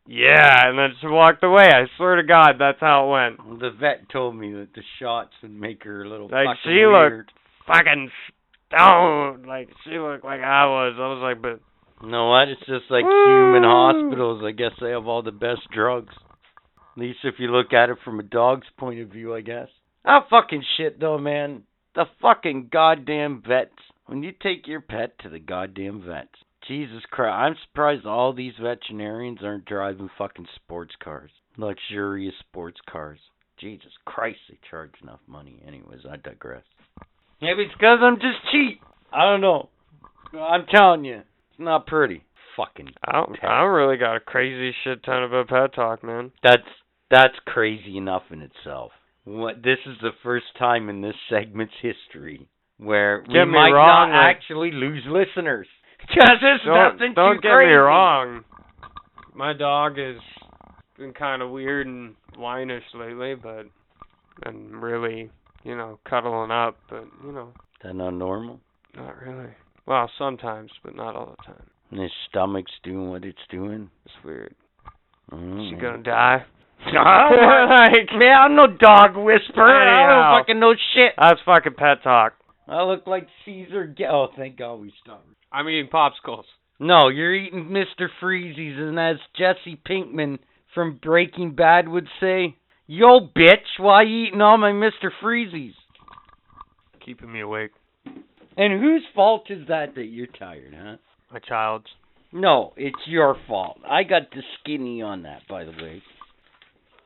Yeah, 0.06 0.66
and 0.68 0.78
then 0.78 0.90
she 1.02 1.06
walked 1.06 1.42
away. 1.44 1.64
I 1.68 1.84
swear 1.98 2.16
to 2.16 2.22
God, 2.22 2.54
that's 2.58 2.80
how 2.80 3.06
it 3.06 3.10
went. 3.12 3.60
The 3.60 3.70
vet 3.78 4.08
told 4.10 4.34
me 4.34 4.52
that 4.54 4.68
the 4.74 4.80
shots 4.98 5.32
would 5.42 5.52
make 5.54 5.84
her 5.84 6.04
a 6.04 6.08
little 6.08 6.28
Like, 6.28 6.56
she 6.62 6.86
looked- 6.86 7.12
weird. 7.12 7.32
Fucking 7.66 8.10
stoned. 8.68 9.46
Like, 9.46 9.68
she 9.84 9.98
looked 9.98 10.24
like 10.24 10.40
I 10.40 10.64
was. 10.64 10.94
I 10.96 11.06
was 11.08 11.20
like, 11.22 11.42
but 11.42 11.60
You 12.02 12.10
know 12.12 12.28
what? 12.30 12.48
It's 12.48 12.60
just 12.60 12.90
like 12.90 13.04
human 13.04 13.62
hospitals. 13.62 14.42
I 14.42 14.52
guess 14.52 14.72
they 14.80 14.90
have 14.90 15.06
all 15.06 15.20
the 15.22 15.32
best 15.32 15.68
drugs. 15.70 16.14
At 16.96 17.00
least 17.02 17.18
if 17.24 17.34
you 17.38 17.48
look 17.48 17.74
at 17.74 17.90
it 17.90 17.98
from 18.04 18.20
a 18.20 18.22
dog's 18.22 18.66
point 18.78 19.00
of 19.00 19.08
view, 19.08 19.34
I 19.34 19.42
guess. 19.42 19.68
Ah, 20.04 20.26
fucking 20.28 20.64
shit 20.76 21.00
though, 21.00 21.18
man. 21.18 21.62
The 21.94 22.04
fucking 22.20 22.68
goddamn 22.72 23.42
vets. 23.46 23.70
When 24.06 24.22
you 24.22 24.32
take 24.32 24.66
your 24.66 24.80
pet 24.80 25.18
to 25.20 25.28
the 25.28 25.38
goddamn 25.38 26.02
vets. 26.06 26.28
Jesus 26.66 27.02
Christ. 27.10 27.34
I'm 27.34 27.56
surprised 27.68 28.06
all 28.06 28.32
these 28.32 28.54
veterinarians 28.60 29.38
aren't 29.42 29.66
driving 29.66 30.10
fucking 30.16 30.46
sports 30.56 30.94
cars. 31.02 31.30
Luxurious 31.56 32.34
sports 32.40 32.80
cars. 32.90 33.18
Jesus 33.58 33.92
Christ, 34.04 34.38
they 34.48 34.58
charge 34.68 34.92
enough 35.02 35.20
money. 35.26 35.62
Anyways, 35.66 36.00
I 36.10 36.16
digress. 36.16 36.64
Maybe 37.40 37.62
it's 37.62 37.74
because 37.74 37.98
I'm 38.02 38.16
just 38.16 38.38
cheap. 38.50 38.80
I 39.12 39.24
don't 39.24 39.40
know. 39.40 39.68
I'm 40.38 40.66
telling 40.66 41.04
you. 41.04 41.18
It's 41.18 41.60
not 41.60 41.86
pretty. 41.86 42.24
Fucking. 42.56 42.88
I 43.04 43.12
don't, 43.12 43.36
I 43.42 43.60
don't 43.60 43.72
really 43.72 43.96
got 43.96 44.16
a 44.16 44.20
crazy 44.20 44.74
shit 44.82 45.02
ton 45.04 45.22
about 45.22 45.48
pet 45.48 45.74
talk, 45.74 46.02
man. 46.02 46.32
That's 46.42 46.62
that's 47.10 47.34
crazy 47.46 47.96
enough 47.96 48.22
in 48.30 48.42
itself. 48.42 48.92
What 49.24 49.62
this 49.62 49.78
is 49.86 49.96
the 50.02 50.10
first 50.22 50.46
time 50.58 50.88
in 50.88 51.00
this 51.00 51.14
segment's 51.30 51.72
history 51.80 52.48
where 52.78 53.24
we 53.26 53.32
Get 53.34 53.46
me 53.46 53.52
might 53.52 53.70
wrong, 53.70 54.10
not 54.10 54.26
like- 54.26 54.36
actually 54.36 54.70
lose 54.72 55.02
listeners. 55.06 55.66
Because 56.06 56.36
it's 56.42 56.64
Don't, 56.66 56.92
nothing 56.98 57.14
don't 57.14 57.36
too 57.36 57.40
get 57.40 57.48
crazy. 57.52 57.68
me 57.70 57.74
wrong. 57.76 58.44
My 59.34 59.54
dog 59.54 59.96
has 59.96 60.16
been 60.98 61.14
kind 61.14 61.40
of 61.40 61.48
weird 61.50 61.86
and 61.86 62.14
whinish 62.36 62.82
lately, 62.94 63.34
but 63.34 63.64
and 64.44 64.82
really, 64.82 65.30
you 65.62 65.74
know, 65.74 65.98
cuddling 66.08 66.50
up, 66.50 66.76
but 66.90 67.04
you 67.24 67.32
know, 67.32 67.52
That 67.82 67.94
not 67.94 68.10
normal. 68.12 68.60
not 68.94 69.18
really. 69.22 69.48
Well, 69.86 70.10
sometimes, 70.18 70.70
but 70.84 70.94
not 70.94 71.16
all 71.16 71.34
the 71.38 71.42
time. 71.44 71.62
And 71.90 72.00
his 72.02 72.12
stomach's 72.28 72.72
doing 72.82 73.08
what 73.08 73.24
it's 73.24 73.38
doing. 73.50 73.88
It's 74.04 74.14
weird. 74.24 74.54
Mm, 75.32 75.68
She 75.68 75.72
man. 75.76 75.80
gonna 75.80 76.02
die? 76.02 76.44
Like, 76.94 78.08
man, 78.18 78.36
I'm 78.40 78.56
no 78.56 78.66
dog 78.66 79.16
whisperer. 79.16 79.64
I 79.66 80.30
don't 80.32 80.38
fucking 80.40 80.60
know 80.60 80.74
shit. 80.94 81.12
that's 81.18 81.40
fucking 81.44 81.74
pet 81.74 82.02
talk. 82.02 82.34
I 82.68 82.82
look 82.82 83.06
like 83.06 83.26
Cesar. 83.44 83.86
Ge- 83.86 84.02
oh, 84.10 84.28
thank 84.36 84.56
God 84.56 84.76
we 84.76 84.92
stopped. 85.02 85.26
I'm 85.52 85.68
eating 85.68 85.90
popsicles. 85.92 86.44
No, 86.78 87.08
you're 87.08 87.34
eating 87.34 87.66
Mr. 87.66 88.08
Freezy's, 88.20 88.78
and 88.78 88.98
as 88.98 89.16
Jesse 89.36 89.80
Pinkman 89.88 90.38
from 90.74 90.98
Breaking 91.02 91.54
Bad 91.54 91.88
would 91.88 92.08
say, 92.20 92.56
Yo, 92.86 93.20
bitch, 93.20 93.78
why 93.78 94.02
you 94.02 94.26
eating 94.26 94.40
all 94.40 94.58
my 94.58 94.72
Mr. 94.72 95.10
Freezy's? 95.22 95.74
Keeping 97.04 97.32
me 97.32 97.40
awake. 97.40 97.70
And 98.56 98.80
whose 98.80 99.02
fault 99.14 99.50
is 99.50 99.68
that 99.68 99.94
that 99.94 100.04
you're 100.06 100.26
tired, 100.26 100.74
huh? 100.76 100.96
My 101.32 101.38
child's. 101.38 101.86
No, 102.32 102.72
it's 102.76 102.98
your 103.06 103.36
fault. 103.46 103.78
I 103.88 104.02
got 104.02 104.30
the 104.32 104.42
skinny 104.60 105.02
on 105.02 105.22
that, 105.22 105.42
by 105.48 105.64
the 105.64 105.70
way. 105.70 106.02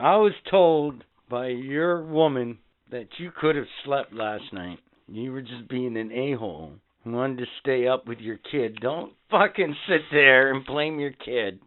I 0.01 0.17
was 0.17 0.33
told 0.51 1.03
by 1.29 1.49
your 1.49 2.03
woman 2.05 2.59
that 2.91 3.09
you 3.19 3.31
could 3.39 3.57
have 3.57 3.67
slept 3.85 4.13
last 4.13 4.53
night. 4.53 4.79
You 5.09 5.33
were 5.33 5.43
just 5.43 5.69
being 5.69 5.97
an 5.97 6.13
a-hole. 6.13 6.73
Wanted 7.05 7.39
to 7.39 7.47
stay 7.61 7.89
up 7.89 8.07
with 8.07 8.19
your 8.19 8.39
kid. 8.51 8.79
Don't 8.81 9.13
fucking 9.31 9.75
sit 9.89 10.03
there 10.13 10.53
and 10.53 10.65
blame 10.65 11.01
your 11.01 11.13
kid. 11.13 11.61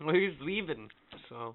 Well, 0.00 0.14
he's 0.14 0.38
leaving, 0.40 0.88
so 1.28 1.54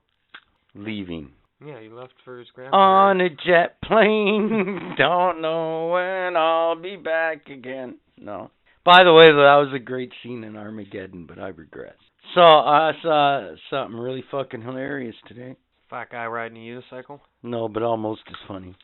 Leaving. 0.76 1.32
yeah, 1.66 1.80
he 1.82 1.90
left 1.90 2.14
for 2.24 2.40
his 2.40 2.48
grandparents. 2.54 2.76
On 2.76 3.22
a 3.22 3.30
jet 3.30 3.82
plane. 3.84 4.94
Don't 4.98 5.42
know 5.42 5.90
when 5.90 6.36
I'll 6.38 6.80
be 6.82 6.96
back 6.96 7.48
again. 7.50 7.98
No. 8.18 8.52
By 8.86 9.04
the 9.04 9.14
way, 9.14 9.28
that 9.28 9.66
was 9.66 9.72
a 9.76 9.80
great 9.80 10.12
scene 10.24 10.44
in 10.44 10.56
Armageddon, 10.56 11.26
but 11.28 11.40
I 11.40 11.50
regress. 11.50 11.94
So 12.34 12.42
uh, 12.42 12.44
I 12.44 12.92
saw 13.02 13.56
something 13.70 14.00
really 14.00 14.24
fucking 14.32 14.62
hilarious 14.62 15.16
today. 15.28 15.56
Fat 15.90 16.12
guy 16.12 16.26
riding 16.26 16.58
a 16.58 16.82
unicycle. 16.82 17.20
No, 17.44 17.68
but 17.68 17.84
almost 17.84 18.22
as 18.30 18.36
funny. 18.48 18.76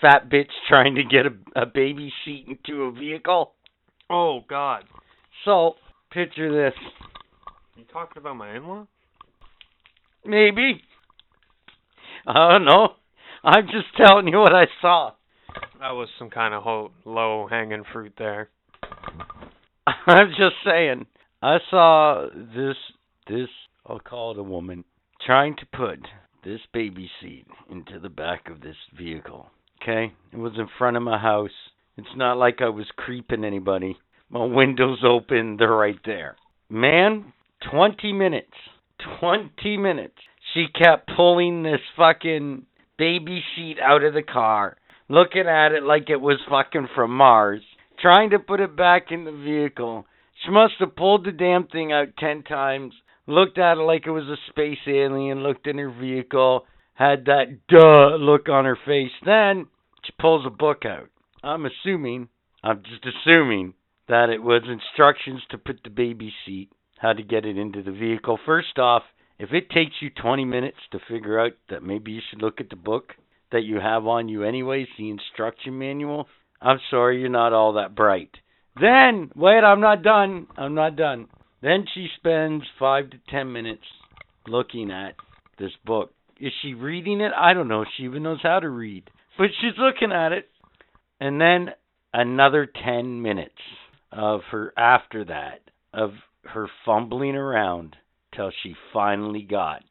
Fat 0.00 0.30
bitch 0.30 0.48
trying 0.68 0.94
to 0.94 1.02
get 1.04 1.26
a, 1.26 1.62
a 1.62 1.66
baby 1.66 2.10
seat 2.24 2.46
into 2.48 2.84
a 2.84 2.92
vehicle. 2.92 3.52
Oh 4.08 4.40
God. 4.48 4.84
So 5.44 5.74
picture 6.10 6.50
this. 6.50 6.78
You 7.76 7.84
talking 7.92 8.18
about 8.18 8.36
my 8.36 8.56
in-law? 8.56 8.86
Maybe. 10.24 10.82
I 12.26 12.52
don't 12.52 12.64
know. 12.64 12.94
I'm 13.44 13.66
just 13.66 13.86
telling 13.96 14.28
you 14.28 14.38
what 14.38 14.54
I 14.54 14.64
saw. 14.80 15.12
That 15.78 15.90
was 15.90 16.08
some 16.18 16.30
kind 16.30 16.54
of 16.54 16.62
ho- 16.62 16.92
low-hanging 17.04 17.84
fruit 17.92 18.12
there. 18.18 18.48
I'm 20.06 20.30
just 20.30 20.56
saying. 20.64 21.06
I 21.42 21.58
saw 21.70 22.26
this 22.34 22.76
this 23.26 23.48
I'll 23.86 23.98
call 23.98 24.32
it 24.32 24.38
a 24.38 24.42
woman 24.42 24.84
trying 25.24 25.56
to 25.56 25.66
put 25.76 26.00
this 26.44 26.60
baby 26.72 27.10
seat 27.20 27.46
into 27.70 27.98
the 27.98 28.08
back 28.08 28.48
of 28.50 28.60
this 28.60 28.76
vehicle. 28.96 29.46
Okay? 29.82 30.12
It 30.32 30.36
was 30.36 30.52
in 30.58 30.68
front 30.78 30.96
of 30.96 31.02
my 31.02 31.18
house. 31.18 31.50
It's 31.96 32.08
not 32.16 32.36
like 32.36 32.60
I 32.60 32.68
was 32.68 32.86
creeping 32.96 33.44
anybody. 33.44 33.96
My 34.28 34.44
window's 34.44 35.02
open, 35.04 35.56
they're 35.58 35.70
right 35.70 35.98
there. 36.04 36.36
Man, 36.68 37.32
20 37.70 38.12
minutes. 38.12 38.52
20 39.20 39.76
minutes. 39.76 40.14
She 40.54 40.66
kept 40.78 41.10
pulling 41.16 41.62
this 41.62 41.80
fucking 41.96 42.66
baby 42.98 43.42
seat 43.56 43.76
out 43.82 44.04
of 44.04 44.14
the 44.14 44.22
car, 44.22 44.76
looking 45.08 45.48
at 45.48 45.72
it 45.72 45.82
like 45.82 46.10
it 46.10 46.20
was 46.20 46.38
fucking 46.48 46.88
from 46.94 47.12
Mars, 47.12 47.62
trying 48.00 48.30
to 48.30 48.38
put 48.38 48.60
it 48.60 48.76
back 48.76 49.06
in 49.10 49.24
the 49.24 49.32
vehicle. 49.32 50.04
She 50.44 50.50
must 50.50 50.74
have 50.80 50.96
pulled 50.96 51.24
the 51.24 51.32
damn 51.32 51.66
thing 51.66 51.92
out 51.92 52.16
10 52.18 52.44
times, 52.44 52.94
looked 53.26 53.58
at 53.58 53.76
it 53.76 53.82
like 53.82 54.06
it 54.06 54.10
was 54.10 54.28
a 54.28 54.36
space 54.50 54.78
alien, 54.86 55.42
looked 55.42 55.66
in 55.66 55.78
her 55.78 55.90
vehicle, 55.90 56.64
had 56.94 57.26
that 57.26 57.66
duh 57.68 58.16
look 58.16 58.48
on 58.48 58.64
her 58.64 58.78
face. 58.86 59.12
Then 59.24 59.66
she 60.04 60.12
pulls 60.18 60.46
a 60.46 60.50
book 60.50 60.84
out. 60.84 61.08
I'm 61.42 61.66
assuming, 61.66 62.28
I'm 62.62 62.82
just 62.82 63.04
assuming 63.06 63.74
that 64.08 64.30
it 64.30 64.42
was 64.42 64.62
instructions 64.66 65.42
to 65.50 65.58
put 65.58 65.82
the 65.82 65.90
baby 65.90 66.32
seat, 66.44 66.70
how 66.98 67.12
to 67.12 67.22
get 67.22 67.44
it 67.44 67.56
into 67.56 67.82
the 67.82 67.92
vehicle. 67.92 68.38
First 68.44 68.78
off, 68.78 69.02
if 69.38 69.52
it 69.52 69.70
takes 69.70 69.94
you 70.00 70.10
20 70.10 70.44
minutes 70.44 70.76
to 70.92 70.98
figure 71.08 71.38
out 71.38 71.52
that 71.70 71.82
maybe 71.82 72.12
you 72.12 72.20
should 72.28 72.42
look 72.42 72.60
at 72.60 72.68
the 72.68 72.76
book 72.76 73.14
that 73.52 73.64
you 73.64 73.76
have 73.80 74.06
on 74.06 74.28
you 74.28 74.42
anyways, 74.42 74.88
the 74.98 75.10
instruction 75.10 75.78
manual, 75.78 76.28
I'm 76.60 76.80
sorry 76.90 77.20
you're 77.20 77.30
not 77.30 77.52
all 77.52 77.74
that 77.74 77.94
bright. 77.94 78.30
Then, 78.80 79.30
wait, 79.36 79.62
I'm 79.64 79.80
not 79.80 80.02
done. 80.02 80.46
I'm 80.56 80.74
not 80.74 80.96
done. 80.96 81.28
Then 81.62 81.84
she 81.94 82.08
spends 82.16 82.64
5 82.78 83.10
to 83.10 83.16
10 83.28 83.52
minutes 83.52 83.84
looking 84.46 84.90
at 84.90 85.14
this 85.58 85.72
book. 85.84 86.12
Is 86.40 86.52
she 86.62 86.72
reading 86.74 87.20
it? 87.20 87.32
I 87.36 87.52
don't 87.52 87.68
know 87.68 87.84
she 87.96 88.04
even 88.04 88.22
knows 88.22 88.40
how 88.42 88.60
to 88.60 88.68
read. 88.68 89.10
But 89.36 89.48
she's 89.60 89.78
looking 89.78 90.12
at 90.12 90.32
it. 90.32 90.48
And 91.20 91.40
then 91.40 91.70
another 92.14 92.66
10 92.66 93.20
minutes 93.20 93.52
of 94.10 94.40
her 94.50 94.72
after 94.78 95.24
that 95.26 95.60
of 95.92 96.12
her 96.44 96.68
fumbling 96.84 97.36
around 97.36 97.96
till 98.34 98.50
she 98.62 98.74
finally 98.92 99.42
got 99.42 99.82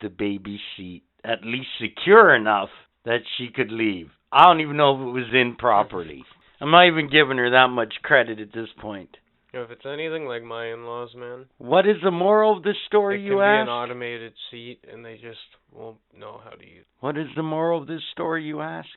the 0.00 0.08
baby 0.08 0.60
seat 0.76 1.02
at 1.24 1.44
least 1.44 1.68
secure 1.80 2.34
enough 2.34 2.68
that 3.04 3.20
she 3.36 3.48
could 3.48 3.72
leave. 3.72 4.10
I 4.30 4.44
don't 4.44 4.60
even 4.60 4.76
know 4.76 4.94
if 4.94 5.00
it 5.00 5.12
was 5.12 5.32
in 5.32 5.56
properly. 5.56 6.24
I'm 6.60 6.70
not 6.70 6.86
even 6.86 7.10
giving 7.10 7.36
her 7.38 7.50
that 7.50 7.68
much 7.68 7.94
credit 8.02 8.40
at 8.40 8.52
this 8.52 8.68
point. 8.80 9.16
If 9.52 9.70
it's 9.70 9.86
anything 9.86 10.26
like 10.26 10.42
my 10.42 10.66
in-laws, 10.72 11.10
man, 11.16 11.46
What 11.58 11.86
is 11.86 11.96
the 12.04 12.10
moral 12.10 12.56
of 12.58 12.62
this 12.62 12.76
story, 12.86 13.22
you 13.22 13.40
ask. 13.40 13.46
it 13.46 13.46
can 13.46 13.56
be 13.56 13.60
ask? 13.60 13.62
an 13.62 13.72
automated 13.72 14.32
seat, 14.50 14.78
and 14.92 15.04
they 15.04 15.14
just 15.14 15.38
won't 15.72 15.96
know 16.18 16.40
how 16.44 16.50
to 16.50 16.62
use 16.64 16.84
What 17.00 17.16
is 17.16 17.28
the 17.36 17.42
moral 17.42 17.80
of 17.80 17.86
this 17.88 18.02
story, 18.12 18.44
you 18.44 18.60
ask? 18.60 18.88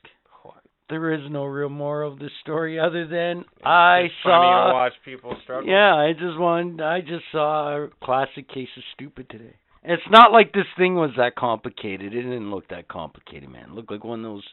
what. 0.42 0.56
There 0.90 1.12
is 1.14 1.20
no 1.30 1.44
real 1.44 1.68
moral 1.70 2.12
of 2.12 2.18
this 2.18 2.32
story 2.42 2.78
other 2.78 3.06
than 3.06 3.40
It's 3.40 3.64
I 3.64 4.08
just 4.08 4.22
funny 4.22 4.34
saw. 4.52 4.66
to 4.68 4.74
watch 4.74 4.92
people 5.04 5.36
struggle. 5.44 5.70
Yeah, 5.70 5.94
I 5.94 6.12
just 6.12 6.38
wanted. 6.38 6.80
I 6.82 7.00
just 7.00 7.24
saw 7.32 7.84
a 7.84 7.88
classic 8.02 8.48
case 8.48 8.68
of 8.76 8.82
stupid 8.94 9.30
today. 9.30 9.54
It's 9.82 10.02
not 10.10 10.30
like 10.32 10.52
this 10.52 10.66
thing 10.76 10.94
was 10.96 11.12
that 11.16 11.36
complicated. 11.36 12.12
It 12.12 12.22
didn't 12.22 12.50
look 12.50 12.68
that 12.68 12.88
complicated, 12.88 13.48
man. 13.48 13.70
It 13.70 13.74
looked 13.74 13.90
like 13.90 14.04
one 14.04 14.24
of 14.24 14.30
those 14.30 14.44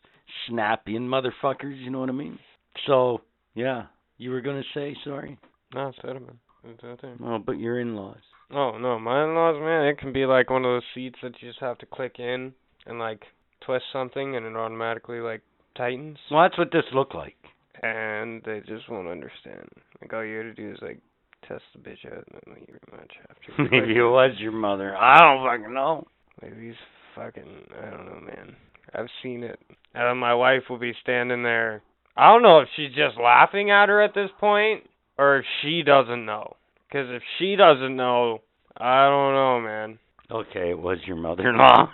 snapping 0.48 1.02
motherfuckers. 1.10 1.78
You 1.84 1.90
know 1.90 2.00
what 2.00 2.10
I 2.10 2.14
mean? 2.14 2.40
So 2.88 3.22
yeah, 3.54 3.84
you 4.18 4.32
were 4.32 4.42
gonna 4.42 4.64
say 4.74 4.96
sorry. 5.04 5.38
No, 5.74 5.92
man. 6.04 6.40
It's. 6.64 7.04
Oh, 7.24 7.38
but 7.38 7.60
your 7.60 7.80
in-laws. 7.80 8.18
Oh 8.52 8.78
no, 8.78 8.98
my 9.00 9.24
in-laws, 9.24 9.58
man, 9.60 9.88
it 9.88 10.00
can 10.00 10.14
be 10.14 10.26
like 10.26 10.50
one 10.50 10.66
of 10.66 10.70
those 10.70 10.84
seats 10.96 11.20
that 11.22 11.34
you 11.42 11.50
just 11.50 11.60
have 11.60 11.78
to 11.80 11.86
click 11.86 12.16
in 12.20 12.54
and 12.86 13.00
like 13.00 13.24
twist 13.66 13.86
something, 13.92 14.36
and 14.36 14.46
it 14.46 14.56
automatically 14.56 15.20
like 15.20 15.42
tightens. 15.76 16.18
Well, 16.32 16.44
that's 16.44 16.58
what 16.58 16.72
this 16.72 16.86
looked 16.94 17.16
like. 17.16 17.36
And 17.84 18.42
they 18.44 18.62
just 18.62 18.90
won't 18.90 19.08
understand. 19.08 19.70
Like 20.02 20.14
all 20.14 20.26
you 20.26 20.42
got 20.42 20.44
to 20.44 20.54
do 20.54 20.72
is 20.72 20.80
like 20.82 21.00
test 21.48 21.64
the 21.76 21.80
bitch 21.80 22.06
out, 22.06 22.26
and 22.32 22.42
then 22.48 22.66
you 22.68 22.80
pretty 22.80 22.98
much 22.98 23.12
have 23.28 23.58
to. 23.58 23.64
Maybe 23.72 23.98
it 23.98 24.02
was 24.02 24.36
your 24.40 24.52
mother. 24.52 24.96
I 24.96 25.20
don't 25.20 25.46
fucking 25.46 25.74
know. 25.74 26.08
Maybe 26.42 26.68
he's 26.68 26.76
fucking. 27.16 27.68
I 27.82 27.90
don't 27.92 28.06
know, 28.06 28.20
man. 28.22 28.56
I've 28.96 29.10
seen 29.22 29.44
it. 29.44 29.60
And 29.94 30.20
my 30.20 30.34
wife 30.34 30.64
will 30.70 30.80
be 30.80 30.94
standing 31.02 31.44
there. 31.44 31.82
I 32.18 32.32
don't 32.34 32.42
know 32.42 32.60
if 32.60 32.70
she's 32.76 32.90
just 32.96 33.18
laughing 33.22 33.70
at 33.72 33.90
her 33.90 34.02
at 34.02 34.14
this 34.16 34.30
point, 34.40 34.84
or 35.18 35.38
if 35.38 35.46
she 35.62 35.84
doesn't 35.84 36.26
know. 36.26 36.56
Because 36.88 37.08
if 37.10 37.22
she 37.38 37.56
doesn't 37.56 37.96
know, 37.96 38.40
I 38.76 39.06
don't 39.08 39.34
know, 39.34 39.60
man. 39.62 40.00
Okay, 40.32 40.72
it 40.72 40.80
was 40.80 40.98
your 41.06 41.16
mother-in-law. 41.18 41.90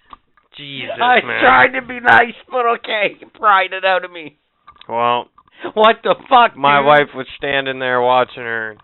Jesus, 0.56 0.90
I 1.00 1.24
man. 1.24 1.40
tried 1.40 1.78
to 1.80 1.86
be 1.86 2.00
nice, 2.00 2.34
but 2.50 2.66
okay, 2.78 3.16
you 3.20 3.28
pried 3.34 3.72
it 3.72 3.84
out 3.84 4.04
of 4.04 4.10
me. 4.10 4.36
Well, 4.88 5.28
What 5.74 5.96
the 6.02 6.14
fuck, 6.28 6.56
my 6.56 6.78
dude? 6.78 6.86
wife 6.86 7.08
was 7.14 7.26
standing 7.36 7.78
there 7.78 8.00
watching 8.00 8.42
her. 8.42 8.76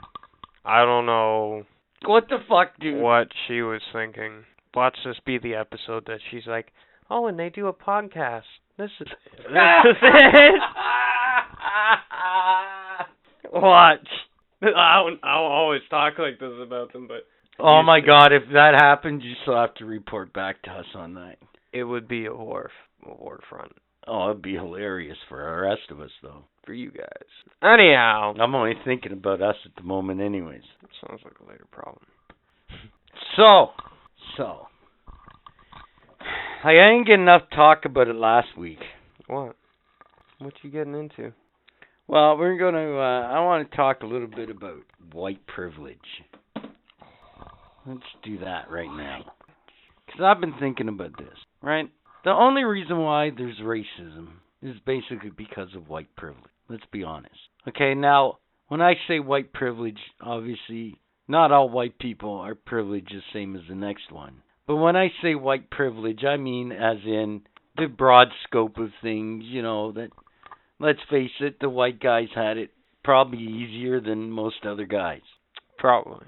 I 0.65 0.85
don't 0.85 1.07
know 1.07 1.65
What 2.05 2.29
the 2.29 2.39
fuck, 2.49 2.79
dude? 2.81 3.01
what 3.01 3.29
she 3.49 3.61
was 3.62 3.81
thinking. 3.93 4.45
Watch 4.75 4.97
this 5.05 5.16
be 5.27 5.39
the 5.39 5.55
episode 5.57 6.07
that 6.07 6.21
she's 6.31 6.47
like, 6.47 6.73
"Oh, 7.11 7.27
and 7.27 7.39
they 7.39 7.49
do 7.51 7.66
a 7.69 7.73
podcast. 7.73 8.43
This 8.78 8.90
is 9.01 9.06
this 9.06 9.96
is 9.96 9.96
it." 10.02 10.60
Watch. 13.52 14.09
I 14.62 15.02
don't, 15.02 15.20
I'll 15.22 15.44
always 15.44 15.82
talk 15.90 16.14
like 16.18 16.38
this 16.40 16.52
about 16.62 16.92
them, 16.92 17.06
but 17.06 17.26
oh 17.59 17.82
my 17.82 18.01
to. 18.01 18.06
god, 18.06 18.32
if 18.32 18.42
that 18.52 18.74
happens, 18.74 19.22
you 19.22 19.34
still 19.42 19.56
have 19.56 19.74
to 19.74 19.84
report 19.84 20.32
back 20.32 20.62
to 20.62 20.70
us 20.70 20.86
on 20.94 21.14
that. 21.14 21.36
it 21.72 21.84
would 21.84 22.09
be 22.09 22.26
a 22.26 22.34
war, 22.34 22.70
a 23.05 23.09
war 23.14 23.40
front 23.48 23.72
Oh, 24.06 24.30
it'd 24.30 24.42
be 24.42 24.55
hilarious 24.55 25.16
for 25.28 25.38
the 25.38 25.62
rest 25.66 25.90
of 25.90 26.01
us, 26.01 26.10
though. 26.22 26.44
for 26.66 26.74
you 26.74 26.90
guys. 26.90 27.28
Anyhow, 27.62 28.34
I'm 28.38 28.55
only 28.55 28.74
thinking 28.84 29.12
about 29.12 29.40
us 29.40 29.56
at 29.64 29.74
the 29.76 29.82
moment, 29.82 30.20
anyways. 30.20 30.62
sounds 31.06 31.22
like 31.24 31.34
a 31.40 31.51
later 31.51 31.66
problem. 31.70 32.05
So, 33.36 33.68
so. 34.36 34.66
I 36.64 36.72
didn't 36.72 37.06
get 37.06 37.20
enough 37.20 37.42
talk 37.55 37.84
about 37.84 38.09
it 38.09 38.16
last 38.16 38.56
week. 38.56 38.78
What? 39.26 39.56
What 40.38 40.55
you 40.62 40.70
getting 40.70 40.94
into? 40.94 41.32
Well, 42.06 42.36
we're 42.36 42.59
going 42.59 42.74
to, 42.74 42.98
uh, 42.98 43.28
I 43.28 43.40
want 43.40 43.70
to 43.70 43.76
talk 43.76 44.02
a 44.02 44.06
little 44.06 44.28
bit 44.28 44.51
about 44.51 44.82
white 45.12 45.46
privilege. 45.46 45.98
Let's 47.86 48.01
do 48.22 48.38
that 48.38 48.70
right 48.70 48.88
now. 48.88 49.32
Because 50.06 50.22
I've 50.22 50.40
been 50.40 50.55
thinking 50.59 50.88
about 50.88 51.16
this, 51.18 51.36
right? 51.62 51.90
The 52.24 52.30
only 52.30 52.64
reason 52.64 52.98
why 52.98 53.30
there's 53.36 53.59
racism 53.62 54.28
is 54.62 54.76
basically 54.86 55.30
because 55.36 55.68
of 55.74 55.88
white 55.88 56.14
privilege. 56.16 56.44
Let's 56.68 56.84
be 56.90 57.05
honest. 57.05 57.34
Okay, 57.68 57.94
now, 57.94 58.38
when 58.68 58.80
I 58.80 58.94
say 59.06 59.20
white 59.20 59.52
privilege, 59.52 59.98
obviously, 60.20 60.98
not 61.28 61.52
all 61.52 61.68
white 61.68 61.98
people 61.98 62.32
are 62.36 62.55
privileged 62.55 63.12
the 63.12 63.20
same 63.32 63.55
as 63.56 63.62
the 63.68 63.74
next 63.74 64.10
one. 64.10 64.42
But 64.66 64.77
when 64.77 64.97
I 64.97 65.09
say 65.23 65.35
white 65.35 65.70
privilege, 65.70 66.24
I 66.24 66.36
mean 66.36 66.73
as 66.73 66.99
in 67.05 67.43
the 67.77 67.86
broad 67.86 68.28
scope 68.47 68.78
of 68.78 68.91
things, 69.03 69.45
you 69.47 69.62
know, 69.62 69.93
that 69.93 70.11
let's 70.78 71.01
face 71.11 71.31
it, 71.41 71.59
the 71.61 71.69
white 71.69 72.01
guys 72.01 72.28
had 72.35 72.57
it 72.57 72.70
probably 73.03 73.39
easier 73.39 74.01
than 74.01 74.31
most 74.31 74.65
other 74.66 74.86
guys. 74.86 75.20
Probably. 75.78 76.27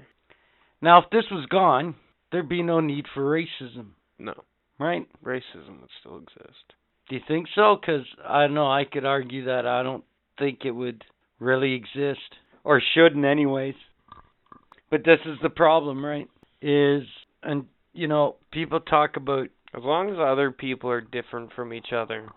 Now, 0.81 0.99
if 0.99 1.09
this 1.11 1.25
was 1.31 1.45
gone, 1.47 1.95
there'd 2.31 2.49
be 2.49 2.61
no 2.61 2.79
need 2.79 3.05
for 3.13 3.23
racism, 3.23 3.91
No. 4.19 4.33
right? 4.79 5.07
Racism 5.23 5.81
would 5.81 5.89
still 5.99 6.17
exist. 6.19 6.73
Do 7.09 7.15
you 7.15 7.21
think 7.27 7.47
so? 7.55 7.77
Because 7.79 8.05
I 8.23 8.41
don't 8.41 8.53
know, 8.53 8.69
I 8.71 8.83
could 8.85 9.05
argue 9.05 9.45
that 9.45 9.65
I 9.65 9.81
don't 9.81 10.03
think 10.37 10.59
it 10.65 10.71
would 10.71 11.03
really 11.39 11.73
exist, 11.73 12.35
or 12.63 12.81
shouldn't, 12.93 13.25
anyways. 13.25 13.75
But 14.91 15.03
this 15.03 15.19
is 15.25 15.37
the 15.41 15.49
problem, 15.49 16.05
right? 16.05 16.29
Is, 16.61 17.03
and, 17.41 17.65
you 17.97 18.07
know, 18.07 18.35
people 18.51 18.79
talk 18.79 19.17
about 19.17 19.47
As 19.73 19.83
long 19.83 20.09
as 20.09 20.17
other 20.19 20.51
people 20.51 20.89
are 20.89 21.01
different 21.01 21.51
from 21.53 21.73
each 21.73 21.91
other, 21.93 22.29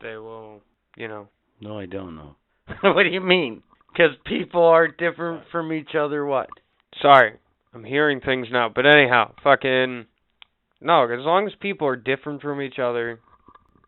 they 0.00 0.16
will, 0.16 0.60
you 0.96 1.08
know. 1.08 1.28
No, 1.60 1.78
I 1.78 1.86
don't 1.86 2.14
know. 2.14 2.36
what 2.82 3.02
do 3.02 3.08
you 3.08 3.20
mean? 3.20 3.62
Because 3.92 4.10
people 4.26 4.62
are 4.62 4.88
different 4.88 5.44
from 5.50 5.72
each 5.72 5.94
other. 5.98 6.24
What? 6.24 6.48
Sorry, 7.00 7.38
I'm 7.74 7.84
hearing 7.84 8.20
things 8.20 8.48
now. 8.52 8.70
But 8.72 8.86
anyhow, 8.86 9.32
fucking. 9.42 10.06
No, 10.80 11.04
as 11.04 11.24
long 11.24 11.46
as 11.46 11.52
people 11.60 11.86
are 11.86 11.96
different 11.96 12.42
from 12.42 12.60
each 12.60 12.78
other, 12.78 13.20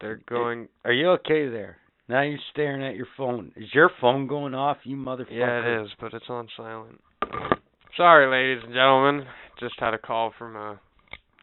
they're 0.00 0.22
going. 0.28 0.68
Are 0.84 0.92
you 0.92 1.10
okay 1.10 1.48
there? 1.48 1.76
Now 2.08 2.22
you're 2.22 2.38
staring 2.52 2.84
at 2.84 2.96
your 2.96 3.08
phone. 3.16 3.52
Is 3.56 3.68
your 3.72 3.90
phone 4.00 4.26
going 4.26 4.54
off, 4.54 4.78
you 4.84 4.96
motherfucker? 4.96 5.30
Yeah, 5.30 5.60
it 5.60 5.82
is, 5.82 5.88
but 6.00 6.12
it's 6.12 6.28
on 6.28 6.48
silent. 6.56 7.00
Sorry, 7.96 8.26
ladies 8.30 8.64
and 8.64 8.74
gentlemen. 8.74 9.26
Just 9.60 9.74
had 9.78 9.94
a 9.94 9.98
call 9.98 10.32
from 10.38 10.56
uh, 10.56 10.76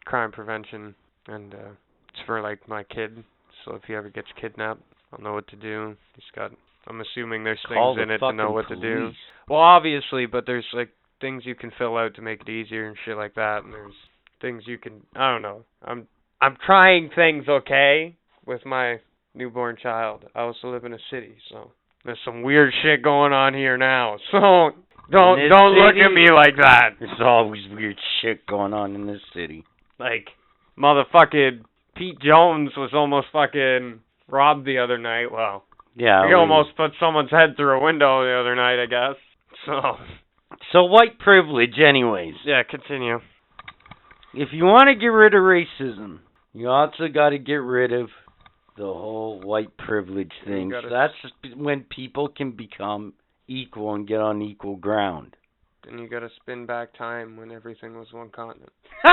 crime 0.04 0.32
prevention, 0.32 0.94
and 1.26 1.54
uh, 1.54 1.72
it's 2.08 2.18
for 2.26 2.40
like 2.42 2.68
my 2.68 2.82
kid. 2.84 3.22
So 3.64 3.74
if 3.74 3.82
he 3.86 3.94
ever 3.94 4.10
gets 4.10 4.28
kidnapped, 4.40 4.82
I'll 5.12 5.24
know 5.24 5.34
what 5.34 5.48
to 5.48 5.56
do. 5.56 5.96
He's 6.14 6.24
got. 6.34 6.52
I'm 6.86 7.00
assuming 7.00 7.44
there's 7.44 7.60
Call 7.66 7.94
things 7.94 8.08
in 8.08 8.10
it 8.10 8.18
to 8.18 8.32
know 8.32 8.50
what 8.50 8.68
to 8.68 8.76
do. 8.76 9.10
Well, 9.48 9.60
obviously, 9.60 10.26
but 10.26 10.46
there's 10.46 10.66
like 10.72 10.90
things 11.20 11.44
you 11.46 11.54
can 11.54 11.70
fill 11.78 11.96
out 11.96 12.14
to 12.16 12.22
make 12.22 12.40
it 12.40 12.48
easier 12.48 12.88
and 12.88 12.96
shit 13.04 13.16
like 13.16 13.34
that, 13.36 13.64
and 13.64 13.72
there's 13.72 13.94
things 14.40 14.64
you 14.66 14.78
can. 14.78 15.00
I 15.14 15.32
don't 15.32 15.42
know. 15.42 15.64
I'm 15.82 16.06
I'm 16.40 16.56
trying 16.66 17.10
things 17.14 17.48
okay 17.48 18.16
with 18.44 18.66
my 18.66 18.96
newborn 19.34 19.76
child. 19.80 20.24
I 20.34 20.40
also 20.40 20.72
live 20.72 20.84
in 20.84 20.92
a 20.92 20.98
city, 21.10 21.36
so 21.50 21.70
there's 22.04 22.18
some 22.24 22.42
weird 22.42 22.72
shit 22.82 23.02
going 23.02 23.32
on 23.32 23.54
here 23.54 23.78
now. 23.78 24.18
So 24.32 24.70
don't 25.12 25.48
don't 25.48 25.74
look 25.74 25.94
at 25.96 26.12
me 26.12 26.30
like 26.32 26.56
that. 26.56 26.90
There's 26.98 27.20
always 27.20 27.62
weird 27.70 27.98
shit 28.20 28.46
going 28.46 28.72
on 28.74 28.94
in 28.94 29.06
this 29.06 29.20
city. 29.34 29.64
Like 29.98 30.28
motherfucking 30.78 31.62
Pete 31.96 32.18
Jones 32.20 32.70
was 32.76 32.90
almost 32.94 33.28
fucking 33.32 34.00
robbed 34.28 34.66
the 34.66 34.78
other 34.78 34.98
night. 34.98 35.30
Well, 35.30 35.64
Yeah. 35.94 36.22
he 36.22 36.28
we- 36.28 36.34
almost 36.34 36.76
put 36.76 36.92
someone's 36.98 37.30
head 37.30 37.56
through 37.56 37.78
a 37.78 37.84
window 37.84 38.24
the 38.24 38.32
other 38.40 38.56
night, 38.56 38.82
I 38.82 38.86
guess. 38.86 39.16
So 39.66 39.98
So 40.72 40.84
white 40.84 41.18
privilege, 41.18 41.78
anyways. 41.78 42.34
Yeah, 42.44 42.62
continue. 42.62 43.20
If 44.34 44.48
you 44.52 44.64
want 44.64 44.88
to 44.88 44.94
get 44.94 45.08
rid 45.08 45.34
of 45.34 45.42
racism, 45.42 46.20
you 46.54 46.68
also 46.68 47.08
got 47.08 47.30
to 47.30 47.38
get 47.38 47.56
rid 47.56 47.92
of 47.92 48.08
the 48.76 48.84
whole 48.84 49.40
white 49.40 49.76
privilege 49.76 50.32
thing. 50.46 50.72
So 50.82 50.88
that's 50.88 51.12
when 51.54 51.84
people 51.84 52.28
can 52.28 52.52
become 52.52 53.12
equal 53.48 53.94
and 53.94 54.06
get 54.06 54.20
on 54.20 54.42
equal 54.42 54.76
ground. 54.76 55.36
Then 55.84 55.98
you 55.98 56.08
gotta 56.08 56.28
spin 56.40 56.66
back 56.66 56.96
time 56.96 57.36
when 57.36 57.50
everything 57.50 57.96
was 57.98 58.12
one 58.12 58.30
continent. 58.30 58.72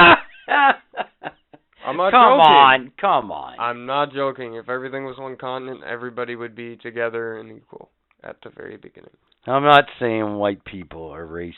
I'm 1.86 1.98
not 1.98 2.12
come 2.12 2.38
joking. 2.40 2.52
on, 2.52 2.92
come 3.00 3.32
on. 3.32 3.60
I'm 3.60 3.86
not 3.86 4.14
joking. 4.14 4.56
If 4.56 4.70
everything 4.70 5.06
was 5.06 5.18
one 5.18 5.38
continent, 5.38 5.82
everybody 5.84 6.36
would 6.36 6.56
be 6.56 6.76
together 6.78 7.40
and 7.40 7.52
equal 7.52 7.90
at 8.24 8.36
the 8.44 8.50
very 8.56 8.78
beginning. 8.78 9.10
I'm 9.48 9.64
not 9.64 9.86
saying 10.00 10.36
white 10.36 10.64
people 10.66 11.10
are 11.10 11.26
racist. 11.26 11.54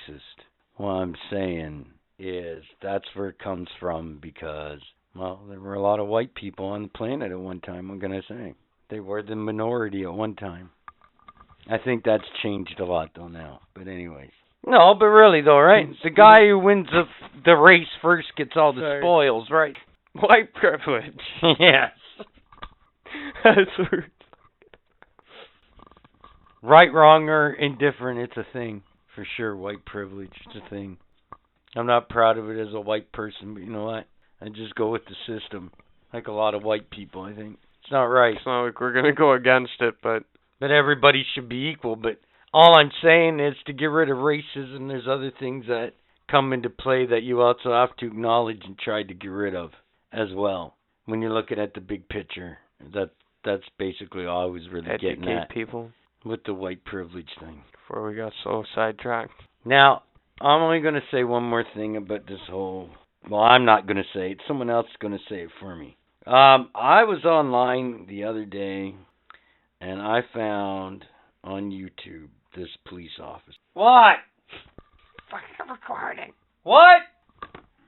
What 0.77 0.89
I'm 0.91 1.15
saying 1.29 1.87
is 2.19 2.63
that's 2.81 3.05
where 3.15 3.29
it 3.29 3.39
comes 3.39 3.67
from 3.79 4.19
because, 4.21 4.79
well, 5.15 5.41
there 5.49 5.59
were 5.59 5.73
a 5.73 5.81
lot 5.81 5.99
of 5.99 6.07
white 6.07 6.35
people 6.35 6.67
on 6.67 6.83
the 6.83 6.87
planet 6.89 7.31
at 7.31 7.39
one 7.39 7.59
time, 7.59 7.89
I'm 7.89 7.99
going 7.99 8.13
to 8.13 8.21
say. 8.27 8.53
They 8.89 8.99
were 8.99 9.23
the 9.23 9.35
minority 9.35 10.03
at 10.03 10.13
one 10.13 10.35
time. 10.35 10.69
I 11.69 11.77
think 11.77 12.03
that's 12.03 12.23
changed 12.43 12.79
a 12.79 12.85
lot, 12.85 13.11
though, 13.15 13.27
now. 13.27 13.61
But, 13.73 13.87
anyways. 13.87 14.31
No, 14.65 14.93
but 14.97 15.05
really, 15.05 15.41
though, 15.41 15.59
right? 15.59 15.85
Mm-hmm. 15.85 16.03
The 16.07 16.09
guy 16.11 16.47
who 16.47 16.59
wins 16.59 16.87
the, 16.91 17.03
the 17.45 17.53
race 17.53 17.87
first 18.01 18.27
gets 18.37 18.51
all 18.55 18.73
the 18.73 18.81
Sorry. 18.81 19.01
spoils, 19.01 19.47
right? 19.49 19.75
White 20.13 20.53
privilege. 20.53 21.19
yes. 21.59 21.91
That's 23.43 23.71
weird. 23.77 24.11
Right, 26.61 26.93
wrong, 26.93 27.27
or 27.29 27.53
indifferent, 27.53 28.19
it's 28.19 28.37
a 28.37 28.45
thing. 28.53 28.83
For 29.15 29.25
sure, 29.35 29.55
white 29.55 29.83
privilege, 29.83 30.31
it's 30.45 30.63
a 30.63 30.69
thing. 30.69 30.97
I'm 31.75 31.87
not 31.87 32.09
proud 32.09 32.37
of 32.37 32.49
it 32.49 32.61
as 32.61 32.73
a 32.73 32.79
white 32.79 33.11
person, 33.11 33.53
but 33.53 33.63
you 33.63 33.71
know 33.71 33.85
what? 33.85 34.05
I 34.41 34.49
just 34.49 34.75
go 34.75 34.89
with 34.91 35.01
the 35.05 35.15
system. 35.25 35.71
Like 36.13 36.27
a 36.27 36.31
lot 36.31 36.53
of 36.53 36.63
white 36.63 36.89
people, 36.89 37.23
I 37.23 37.33
think. 37.33 37.57
It's 37.81 37.91
not 37.91 38.03
right. 38.05 38.35
It's 38.35 38.45
not 38.45 38.65
like 38.65 38.79
we're 38.79 38.93
gonna 38.93 39.13
go 39.13 39.33
against 39.33 39.79
it, 39.79 39.95
but 40.03 40.23
But 40.61 40.71
everybody 40.71 41.25
should 41.33 41.49
be 41.49 41.73
equal. 41.75 41.97
But 41.97 42.19
all 42.53 42.75
I'm 42.75 42.91
saying 43.03 43.41
is 43.41 43.55
to 43.65 43.73
get 43.73 43.87
rid 43.87 44.09
of 44.09 44.17
racism, 44.17 44.87
there's 44.87 45.07
other 45.09 45.31
things 45.37 45.65
that 45.67 45.89
come 46.29 46.53
into 46.53 46.69
play 46.69 47.07
that 47.07 47.23
you 47.23 47.41
also 47.41 47.71
have 47.73 47.93
to 47.97 48.07
acknowledge 48.07 48.61
and 48.63 48.77
try 48.79 49.03
to 49.03 49.13
get 49.13 49.27
rid 49.27 49.55
of 49.55 49.71
as 50.13 50.29
well. 50.33 50.75
When 51.05 51.21
you're 51.21 51.33
looking 51.33 51.59
at 51.59 51.73
the 51.73 51.81
big 51.81 52.07
picture. 52.07 52.59
That 52.93 53.09
that's 53.43 53.63
basically 53.77 54.25
all 54.25 54.43
I 54.43 54.51
was 54.51 54.61
really 54.71 54.85
getting 54.85 55.23
educate 55.23 55.33
at 55.33 55.49
people 55.49 55.91
with 56.23 56.41
the 56.45 56.53
white 56.53 56.85
privilege 56.85 57.29
thing. 57.39 57.63
before 57.71 58.07
we 58.07 58.15
got 58.15 58.31
so 58.43 58.63
sidetracked. 58.75 59.33
Now, 59.65 60.03
I'm 60.39 60.61
only 60.61 60.79
going 60.79 60.93
to 60.93 61.01
say 61.11 61.23
one 61.23 61.43
more 61.43 61.65
thing 61.75 61.97
about 61.97 62.27
this 62.27 62.39
whole. 62.49 62.89
Well, 63.29 63.41
I'm 63.41 63.65
not 63.65 63.87
going 63.87 63.97
to 63.97 64.03
say 64.13 64.31
it. 64.31 64.37
Someone 64.47 64.69
else 64.69 64.87
is 64.87 64.97
going 64.99 65.13
to 65.13 65.23
say 65.29 65.41
it 65.41 65.49
for 65.59 65.75
me. 65.75 65.97
Um, 66.25 66.69
I 66.75 67.03
was 67.03 67.25
online 67.25 68.05
the 68.07 68.23
other 68.25 68.45
day, 68.45 68.95
and 69.81 69.99
I 70.01 70.21
found 70.33 71.03
on 71.43 71.71
YouTube 71.71 72.29
this 72.55 72.69
police 72.87 73.09
officer. 73.21 73.57
What? 73.73 74.17
Fucking 75.29 75.71
recording. 75.71 76.33
What? 76.63 77.01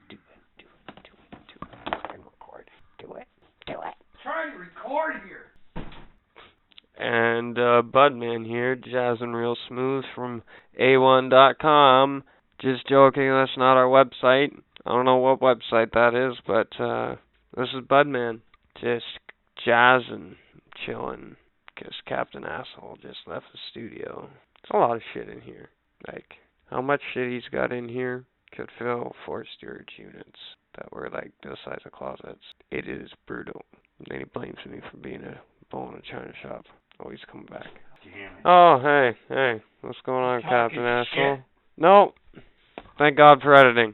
Do 0.10 0.16
it. 0.16 0.20
Do 0.58 0.66
it. 0.88 0.96
Do 1.04 1.12
it. 1.32 1.38
Do 1.48 1.68
it. 1.68 2.02
Fucking 2.02 2.24
record. 2.24 2.70
Do 3.00 3.14
it. 3.14 3.28
Do 3.68 3.74
it. 3.74 3.94
Trying 4.24 4.54
to 4.54 4.58
record 4.58 5.14
here. 5.28 5.86
And 6.98 7.58
uh 7.58 7.82
Budman 7.84 8.46
here, 8.46 8.76
jazzing 8.76 9.34
real 9.34 9.58
smooth 9.68 10.06
from 10.16 10.44
A1.com. 10.80 12.24
Just 12.62 12.88
joking, 12.88 13.30
that's 13.30 13.58
not 13.58 13.78
our 13.78 13.88
website. 13.88 14.52
I 14.86 14.90
don't 14.90 15.06
know 15.06 15.18
what 15.18 15.42
website 15.42 15.92
that 15.94 16.14
is, 16.16 16.38
but 16.48 16.80
uh 16.82 17.16
this 17.58 17.70
is 17.76 17.86
Budman. 17.88 18.42
Just 18.80 19.06
jazzing, 19.66 20.36
chilling, 20.86 21.36
'cause 21.76 22.02
Captain 22.06 22.46
Asshole 22.46 22.98
just 23.02 23.28
left 23.28 23.52
the 23.52 23.58
studio. 23.72 24.30
There's 24.62 24.72
a 24.72 24.78
lot 24.78 24.96
of 24.96 25.04
shit 25.14 25.30
in 25.30 25.42
here. 25.42 25.70
Like, 26.08 26.38
how 26.70 26.82
much 26.82 27.02
shit 27.14 27.30
he's 27.30 27.50
got 27.50 27.72
in 27.72 27.90
here 27.90 28.26
could 28.52 28.70
fill 28.78 29.16
four 29.26 29.46
storage 29.58 29.94
units 29.98 30.40
that 30.78 30.92
were 30.92 31.10
like 31.10 31.32
the 31.42 31.56
size 31.64 31.82
of 31.86 31.92
closets. 31.92 32.44
It 32.72 32.88
is 32.88 33.10
brutal. 33.28 33.64
And 34.00 34.08
then 34.10 34.20
he 34.20 34.26
blames 34.26 34.58
me 34.66 34.80
for 34.90 34.98
being 34.98 35.24
a 35.24 35.40
bull 35.70 35.90
in 35.90 35.96
a 35.96 36.02
china 36.02 36.34
shop. 36.42 36.66
Oh, 37.00 37.10
he's 37.10 37.24
coming 37.32 37.48
back. 37.48 37.68
Oh, 38.46 38.80
hey, 38.82 39.18
hey. 39.30 39.62
What's 39.82 40.02
going 40.06 40.24
on, 40.24 40.42
Captain 40.42 40.80
shit. 40.80 40.86
Asshole? 40.86 41.40
No. 41.78 42.14
Thank 42.98 43.18
God 43.18 43.42
for 43.42 43.56
editing. 43.56 43.94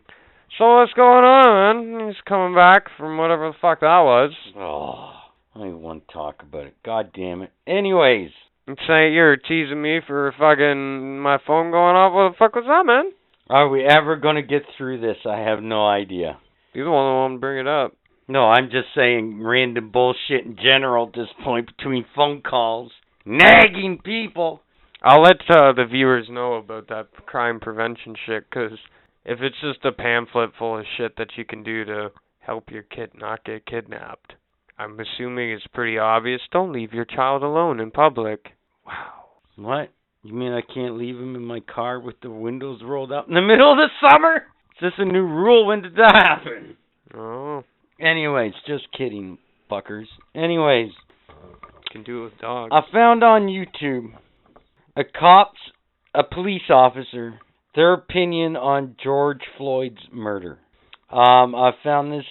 So 0.57 0.77
what's 0.77 0.93
going 0.93 1.23
on, 1.23 1.97
man? 1.97 2.07
He's 2.07 2.22
coming 2.27 2.56
back 2.56 2.88
from 2.97 3.18
whatever 3.18 3.49
the 3.49 3.57
fuck 3.61 3.81
that 3.81 3.99
was. 3.99 4.31
Oh, 4.57 5.18
I 5.60 5.64
don't 5.64 5.72
even 5.72 5.81
want 5.81 6.07
to 6.07 6.14
talk 6.14 6.41
about 6.41 6.68
it. 6.68 6.76
God 6.86 7.11
damn 7.14 7.41
it. 7.41 7.52
Anyways, 7.68 8.30
And 8.65 8.77
say 8.88 9.11
you're 9.11 9.36
teasing 9.36 9.81
me 9.81 9.99
for 10.07 10.34
fucking 10.40 11.19
my 11.19 11.38
phone 11.45 11.72
going 11.72 11.98
off. 11.98 12.14
What 12.14 12.30
the 12.31 12.36
fuck 12.40 12.56
was 12.56 12.64
that, 12.65 12.86
man? 12.86 13.11
are 13.49 13.68
we 13.68 13.84
ever 13.84 14.15
going 14.15 14.36
to 14.36 14.41
get 14.44 14.61
through 14.77 15.02
this? 15.02 15.18
I 15.26 15.40
have 15.40 15.61
no 15.61 15.86
idea. 15.86 16.38
You're 16.73 16.86
the 16.86 16.91
only 16.91 17.19
one 17.19 17.31
to 17.34 17.40
bring 17.40 17.60
it 17.60 17.68
up. 17.68 17.94
No, 18.30 18.44
I'm 18.44 18.69
just 18.69 18.88
saying 18.95 19.44
random 19.44 19.90
bullshit 19.91 20.45
in 20.45 20.56
general 20.56 21.07
at 21.07 21.14
this 21.14 21.27
point 21.44 21.76
between 21.76 22.06
phone 22.15 22.41
calls, 22.41 22.91
nagging 23.26 23.99
people. 24.03 24.61
I'll 25.03 25.23
let 25.23 25.41
uh, 25.49 25.73
the 25.73 25.86
viewers 25.90 26.27
know 26.30 26.53
about 26.53 26.88
that 26.90 27.07
crime 27.26 27.60
prevention 27.60 28.15
shit, 28.26 28.49
'cause 28.52 28.77
if 29.26 29.41
it's 29.41 29.60
just 29.61 29.84
a 29.84 29.91
pamphlet 29.91 30.52
full 30.57 30.77
of 30.77 30.86
shit 30.95 31.15
that 31.18 31.36
you 31.38 31.44
can 31.44 31.64
do 31.64 31.84
to 31.86 32.11
help 32.40 32.69
your 32.72 32.84
kid 32.84 33.11
not 33.15 33.44
get 33.44 33.65
kidnapped, 33.65 34.36
I'm 34.80 34.97
assuming 34.99 35.51
it's 35.51 35.68
pretty 35.73 35.97
obvious. 35.97 36.41
Don't 36.51 36.72
leave 36.72 36.93
your 36.93 37.06
child 37.06 37.43
alone 37.43 37.80
in 37.80 37.91
public. 37.91 38.45
Wow. 38.88 39.26
What? 39.57 39.89
You 40.23 40.34
mean 40.34 40.53
I 40.53 40.61
can't 40.61 40.97
leave 40.97 41.15
him 41.18 41.35
in 41.35 41.43
my 41.43 41.60
car 41.60 41.99
with 41.99 42.15
the 42.22 42.30
windows 42.31 42.81
rolled 42.84 43.11
up 43.11 43.27
in 43.27 43.35
the 43.35 43.41
middle 43.41 43.72
of 43.72 43.77
the 43.77 43.89
summer? 44.10 44.35
Is 44.38 44.81
this 44.81 44.93
a 44.97 45.06
new 45.06 45.23
rule? 45.23 45.65
When 45.68 45.81
did 45.81 45.95
that 45.95 46.14
happen? 46.15 46.77
Oh, 47.14 47.64
Anyways, 47.99 48.53
just 48.65 48.88
kidding, 48.97 49.38
fuckers. 49.69 50.06
Anyways, 50.34 50.91
can 51.91 52.03
do 52.03 52.22
it 52.22 52.23
with 52.26 52.38
dogs. 52.39 52.72
I 52.73 52.81
found 52.93 53.23
on 53.23 53.47
YouTube 53.47 54.14
a 54.95 55.03
cop's, 55.03 55.60
a 56.14 56.23
police 56.23 56.69
officer, 56.69 57.38
their 57.76 57.93
opinion 57.93 58.56
on 58.56 58.95
George 59.03 59.41
Floyd's 59.57 59.99
murder. 60.14 60.60
Um, 61.11 61.56
I 61.56 61.72
found 61.84 62.14
this. 62.14 62.26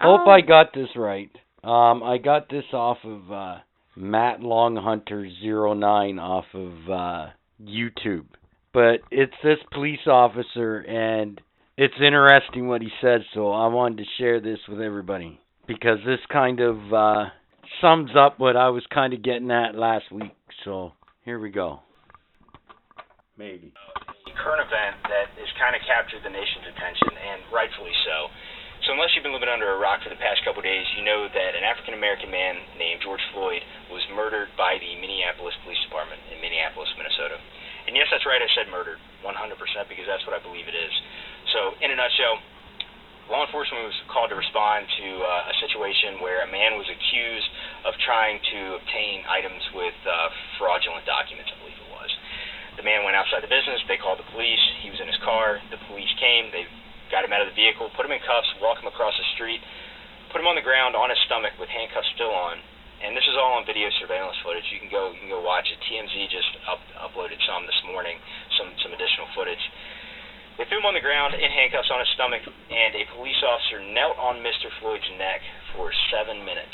Hope 0.00 0.22
Oh. 0.26 0.30
I 0.30 0.40
got 0.40 0.72
this 0.74 0.88
right. 0.96 1.30
Um, 1.66 2.04
I 2.04 2.18
got 2.18 2.48
this 2.48 2.64
off 2.72 2.98
of 3.02 3.32
uh, 3.32 3.56
Matt 3.96 4.40
Longhunter 4.40 5.26
09 5.42 6.18
off 6.20 6.44
of 6.54 6.72
uh, 6.88 7.26
YouTube. 7.60 8.26
But 8.72 9.00
it's 9.10 9.34
this 9.42 9.58
police 9.72 10.06
officer, 10.06 10.78
and 10.78 11.40
it's 11.76 11.94
interesting 11.98 12.68
what 12.68 12.82
he 12.82 12.88
said. 13.00 13.22
So 13.34 13.50
I 13.50 13.66
wanted 13.66 13.98
to 13.98 14.04
share 14.16 14.40
this 14.40 14.60
with 14.68 14.80
everybody 14.80 15.40
because 15.66 15.98
this 16.06 16.20
kind 16.30 16.60
of 16.60 16.76
uh, 16.92 17.24
sums 17.80 18.10
up 18.16 18.38
what 18.38 18.56
I 18.56 18.68
was 18.68 18.84
kind 18.94 19.12
of 19.12 19.24
getting 19.24 19.50
at 19.50 19.74
last 19.74 20.12
week. 20.12 20.36
So 20.64 20.92
here 21.24 21.40
we 21.40 21.50
go. 21.50 21.80
Maybe. 23.36 23.72
The 24.24 24.38
current 24.38 24.62
event 24.62 25.02
that 25.10 25.34
has 25.34 25.50
kind 25.58 25.74
of 25.74 25.82
captured 25.82 26.22
the 26.22 26.30
nation's 26.30 26.70
attention, 26.78 27.10
and 27.10 27.42
rightfully 27.50 27.96
so. 28.06 28.30
So, 28.86 28.94
unless 28.94 29.18
you've 29.18 29.26
been 29.26 29.34
living 29.34 29.50
under 29.50 29.66
a 29.66 29.82
rock 29.82 30.06
for 30.06 30.14
the 30.14 30.22
past 30.22 30.46
couple 30.46 30.62
days, 30.62 30.86
you 30.94 31.02
know 31.02 31.26
that 31.26 31.58
an 31.58 31.66
African 31.66 31.98
American 31.98 32.30
man 32.30 32.54
named 32.78 33.02
George 33.02 33.22
Floyd 33.34 33.58
was 33.90 33.98
murdered 34.14 34.46
by 34.54 34.78
the 34.78 34.94
Minneapolis 35.02 35.58
Police 35.66 35.82
Department 35.90 36.22
in 36.30 36.38
Minneapolis, 36.38 36.86
Minnesota. 36.94 37.34
And 37.90 37.98
yes, 37.98 38.06
that's 38.14 38.22
right, 38.22 38.38
I 38.38 38.46
said 38.54 38.70
murdered 38.70 39.02
100% 39.26 39.26
because 39.90 40.06
that's 40.06 40.22
what 40.22 40.38
I 40.38 40.40
believe 40.42 40.70
it 40.70 40.78
is. 40.78 40.94
So, 41.50 41.74
in 41.82 41.90
a 41.90 41.98
nutshell, 41.98 42.38
law 43.26 43.42
enforcement 43.42 43.90
was 43.90 43.98
called 44.06 44.30
to 44.30 44.38
respond 44.38 44.86
to 44.86 45.08
uh, 45.18 45.50
a 45.50 45.54
situation 45.58 46.22
where 46.22 46.46
a 46.46 46.50
man 46.54 46.78
was 46.78 46.86
accused 46.86 47.50
of 47.90 47.92
trying 48.06 48.38
to 48.38 48.78
obtain 48.78 49.26
items 49.26 49.66
with 49.74 49.98
uh, 50.06 50.30
fraudulent 50.62 51.02
documents, 51.10 51.50
I 51.50 51.58
believe 51.58 51.74
it 51.74 51.90
was. 51.90 52.10
The 52.78 52.86
man 52.86 53.02
went 53.02 53.18
outside 53.18 53.42
the 53.42 53.50
business. 53.50 53.82
They 53.90 53.98
called 53.98 54.22
the 54.22 54.30
police. 54.30 54.62
He 54.86 54.94
was 54.94 55.02
in 55.02 55.10
his 55.10 55.18
car. 55.26 55.58
The 55.74 55.82
police 55.90 56.14
came. 56.22 56.54
They 56.54 56.70
got 57.10 57.24
him 57.24 57.32
out 57.32 57.42
of 57.42 57.50
the 57.50 57.56
vehicle, 57.56 57.90
put 57.94 58.06
him 58.06 58.14
in 58.14 58.22
cuffs, 58.22 58.48
walk 58.58 58.78
him 58.78 58.88
across 58.90 59.14
the 59.16 59.26
street, 59.38 59.62
put 60.30 60.40
him 60.42 60.48
on 60.50 60.58
the 60.58 60.64
ground 60.64 60.94
on 60.94 61.10
his 61.10 61.20
stomach 61.26 61.54
with 61.58 61.70
handcuffs 61.70 62.10
still 62.14 62.32
on. 62.32 62.58
And 62.96 63.12
this 63.12 63.28
is 63.28 63.36
all 63.36 63.60
on 63.60 63.68
video 63.68 63.92
surveillance 64.00 64.40
footage. 64.40 64.64
You 64.72 64.80
can 64.80 64.88
go 64.88 65.12
you 65.12 65.20
can 65.20 65.28
go 65.28 65.44
watch 65.44 65.68
it. 65.68 65.76
TMZ 65.84 66.16
just 66.32 66.48
up, 66.64 66.80
uploaded 66.96 67.36
some 67.44 67.68
this 67.68 67.76
morning, 67.84 68.16
some 68.56 68.72
some 68.80 68.96
additional 68.96 69.28
footage. 69.36 69.60
They 70.56 70.64
threw 70.72 70.80
him 70.80 70.88
on 70.88 70.96
the 70.96 71.04
ground 71.04 71.36
in 71.36 71.44
handcuffs 71.52 71.92
on 71.92 72.00
his 72.00 72.08
stomach, 72.16 72.40
and 72.48 72.96
a 72.96 73.04
police 73.12 73.36
officer 73.44 73.84
knelt 73.92 74.16
on 74.16 74.40
Mr. 74.40 74.72
Floyd's 74.80 75.04
neck 75.20 75.44
for 75.76 75.92
seven 76.08 76.40
minutes, 76.48 76.72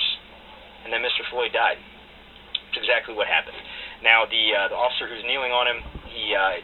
and 0.86 0.94
then 0.94 1.02
Mr. 1.02 1.26
Floyd 1.34 1.50
died. 1.50 1.82
That's 2.70 2.78
exactly 2.86 3.18
what 3.18 3.26
happened. 3.26 3.58
Now, 4.06 4.22
the 4.30 4.44
uh, 4.54 4.70
the 4.70 4.78
officer 4.78 5.10
who's 5.10 5.26
kneeling 5.26 5.50
on 5.50 5.66
him, 5.66 5.82
he 6.14 6.30
uh, 6.30 6.62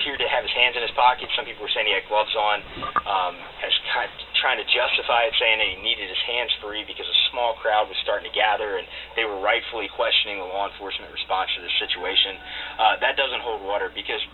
appeared 0.00 0.16
to 0.24 0.28
have 0.32 0.40
his 0.40 0.54
hands 0.56 0.72
in 0.72 0.82
his 0.82 0.90
pockets. 0.96 1.28
Some 1.36 1.44
people 1.44 1.60
were 1.60 1.72
saying 1.76 1.84
he 1.84 1.92
had 1.92 2.08
gloves 2.08 2.32
on, 2.32 2.64
um, 3.04 3.36
as 3.60 3.68
kind 3.92 4.08
of 4.08 4.12
trying 4.40 4.56
to 4.56 4.64
justify 4.64 5.28
it, 5.28 5.36
saying 5.36 5.60
that 5.60 5.68
he 5.68 5.76
needed 5.84 6.08
his 6.08 6.24
hands 6.24 6.48
free 6.64 6.88
because 6.88 7.04
a 7.04 7.18
small 7.28 7.60
crowd 7.60 7.92
was 7.92 8.00
starting 8.00 8.24
to 8.24 8.32
gather, 8.32 8.80
and 8.80 8.88
they 9.12 9.28
were 9.28 9.44
rightfully 9.44 9.92
questioning 9.92 10.40
the 10.40 10.48
law 10.48 10.72
enforcement 10.72 11.12
response 11.12 11.52
to 11.52 11.60
this 11.60 11.76
situation. 11.76 12.40
Uh, 12.80 12.96
that 13.04 13.20
doesn't 13.20 13.44
hold 13.44 13.60
water 13.60 13.92
because 13.92 14.24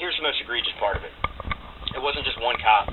here's 0.00 0.16
the 0.16 0.24
most 0.24 0.40
egregious 0.40 0.72
part 0.80 0.96
of 0.96 1.04
it. 1.04 1.12
It 1.92 2.00
wasn't 2.00 2.24
just 2.24 2.40
one 2.40 2.56
cop 2.64 2.88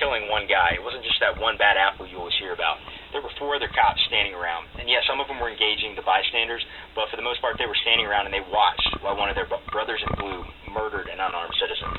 killing 0.00 0.28
one 0.28 0.44
guy. 0.48 0.76
It 0.76 0.84
wasn't 0.84 1.04
just 1.04 1.20
that 1.20 1.36
one 1.40 1.56
bad 1.56 1.76
apple 1.76 2.04
you 2.08 2.20
always 2.20 2.36
hear 2.36 2.52
about. 2.52 2.80
There 3.12 3.22
were 3.22 3.32
four 3.38 3.54
other 3.54 3.70
cops 3.70 4.02
standing 4.10 4.34
around, 4.34 4.66
and 4.78 4.90
yeah, 4.90 5.00
some 5.06 5.22
of 5.22 5.30
them 5.30 5.38
were 5.38 5.50
engaging 5.50 5.94
the 5.94 6.02
bystanders, 6.02 6.62
but 6.94 7.08
for 7.10 7.16
the 7.16 7.24
most 7.26 7.40
part, 7.40 7.56
they 7.56 7.66
were 7.66 7.78
standing 7.86 8.06
around 8.06 8.26
and 8.26 8.34
they 8.34 8.42
watched 8.42 9.02
while 9.02 9.16
one 9.16 9.30
of 9.30 9.36
their 9.38 9.48
brothers 9.70 10.02
in 10.02 10.10
blue 10.18 10.42
murdered 10.74 11.06
an 11.08 11.22
unarmed 11.22 11.54
citizen. 11.56 11.90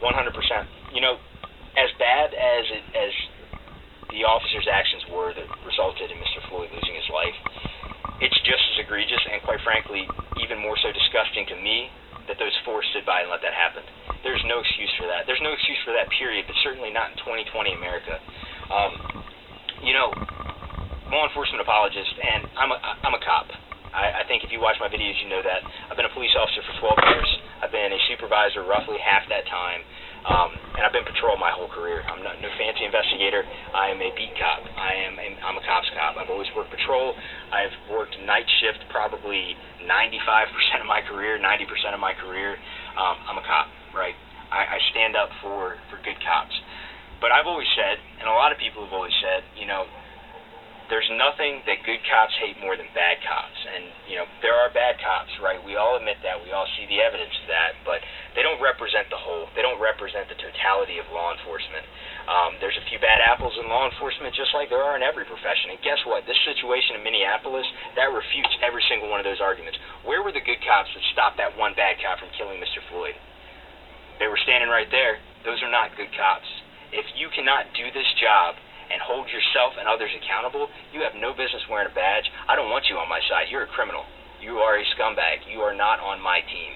100%. 0.00 0.94
You 0.94 1.02
know, 1.02 1.18
as 1.76 1.90
bad 1.98 2.34
as 2.34 2.64
it, 2.70 2.84
as 2.94 3.12
the 4.10 4.24
officer's 4.24 4.66
actions 4.70 5.04
were 5.12 5.34
that 5.34 5.46
resulted 5.66 6.10
in 6.10 6.18
Mr. 6.18 6.40
Floyd 6.48 6.70
losing 6.72 6.94
his 6.94 7.08
life, 7.12 7.36
it's 8.18 8.38
just 8.42 8.62
as 8.74 8.82
egregious 8.82 9.22
and, 9.30 9.38
quite 9.46 9.62
frankly, 9.62 10.02
even 10.42 10.58
more 10.58 10.74
so 10.82 10.90
disgusting 10.90 11.46
to 11.54 11.56
me 11.58 11.90
that 12.26 12.36
those 12.36 12.54
four 12.66 12.82
stood 12.90 13.06
by 13.06 13.22
and 13.22 13.30
let 13.30 13.40
that 13.46 13.54
happen. 13.54 13.82
There's 14.26 14.42
no 14.44 14.60
excuse 14.60 14.90
for 14.98 15.06
that. 15.06 15.24
There's 15.24 15.40
no 15.40 15.54
excuse 15.54 15.78
for 15.86 15.94
that, 15.94 16.10
period, 16.18 16.44
but 16.50 16.56
certainly 16.66 16.90
not 16.90 17.14
in 17.14 17.16
2020 17.22 17.78
America. 17.78 18.18
Um, 18.68 18.92
you 19.82 19.94
know, 19.94 20.14
law 21.10 21.24
enforcement 21.26 21.60
apologist, 21.62 22.12
and 22.20 22.46
I'm 22.58 22.70
a, 22.72 22.78
I'm 23.04 23.14
a 23.16 23.22
cop. 23.24 23.48
I, 23.94 24.20
I 24.20 24.28
think 24.28 24.44
if 24.44 24.52
you 24.52 24.60
watch 24.60 24.76
my 24.80 24.88
videos, 24.92 25.16
you 25.24 25.28
know 25.32 25.40
that. 25.40 25.60
I've 25.88 25.96
been 25.96 26.08
a 26.08 26.12
police 26.12 26.32
officer 26.36 26.60
for 26.62 26.94
12 27.00 27.08
years. 27.08 27.30
I've 27.64 27.72
been 27.72 27.90
a 27.90 28.00
supervisor 28.12 28.62
roughly 28.68 29.00
half 29.00 29.24
that 29.32 29.48
time. 29.48 29.80
Um, 30.28 30.50
and 30.76 30.82
I've 30.84 30.92
been 30.92 31.06
patrol 31.08 31.38
my 31.40 31.48
whole 31.54 31.70
career. 31.72 32.04
I'm 32.04 32.20
not 32.20 32.36
no 32.42 32.50
fancy 32.60 32.84
investigator. 32.84 33.46
I 33.72 33.88
am 33.94 34.02
a 34.02 34.10
beat 34.12 34.34
cop. 34.36 34.60
I 34.76 34.92
am 35.08 35.14
a, 35.16 35.28
I'm 35.46 35.56
a 35.56 35.64
cop's 35.64 35.88
cop. 35.96 36.20
I've 36.20 36.28
always 36.28 36.50
worked 36.52 36.74
patrol. 36.74 37.14
I've 37.54 37.72
worked 37.88 38.18
night 38.26 38.44
shift 38.60 38.82
probably 38.92 39.56
95% 39.86 40.84
of 40.84 40.88
my 40.90 41.00
career, 41.06 41.40
90% 41.40 41.94
of 41.94 42.02
my 42.02 42.12
career. 42.18 42.58
Um, 42.98 43.16
I'm 43.30 43.38
a 43.40 43.46
cop, 43.46 43.70
right? 43.96 44.14
I, 44.52 44.76
I 44.76 44.78
stand 44.92 45.16
up 45.16 45.30
for 45.40 45.76
for 45.88 45.96
good 46.04 46.18
cops. 46.24 46.56
But 47.20 47.34
I've 47.34 47.46
always 47.46 47.68
said, 47.74 47.98
and 48.22 48.30
a 48.30 48.36
lot 48.36 48.54
of 48.54 48.58
people 48.58 48.84
have 48.86 48.94
always 48.94 49.14
said, 49.18 49.42
you 49.58 49.66
know, 49.66 49.86
there's 50.88 51.08
nothing 51.20 51.60
that 51.68 51.84
good 51.84 52.00
cops 52.08 52.32
hate 52.40 52.56
more 52.64 52.72
than 52.72 52.88
bad 52.96 53.20
cops. 53.20 53.60
And, 53.68 53.92
you 54.08 54.16
know, 54.16 54.24
there 54.40 54.56
are 54.56 54.72
bad 54.72 54.96
cops, 54.96 55.28
right? 55.44 55.60
We 55.60 55.76
all 55.76 56.00
admit 56.00 56.16
that. 56.24 56.40
We 56.40 56.48
all 56.48 56.64
see 56.80 56.88
the 56.88 57.04
evidence 57.04 57.32
of 57.44 57.46
that. 57.52 57.76
But 57.84 58.00
they 58.32 58.40
don't 58.40 58.56
represent 58.56 59.12
the 59.12 59.20
whole. 59.20 59.52
They 59.52 59.60
don't 59.60 59.76
represent 59.76 60.32
the 60.32 60.38
totality 60.40 60.96
of 60.96 61.04
law 61.12 61.36
enforcement. 61.36 61.84
Um, 62.24 62.56
there's 62.60 62.76
a 62.80 62.84
few 62.88 62.96
bad 63.04 63.20
apples 63.20 63.52
in 63.60 63.68
law 63.68 63.84
enforcement, 63.84 64.32
just 64.32 64.56
like 64.56 64.72
there 64.72 64.80
are 64.80 64.96
in 64.96 65.04
every 65.04 65.28
profession. 65.28 65.76
And 65.76 65.80
guess 65.84 66.00
what? 66.08 66.24
This 66.24 66.40
situation 66.48 66.96
in 66.96 67.04
Minneapolis, 67.04 67.68
that 68.00 68.08
refutes 68.08 68.52
every 68.64 68.84
single 68.88 69.12
one 69.12 69.20
of 69.20 69.28
those 69.28 69.44
arguments. 69.44 69.76
Where 70.08 70.24
were 70.24 70.32
the 70.32 70.44
good 70.44 70.60
cops 70.64 70.88
that 70.96 71.04
stopped 71.12 71.36
that 71.36 71.52
one 71.52 71.76
bad 71.76 72.00
cop 72.00 72.16
from 72.16 72.32
killing 72.32 72.64
Mr. 72.64 72.80
Floyd? 72.88 73.16
They 74.16 74.28
were 74.28 74.40
standing 74.40 74.72
right 74.72 74.88
there. 74.88 75.20
Those 75.44 75.60
are 75.60 75.70
not 75.70 75.92
good 76.00 76.10
cops. 76.16 76.48
If 76.92 77.04
you 77.16 77.28
cannot 77.36 77.68
do 77.76 77.92
this 77.92 78.08
job 78.16 78.56
and 78.88 79.00
hold 79.04 79.28
yourself 79.28 79.76
and 79.76 79.84
others 79.84 80.08
accountable, 80.16 80.72
you 80.96 81.04
have 81.04 81.12
no 81.12 81.36
business 81.36 81.60
wearing 81.68 81.88
a 81.90 81.94
badge. 81.94 82.24
I 82.48 82.56
don't 82.56 82.72
want 82.72 82.88
you 82.88 82.96
on 82.96 83.08
my 83.08 83.20
side. 83.28 83.52
You're 83.52 83.68
a 83.68 83.74
criminal. 83.76 84.08
You 84.40 84.64
are 84.64 84.80
a 84.80 84.84
scumbag. 84.96 85.44
You 85.50 85.60
are 85.60 85.76
not 85.76 86.00
on 86.00 86.22
my 86.22 86.40
team. 86.40 86.72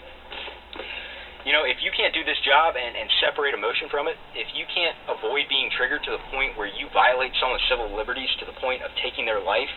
You 1.43 1.51
know, 1.51 1.67
if 1.67 1.83
you 1.83 1.91
can't 1.91 2.15
do 2.15 2.23
this 2.23 2.39
job 2.47 2.79
and, 2.79 2.95
and 2.95 3.11
separate 3.19 3.51
emotion 3.51 3.91
from 3.91 4.07
it, 4.07 4.15
if 4.37 4.47
you 4.55 4.63
can't 4.71 4.95
avoid 5.11 5.51
being 5.51 5.73
triggered 5.75 6.05
to 6.07 6.13
the 6.15 6.23
point 6.31 6.55
where 6.55 6.71
you 6.71 6.87
violate 6.95 7.35
someone's 7.43 7.67
civil 7.67 7.91
liberties 7.91 8.31
to 8.39 8.47
the 8.47 8.55
point 8.63 8.85
of 8.87 8.95
taking 9.03 9.27
their 9.27 9.43
life, 9.43 9.73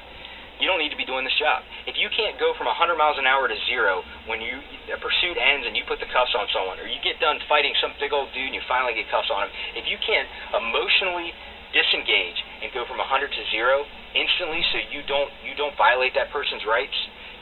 you 0.60 0.65
don't 0.72 0.80
need 0.80 0.91
to 0.91 0.99
be 0.99 1.06
doing 1.07 1.27
this 1.27 1.36
job. 1.36 1.64
If 1.84 1.99
you 1.99 2.07
can't 2.15 2.40
go 2.40 2.56
from 2.56 2.68
100 2.72 2.95
miles 2.95 3.19
an 3.19 3.27
hour 3.27 3.48
to 3.48 3.57
zero 3.68 4.03
when 4.27 4.40
you 4.40 4.60
a 4.91 4.99
pursuit 4.99 5.36
ends 5.36 5.68
and 5.68 5.76
you 5.76 5.84
put 5.84 5.99
the 5.99 6.10
cuffs 6.10 6.32
on 6.38 6.48
someone, 6.56 6.80
or 6.80 6.88
you 6.88 6.99
get 7.03 7.19
done 7.19 7.41
fighting 7.52 7.76
some 7.84 7.91
big 7.99 8.15
old 8.15 8.32
dude 8.32 8.52
and 8.52 8.56
you 8.56 8.64
finally 8.69 8.95
get 8.95 9.10
cuffs 9.11 9.27
on 9.27 9.48
him, 9.48 9.52
if 9.76 9.86
you 9.90 9.99
can't 9.99 10.27
emotionally 10.56 11.36
disengage 11.76 12.40
and 12.64 12.72
go 12.72 12.88
from 12.88 13.02
100 13.03 13.03
to 13.27 13.41
0 13.52 13.84
instantly 14.15 14.64
so 14.72 14.80
you 14.95 15.03
don't 15.11 15.27
you 15.44 15.52
don't 15.60 15.76
violate 15.76 16.15
that 16.15 16.32
person's 16.32 16.64
rights, 16.64 16.95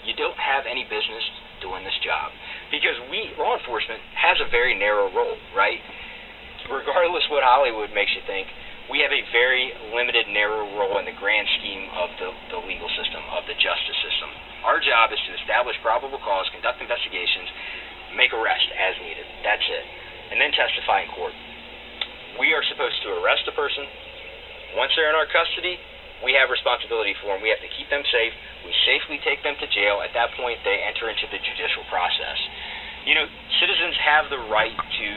you 0.10 0.18
don't 0.18 0.38
have 0.42 0.66
any 0.66 0.84
business 0.90 1.22
doing 1.62 1.86
this 1.86 1.96
job. 2.02 2.34
Because 2.74 2.98
we 3.14 3.30
law 3.38 3.56
enforcement 3.56 4.02
has 4.18 4.42
a 4.42 4.50
very 4.50 4.74
narrow 4.74 5.14
role, 5.14 5.38
right? 5.54 5.80
Regardless 6.66 7.24
what 7.30 7.46
Hollywood 7.46 7.94
makes 7.94 8.12
you 8.18 8.26
think, 8.26 8.50
we 8.92 9.00
have 9.00 9.12
a 9.16 9.24
very 9.32 9.72
limited, 9.96 10.28
narrow 10.28 10.68
role 10.76 11.00
in 11.00 11.06
the 11.08 11.16
grand 11.16 11.48
scheme 11.60 11.88
of 11.96 12.10
the, 12.20 12.30
the 12.52 12.60
legal 12.68 12.90
system, 13.00 13.24
of 13.32 13.48
the 13.48 13.56
justice 13.56 14.00
system. 14.04 14.30
Our 14.68 14.80
job 14.84 15.12
is 15.12 15.20
to 15.28 15.32
establish 15.44 15.76
probable 15.80 16.20
cause, 16.20 16.48
conduct 16.52 16.84
investigations, 16.84 17.48
make 18.16 18.36
arrest 18.36 18.68
as 18.76 18.94
needed. 19.00 19.28
That's 19.44 19.64
it. 19.64 19.86
And 20.32 20.38
then 20.40 20.52
testify 20.52 21.08
in 21.08 21.10
court. 21.16 21.36
We 22.40 22.52
are 22.52 22.66
supposed 22.66 22.98
to 23.08 23.20
arrest 23.24 23.46
a 23.48 23.56
person, 23.56 23.86
once 24.74 24.90
they're 24.98 25.10
in 25.10 25.18
our 25.18 25.30
custody, 25.30 25.78
we 26.26 26.34
have 26.34 26.50
responsibility 26.50 27.14
for 27.22 27.36
them. 27.36 27.46
We 27.46 27.54
have 27.54 27.62
to 27.62 27.70
keep 27.78 27.90
them 27.94 28.02
safe. 28.10 28.34
We 28.66 28.74
safely 28.88 29.20
take 29.22 29.44
them 29.46 29.54
to 29.60 29.68
jail. 29.70 30.02
At 30.02 30.16
that 30.18 30.34
point, 30.40 30.58
they 30.66 30.82
enter 30.82 31.12
into 31.12 31.28
the 31.30 31.38
judicial 31.38 31.86
process. 31.92 32.40
You 33.06 33.14
know, 33.14 33.28
citizens 33.60 33.96
have 34.00 34.32
the 34.32 34.42
right 34.50 34.74
to 34.74 35.10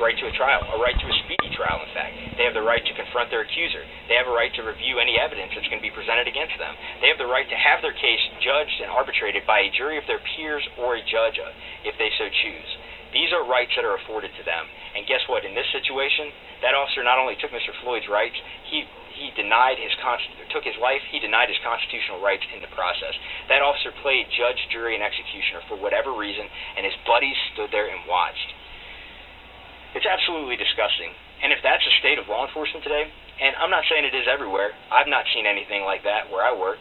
right 0.00 0.16
to 0.16 0.26
a 0.28 0.34
trial, 0.36 0.62
a 0.72 0.78
right 0.80 0.96
to 0.96 1.06
a 1.08 1.16
speedy 1.24 1.50
trial, 1.56 1.80
in 1.80 1.90
fact. 1.96 2.14
They 2.36 2.44
have 2.44 2.56
the 2.56 2.64
right 2.64 2.84
to 2.84 2.92
confront 2.96 3.32
their 3.32 3.44
accuser. 3.44 3.84
They 4.08 4.16
have 4.16 4.28
a 4.28 4.34
right 4.36 4.52
to 4.56 4.62
review 4.62 5.00
any 5.00 5.16
evidence 5.16 5.52
that's 5.56 5.68
going 5.68 5.80
to 5.80 5.86
be 5.86 5.94
presented 5.94 6.28
against 6.28 6.56
them. 6.60 6.76
They 7.00 7.08
have 7.08 7.20
the 7.20 7.30
right 7.30 7.48
to 7.48 7.58
have 7.58 7.80
their 7.80 7.96
case 7.96 8.22
judged 8.44 8.78
and 8.84 8.92
arbitrated 8.92 9.48
by 9.48 9.64
a 9.64 9.72
jury 9.72 9.96
of 9.96 10.04
their 10.04 10.20
peers 10.36 10.64
or 10.76 11.00
a 11.00 11.02
judge 11.04 11.40
if 11.84 11.96
they 11.96 12.12
so 12.20 12.28
choose. 12.28 12.70
These 13.16 13.32
are 13.32 13.48
rights 13.48 13.72
that 13.80 13.88
are 13.88 13.96
afforded 13.96 14.34
to 14.36 14.44
them. 14.44 14.68
And 14.92 15.08
guess 15.08 15.24
what? 15.28 15.48
In 15.48 15.56
this 15.56 15.68
situation, 15.72 16.28
that 16.60 16.76
officer 16.76 17.00
not 17.00 17.16
only 17.16 17.36
took 17.40 17.52
Mr. 17.52 17.72
Floyd's 17.80 18.08
rights, 18.12 18.36
he 18.68 18.84
he 19.16 19.32
denied 19.32 19.80
his 19.80 19.96
took 20.52 20.68
his 20.68 20.76
life. 20.76 21.00
He 21.08 21.16
denied 21.16 21.48
his 21.48 21.56
constitutional 21.64 22.20
rights 22.20 22.44
in 22.52 22.60
the 22.60 22.68
process. 22.76 23.16
That 23.48 23.64
officer 23.64 23.88
played 24.04 24.28
judge, 24.36 24.60
jury, 24.68 24.92
and 24.92 25.00
executioner 25.00 25.64
for 25.72 25.80
whatever 25.80 26.12
reason, 26.12 26.44
and 26.76 26.84
his 26.84 26.92
buddies 27.08 27.36
stood 27.56 27.72
there 27.72 27.88
and 27.88 28.04
watched. 28.04 28.52
It's 29.96 30.04
absolutely 30.04 30.60
disgusting. 30.60 31.08
And 31.40 31.56
if 31.56 31.64
that's 31.64 31.80
the 31.80 31.94
state 32.04 32.20
of 32.20 32.28
law 32.28 32.44
enforcement 32.44 32.84
today, 32.84 33.08
and 33.40 33.56
I'm 33.56 33.72
not 33.72 33.80
saying 33.88 34.04
it 34.04 34.12
is 34.12 34.28
everywhere, 34.28 34.76
I've 34.92 35.08
not 35.08 35.24
seen 35.32 35.48
anything 35.48 35.88
like 35.88 36.04
that 36.04 36.28
where 36.28 36.44
I 36.44 36.52
work. 36.52 36.76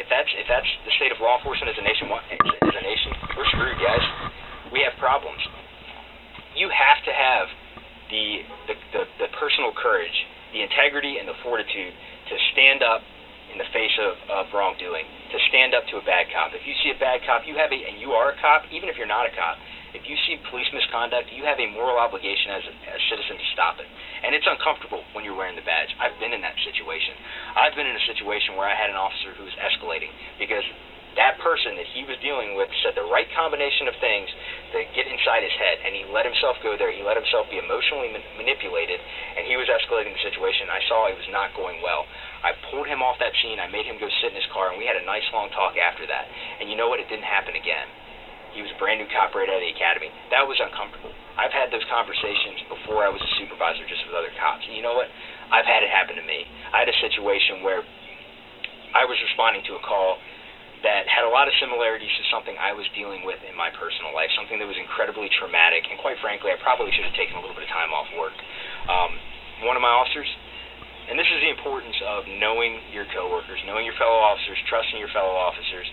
If 0.00 0.08
that's 0.08 0.28
if 0.36 0.48
that's 0.48 0.68
the 0.88 0.92
state 0.96 1.12
of 1.12 1.20
law 1.20 1.36
enforcement 1.36 1.72
as 1.72 1.76
a 1.76 1.84
nation, 1.84 2.08
as 2.08 2.76
a 2.76 2.84
nation, 2.84 3.12
we're 3.36 3.48
screwed, 3.52 3.76
guys. 3.80 4.04
We 4.72 4.80
have 4.84 4.96
problems. 5.00 5.40
You 6.56 6.68
have 6.72 7.00
to 7.04 7.12
have 7.12 7.46
the 8.08 8.24
the, 8.68 8.74
the, 8.92 9.02
the 9.24 9.28
personal 9.36 9.72
courage, 9.76 10.16
the 10.52 10.60
integrity, 10.64 11.16
and 11.20 11.28
the 11.28 11.36
fortitude 11.44 11.92
to 11.92 12.34
stand 12.52 12.80
up 12.84 13.04
in 13.56 13.64
the 13.64 13.72
face 13.72 13.96
of, 13.96 14.20
of 14.28 14.52
wrongdoing, 14.52 15.08
to 15.32 15.38
stand 15.48 15.72
up 15.72 15.88
to 15.88 15.96
a 15.96 16.04
bad 16.04 16.28
cop. 16.28 16.52
If 16.52 16.68
you 16.68 16.76
see 16.84 16.92
a 16.92 17.00
bad 17.00 17.24
cop, 17.24 17.48
you 17.48 17.56
have 17.56 17.72
a, 17.72 17.78
and 17.88 17.96
you 17.96 18.12
are 18.12 18.28
a 18.28 18.36
cop, 18.36 18.68
even 18.68 18.92
if 18.92 19.00
you're 19.00 19.08
not 19.08 19.24
a 19.24 19.32
cop, 19.32 19.56
if 19.96 20.04
you 20.04 20.12
see 20.28 20.36
police 20.52 20.68
misconduct, 20.76 21.32
you 21.32 21.48
have 21.48 21.56
a 21.56 21.64
moral 21.72 21.96
obligation 21.96 22.52
as 22.52 22.60
a, 22.68 22.72
as 22.92 23.00
a 23.00 23.04
citizen 23.08 23.40
to 23.40 23.46
stop 23.56 23.80
it. 23.80 23.88
And 24.20 24.36
it's 24.36 24.44
uncomfortable 24.44 25.00
when 25.16 25.24
you're 25.24 25.32
wearing 25.32 25.56
the 25.56 25.64
badge. 25.64 25.88
I've 25.96 26.20
been 26.20 26.36
in 26.36 26.44
that 26.44 26.52
situation. 26.68 27.16
I've 27.56 27.72
been 27.72 27.88
in 27.88 27.96
a 27.96 28.04
situation 28.04 28.60
where 28.60 28.68
I 28.68 28.76
had 28.76 28.92
an 28.92 29.00
officer 29.00 29.32
who 29.40 29.48
was 29.48 29.56
escalating 29.56 30.12
because 30.36 30.68
that 31.16 31.40
person 31.40 31.76
that 31.80 31.88
he 31.96 32.04
was 32.04 32.20
dealing 32.20 32.54
with 32.56 32.68
said 32.84 32.92
the 32.92 33.04
right 33.08 33.28
combination 33.32 33.88
of 33.88 33.96
things 34.00 34.28
to 34.76 34.84
get 34.92 35.08
inside 35.08 35.40
his 35.40 35.56
head, 35.56 35.80
and 35.82 35.96
he 35.96 36.04
let 36.12 36.28
himself 36.28 36.60
go 36.60 36.76
there. 36.76 36.92
He 36.92 37.00
let 37.00 37.16
himself 37.16 37.48
be 37.48 37.56
emotionally 37.56 38.12
ma- 38.12 38.24
manipulated, 38.36 39.00
and 39.00 39.48
he 39.48 39.56
was 39.56 39.68
escalating 39.68 40.12
the 40.12 40.22
situation. 40.22 40.68
I 40.68 40.84
saw 40.88 41.08
it 41.08 41.16
was 41.16 41.28
not 41.32 41.56
going 41.56 41.80
well. 41.80 42.04
I 42.44 42.52
pulled 42.68 42.86
him 42.86 43.00
off 43.00 43.16
that 43.18 43.32
scene. 43.40 43.56
I 43.56 43.68
made 43.72 43.88
him 43.88 43.96
go 43.96 44.08
sit 44.20 44.32
in 44.32 44.38
his 44.38 44.48
car, 44.52 44.70
and 44.70 44.78
we 44.78 44.84
had 44.84 45.00
a 45.00 45.04
nice 45.08 45.24
long 45.32 45.48
talk 45.56 45.74
after 45.80 46.04
that. 46.04 46.28
And 46.60 46.68
you 46.68 46.76
know 46.76 46.92
what? 46.92 47.00
It 47.00 47.08
didn't 47.08 47.26
happen 47.26 47.56
again. 47.56 47.88
He 48.52 48.64
was 48.64 48.72
a 48.72 48.78
brand 48.80 49.00
new 49.00 49.08
cop 49.12 49.36
right 49.36 49.48
out 49.48 49.60
of 49.60 49.64
the 49.64 49.72
academy. 49.72 50.08
That 50.32 50.44
was 50.48 50.56
uncomfortable. 50.60 51.12
I've 51.36 51.52
had 51.52 51.68
those 51.68 51.84
conversations 51.92 52.64
before 52.72 53.04
I 53.04 53.12
was 53.12 53.20
a 53.20 53.32
supervisor 53.36 53.84
just 53.84 54.00
with 54.08 54.16
other 54.16 54.32
cops. 54.40 54.64
And 54.64 54.72
you 54.72 54.80
know 54.80 54.96
what? 54.96 55.12
I've 55.52 55.68
had 55.68 55.84
it 55.84 55.92
happen 55.92 56.16
to 56.16 56.24
me. 56.24 56.48
I 56.72 56.80
had 56.80 56.88
a 56.88 56.96
situation 57.04 57.60
where 57.60 57.84
I 58.96 59.04
was 59.04 59.20
responding 59.20 59.60
to 59.68 59.76
a 59.76 59.82
call 59.84 60.16
that 60.84 61.08
had 61.08 61.24
a 61.24 61.32
lot 61.32 61.48
of 61.48 61.54
similarities 61.56 62.12
to 62.20 62.22
something 62.28 62.52
I 62.60 62.76
was 62.76 62.84
dealing 62.92 63.24
with 63.24 63.40
in 63.48 63.56
my 63.56 63.72
personal 63.72 64.12
life, 64.12 64.28
something 64.36 64.60
that 64.60 64.68
was 64.68 64.76
incredibly 64.76 65.32
traumatic. 65.40 65.88
And 65.88 65.96
quite 65.96 66.20
frankly, 66.20 66.52
I 66.52 66.58
probably 66.60 66.92
should 66.92 67.08
have 67.08 67.16
taken 67.16 67.36
a 67.36 67.40
little 67.40 67.56
bit 67.56 67.64
of 67.64 67.72
time 67.72 67.94
off 67.96 68.08
work. 68.12 68.36
Um, 68.90 69.16
one 69.64 69.76
of 69.78 69.80
my 69.80 69.88
officers, 69.88 70.28
and 71.08 71.16
this 71.16 71.28
is 71.32 71.40
the 71.40 71.52
importance 71.54 71.96
of 72.04 72.28
knowing 72.28 72.82
your 72.92 73.08
coworkers, 73.08 73.62
knowing 73.64 73.88
your 73.88 73.96
fellow 73.96 74.20
officers, 74.20 74.58
trusting 74.68 75.00
your 75.00 75.12
fellow 75.16 75.32
officers. 75.32 75.88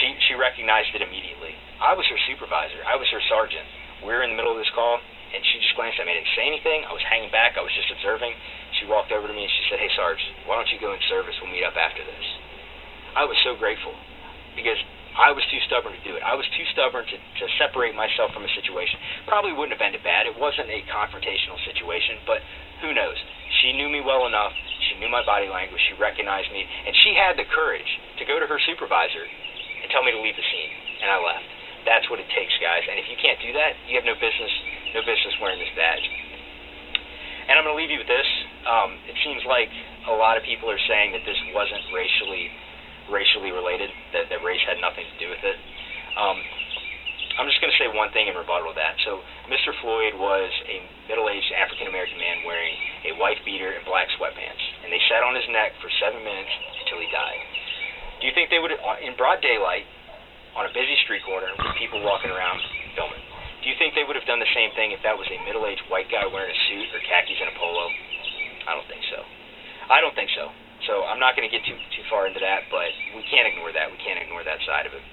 She 0.00 0.08
she 0.26 0.34
recognized 0.34 0.90
it 0.96 1.04
immediately. 1.04 1.54
I 1.78 1.92
was 1.92 2.08
her 2.08 2.18
supervisor. 2.26 2.80
I 2.82 2.96
was 2.96 3.06
her 3.12 3.22
sergeant. 3.28 3.66
we 4.02 4.10
were 4.10 4.24
in 4.24 4.32
the 4.32 4.38
middle 4.40 4.56
of 4.56 4.58
this 4.58 4.72
call, 4.72 4.98
and 4.98 5.40
she 5.52 5.60
just 5.60 5.76
glanced 5.76 6.00
at 6.00 6.08
me. 6.08 6.16
I 6.16 6.18
didn't 6.18 6.32
say 6.32 6.48
anything. 6.48 6.88
I 6.88 6.96
was 6.96 7.04
hanging 7.04 7.30
back. 7.30 7.60
I 7.60 7.62
was 7.62 7.74
just 7.76 7.92
observing. 7.92 8.32
She 8.80 8.88
walked 8.88 9.12
over 9.12 9.28
to 9.28 9.34
me 9.36 9.44
and 9.44 9.52
she 9.52 9.62
said, 9.68 9.78
"Hey, 9.78 9.92
Sarge, 9.94 10.24
why 10.48 10.56
don't 10.56 10.70
you 10.72 10.80
go 10.80 10.96
in 10.96 11.00
service? 11.12 11.36
We'll 11.44 11.52
meet 11.52 11.62
up 11.62 11.76
after 11.76 12.00
this." 12.02 12.26
I 13.12 13.24
was 13.28 13.36
so 13.44 13.56
grateful 13.56 13.92
because 14.56 14.80
I 15.12 15.28
was 15.36 15.44
too 15.52 15.60
stubborn 15.68 15.92
to 15.92 16.02
do 16.04 16.16
it. 16.16 16.24
I 16.24 16.32
was 16.32 16.48
too 16.56 16.64
stubborn 16.72 17.04
to, 17.04 17.16
to 17.16 17.44
separate 17.60 17.92
myself 17.92 18.32
from 18.32 18.48
a 18.48 18.52
situation. 18.56 18.96
Probably 19.28 19.52
wouldn't 19.52 19.76
have 19.76 19.84
ended 19.84 20.00
bad. 20.00 20.24
It 20.24 20.36
wasn't 20.40 20.72
a 20.72 20.80
confrontational 20.88 21.60
situation, 21.68 22.24
but 22.24 22.40
who 22.80 22.96
knows? 22.96 23.16
She 23.60 23.76
knew 23.76 23.92
me 23.92 24.00
well 24.00 24.24
enough. 24.24 24.56
She 24.88 24.96
knew 24.96 25.12
my 25.12 25.20
body 25.28 25.52
language. 25.52 25.80
She 25.84 25.94
recognized 26.00 26.48
me, 26.48 26.64
and 26.64 26.96
she 27.04 27.12
had 27.12 27.36
the 27.36 27.44
courage 27.52 27.88
to 28.18 28.24
go 28.24 28.40
to 28.40 28.48
her 28.48 28.56
supervisor 28.64 29.24
and 29.24 29.92
tell 29.92 30.00
me 30.00 30.16
to 30.16 30.20
leave 30.20 30.36
the 30.36 30.48
scene, 30.48 30.72
and 31.04 31.12
I 31.12 31.20
left. 31.20 31.44
That's 31.84 32.08
what 32.08 32.16
it 32.16 32.28
takes, 32.32 32.54
guys. 32.62 32.86
And 32.88 32.96
if 32.96 33.06
you 33.12 33.18
can't 33.20 33.38
do 33.42 33.52
that, 33.52 33.76
you 33.90 34.00
have 34.00 34.08
no 34.08 34.16
business, 34.16 34.52
no 34.96 35.04
business 35.04 35.34
wearing 35.42 35.60
this 35.60 35.74
badge. 35.76 36.06
And 37.52 37.58
I'm 37.58 37.66
going 37.66 37.74
to 37.74 37.80
leave 37.80 37.90
you 37.90 38.00
with 38.00 38.08
this. 38.08 38.28
Um, 38.64 38.96
it 39.10 39.18
seems 39.26 39.42
like 39.44 39.68
a 40.06 40.14
lot 40.14 40.38
of 40.38 40.46
people 40.46 40.70
are 40.70 40.80
saying 40.86 41.12
that 41.12 41.26
this 41.26 41.38
wasn't 41.50 41.82
racially 41.90 42.48
racially 43.12 43.52
related, 43.52 43.92
that, 44.16 44.32
that 44.32 44.40
race 44.40 44.64
had 44.64 44.80
nothing 44.80 45.04
to 45.04 45.16
do 45.20 45.28
with 45.28 45.44
it. 45.44 45.56
Um, 46.16 46.40
I'm 47.40 47.48
just 47.48 47.60
going 47.64 47.72
to 47.72 47.80
say 47.80 47.88
one 47.88 48.12
thing 48.12 48.28
in 48.28 48.36
rebuttal 48.36 48.72
to 48.72 48.76
that. 48.76 48.96
So, 49.08 49.24
Mr. 49.48 49.72
Floyd 49.80 50.16
was 50.16 50.52
a 50.68 50.84
middle 51.08 51.32
aged 51.32 51.48
African 51.56 51.88
American 51.88 52.20
man 52.20 52.44
wearing 52.44 52.76
a 53.08 53.12
white 53.16 53.40
beater 53.44 53.72
and 53.72 53.84
black 53.88 54.08
sweatpants, 54.20 54.64
and 54.84 54.92
they 54.92 55.00
sat 55.08 55.24
on 55.24 55.32
his 55.32 55.48
neck 55.48 55.72
for 55.80 55.88
seven 55.96 56.20
minutes 56.20 56.52
until 56.84 57.00
he 57.00 57.08
died. 57.08 57.40
Do 58.20 58.28
you 58.28 58.34
think 58.36 58.52
they 58.52 58.60
would, 58.60 58.72
in 59.00 59.16
broad 59.16 59.40
daylight, 59.40 59.88
on 60.52 60.68
a 60.68 60.72
busy 60.76 60.96
street 61.08 61.24
corner 61.24 61.48
with 61.56 61.72
people 61.80 62.04
walking 62.04 62.28
around 62.28 62.60
filming, 62.92 63.24
do 63.64 63.70
you 63.70 63.76
think 63.80 63.96
they 63.96 64.04
would 64.04 64.18
have 64.18 64.28
done 64.28 64.42
the 64.42 64.52
same 64.52 64.74
thing 64.76 64.92
if 64.92 65.00
that 65.06 65.16
was 65.16 65.24
a 65.30 65.38
middle 65.48 65.64
aged 65.64 65.86
white 65.88 66.10
guy 66.12 66.26
wearing 66.28 66.50
a 66.50 66.58
suit 66.68 66.86
or 66.92 67.00
khakis 67.00 67.38
and 67.40 67.48
a 67.48 67.56
polo? 67.56 67.86
I 68.68 68.76
don't 68.76 68.88
think 68.90 69.02
so. 69.08 69.24
I 69.88 70.02
don't 70.02 70.14
think 70.14 70.30
so. 70.34 70.50
So 70.86 71.06
I'm 71.06 71.22
not 71.22 71.38
going 71.38 71.46
to 71.46 71.52
get 71.52 71.62
too 71.62 71.78
too 71.94 72.04
far 72.10 72.26
into 72.26 72.42
that, 72.42 72.66
but 72.70 72.90
we 73.14 73.22
can't 73.30 73.46
ignore 73.46 73.70
that. 73.70 73.90
We 73.90 73.98
can't 74.02 74.18
ignore 74.18 74.42
that 74.42 74.58
side 74.66 74.86
of 74.86 74.92
it. 74.94 75.04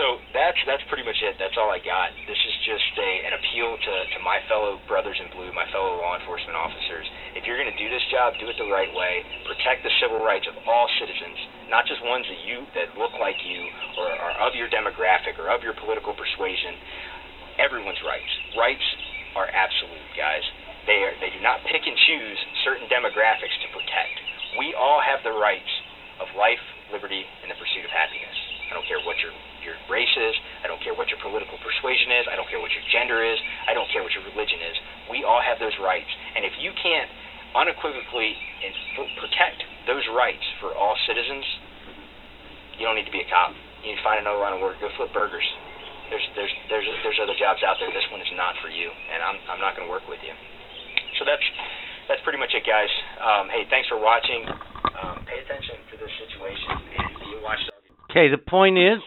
So 0.00 0.18
that's 0.32 0.58
that's 0.66 0.82
pretty 0.90 1.04
much 1.04 1.20
it. 1.22 1.36
That's 1.38 1.54
all 1.60 1.68
I 1.70 1.78
got. 1.78 2.10
This 2.26 2.40
is 2.40 2.54
just 2.66 2.90
a, 2.98 3.10
an 3.28 3.32
appeal 3.36 3.76
to, 3.76 3.94
to 4.16 4.18
my 4.24 4.40
fellow 4.50 4.80
brothers 4.90 5.14
in 5.20 5.28
blue, 5.30 5.52
my 5.52 5.68
fellow 5.70 6.00
law 6.00 6.16
enforcement 6.18 6.56
officers. 6.56 7.06
If 7.36 7.44
you're 7.46 7.60
going 7.60 7.70
to 7.70 7.78
do 7.78 7.86
this 7.92 8.02
job, 8.10 8.34
do 8.40 8.48
it 8.48 8.56
the 8.56 8.70
right 8.70 8.90
way. 8.90 9.22
Protect 9.44 9.84
the 9.84 9.92
civil 10.02 10.18
rights 10.24 10.48
of 10.50 10.56
all 10.66 10.88
citizens, 10.98 11.38
not 11.68 11.84
just 11.86 12.00
ones 12.02 12.26
that 12.26 12.40
you 12.42 12.64
that 12.74 12.96
look 12.98 13.12
like 13.20 13.38
you 13.44 13.60
or 14.00 14.08
are 14.08 14.34
of 14.48 14.56
your 14.58 14.72
demographic 14.72 15.38
or 15.38 15.52
of 15.52 15.62
your 15.62 15.76
political 15.78 16.16
persuasion. 16.16 16.74
Everyone's 17.60 18.00
rights. 18.02 18.32
Rights 18.58 18.86
are 19.38 19.46
absolute, 19.46 20.10
guys. 20.18 20.42
They 20.90 21.06
are, 21.06 21.14
they 21.22 21.30
do 21.30 21.40
not 21.44 21.62
pick 21.70 21.86
and 21.86 21.96
choose 22.08 22.38
certain 22.66 22.90
demographics 22.90 23.56
to 23.62 23.68
protect. 23.70 24.33
We 24.58 24.74
all 24.74 25.02
have 25.02 25.22
the 25.26 25.34
rights 25.34 25.70
of 26.22 26.30
life, 26.38 26.62
liberty, 26.94 27.26
and 27.42 27.50
the 27.50 27.58
pursuit 27.58 27.82
of 27.82 27.90
happiness. 27.90 28.36
I 28.70 28.74
don't 28.74 28.86
care 28.86 29.02
what 29.02 29.18
your 29.20 29.34
your 29.64 29.80
race 29.88 30.12
is. 30.12 30.36
I 30.60 30.68
don't 30.68 30.80
care 30.84 30.92
what 30.92 31.08
your 31.08 31.16
political 31.24 31.56
persuasion 31.64 32.12
is. 32.12 32.28
I 32.28 32.36
don't 32.36 32.44
care 32.52 32.60
what 32.60 32.68
your 32.76 32.84
gender 32.92 33.24
is. 33.24 33.40
I 33.64 33.72
don't 33.72 33.88
care 33.88 34.04
what 34.04 34.12
your 34.12 34.22
religion 34.28 34.60
is. 34.60 34.76
We 35.08 35.24
all 35.24 35.40
have 35.40 35.56
those 35.56 35.72
rights. 35.80 36.10
And 36.36 36.44
if 36.44 36.52
you 36.60 36.68
can't 36.76 37.08
unequivocally 37.56 38.36
protect 39.16 39.64
those 39.88 40.04
rights 40.12 40.44
for 40.60 40.76
all 40.76 40.92
citizens, 41.08 41.48
you 42.76 42.84
don't 42.84 42.98
need 42.98 43.08
to 43.08 43.14
be 43.14 43.24
a 43.24 43.28
cop. 43.32 43.56
You 43.80 43.96
need 43.96 44.00
to 44.00 44.04
find 44.04 44.20
another 44.20 44.36
line 44.36 44.52
of 44.52 44.60
work. 44.60 44.76
Go 44.84 44.92
flip 45.00 45.16
burgers. 45.16 45.46
There's 46.12 46.24
there's 46.36 46.52
there's 46.68 46.88
there's 47.00 47.20
other 47.24 47.36
jobs 47.40 47.64
out 47.64 47.80
there. 47.80 47.88
This 47.88 48.04
one 48.12 48.20
is 48.20 48.32
not 48.36 48.60
for 48.60 48.68
you, 48.68 48.92
and 48.92 49.24
I'm 49.24 49.40
I'm 49.48 49.60
not 49.64 49.72
going 49.76 49.88
to 49.88 49.92
work 49.92 50.04
with 50.04 50.20
you. 50.20 50.36
So 51.16 51.24
that's 51.24 51.44
that's 52.08 52.20
pretty 52.22 52.38
much 52.38 52.50
it, 52.54 52.64
guys. 52.66 52.88
Um, 53.20 53.48
hey, 53.48 53.64
thanks 53.70 53.88
for 53.88 53.98
watching. 54.00 54.44
Um, 54.48 55.24
pay 55.26 55.40
attention 55.44 55.76
to 55.92 55.96
this 55.98 56.10
situation, 56.28 56.70
and 56.98 57.10
you 57.30 57.42
watch. 57.42 57.58
Okay, 58.10 58.28
the 58.28 58.38
point 58.38 58.78
is, 58.78 59.00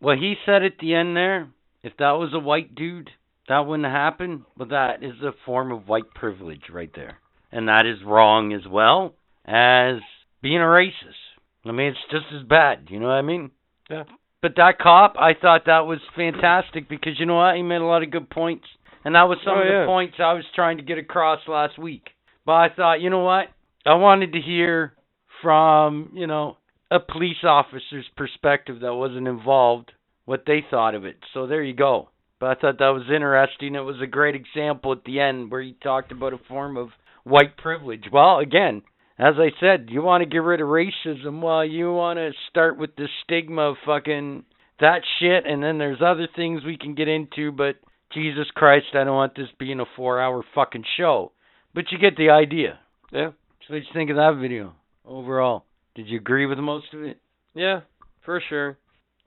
what 0.00 0.18
he 0.18 0.34
said 0.46 0.62
at 0.62 0.78
the 0.80 0.94
end 0.94 1.16
there, 1.16 1.48
if 1.82 1.92
that 1.98 2.12
was 2.12 2.30
a 2.32 2.38
white 2.38 2.74
dude, 2.74 3.10
that 3.48 3.66
wouldn't 3.66 3.88
happen. 3.88 4.46
But 4.56 4.70
that 4.70 5.02
is 5.02 5.20
a 5.22 5.32
form 5.44 5.70
of 5.72 5.86
white 5.88 6.12
privilege 6.14 6.62
right 6.72 6.90
there. 6.94 7.18
And 7.52 7.68
that 7.68 7.86
is 7.86 7.98
wrong 8.04 8.52
as 8.52 8.66
well 8.68 9.14
as 9.44 9.96
being 10.42 10.58
a 10.60 10.64
racist. 10.64 11.20
I 11.64 11.72
mean, 11.72 11.88
it's 11.88 11.98
just 12.10 12.26
as 12.34 12.42
bad. 12.46 12.88
You 12.88 13.00
know 13.00 13.06
what 13.06 13.14
I 13.14 13.22
mean? 13.22 13.50
Yeah. 13.90 14.04
But 14.42 14.56
that 14.56 14.78
cop, 14.78 15.14
I 15.18 15.32
thought 15.34 15.66
that 15.66 15.86
was 15.86 16.00
fantastic 16.16 16.88
because 16.88 17.18
you 17.18 17.26
know 17.26 17.36
what? 17.36 17.56
He 17.56 17.62
made 17.62 17.80
a 17.80 17.84
lot 17.86 18.02
of 18.02 18.10
good 18.10 18.28
points. 18.28 18.66
And 19.04 19.14
that 19.14 19.22
was 19.28 19.38
some 19.44 19.54
Oh, 19.56 19.60
of 19.60 19.66
the 19.66 19.72
yeah. 19.72 19.86
points 19.86 20.16
I 20.18 20.32
was 20.32 20.44
trying 20.54 20.78
to 20.78 20.82
get 20.82 20.98
across 20.98 21.40
last 21.46 21.78
week. 21.78 22.08
But 22.46 22.52
I 22.52 22.68
thought, 22.74 23.00
you 23.00 23.10
know 23.10 23.24
what? 23.24 23.46
I 23.86 23.94
wanted 23.94 24.32
to 24.32 24.40
hear 24.40 24.94
from, 25.42 26.10
you 26.14 26.26
know, 26.26 26.56
a 26.90 27.00
police 27.00 27.42
officer's 27.42 28.06
perspective 28.16 28.80
that 28.80 28.94
wasn't 28.94 29.28
involved 29.28 29.92
what 30.24 30.44
they 30.46 30.64
thought 30.70 30.94
of 30.94 31.04
it. 31.04 31.16
So 31.32 31.46
there 31.46 31.62
you 31.62 31.74
go. 31.74 32.10
But 32.40 32.50
I 32.50 32.60
thought 32.60 32.78
that 32.78 32.88
was 32.88 33.10
interesting. 33.14 33.74
It 33.74 33.80
was 33.80 34.00
a 34.02 34.06
great 34.06 34.34
example 34.34 34.92
at 34.92 35.04
the 35.04 35.20
end 35.20 35.50
where 35.50 35.62
he 35.62 35.76
talked 35.82 36.12
about 36.12 36.32
a 36.32 36.38
form 36.48 36.76
of 36.76 36.88
white 37.24 37.56
privilege. 37.56 38.04
Well, 38.12 38.38
again, 38.38 38.82
as 39.18 39.34
I 39.38 39.50
said, 39.60 39.88
you 39.90 40.02
want 40.02 40.22
to 40.22 40.28
get 40.28 40.38
rid 40.38 40.60
of 40.60 40.68
racism. 40.68 41.40
Well, 41.40 41.64
you 41.64 41.92
want 41.92 42.18
to 42.18 42.32
start 42.50 42.78
with 42.78 42.96
the 42.96 43.08
stigma 43.22 43.70
of 43.70 43.76
fucking 43.86 44.44
that 44.80 45.02
shit, 45.20 45.46
and 45.46 45.62
then 45.62 45.78
there's 45.78 46.02
other 46.04 46.28
things 46.34 46.64
we 46.64 46.76
can 46.76 46.94
get 46.94 47.08
into. 47.08 47.52
But 47.52 47.76
Jesus 48.12 48.46
Christ, 48.54 48.86
I 48.94 49.04
don't 49.04 49.14
want 49.14 49.36
this 49.36 49.48
being 49.58 49.80
a 49.80 49.84
four-hour 49.96 50.44
fucking 50.54 50.84
show. 50.96 51.32
But 51.74 51.86
you 51.90 51.98
get 51.98 52.16
the 52.16 52.30
idea. 52.30 52.78
Yeah. 53.12 53.30
So 53.66 53.74
what 53.74 53.76
did 53.76 53.84
you 53.88 53.94
think 53.94 54.10
of 54.10 54.16
that 54.16 54.38
video 54.40 54.74
overall? 55.04 55.64
Did 55.94 56.06
you 56.08 56.18
agree 56.18 56.46
with 56.46 56.58
most 56.58 56.92
of 56.92 57.02
it? 57.02 57.18
Yeah, 57.54 57.80
for 58.24 58.40
sure. 58.48 58.76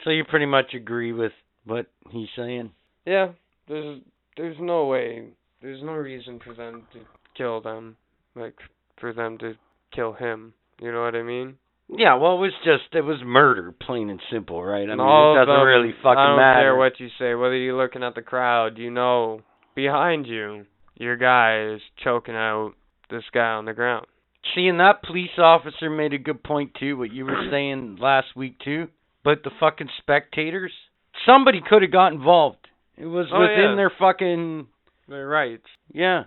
So 0.03 0.10
you 0.10 0.24
pretty 0.24 0.45
much 0.45 0.74
agree 0.74 1.11
with 1.11 1.32
what 1.65 1.88
he's 2.11 2.28
saying. 2.36 2.72
Yeah, 3.06 3.30
there's 3.68 4.02
there's 4.36 4.57
no 4.60 4.86
way, 4.86 5.30
there's 5.61 5.82
no 5.82 5.94
reason 5.94 6.40
for 6.44 6.53
them 6.53 6.84
to 6.94 6.99
kill 7.36 7.61
them, 7.61 7.95
like 8.36 8.56
for 8.99 9.14
them 9.14 9.38
to 9.40 9.53
kill 9.94 10.14
him. 10.14 10.53
You 10.80 10.91
know 10.91 11.02
what 11.02 11.15
I 11.15 11.24
mean? 11.24 11.56
Yeah, 11.90 12.15
well, 12.15 12.36
it 12.36 12.40
was 12.40 12.52
just 12.65 12.94
it 12.94 13.02
was 13.02 13.18
murder, 13.24 13.72
plain 13.72 14.10
and 14.10 14.19
simple, 14.32 14.61
right? 14.64 14.84
I 14.84 14.91
mean, 14.91 14.99
all 14.99 15.36
it 15.36 15.40
doesn't 15.45 15.53
them, 15.53 15.65
really 15.65 15.94
fucking 16.03 16.18
I 16.19 16.28
don't 16.28 16.38
matter. 16.38 16.60
care 16.61 16.76
what 16.76 16.99
you 16.99 17.07
say, 17.18 17.34
whether 17.34 17.56
you're 17.56 17.82
looking 17.82 18.03
at 18.03 18.14
the 18.14 18.22
crowd, 18.22 18.78
you 18.78 18.91
know, 18.91 19.41
behind 19.74 20.28
you, 20.28 20.65
your 20.99 21.15
guy 21.18 21.74
is 21.76 21.82
choking 22.03 22.36
out 22.36 22.74
this 23.10 23.24
guy 23.34 23.52
on 23.53 23.65
the 23.65 23.74
ground. 23.74 24.06
See, 24.56 24.68
and 24.68 24.80
that 24.80 25.03
police 25.03 25.38
officer 25.38 25.90
made 25.90 26.14
a 26.14 26.18
good 26.18 26.44
point 26.44 26.72
too. 26.80 26.98
What 26.98 27.11
you 27.11 27.26
were 27.26 27.48
saying 27.52 27.98
last 27.99 28.28
week 28.36 28.60
too, 28.64 28.88
but 29.24 29.44
the 29.44 29.52
fucking 29.60 29.90
spectators, 29.99 30.72
somebody 31.26 31.61
could 31.68 31.82
have 31.82 31.91
got 31.91 32.14
involved. 32.14 32.68
It 32.98 33.06
was 33.06 33.28
Oh, 33.32 33.41
within 33.41 33.72
yeah. 33.72 33.76
their 33.76 33.91
fucking 33.99 34.68
They're 35.07 35.28
right. 35.28 35.61
yeah. 35.94 36.24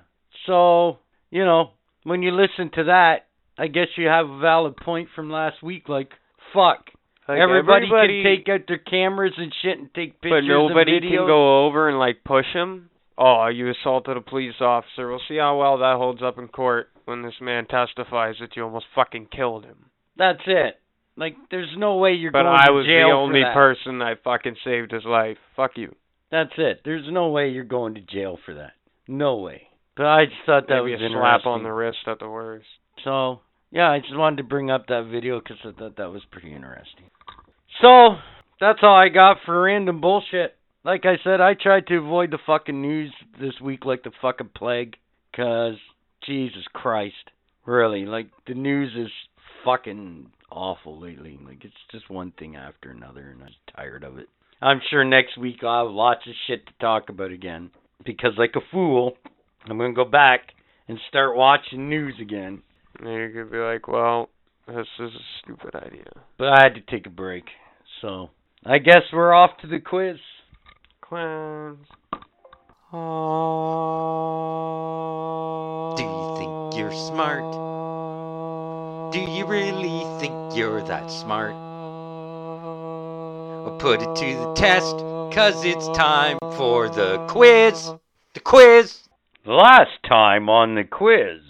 So 0.46 0.98
you 1.30 1.44
know, 1.44 1.70
when 2.04 2.22
you 2.22 2.30
listen 2.32 2.70
to 2.74 2.84
that, 2.84 3.26
I 3.58 3.66
guess 3.68 3.88
you 3.96 4.06
have 4.06 4.28
a 4.28 4.38
valid 4.38 4.76
point 4.76 5.08
from 5.14 5.30
last 5.30 5.62
week. 5.62 5.88
Like, 5.88 6.10
fuck. 6.52 6.90
Like 7.28 7.38
everybody, 7.38 7.86
everybody 7.86 8.22
can 8.22 8.36
take 8.36 8.48
out 8.48 8.60
their 8.66 8.78
cameras 8.78 9.34
and 9.36 9.52
shit 9.62 9.78
and 9.78 9.92
take 9.94 10.20
pictures. 10.20 10.42
but 10.42 10.48
nobody 10.48 11.00
can 11.00 11.26
go 11.26 11.66
over 11.66 11.88
and 11.88 11.98
like 11.98 12.24
push 12.24 12.46
him. 12.52 12.90
Oh, 13.18 13.46
you 13.48 13.70
assaulted 13.70 14.16
a 14.16 14.20
police 14.20 14.54
officer. 14.60 15.08
We'll 15.08 15.20
see 15.28 15.36
how 15.36 15.58
well 15.58 15.78
that 15.78 15.96
holds 15.96 16.22
up 16.22 16.38
in 16.38 16.48
court 16.48 16.88
when 17.04 17.22
this 17.22 17.34
man 17.40 17.66
testifies 17.66 18.36
that 18.40 18.56
you 18.56 18.64
almost 18.64 18.86
fucking 18.94 19.26
killed 19.34 19.64
him. 19.64 19.86
That's 20.16 20.40
it. 20.46 20.76
Like, 21.16 21.36
there's 21.50 21.68
no 21.76 21.96
way 21.96 22.12
you're 22.12 22.30
But 22.32 22.44
going 22.44 22.54
I 22.56 22.66
to 22.66 22.66
jail. 22.66 22.72
But 22.72 22.72
I 22.72 22.76
was 22.76 22.86
the 22.86 23.16
only 23.16 23.42
that. 23.42 23.54
person 23.54 23.98
that 23.98 24.22
fucking 24.24 24.56
saved 24.64 24.92
his 24.92 25.04
life. 25.04 25.36
Fuck 25.54 25.72
you. 25.76 25.94
That's 26.30 26.52
it. 26.56 26.80
There's 26.84 27.06
no 27.10 27.28
way 27.28 27.48
you're 27.50 27.64
going 27.64 27.94
to 27.96 28.00
jail 28.00 28.38
for 28.46 28.54
that. 28.54 28.72
No 29.08 29.36
way. 29.36 29.62
But 29.96 30.06
I 30.06 30.24
just 30.26 30.36
thought 30.46 30.68
that 30.68 30.76
Maybe 30.82 30.92
was 30.92 31.00
a 31.02 31.04
interesting. 31.06 31.20
slap 31.20 31.46
on 31.46 31.62
the 31.62 31.72
wrist 31.72 31.98
at 32.06 32.20
the 32.20 32.28
worst. 32.28 32.66
So, 33.04 33.40
yeah, 33.70 33.90
I 33.90 33.98
just 33.98 34.16
wanted 34.16 34.36
to 34.36 34.44
bring 34.44 34.70
up 34.70 34.86
that 34.86 35.08
video 35.10 35.40
because 35.40 35.58
I 35.64 35.72
thought 35.78 35.96
that 35.96 36.10
was 36.10 36.22
pretty 36.30 36.54
interesting. 36.54 37.10
So, 37.82 38.16
that's 38.60 38.78
all 38.82 38.94
I 38.96 39.08
got 39.08 39.38
for 39.44 39.62
random 39.62 40.00
bullshit. 40.00 40.54
Like 40.84 41.04
I 41.04 41.16
said, 41.22 41.40
I 41.40 41.54
tried 41.54 41.86
to 41.88 41.98
avoid 41.98 42.30
the 42.30 42.38
fucking 42.46 42.80
news 42.80 43.12
this 43.38 43.60
week 43.62 43.84
like 43.84 44.02
the 44.02 44.12
fucking 44.22 44.50
plague. 44.56 44.96
Because, 45.30 45.76
Jesus 46.26 46.64
Christ. 46.72 47.14
Really, 47.66 48.06
like, 48.06 48.28
the 48.46 48.54
news 48.54 48.92
is 48.96 49.12
fucking 49.64 50.30
awful 50.50 51.00
lately. 51.00 51.38
Like, 51.44 51.64
it's 51.64 51.74
just 51.92 52.10
one 52.10 52.32
thing 52.38 52.56
after 52.56 52.90
another, 52.90 53.30
and 53.30 53.42
I'm 53.42 53.74
tired 53.76 54.02
of 54.02 54.18
it. 54.18 54.28
I'm 54.62 54.80
sure 54.90 55.04
next 55.04 55.38
week 55.38 55.58
I'll 55.62 55.86
have 55.86 55.94
lots 55.94 56.26
of 56.26 56.34
shit 56.46 56.66
to 56.66 56.72
talk 56.80 57.08
about 57.10 57.30
again. 57.30 57.70
Because, 58.04 58.32
like 58.38 58.54
a 58.56 58.60
fool, 58.72 59.12
I'm 59.66 59.76
going 59.76 59.94
to 59.94 60.04
go 60.04 60.10
back 60.10 60.40
and 60.88 60.98
start 61.08 61.36
watching 61.36 61.88
news 61.88 62.14
again. 62.20 62.62
And 62.98 63.08
you 63.08 63.30
could 63.32 63.52
be 63.52 63.58
like, 63.58 63.86
well, 63.86 64.30
this 64.66 64.86
is 64.98 65.10
a 65.10 65.44
stupid 65.44 65.74
idea. 65.74 66.10
But 66.38 66.48
I 66.48 66.62
had 66.62 66.74
to 66.74 66.80
take 66.80 67.06
a 67.06 67.10
break. 67.10 67.44
So 68.00 68.30
I 68.64 68.78
guess 68.78 69.02
we're 69.12 69.34
off 69.34 69.50
to 69.60 69.66
the 69.66 69.78
quiz. 69.78 70.16
Clowns. 71.10 71.88
Do 75.96 76.04
you 76.04 76.34
think 76.38 76.76
you're 76.78 76.94
smart? 76.94 77.42
Do 79.12 79.18
you 79.18 79.44
really 79.44 80.04
think 80.20 80.54
you're 80.54 80.80
that 80.84 81.10
smart? 81.10 81.56
Well, 83.64 83.76
put 83.80 84.02
it 84.02 84.14
to 84.14 84.36
the 84.38 84.54
test, 84.54 84.98
cause 85.34 85.64
it's 85.64 85.88
time 85.98 86.38
for 86.56 86.88
the 86.88 87.26
quiz. 87.28 87.90
The 88.34 88.40
quiz. 88.40 89.08
Last 89.44 90.04
time 90.08 90.48
on 90.48 90.76
the 90.76 90.84
quiz, 90.84 91.40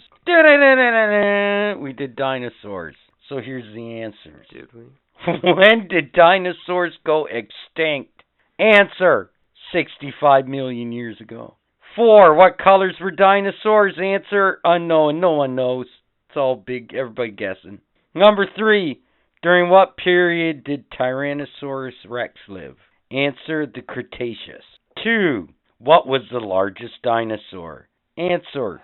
we 1.78 1.92
did 1.92 2.16
dinosaurs. 2.16 2.96
So 3.28 3.42
here's 3.42 3.74
the 3.74 4.00
answers. 4.00 4.46
Did 4.50 4.72
we? 4.72 4.86
when 5.52 5.86
did 5.86 6.14
dinosaurs 6.14 6.94
go 7.04 7.26
extinct? 7.26 8.22
Answer 8.58 9.30
65 9.72 10.46
million 10.46 10.92
years 10.92 11.20
ago. 11.20 11.56
4. 11.96 12.34
What 12.34 12.58
colors 12.58 12.96
were 13.00 13.10
dinosaurs? 13.10 13.98
Answer 14.02 14.60
unknown. 14.64 15.20
No 15.20 15.32
one 15.32 15.54
knows. 15.54 15.86
It's 16.28 16.36
all 16.36 16.56
big, 16.56 16.94
everybody 16.94 17.30
guessing. 17.30 17.80
Number 18.14 18.46
3. 18.56 19.00
During 19.42 19.70
what 19.70 19.96
period 19.96 20.64
did 20.64 20.90
Tyrannosaurus 20.90 21.92
rex 22.06 22.34
live? 22.48 22.76
Answer 23.10 23.66
the 23.66 23.82
Cretaceous. 23.82 24.64
2. 25.02 25.48
What 25.78 26.06
was 26.06 26.22
the 26.30 26.40
largest 26.40 27.02
dinosaur? 27.02 27.88
Answer 28.16 28.82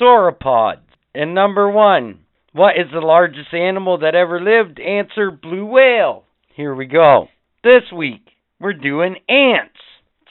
sauropods. 0.00 0.82
And 1.14 1.34
number 1.34 1.70
1. 1.70 2.20
What 2.52 2.76
is 2.76 2.86
the 2.92 3.00
largest 3.00 3.52
animal 3.52 3.98
that 3.98 4.14
ever 4.14 4.40
lived? 4.40 4.78
Answer 4.78 5.30
blue 5.30 5.64
whale. 5.64 6.24
Here 6.54 6.74
we 6.74 6.86
go. 6.86 7.28
This 7.64 7.90
week 7.96 8.28
we're 8.60 8.74
doing 8.74 9.16
ants. 9.28 9.80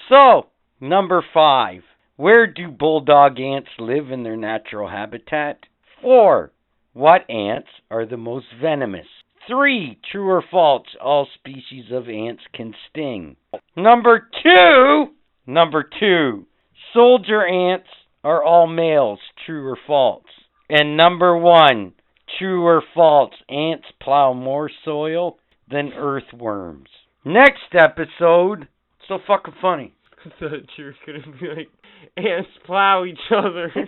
So, 0.09 0.47
number 0.79 1.23
5. 1.33 1.81
Where 2.15 2.47
do 2.47 2.69
bulldog 2.69 3.39
ants 3.39 3.69
live 3.79 4.11
in 4.11 4.23
their 4.23 4.37
natural 4.37 4.89
habitat? 4.89 5.59
4. 6.01 6.51
What 6.93 7.29
ants 7.29 7.69
are 7.89 8.05
the 8.05 8.17
most 8.17 8.47
venomous? 8.61 9.07
3. 9.47 9.99
True 10.11 10.29
or 10.29 10.43
false? 10.49 10.87
All 11.01 11.27
species 11.33 11.85
of 11.91 12.07
ants 12.07 12.43
can 12.53 12.73
sting. 12.89 13.35
Number 13.75 14.29
2. 14.43 15.07
Number 15.47 15.89
2. 15.99 16.45
Soldier 16.93 17.45
ants 17.45 17.89
are 18.23 18.43
all 18.43 18.67
males. 18.67 19.19
True 19.45 19.67
or 19.67 19.77
false? 19.87 20.23
And 20.69 20.95
number 20.95 21.37
1. 21.37 21.93
True 22.37 22.65
or 22.65 22.83
false? 22.93 23.33
Ants 23.49 23.85
plow 24.01 24.33
more 24.33 24.69
soil 24.85 25.37
than 25.69 25.93
earthworms. 25.93 26.89
Next 27.25 27.73
episode. 27.73 28.67
So 29.07 29.19
fucking 29.27 29.53
funny. 29.61 29.93
I 30.25 30.29
thought 30.39 30.51
you 30.77 30.85
were 30.85 30.95
gonna 31.05 31.37
be 31.39 31.47
like 31.47 31.69
ants 32.15 32.49
plow 32.65 33.03
each 33.05 33.19
other 33.35 33.71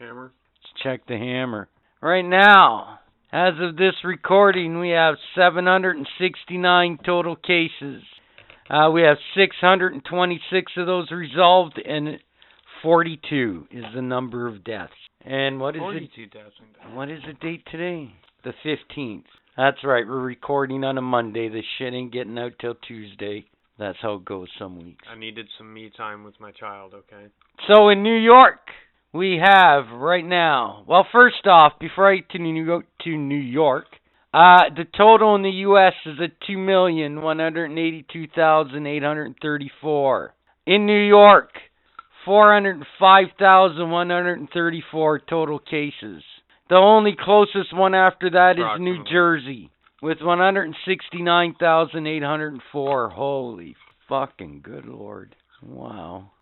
Hammer. 0.01 0.33
Let's 0.57 0.73
check 0.83 1.07
the 1.07 1.17
hammer. 1.17 1.69
Right 2.01 2.25
now, 2.25 2.99
as 3.33 3.55
of 3.61 3.77
this 3.77 3.95
recording, 4.05 4.79
we 4.79 4.91
have 4.91 5.17
769 5.35 6.99
total 7.05 7.37
cases. 7.37 8.03
Uh, 8.71 8.91
we 8.91 9.03
have 9.03 9.17
626 9.37 10.73
of 10.77 10.87
those 10.87 11.11
resolved, 11.11 11.79
and 11.85 12.19
42 12.83 13.67
is 13.71 13.85
the 13.95 14.03
number 14.03 14.47
of 14.47 14.65
deaths. 14.65 14.93
And 15.25 15.61
what 15.61 15.75
is 15.75 15.81
it? 15.81 15.83
Forty-two 15.83 16.29
thousand. 16.29 16.95
What 16.95 17.11
is 17.11 17.21
the 17.27 17.35
date 17.35 17.67
today? 17.71 18.13
The 18.45 18.53
15th. 18.65 19.25
That's 19.57 19.83
right, 19.85 20.07
we're 20.07 20.21
recording 20.21 20.85
on 20.85 20.97
a 20.97 21.03
Monday. 21.03 21.49
The 21.49 21.63
shit 21.77 21.93
ain't 21.93 22.13
getting 22.13 22.39
out 22.39 22.53
till 22.61 22.77
Tuesday. 22.87 23.45
That's 23.79 23.99
how 24.01 24.15
it 24.15 24.25
goes 24.25 24.49
some 24.59 24.79
weeks. 24.79 25.05
I 25.11 25.19
needed 25.19 25.49
some 25.59 25.75
me 25.75 25.91
time 25.97 26.25
with 26.25 26.39
my 26.41 26.53
child. 26.53 26.95
Okay. 26.95 27.27
So 27.67 27.89
in 27.89 28.03
New 28.03 28.17
York, 28.17 28.61
we 29.13 29.41
have 29.43 29.89
right 29.91 30.25
now. 30.25 30.85
Well, 30.87 31.07
first 31.11 31.47
off, 31.47 31.75
before 31.81 32.13
I 32.13 32.17
get 32.17 32.31
to 32.31 32.39
New 32.39 32.65
York, 32.65 32.87
to 33.05 33.17
New 33.17 33.37
York, 33.37 33.87
uh, 34.35 34.65
the 34.77 34.85
total 34.97 35.35
in 35.35 35.43
the 35.43 35.51
U.S. 35.51 35.95
is 36.05 36.19
at 36.23 36.33
two 36.47 36.59
million 36.59 37.23
one 37.23 37.39
hundred 37.39 37.73
eighty-two 37.73 38.27
thousand 38.35 38.87
eight 38.87 39.03
hundred 39.03 39.37
thirty-four. 39.41 40.35
In 40.67 40.85
New 40.85 41.01
York, 41.01 41.51
four 42.25 42.53
hundred 42.53 42.85
five 42.99 43.29
thousand 43.39 43.91
one 43.91 44.11
hundred 44.11 44.47
thirty-four 44.53 45.21
total 45.21 45.59
cases. 45.59 46.23
The 46.69 46.77
only 46.77 47.17
closest 47.19 47.75
one 47.75 47.95
after 47.95 48.29
that 48.31 48.59
is 48.59 48.81
New 48.81 49.03
Jersey 49.11 49.71
with 50.03 50.19
one 50.21 50.39
hundred 50.39 50.75
sixty-nine 50.87 51.55
thousand 51.59 52.07
eight 52.07 52.23
hundred 52.23 52.61
four. 52.71 53.09
Holy 53.09 53.75
fucking 54.11 54.61
good 54.63 54.85
lord! 54.85 55.35
Wow. 55.63 56.33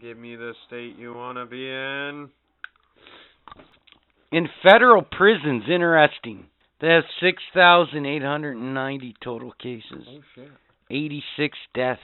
Give 0.00 0.16
me 0.16 0.36
the 0.36 0.54
state 0.66 0.96
you 0.98 1.12
wanna 1.12 1.44
be 1.46 1.68
in. 1.68 2.30
In 4.32 4.48
federal 4.62 5.02
prisons, 5.02 5.64
interesting. 5.68 6.46
They 6.80 6.88
have 6.88 7.04
6,890 7.20 9.14
total 9.22 9.52
cases, 9.52 10.06
Oh 10.08 10.22
shit. 10.34 10.50
86 10.90 11.58
deaths, 11.74 12.00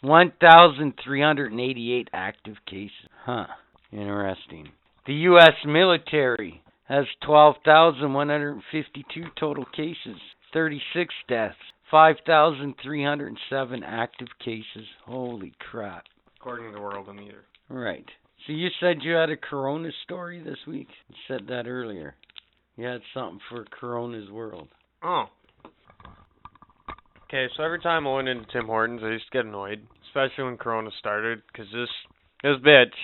1,388 0.00 2.10
active 2.12 2.56
cases. 2.66 3.08
Huh. 3.24 3.46
Interesting. 3.92 4.68
The 5.06 5.14
U.S. 5.14 5.54
military 5.64 6.62
has 6.84 7.06
12,152 7.24 9.24
total 9.38 9.64
cases, 9.66 10.20
36 10.52 11.14
deaths, 11.28 11.56
5,307 11.90 13.82
active 13.82 14.28
cases. 14.38 14.86
Holy 15.04 15.52
crap. 15.58 16.04
According 16.46 16.74
to 16.74 16.78
Worldometer. 16.78 17.42
Right. 17.68 18.04
So 18.46 18.52
you 18.52 18.68
said 18.78 18.98
you 19.02 19.14
had 19.14 19.30
a 19.30 19.36
Corona 19.36 19.90
story 20.04 20.40
this 20.40 20.58
week? 20.64 20.86
You 21.08 21.16
said 21.26 21.48
that 21.48 21.66
earlier. 21.66 22.14
You 22.76 22.86
had 22.86 23.00
something 23.12 23.40
for 23.48 23.64
Corona's 23.64 24.30
World. 24.30 24.68
Oh. 25.02 25.24
Okay, 27.24 27.48
so 27.56 27.64
every 27.64 27.80
time 27.80 28.06
I 28.06 28.14
went 28.14 28.28
into 28.28 28.46
Tim 28.52 28.66
Hortons, 28.66 29.00
I 29.02 29.08
used 29.08 29.24
to 29.24 29.38
get 29.38 29.44
annoyed, 29.44 29.84
especially 30.06 30.44
when 30.44 30.56
Corona 30.56 30.92
started, 31.00 31.42
'cause 31.52 31.66
this 31.72 31.90
this 32.44 32.58
bitch 32.58 32.94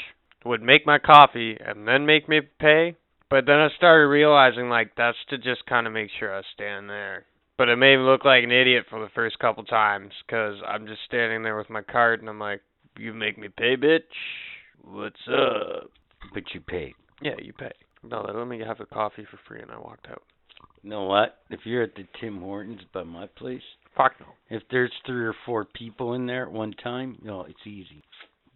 would 0.45 0.63
make 0.63 0.87
my 0.87 0.99
coffee 0.99 1.59
and 1.59 1.89
then 1.89 2.07
make 2.07 2.29
me 2.29 2.43
pay. 2.43 2.95
But 3.29 3.47
then 3.47 3.59
I 3.59 3.71
started 3.71 4.07
realizing 4.07 4.69
like 4.69 4.95
that's 4.95 5.19
to 5.31 5.39
just 5.39 5.67
kind 5.67 5.89
of 5.89 5.93
make 5.93 6.13
sure 6.13 6.33
I 6.33 6.43
stand 6.43 6.89
there. 6.89 7.25
But 7.57 7.69
it 7.69 7.75
made 7.75 7.97
me 7.97 8.05
look 8.05 8.25
like 8.25 8.45
an 8.45 8.53
idiot 8.53 8.87
for 8.89 9.01
the 9.01 9.09
first 9.09 9.41
couple 9.41 9.65
times, 9.65 10.15
'cause 10.29 10.63
I'm 10.65 10.87
just 10.87 11.03
standing 11.03 11.43
there 11.43 11.57
with 11.57 11.71
my 11.71 11.83
cart 11.83 12.21
and 12.21 12.29
I'm 12.29 12.39
like, 12.39 12.61
"You 12.99 13.13
make 13.15 13.39
me 13.39 13.49
pay, 13.49 13.77
bitch. 13.77 14.01
What's 14.83 15.17
up?" 15.29 15.91
But 16.35 16.45
you 16.55 16.61
paid. 16.61 16.95
Yeah, 17.21 17.35
you 17.41 17.53
pay. 17.53 17.73
No, 18.03 18.25
they 18.27 18.33
let 18.33 18.47
me 18.49 18.61
have 18.61 18.81
a 18.81 18.87
coffee 18.87 19.25
for 19.31 19.39
free, 19.49 19.61
and 19.61 19.71
I 19.71 19.79
walked 19.79 20.09
out. 20.11 20.23
You 20.83 20.91
know 20.91 21.05
what? 21.05 21.39
If 21.51 21.61
you're 21.65 21.83
at 21.85 21.95
the 21.95 22.07
Tim 22.21 22.41
Hortons 22.41 22.81
by 22.93 23.05
my 23.05 23.27
place, 23.27 23.63
Fuck 23.97 24.15
no. 24.21 24.27
if 24.51 24.63
there's 24.71 24.93
three 25.07 25.25
or 25.25 25.35
four 25.47 25.65
people 25.65 26.15
in 26.15 26.27
there 26.27 26.45
at 26.45 26.53
one 26.53 26.73
time, 26.73 27.19
no, 27.23 27.43
it's 27.43 27.65
easy. 27.67 28.03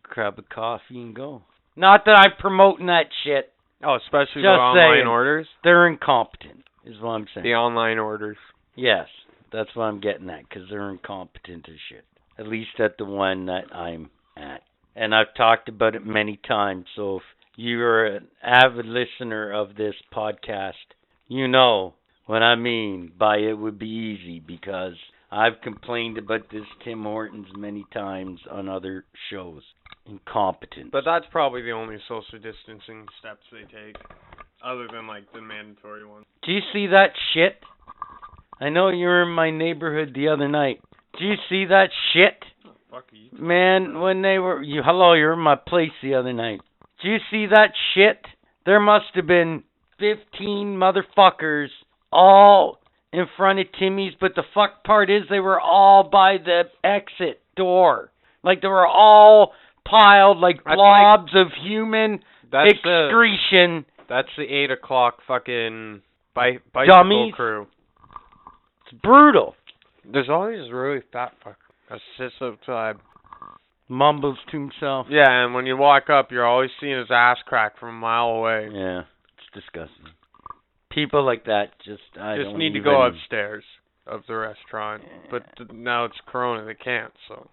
grab 0.03 0.39
a 0.39 0.43
coffee 0.43 1.01
and 1.01 1.15
go. 1.15 1.43
Not 1.77 2.05
that 2.07 2.17
I'm 2.17 2.33
promoting 2.39 2.87
that 2.87 3.07
shit. 3.25 3.53
Oh, 3.85 3.95
especially 3.97 4.43
Just 4.43 4.45
the 4.45 4.49
online 4.49 4.97
saying. 4.99 5.07
orders. 5.07 5.47
They're 5.63 5.87
incompetent, 5.87 6.65
is 6.85 6.99
what 7.01 7.11
I'm 7.11 7.27
saying. 7.35 7.45
The 7.45 7.55
online 7.55 7.99
orders. 7.99 8.39
Yes, 8.75 9.07
that's 9.53 9.75
what 9.75 9.85
I'm 9.85 10.01
getting 10.01 10.29
at, 10.31 10.49
because 10.49 10.69
they're 10.71 10.91
incompetent 10.91 11.69
as 11.69 11.77
shit. 11.89 12.05
At 12.39 12.49
least 12.49 12.81
at 12.81 12.97
the 12.99 13.05
one 13.05 13.47
that 13.47 13.73
I'm 13.75 14.11
at. 14.37 14.63
And 14.95 15.15
I've 15.15 15.35
talked 15.37 15.69
about 15.69 15.95
it 15.95 16.07
many 16.07 16.39
times, 16.49 16.87
so 16.95 17.17
if 17.17 17.23
you're 17.57 18.07
an 18.07 18.29
avid 18.43 18.87
listener 18.87 19.53
of 19.53 19.77
this 19.77 19.95
podcast, 20.15 20.73
you 21.29 21.49
know 21.49 21.95
what 22.27 22.43
I 22.43 22.55
mean 22.55 23.13
by 23.19 23.37
it 23.39 23.55
would 23.55 23.79
be 23.79 23.87
easy, 23.87 24.41
because 24.41 24.95
I've 25.31 25.61
complained 25.63 26.19
about 26.19 26.51
this 26.51 26.67
Tim 26.85 27.03
Hortons 27.03 27.49
many 27.57 27.85
times 27.93 28.41
on 28.51 28.69
other 28.69 29.05
shows. 29.31 29.63
Incompetent. 30.09 30.93
But 30.93 31.05
that's 31.05 31.27
probably 31.33 31.63
the 31.63 31.73
only 31.73 31.99
social 32.07 32.39
distancing 32.39 33.07
steps 33.19 33.43
they 33.51 33.63
take, 33.63 33.97
other 34.65 34.87
than 34.93 35.09
like 35.09 35.33
the 35.33 35.41
mandatory 35.41 36.07
ones. 36.07 36.27
Do 36.45 36.53
you 36.53 36.61
see 36.73 36.87
that 36.87 37.11
shit? 37.35 37.59
I 38.61 38.69
know 38.69 38.89
you 38.89 39.07
were 39.07 39.25
in 39.25 39.31
my 39.31 39.51
neighborhood 39.51 40.13
the 40.15 40.29
other 40.29 40.47
night. 40.49 40.81
Do 41.19 41.25
you 41.25 41.35
see 41.49 41.65
that 41.67 41.89
shit? 42.13 42.39
Fuck 42.97 43.11
you. 43.13 43.29
Man, 43.39 44.01
when 44.01 44.23
they 44.23 44.39
were 44.39 44.63
you 44.63 44.81
hello, 44.83 45.13
you 45.13 45.27
were 45.27 45.35
in 45.35 45.39
my 45.41 45.55
place 45.57 45.91
the 46.03 46.15
other 46.15 46.33
night. 46.33 46.63
Do 47.03 47.09
you 47.11 47.19
see 47.31 47.45
that 47.45 47.73
shit? 47.95 48.25
There 48.65 48.81
must 48.81 49.05
have 49.17 49.27
been 49.27 49.65
fifteen 49.99 50.79
motherfuckers 50.79 51.67
all 52.11 52.79
in 53.13 53.27
front 53.37 53.59
of 53.59 53.67
Timmy's, 53.79 54.15
but 54.19 54.35
the 54.35 54.45
fuck 54.55 54.83
part 54.83 55.11
is 55.11 55.25
they 55.29 55.41
were 55.41 55.61
all 55.61 56.09
by 56.09 56.39
the 56.43 56.63
exit 56.83 57.43
door. 57.55 58.13
Like 58.43 58.63
they 58.63 58.69
were 58.69 58.87
all 58.87 59.53
piled 59.87 60.39
like 60.39 60.65
That's 60.65 60.77
blobs 60.77 61.33
of 61.35 61.49
human 61.63 62.21
That's 62.51 62.71
the 62.83 63.09
excretion. 63.11 63.85
that's 64.09 64.29
the 64.39 64.45
eight 64.45 64.71
o'clock 64.71 65.19
fucking 65.29 66.01
bi- 66.35 66.61
bicycle 66.73 66.95
Dummies. 66.97 67.35
crew. 67.35 67.67
It's 68.87 68.99
brutal. 69.03 69.55
There's 70.11 70.31
always 70.31 70.73
really 70.73 71.03
fat 71.13 71.33
fuck. 71.45 71.57
That 71.91 72.01
sits 72.19 72.35
outside. 72.43 72.97
Mumbles 73.89 74.39
to 74.51 74.59
himself. 74.59 75.07
Yeah, 75.09 75.31
and 75.45 75.55
when 75.55 75.67
you 75.67 75.77
walk 75.77 76.11
up, 76.11 76.33
you're 76.33 76.47
always 76.47 76.71
seeing 76.81 76.99
his 76.99 77.11
ass 77.11 77.39
crack 77.47 77.79
from 77.79 77.91
a 77.91 77.93
mile 78.01 78.31
away. 78.31 78.69
Yeah, 78.73 79.03
it's 79.39 79.55
disgusting. 79.55 80.11
People 80.91 81.25
like 81.25 81.45
that 81.45 81.79
just 81.85 82.03
I 82.21 82.37
Just 82.37 82.51
don't 82.51 82.59
need 82.59 82.71
to 82.73 82.79
even- 82.79 82.91
go 82.91 83.03
upstairs 83.03 83.65
of 84.07 84.27
the 84.27 84.35
restaurant, 84.35 85.05
but 85.31 85.45
th- 85.57 85.71
now 85.71 86.05
it's 86.07 86.17
Corona, 86.27 86.65
they 86.65 86.75
can't. 86.75 87.13
So 87.29 87.49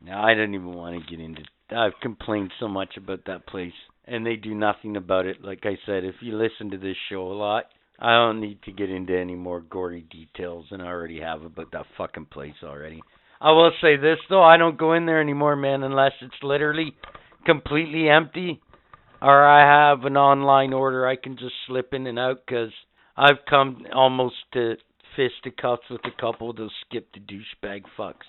No, 0.00 0.18
I 0.18 0.34
don't 0.34 0.54
even 0.54 0.72
want 0.72 1.02
to 1.02 1.10
get 1.10 1.20
into. 1.22 1.42
I've 1.70 1.98
complained 2.00 2.52
so 2.58 2.68
much 2.68 2.96
about 2.96 3.24
that 3.26 3.46
place, 3.46 3.72
and 4.06 4.24
they 4.24 4.36
do 4.36 4.54
nothing 4.54 4.96
about 4.96 5.26
it. 5.26 5.42
Like 5.42 5.66
I 5.66 5.76
said, 5.86 6.04
if 6.04 6.22
you 6.22 6.36
listen 6.36 6.70
to 6.70 6.78
this 6.78 6.96
show 7.08 7.26
a 7.26 7.34
lot, 7.34 7.70
I 7.98 8.12
don't 8.14 8.40
need 8.40 8.62
to 8.62 8.72
get 8.72 8.90
into 8.90 9.18
any 9.18 9.34
more 9.34 9.60
gory 9.60 10.02
details 10.02 10.68
than 10.70 10.80
I 10.80 10.86
already 10.88 11.20
have 11.20 11.42
about 11.42 11.70
that 11.72 11.86
fucking 11.96 12.26
place 12.26 12.62
already. 12.62 13.02
I 13.40 13.50
will 13.52 13.72
say 13.80 13.96
this 13.96 14.18
though, 14.28 14.42
I 14.42 14.56
don't 14.56 14.78
go 14.78 14.92
in 14.94 15.06
there 15.06 15.20
anymore, 15.20 15.56
man, 15.56 15.82
unless 15.82 16.12
it's 16.22 16.34
literally 16.42 16.94
completely 17.44 18.08
empty, 18.08 18.60
or 19.20 19.44
I 19.46 19.60
have 19.88 20.04
an 20.04 20.16
online 20.16 20.72
order 20.72 21.06
I 21.06 21.16
can 21.16 21.36
just 21.36 21.54
slip 21.66 21.92
in 21.92 22.06
and 22.06 22.18
out. 22.18 22.46
Cause 22.48 22.70
I've 23.16 23.44
come 23.48 23.86
almost 23.94 24.36
to 24.54 24.76
fisticuffs 25.16 25.88
with 25.90 26.00
a 26.04 26.20
couple 26.20 26.50
of 26.50 26.56
those 26.56 26.72
skip 26.86 27.08
the 27.12 27.20
douchebag 27.20 27.82
fucks. 27.98 28.26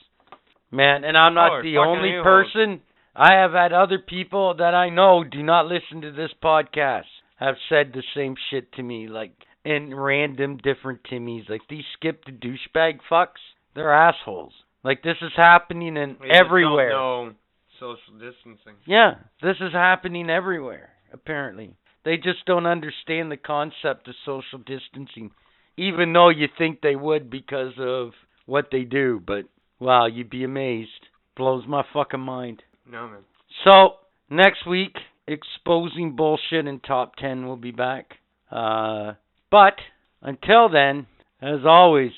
Man, 0.71 1.03
and 1.03 1.17
I'm 1.17 1.33
not 1.33 1.59
Oh, 1.59 1.61
the 1.63 1.77
only 1.77 2.17
a-holes. 2.17 2.23
person. 2.51 2.81
I 3.15 3.33
have 3.35 3.51
had 3.53 3.71
other 3.71 3.97
people 3.99 4.55
that 4.55 4.73
I 4.73 4.89
know 4.89 5.23
do 5.23 5.41
not 5.41 5.67
listen 5.67 6.01
to 6.01 6.11
this 6.11 6.31
podcast 6.43 7.05
have 7.37 7.55
said 7.69 7.93
the 7.93 8.03
same 8.15 8.35
shit 8.49 8.71
to 8.73 8.83
me, 8.83 9.07
like 9.07 9.31
in 9.63 9.95
random 9.95 10.57
different 10.57 11.01
Timmys. 11.09 11.49
Like 11.49 11.61
these 11.69 11.85
skip 11.93 12.25
the 12.25 12.31
douchebag 12.33 12.99
fucks, 13.09 13.39
they're 13.73 13.93
assholes. 13.93 14.53
Like 14.85 15.01
this 15.01 15.17
is 15.23 15.31
happening 15.35 15.97
in 15.97 16.15
don't 16.19 16.31
everywhere. 16.31 16.89
know 16.89 17.31
social 17.79 18.13
distancing. 18.13 18.75
Yeah, 18.85 19.15
this 19.41 19.55
is 19.59 19.73
happening 19.73 20.29
everywhere, 20.29 20.89
apparently. 21.11 21.75
They 22.05 22.17
just 22.17 22.45
don't 22.45 22.67
understand 22.67 23.31
the 23.31 23.37
concept 23.37 24.07
of 24.07 24.13
social 24.23 24.59
distancing, 24.59 25.31
even 25.75 26.13
though 26.13 26.29
you 26.29 26.47
think 26.55 26.81
they 26.81 26.95
would 26.95 27.31
because 27.31 27.73
of 27.79 28.11
what 28.45 28.67
they 28.71 28.83
do. 28.83 29.19
But, 29.25 29.45
wow, 29.79 30.05
you'd 30.05 30.29
be 30.29 30.43
amazed. 30.43 30.91
Blows 31.35 31.63
my 31.67 31.83
fucking 31.91 32.19
mind. 32.19 32.61
No 32.89 33.07
man. 33.07 33.21
So, 33.63 33.95
next 34.29 34.67
week, 34.67 34.93
exposing 35.27 36.15
bullshit 36.15 36.67
in 36.67 36.79
top 36.79 37.15
10 37.15 37.47
will 37.47 37.57
be 37.57 37.71
back. 37.71 38.11
Uh, 38.51 39.13
but, 39.49 39.77
until 40.21 40.69
then, 40.69 41.07
as 41.41 41.61
always, 41.65 42.11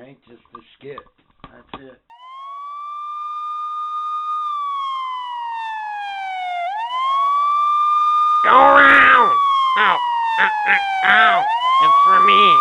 Alright, 0.00 0.16
just 0.26 0.40
the 0.54 0.60
skip. 0.78 1.00
That's 1.42 1.82
it. 1.84 2.00
Go 8.44 8.50
around. 8.50 9.36
Ow. 9.78 9.98
Ow. 10.40 10.50
Ow. 10.68 10.78
Ow. 11.04 11.44
It's 11.82 11.94
for 12.06 12.24
me. 12.24 12.56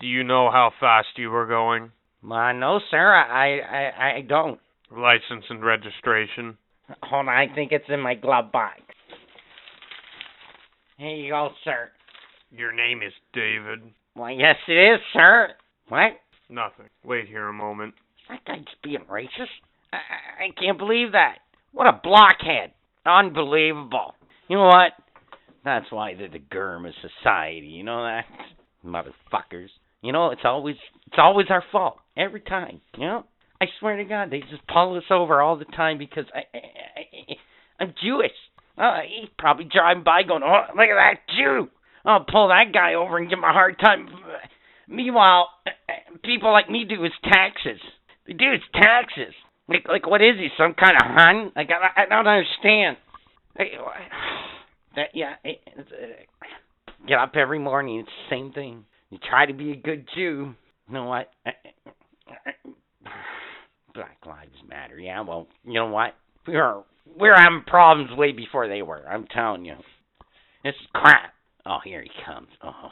Do 0.00 0.08
you 0.08 0.24
know 0.24 0.50
how 0.50 0.72
fast 0.80 1.11
you 1.22 1.30
were 1.30 1.46
going? 1.46 1.92
Uh, 2.22 2.52
no, 2.52 2.80
sir, 2.90 3.14
I, 3.14 3.60
I, 3.60 4.16
I 4.16 4.20
don't. 4.22 4.60
License 4.90 5.44
and 5.48 5.64
registration. 5.64 6.58
Hold 7.04 7.28
on, 7.28 7.28
I 7.28 7.46
think 7.54 7.72
it's 7.72 7.88
in 7.88 8.00
my 8.00 8.14
glove 8.14 8.52
box. 8.52 8.80
Here 10.98 11.16
you 11.16 11.30
go, 11.30 11.50
sir. 11.64 11.90
Your 12.50 12.72
name 12.72 13.00
is 13.02 13.12
David. 13.32 13.80
Why, 14.14 14.32
yes, 14.32 14.56
it 14.68 14.72
is, 14.72 15.00
sir. 15.12 15.48
What? 15.88 16.12
Nothing. 16.50 16.90
Wait 17.04 17.28
here 17.28 17.48
a 17.48 17.52
moment. 17.52 17.94
That 18.28 18.44
guy's 18.44 18.64
being 18.84 19.04
racist. 19.10 19.48
I, 19.92 19.96
I, 19.96 20.44
I 20.44 20.60
can't 20.60 20.78
believe 20.78 21.12
that. 21.12 21.38
What 21.72 21.86
a 21.86 22.00
blockhead. 22.02 22.72
Unbelievable. 23.06 24.14
You 24.48 24.58
know 24.58 24.66
what? 24.66 24.92
That's 25.64 25.90
why 25.90 26.14
they're 26.14 26.28
the 26.28 26.42
germ 26.52 26.86
of 26.86 26.92
society. 27.00 27.66
You 27.66 27.84
know 27.84 28.02
that? 28.04 28.24
Motherfuckers. 28.84 29.70
You 30.02 30.12
know, 30.12 30.30
it's 30.30 30.42
always 30.44 30.76
it's 31.06 31.16
always 31.18 31.46
our 31.48 31.64
fault. 31.72 31.98
Every 32.16 32.40
time. 32.40 32.80
You 32.98 33.06
know? 33.06 33.24
I 33.60 33.66
swear 33.80 33.96
to 33.96 34.04
God, 34.04 34.30
they 34.30 34.40
just 34.40 34.66
pull 34.66 34.96
us 34.96 35.04
over 35.10 35.40
all 35.40 35.56
the 35.56 35.64
time 35.64 35.96
because 35.96 36.24
I, 36.34 36.40
I, 36.54 36.58
I 36.58 37.34
I'm 37.82 37.94
Jewish. 38.02 38.32
Uh, 38.76 39.00
he's 39.06 39.30
probably 39.38 39.64
driving 39.72 40.02
by 40.02 40.22
going, 40.24 40.42
oh, 40.44 40.64
look 40.74 40.88
at 40.88 40.94
that 40.94 41.20
Jew. 41.36 41.68
I'll 42.04 42.24
pull 42.24 42.48
that 42.48 42.72
guy 42.72 42.94
over 42.94 43.18
and 43.18 43.28
give 43.30 43.38
him 43.38 43.44
a 43.44 43.52
hard 43.52 43.78
time. 43.78 44.08
Meanwhile, 44.88 45.48
people 46.24 46.52
like 46.52 46.68
me 46.68 46.84
do 46.84 47.02
his 47.02 47.12
taxes. 47.22 47.80
They 48.26 48.32
do 48.32 48.50
his 48.52 48.62
taxes. 48.74 49.34
Like, 49.68 49.86
like 49.88 50.06
what 50.08 50.20
is 50.20 50.36
he? 50.38 50.48
Some 50.58 50.74
kind 50.74 50.96
of 50.96 51.02
hun? 51.04 51.52
Like, 51.54 51.70
I, 51.70 52.02
I 52.02 52.06
don't 52.06 52.26
understand. 52.26 52.96
Hey, 53.56 53.72
that, 54.96 55.08
yeah, 55.14 55.34
it, 55.44 55.60
it's, 55.66 55.90
uh, 55.92 56.46
get 57.06 57.18
up 57.18 57.32
every 57.36 57.58
morning. 57.58 58.00
It's 58.00 58.08
the 58.08 58.34
same 58.34 58.52
thing. 58.52 58.84
You 59.12 59.18
try 59.28 59.44
to 59.44 59.52
be 59.52 59.72
a 59.72 59.76
good 59.76 60.06
Jew. 60.14 60.54
You 60.88 60.94
know 60.94 61.04
what? 61.04 61.28
Uh, 61.46 61.50
uh, 62.30 62.32
uh, 63.04 63.10
Black 63.94 64.16
Lives 64.26 64.56
Matter. 64.66 64.98
Yeah, 64.98 65.20
well, 65.20 65.48
you 65.64 65.74
know 65.74 65.88
what? 65.88 66.14
We're 66.48 66.82
we're 67.18 67.36
having 67.36 67.62
problems 67.66 68.10
way 68.16 68.32
before 68.32 68.68
they 68.68 68.80
were. 68.80 69.04
I'm 69.06 69.26
telling 69.26 69.66
you. 69.66 69.74
Is 70.64 70.74
crap. 70.94 71.34
Oh, 71.66 71.76
here 71.84 72.02
he 72.02 72.10
comes. 72.24 72.48
Oh, 72.64 72.88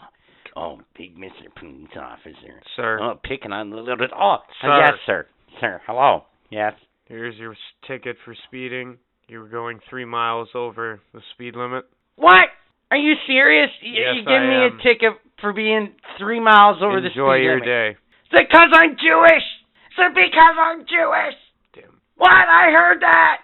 oh, 0.57 0.79
big 0.95 1.17
Mister 1.17 1.49
Police 1.59 1.89
Officer. 1.99 2.61
Sir, 2.77 2.99
Oh, 3.01 3.19
picking 3.25 3.53
on 3.53 3.71
the 3.71 3.77
little. 3.77 4.07
Oh, 4.15 4.37
Sir. 4.61 4.79
yes, 4.79 4.93
sir. 5.07 5.27
Sir, 5.59 5.81
hello. 5.87 6.25
Yes. 6.51 6.75
here's 7.07 7.37
your 7.37 7.57
ticket 7.89 8.17
for 8.27 8.35
speeding. 8.47 8.99
You 9.27 9.39
were 9.41 9.49
going 9.49 9.81
three 9.89 10.05
miles 10.05 10.49
over 10.55 11.01
the 11.15 11.23
speed 11.33 11.57
limit. 11.57 11.85
What? 12.17 12.49
Are 12.91 12.97
you 12.97 13.15
serious? 13.27 13.71
You, 13.81 13.93
Yes, 14.03 14.15
you 14.27 14.31
I 14.33 14.47
me 14.47 14.67
am. 14.67 14.79
a 14.79 14.83
ticket 14.83 15.13
for 15.41 15.53
being 15.53 15.93
three 16.19 16.41
miles 16.41 16.79
over 16.83 17.01
the 17.01 17.09
Enjoy 17.09 17.37
speed 17.37 17.45
your 17.45 17.55
limit? 17.61 17.67
day. 17.67 17.89
Is 17.91 17.97
it 18.41 18.49
because 18.49 18.69
I'm 18.73 18.97
Jewish? 18.97 19.45
Is 19.93 19.99
it 19.99 20.15
because 20.15 20.57
I'm 20.59 20.81
Jewish? 20.81 21.35
Damn. 21.75 22.01
What? 22.17 22.31
I 22.31 22.71
heard 22.71 23.01
that. 23.01 23.39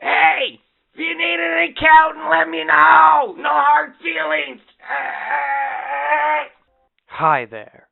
Hey, 0.00 0.58
if 0.94 0.98
you 0.98 1.16
need 1.16 1.38
an 1.38 1.68
accountant, 1.70 2.28
let 2.30 2.48
me 2.48 2.64
know. 2.64 3.34
No 3.36 3.48
hard 3.50 3.92
feelings. 4.02 4.60
Hi 7.06 7.44
there. 7.50 7.88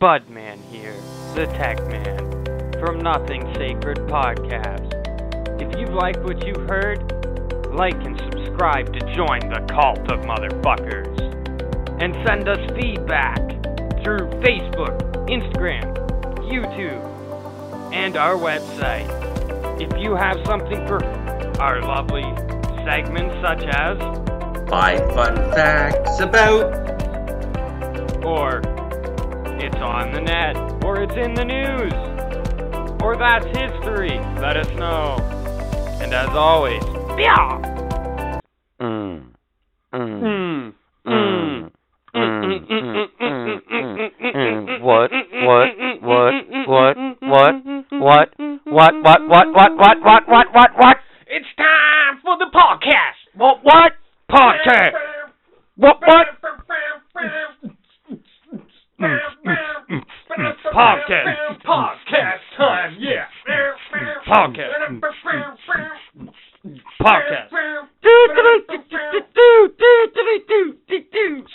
Budman 0.00 0.60
here, 0.70 0.94
the 1.34 1.46
Tech 1.56 1.78
Man. 1.88 2.16
From 2.78 3.00
Nothing 3.00 3.42
Sacred 3.56 3.96
podcast. 4.06 4.92
If 5.60 5.74
you 5.80 5.86
like 5.94 6.22
what 6.22 6.46
you've 6.46 6.68
heard, 6.68 6.98
like 7.74 7.94
and 8.04 8.16
subscribe 8.30 8.92
to 8.92 9.00
join 9.14 9.40
the 9.48 9.64
cult 9.72 10.00
of 10.12 10.20
motherfuckers. 10.26 11.25
And 11.98 12.14
send 12.26 12.48
us 12.48 12.58
feedback 12.80 13.38
through 14.04 14.28
Facebook, 14.44 15.00
Instagram, 15.28 15.94
YouTube, 16.42 17.92
and 17.92 18.16
our 18.16 18.34
website. 18.34 19.08
If 19.80 19.98
you 20.00 20.14
have 20.14 20.36
something 20.46 20.86
for 20.86 21.02
our 21.60 21.80
lovely 21.82 22.22
segments 22.84 23.34
such 23.42 23.64
as, 23.64 23.98
Five 24.68 25.00
fun 25.14 25.36
facts 25.52 26.20
about. 26.20 26.72
or 28.24 28.58
it's 29.58 29.76
on 29.76 30.12
the 30.12 30.20
net, 30.20 30.56
or 30.84 31.02
it's 31.02 31.14
in 31.16 31.34
the 31.34 31.44
news, 31.44 31.92
or 33.02 33.16
that's 33.16 33.46
history, 33.46 34.18
let 34.40 34.56
us 34.56 34.68
know. 34.76 35.16
And 36.02 36.12
as 36.12 36.28
always, 36.30 36.82
yeah! 37.18 38.40
Mm. 38.80 39.22
Mm. 39.94 40.20
Mm. 40.20 40.74
Mm. 41.06 41.70
Mm. 42.46 42.66
Mm. 42.70 43.06
Mm. 43.20 43.60
Mm. 43.70 44.10
Mm. 44.22 44.80
What? 44.80 45.10
What? 45.10 45.68
What? 46.02 46.34
What? 46.66 46.66
What? 46.68 46.96
What? 47.20 47.58
What? 47.86 48.30
What? 48.64 48.94
What? 48.94 49.20
What? 49.26 49.76
What? 49.76 49.98
What? 50.02 50.28
What? 50.28 50.46
What? 50.54 50.70
What? 50.78 50.96
It's 51.26 51.46
time 51.58 52.20
for 52.22 52.38
the 52.38 52.46
podcast! 52.54 53.18
What? 53.34 53.64
What? 53.64 53.92
Podcast! 54.30 54.92
What? 55.76 56.00
What? 56.06 56.26
Podcast! 60.72 61.62
Podcast 61.64 62.40
time, 62.56 62.96
yeah! 62.98 63.26
Podcast! 64.26 65.00
Podcast! 67.00 67.50
Do 68.02 68.14
do 68.34 68.62
do 68.68 68.78
do 68.88 69.96
do 70.46 71.00
do 71.12 71.46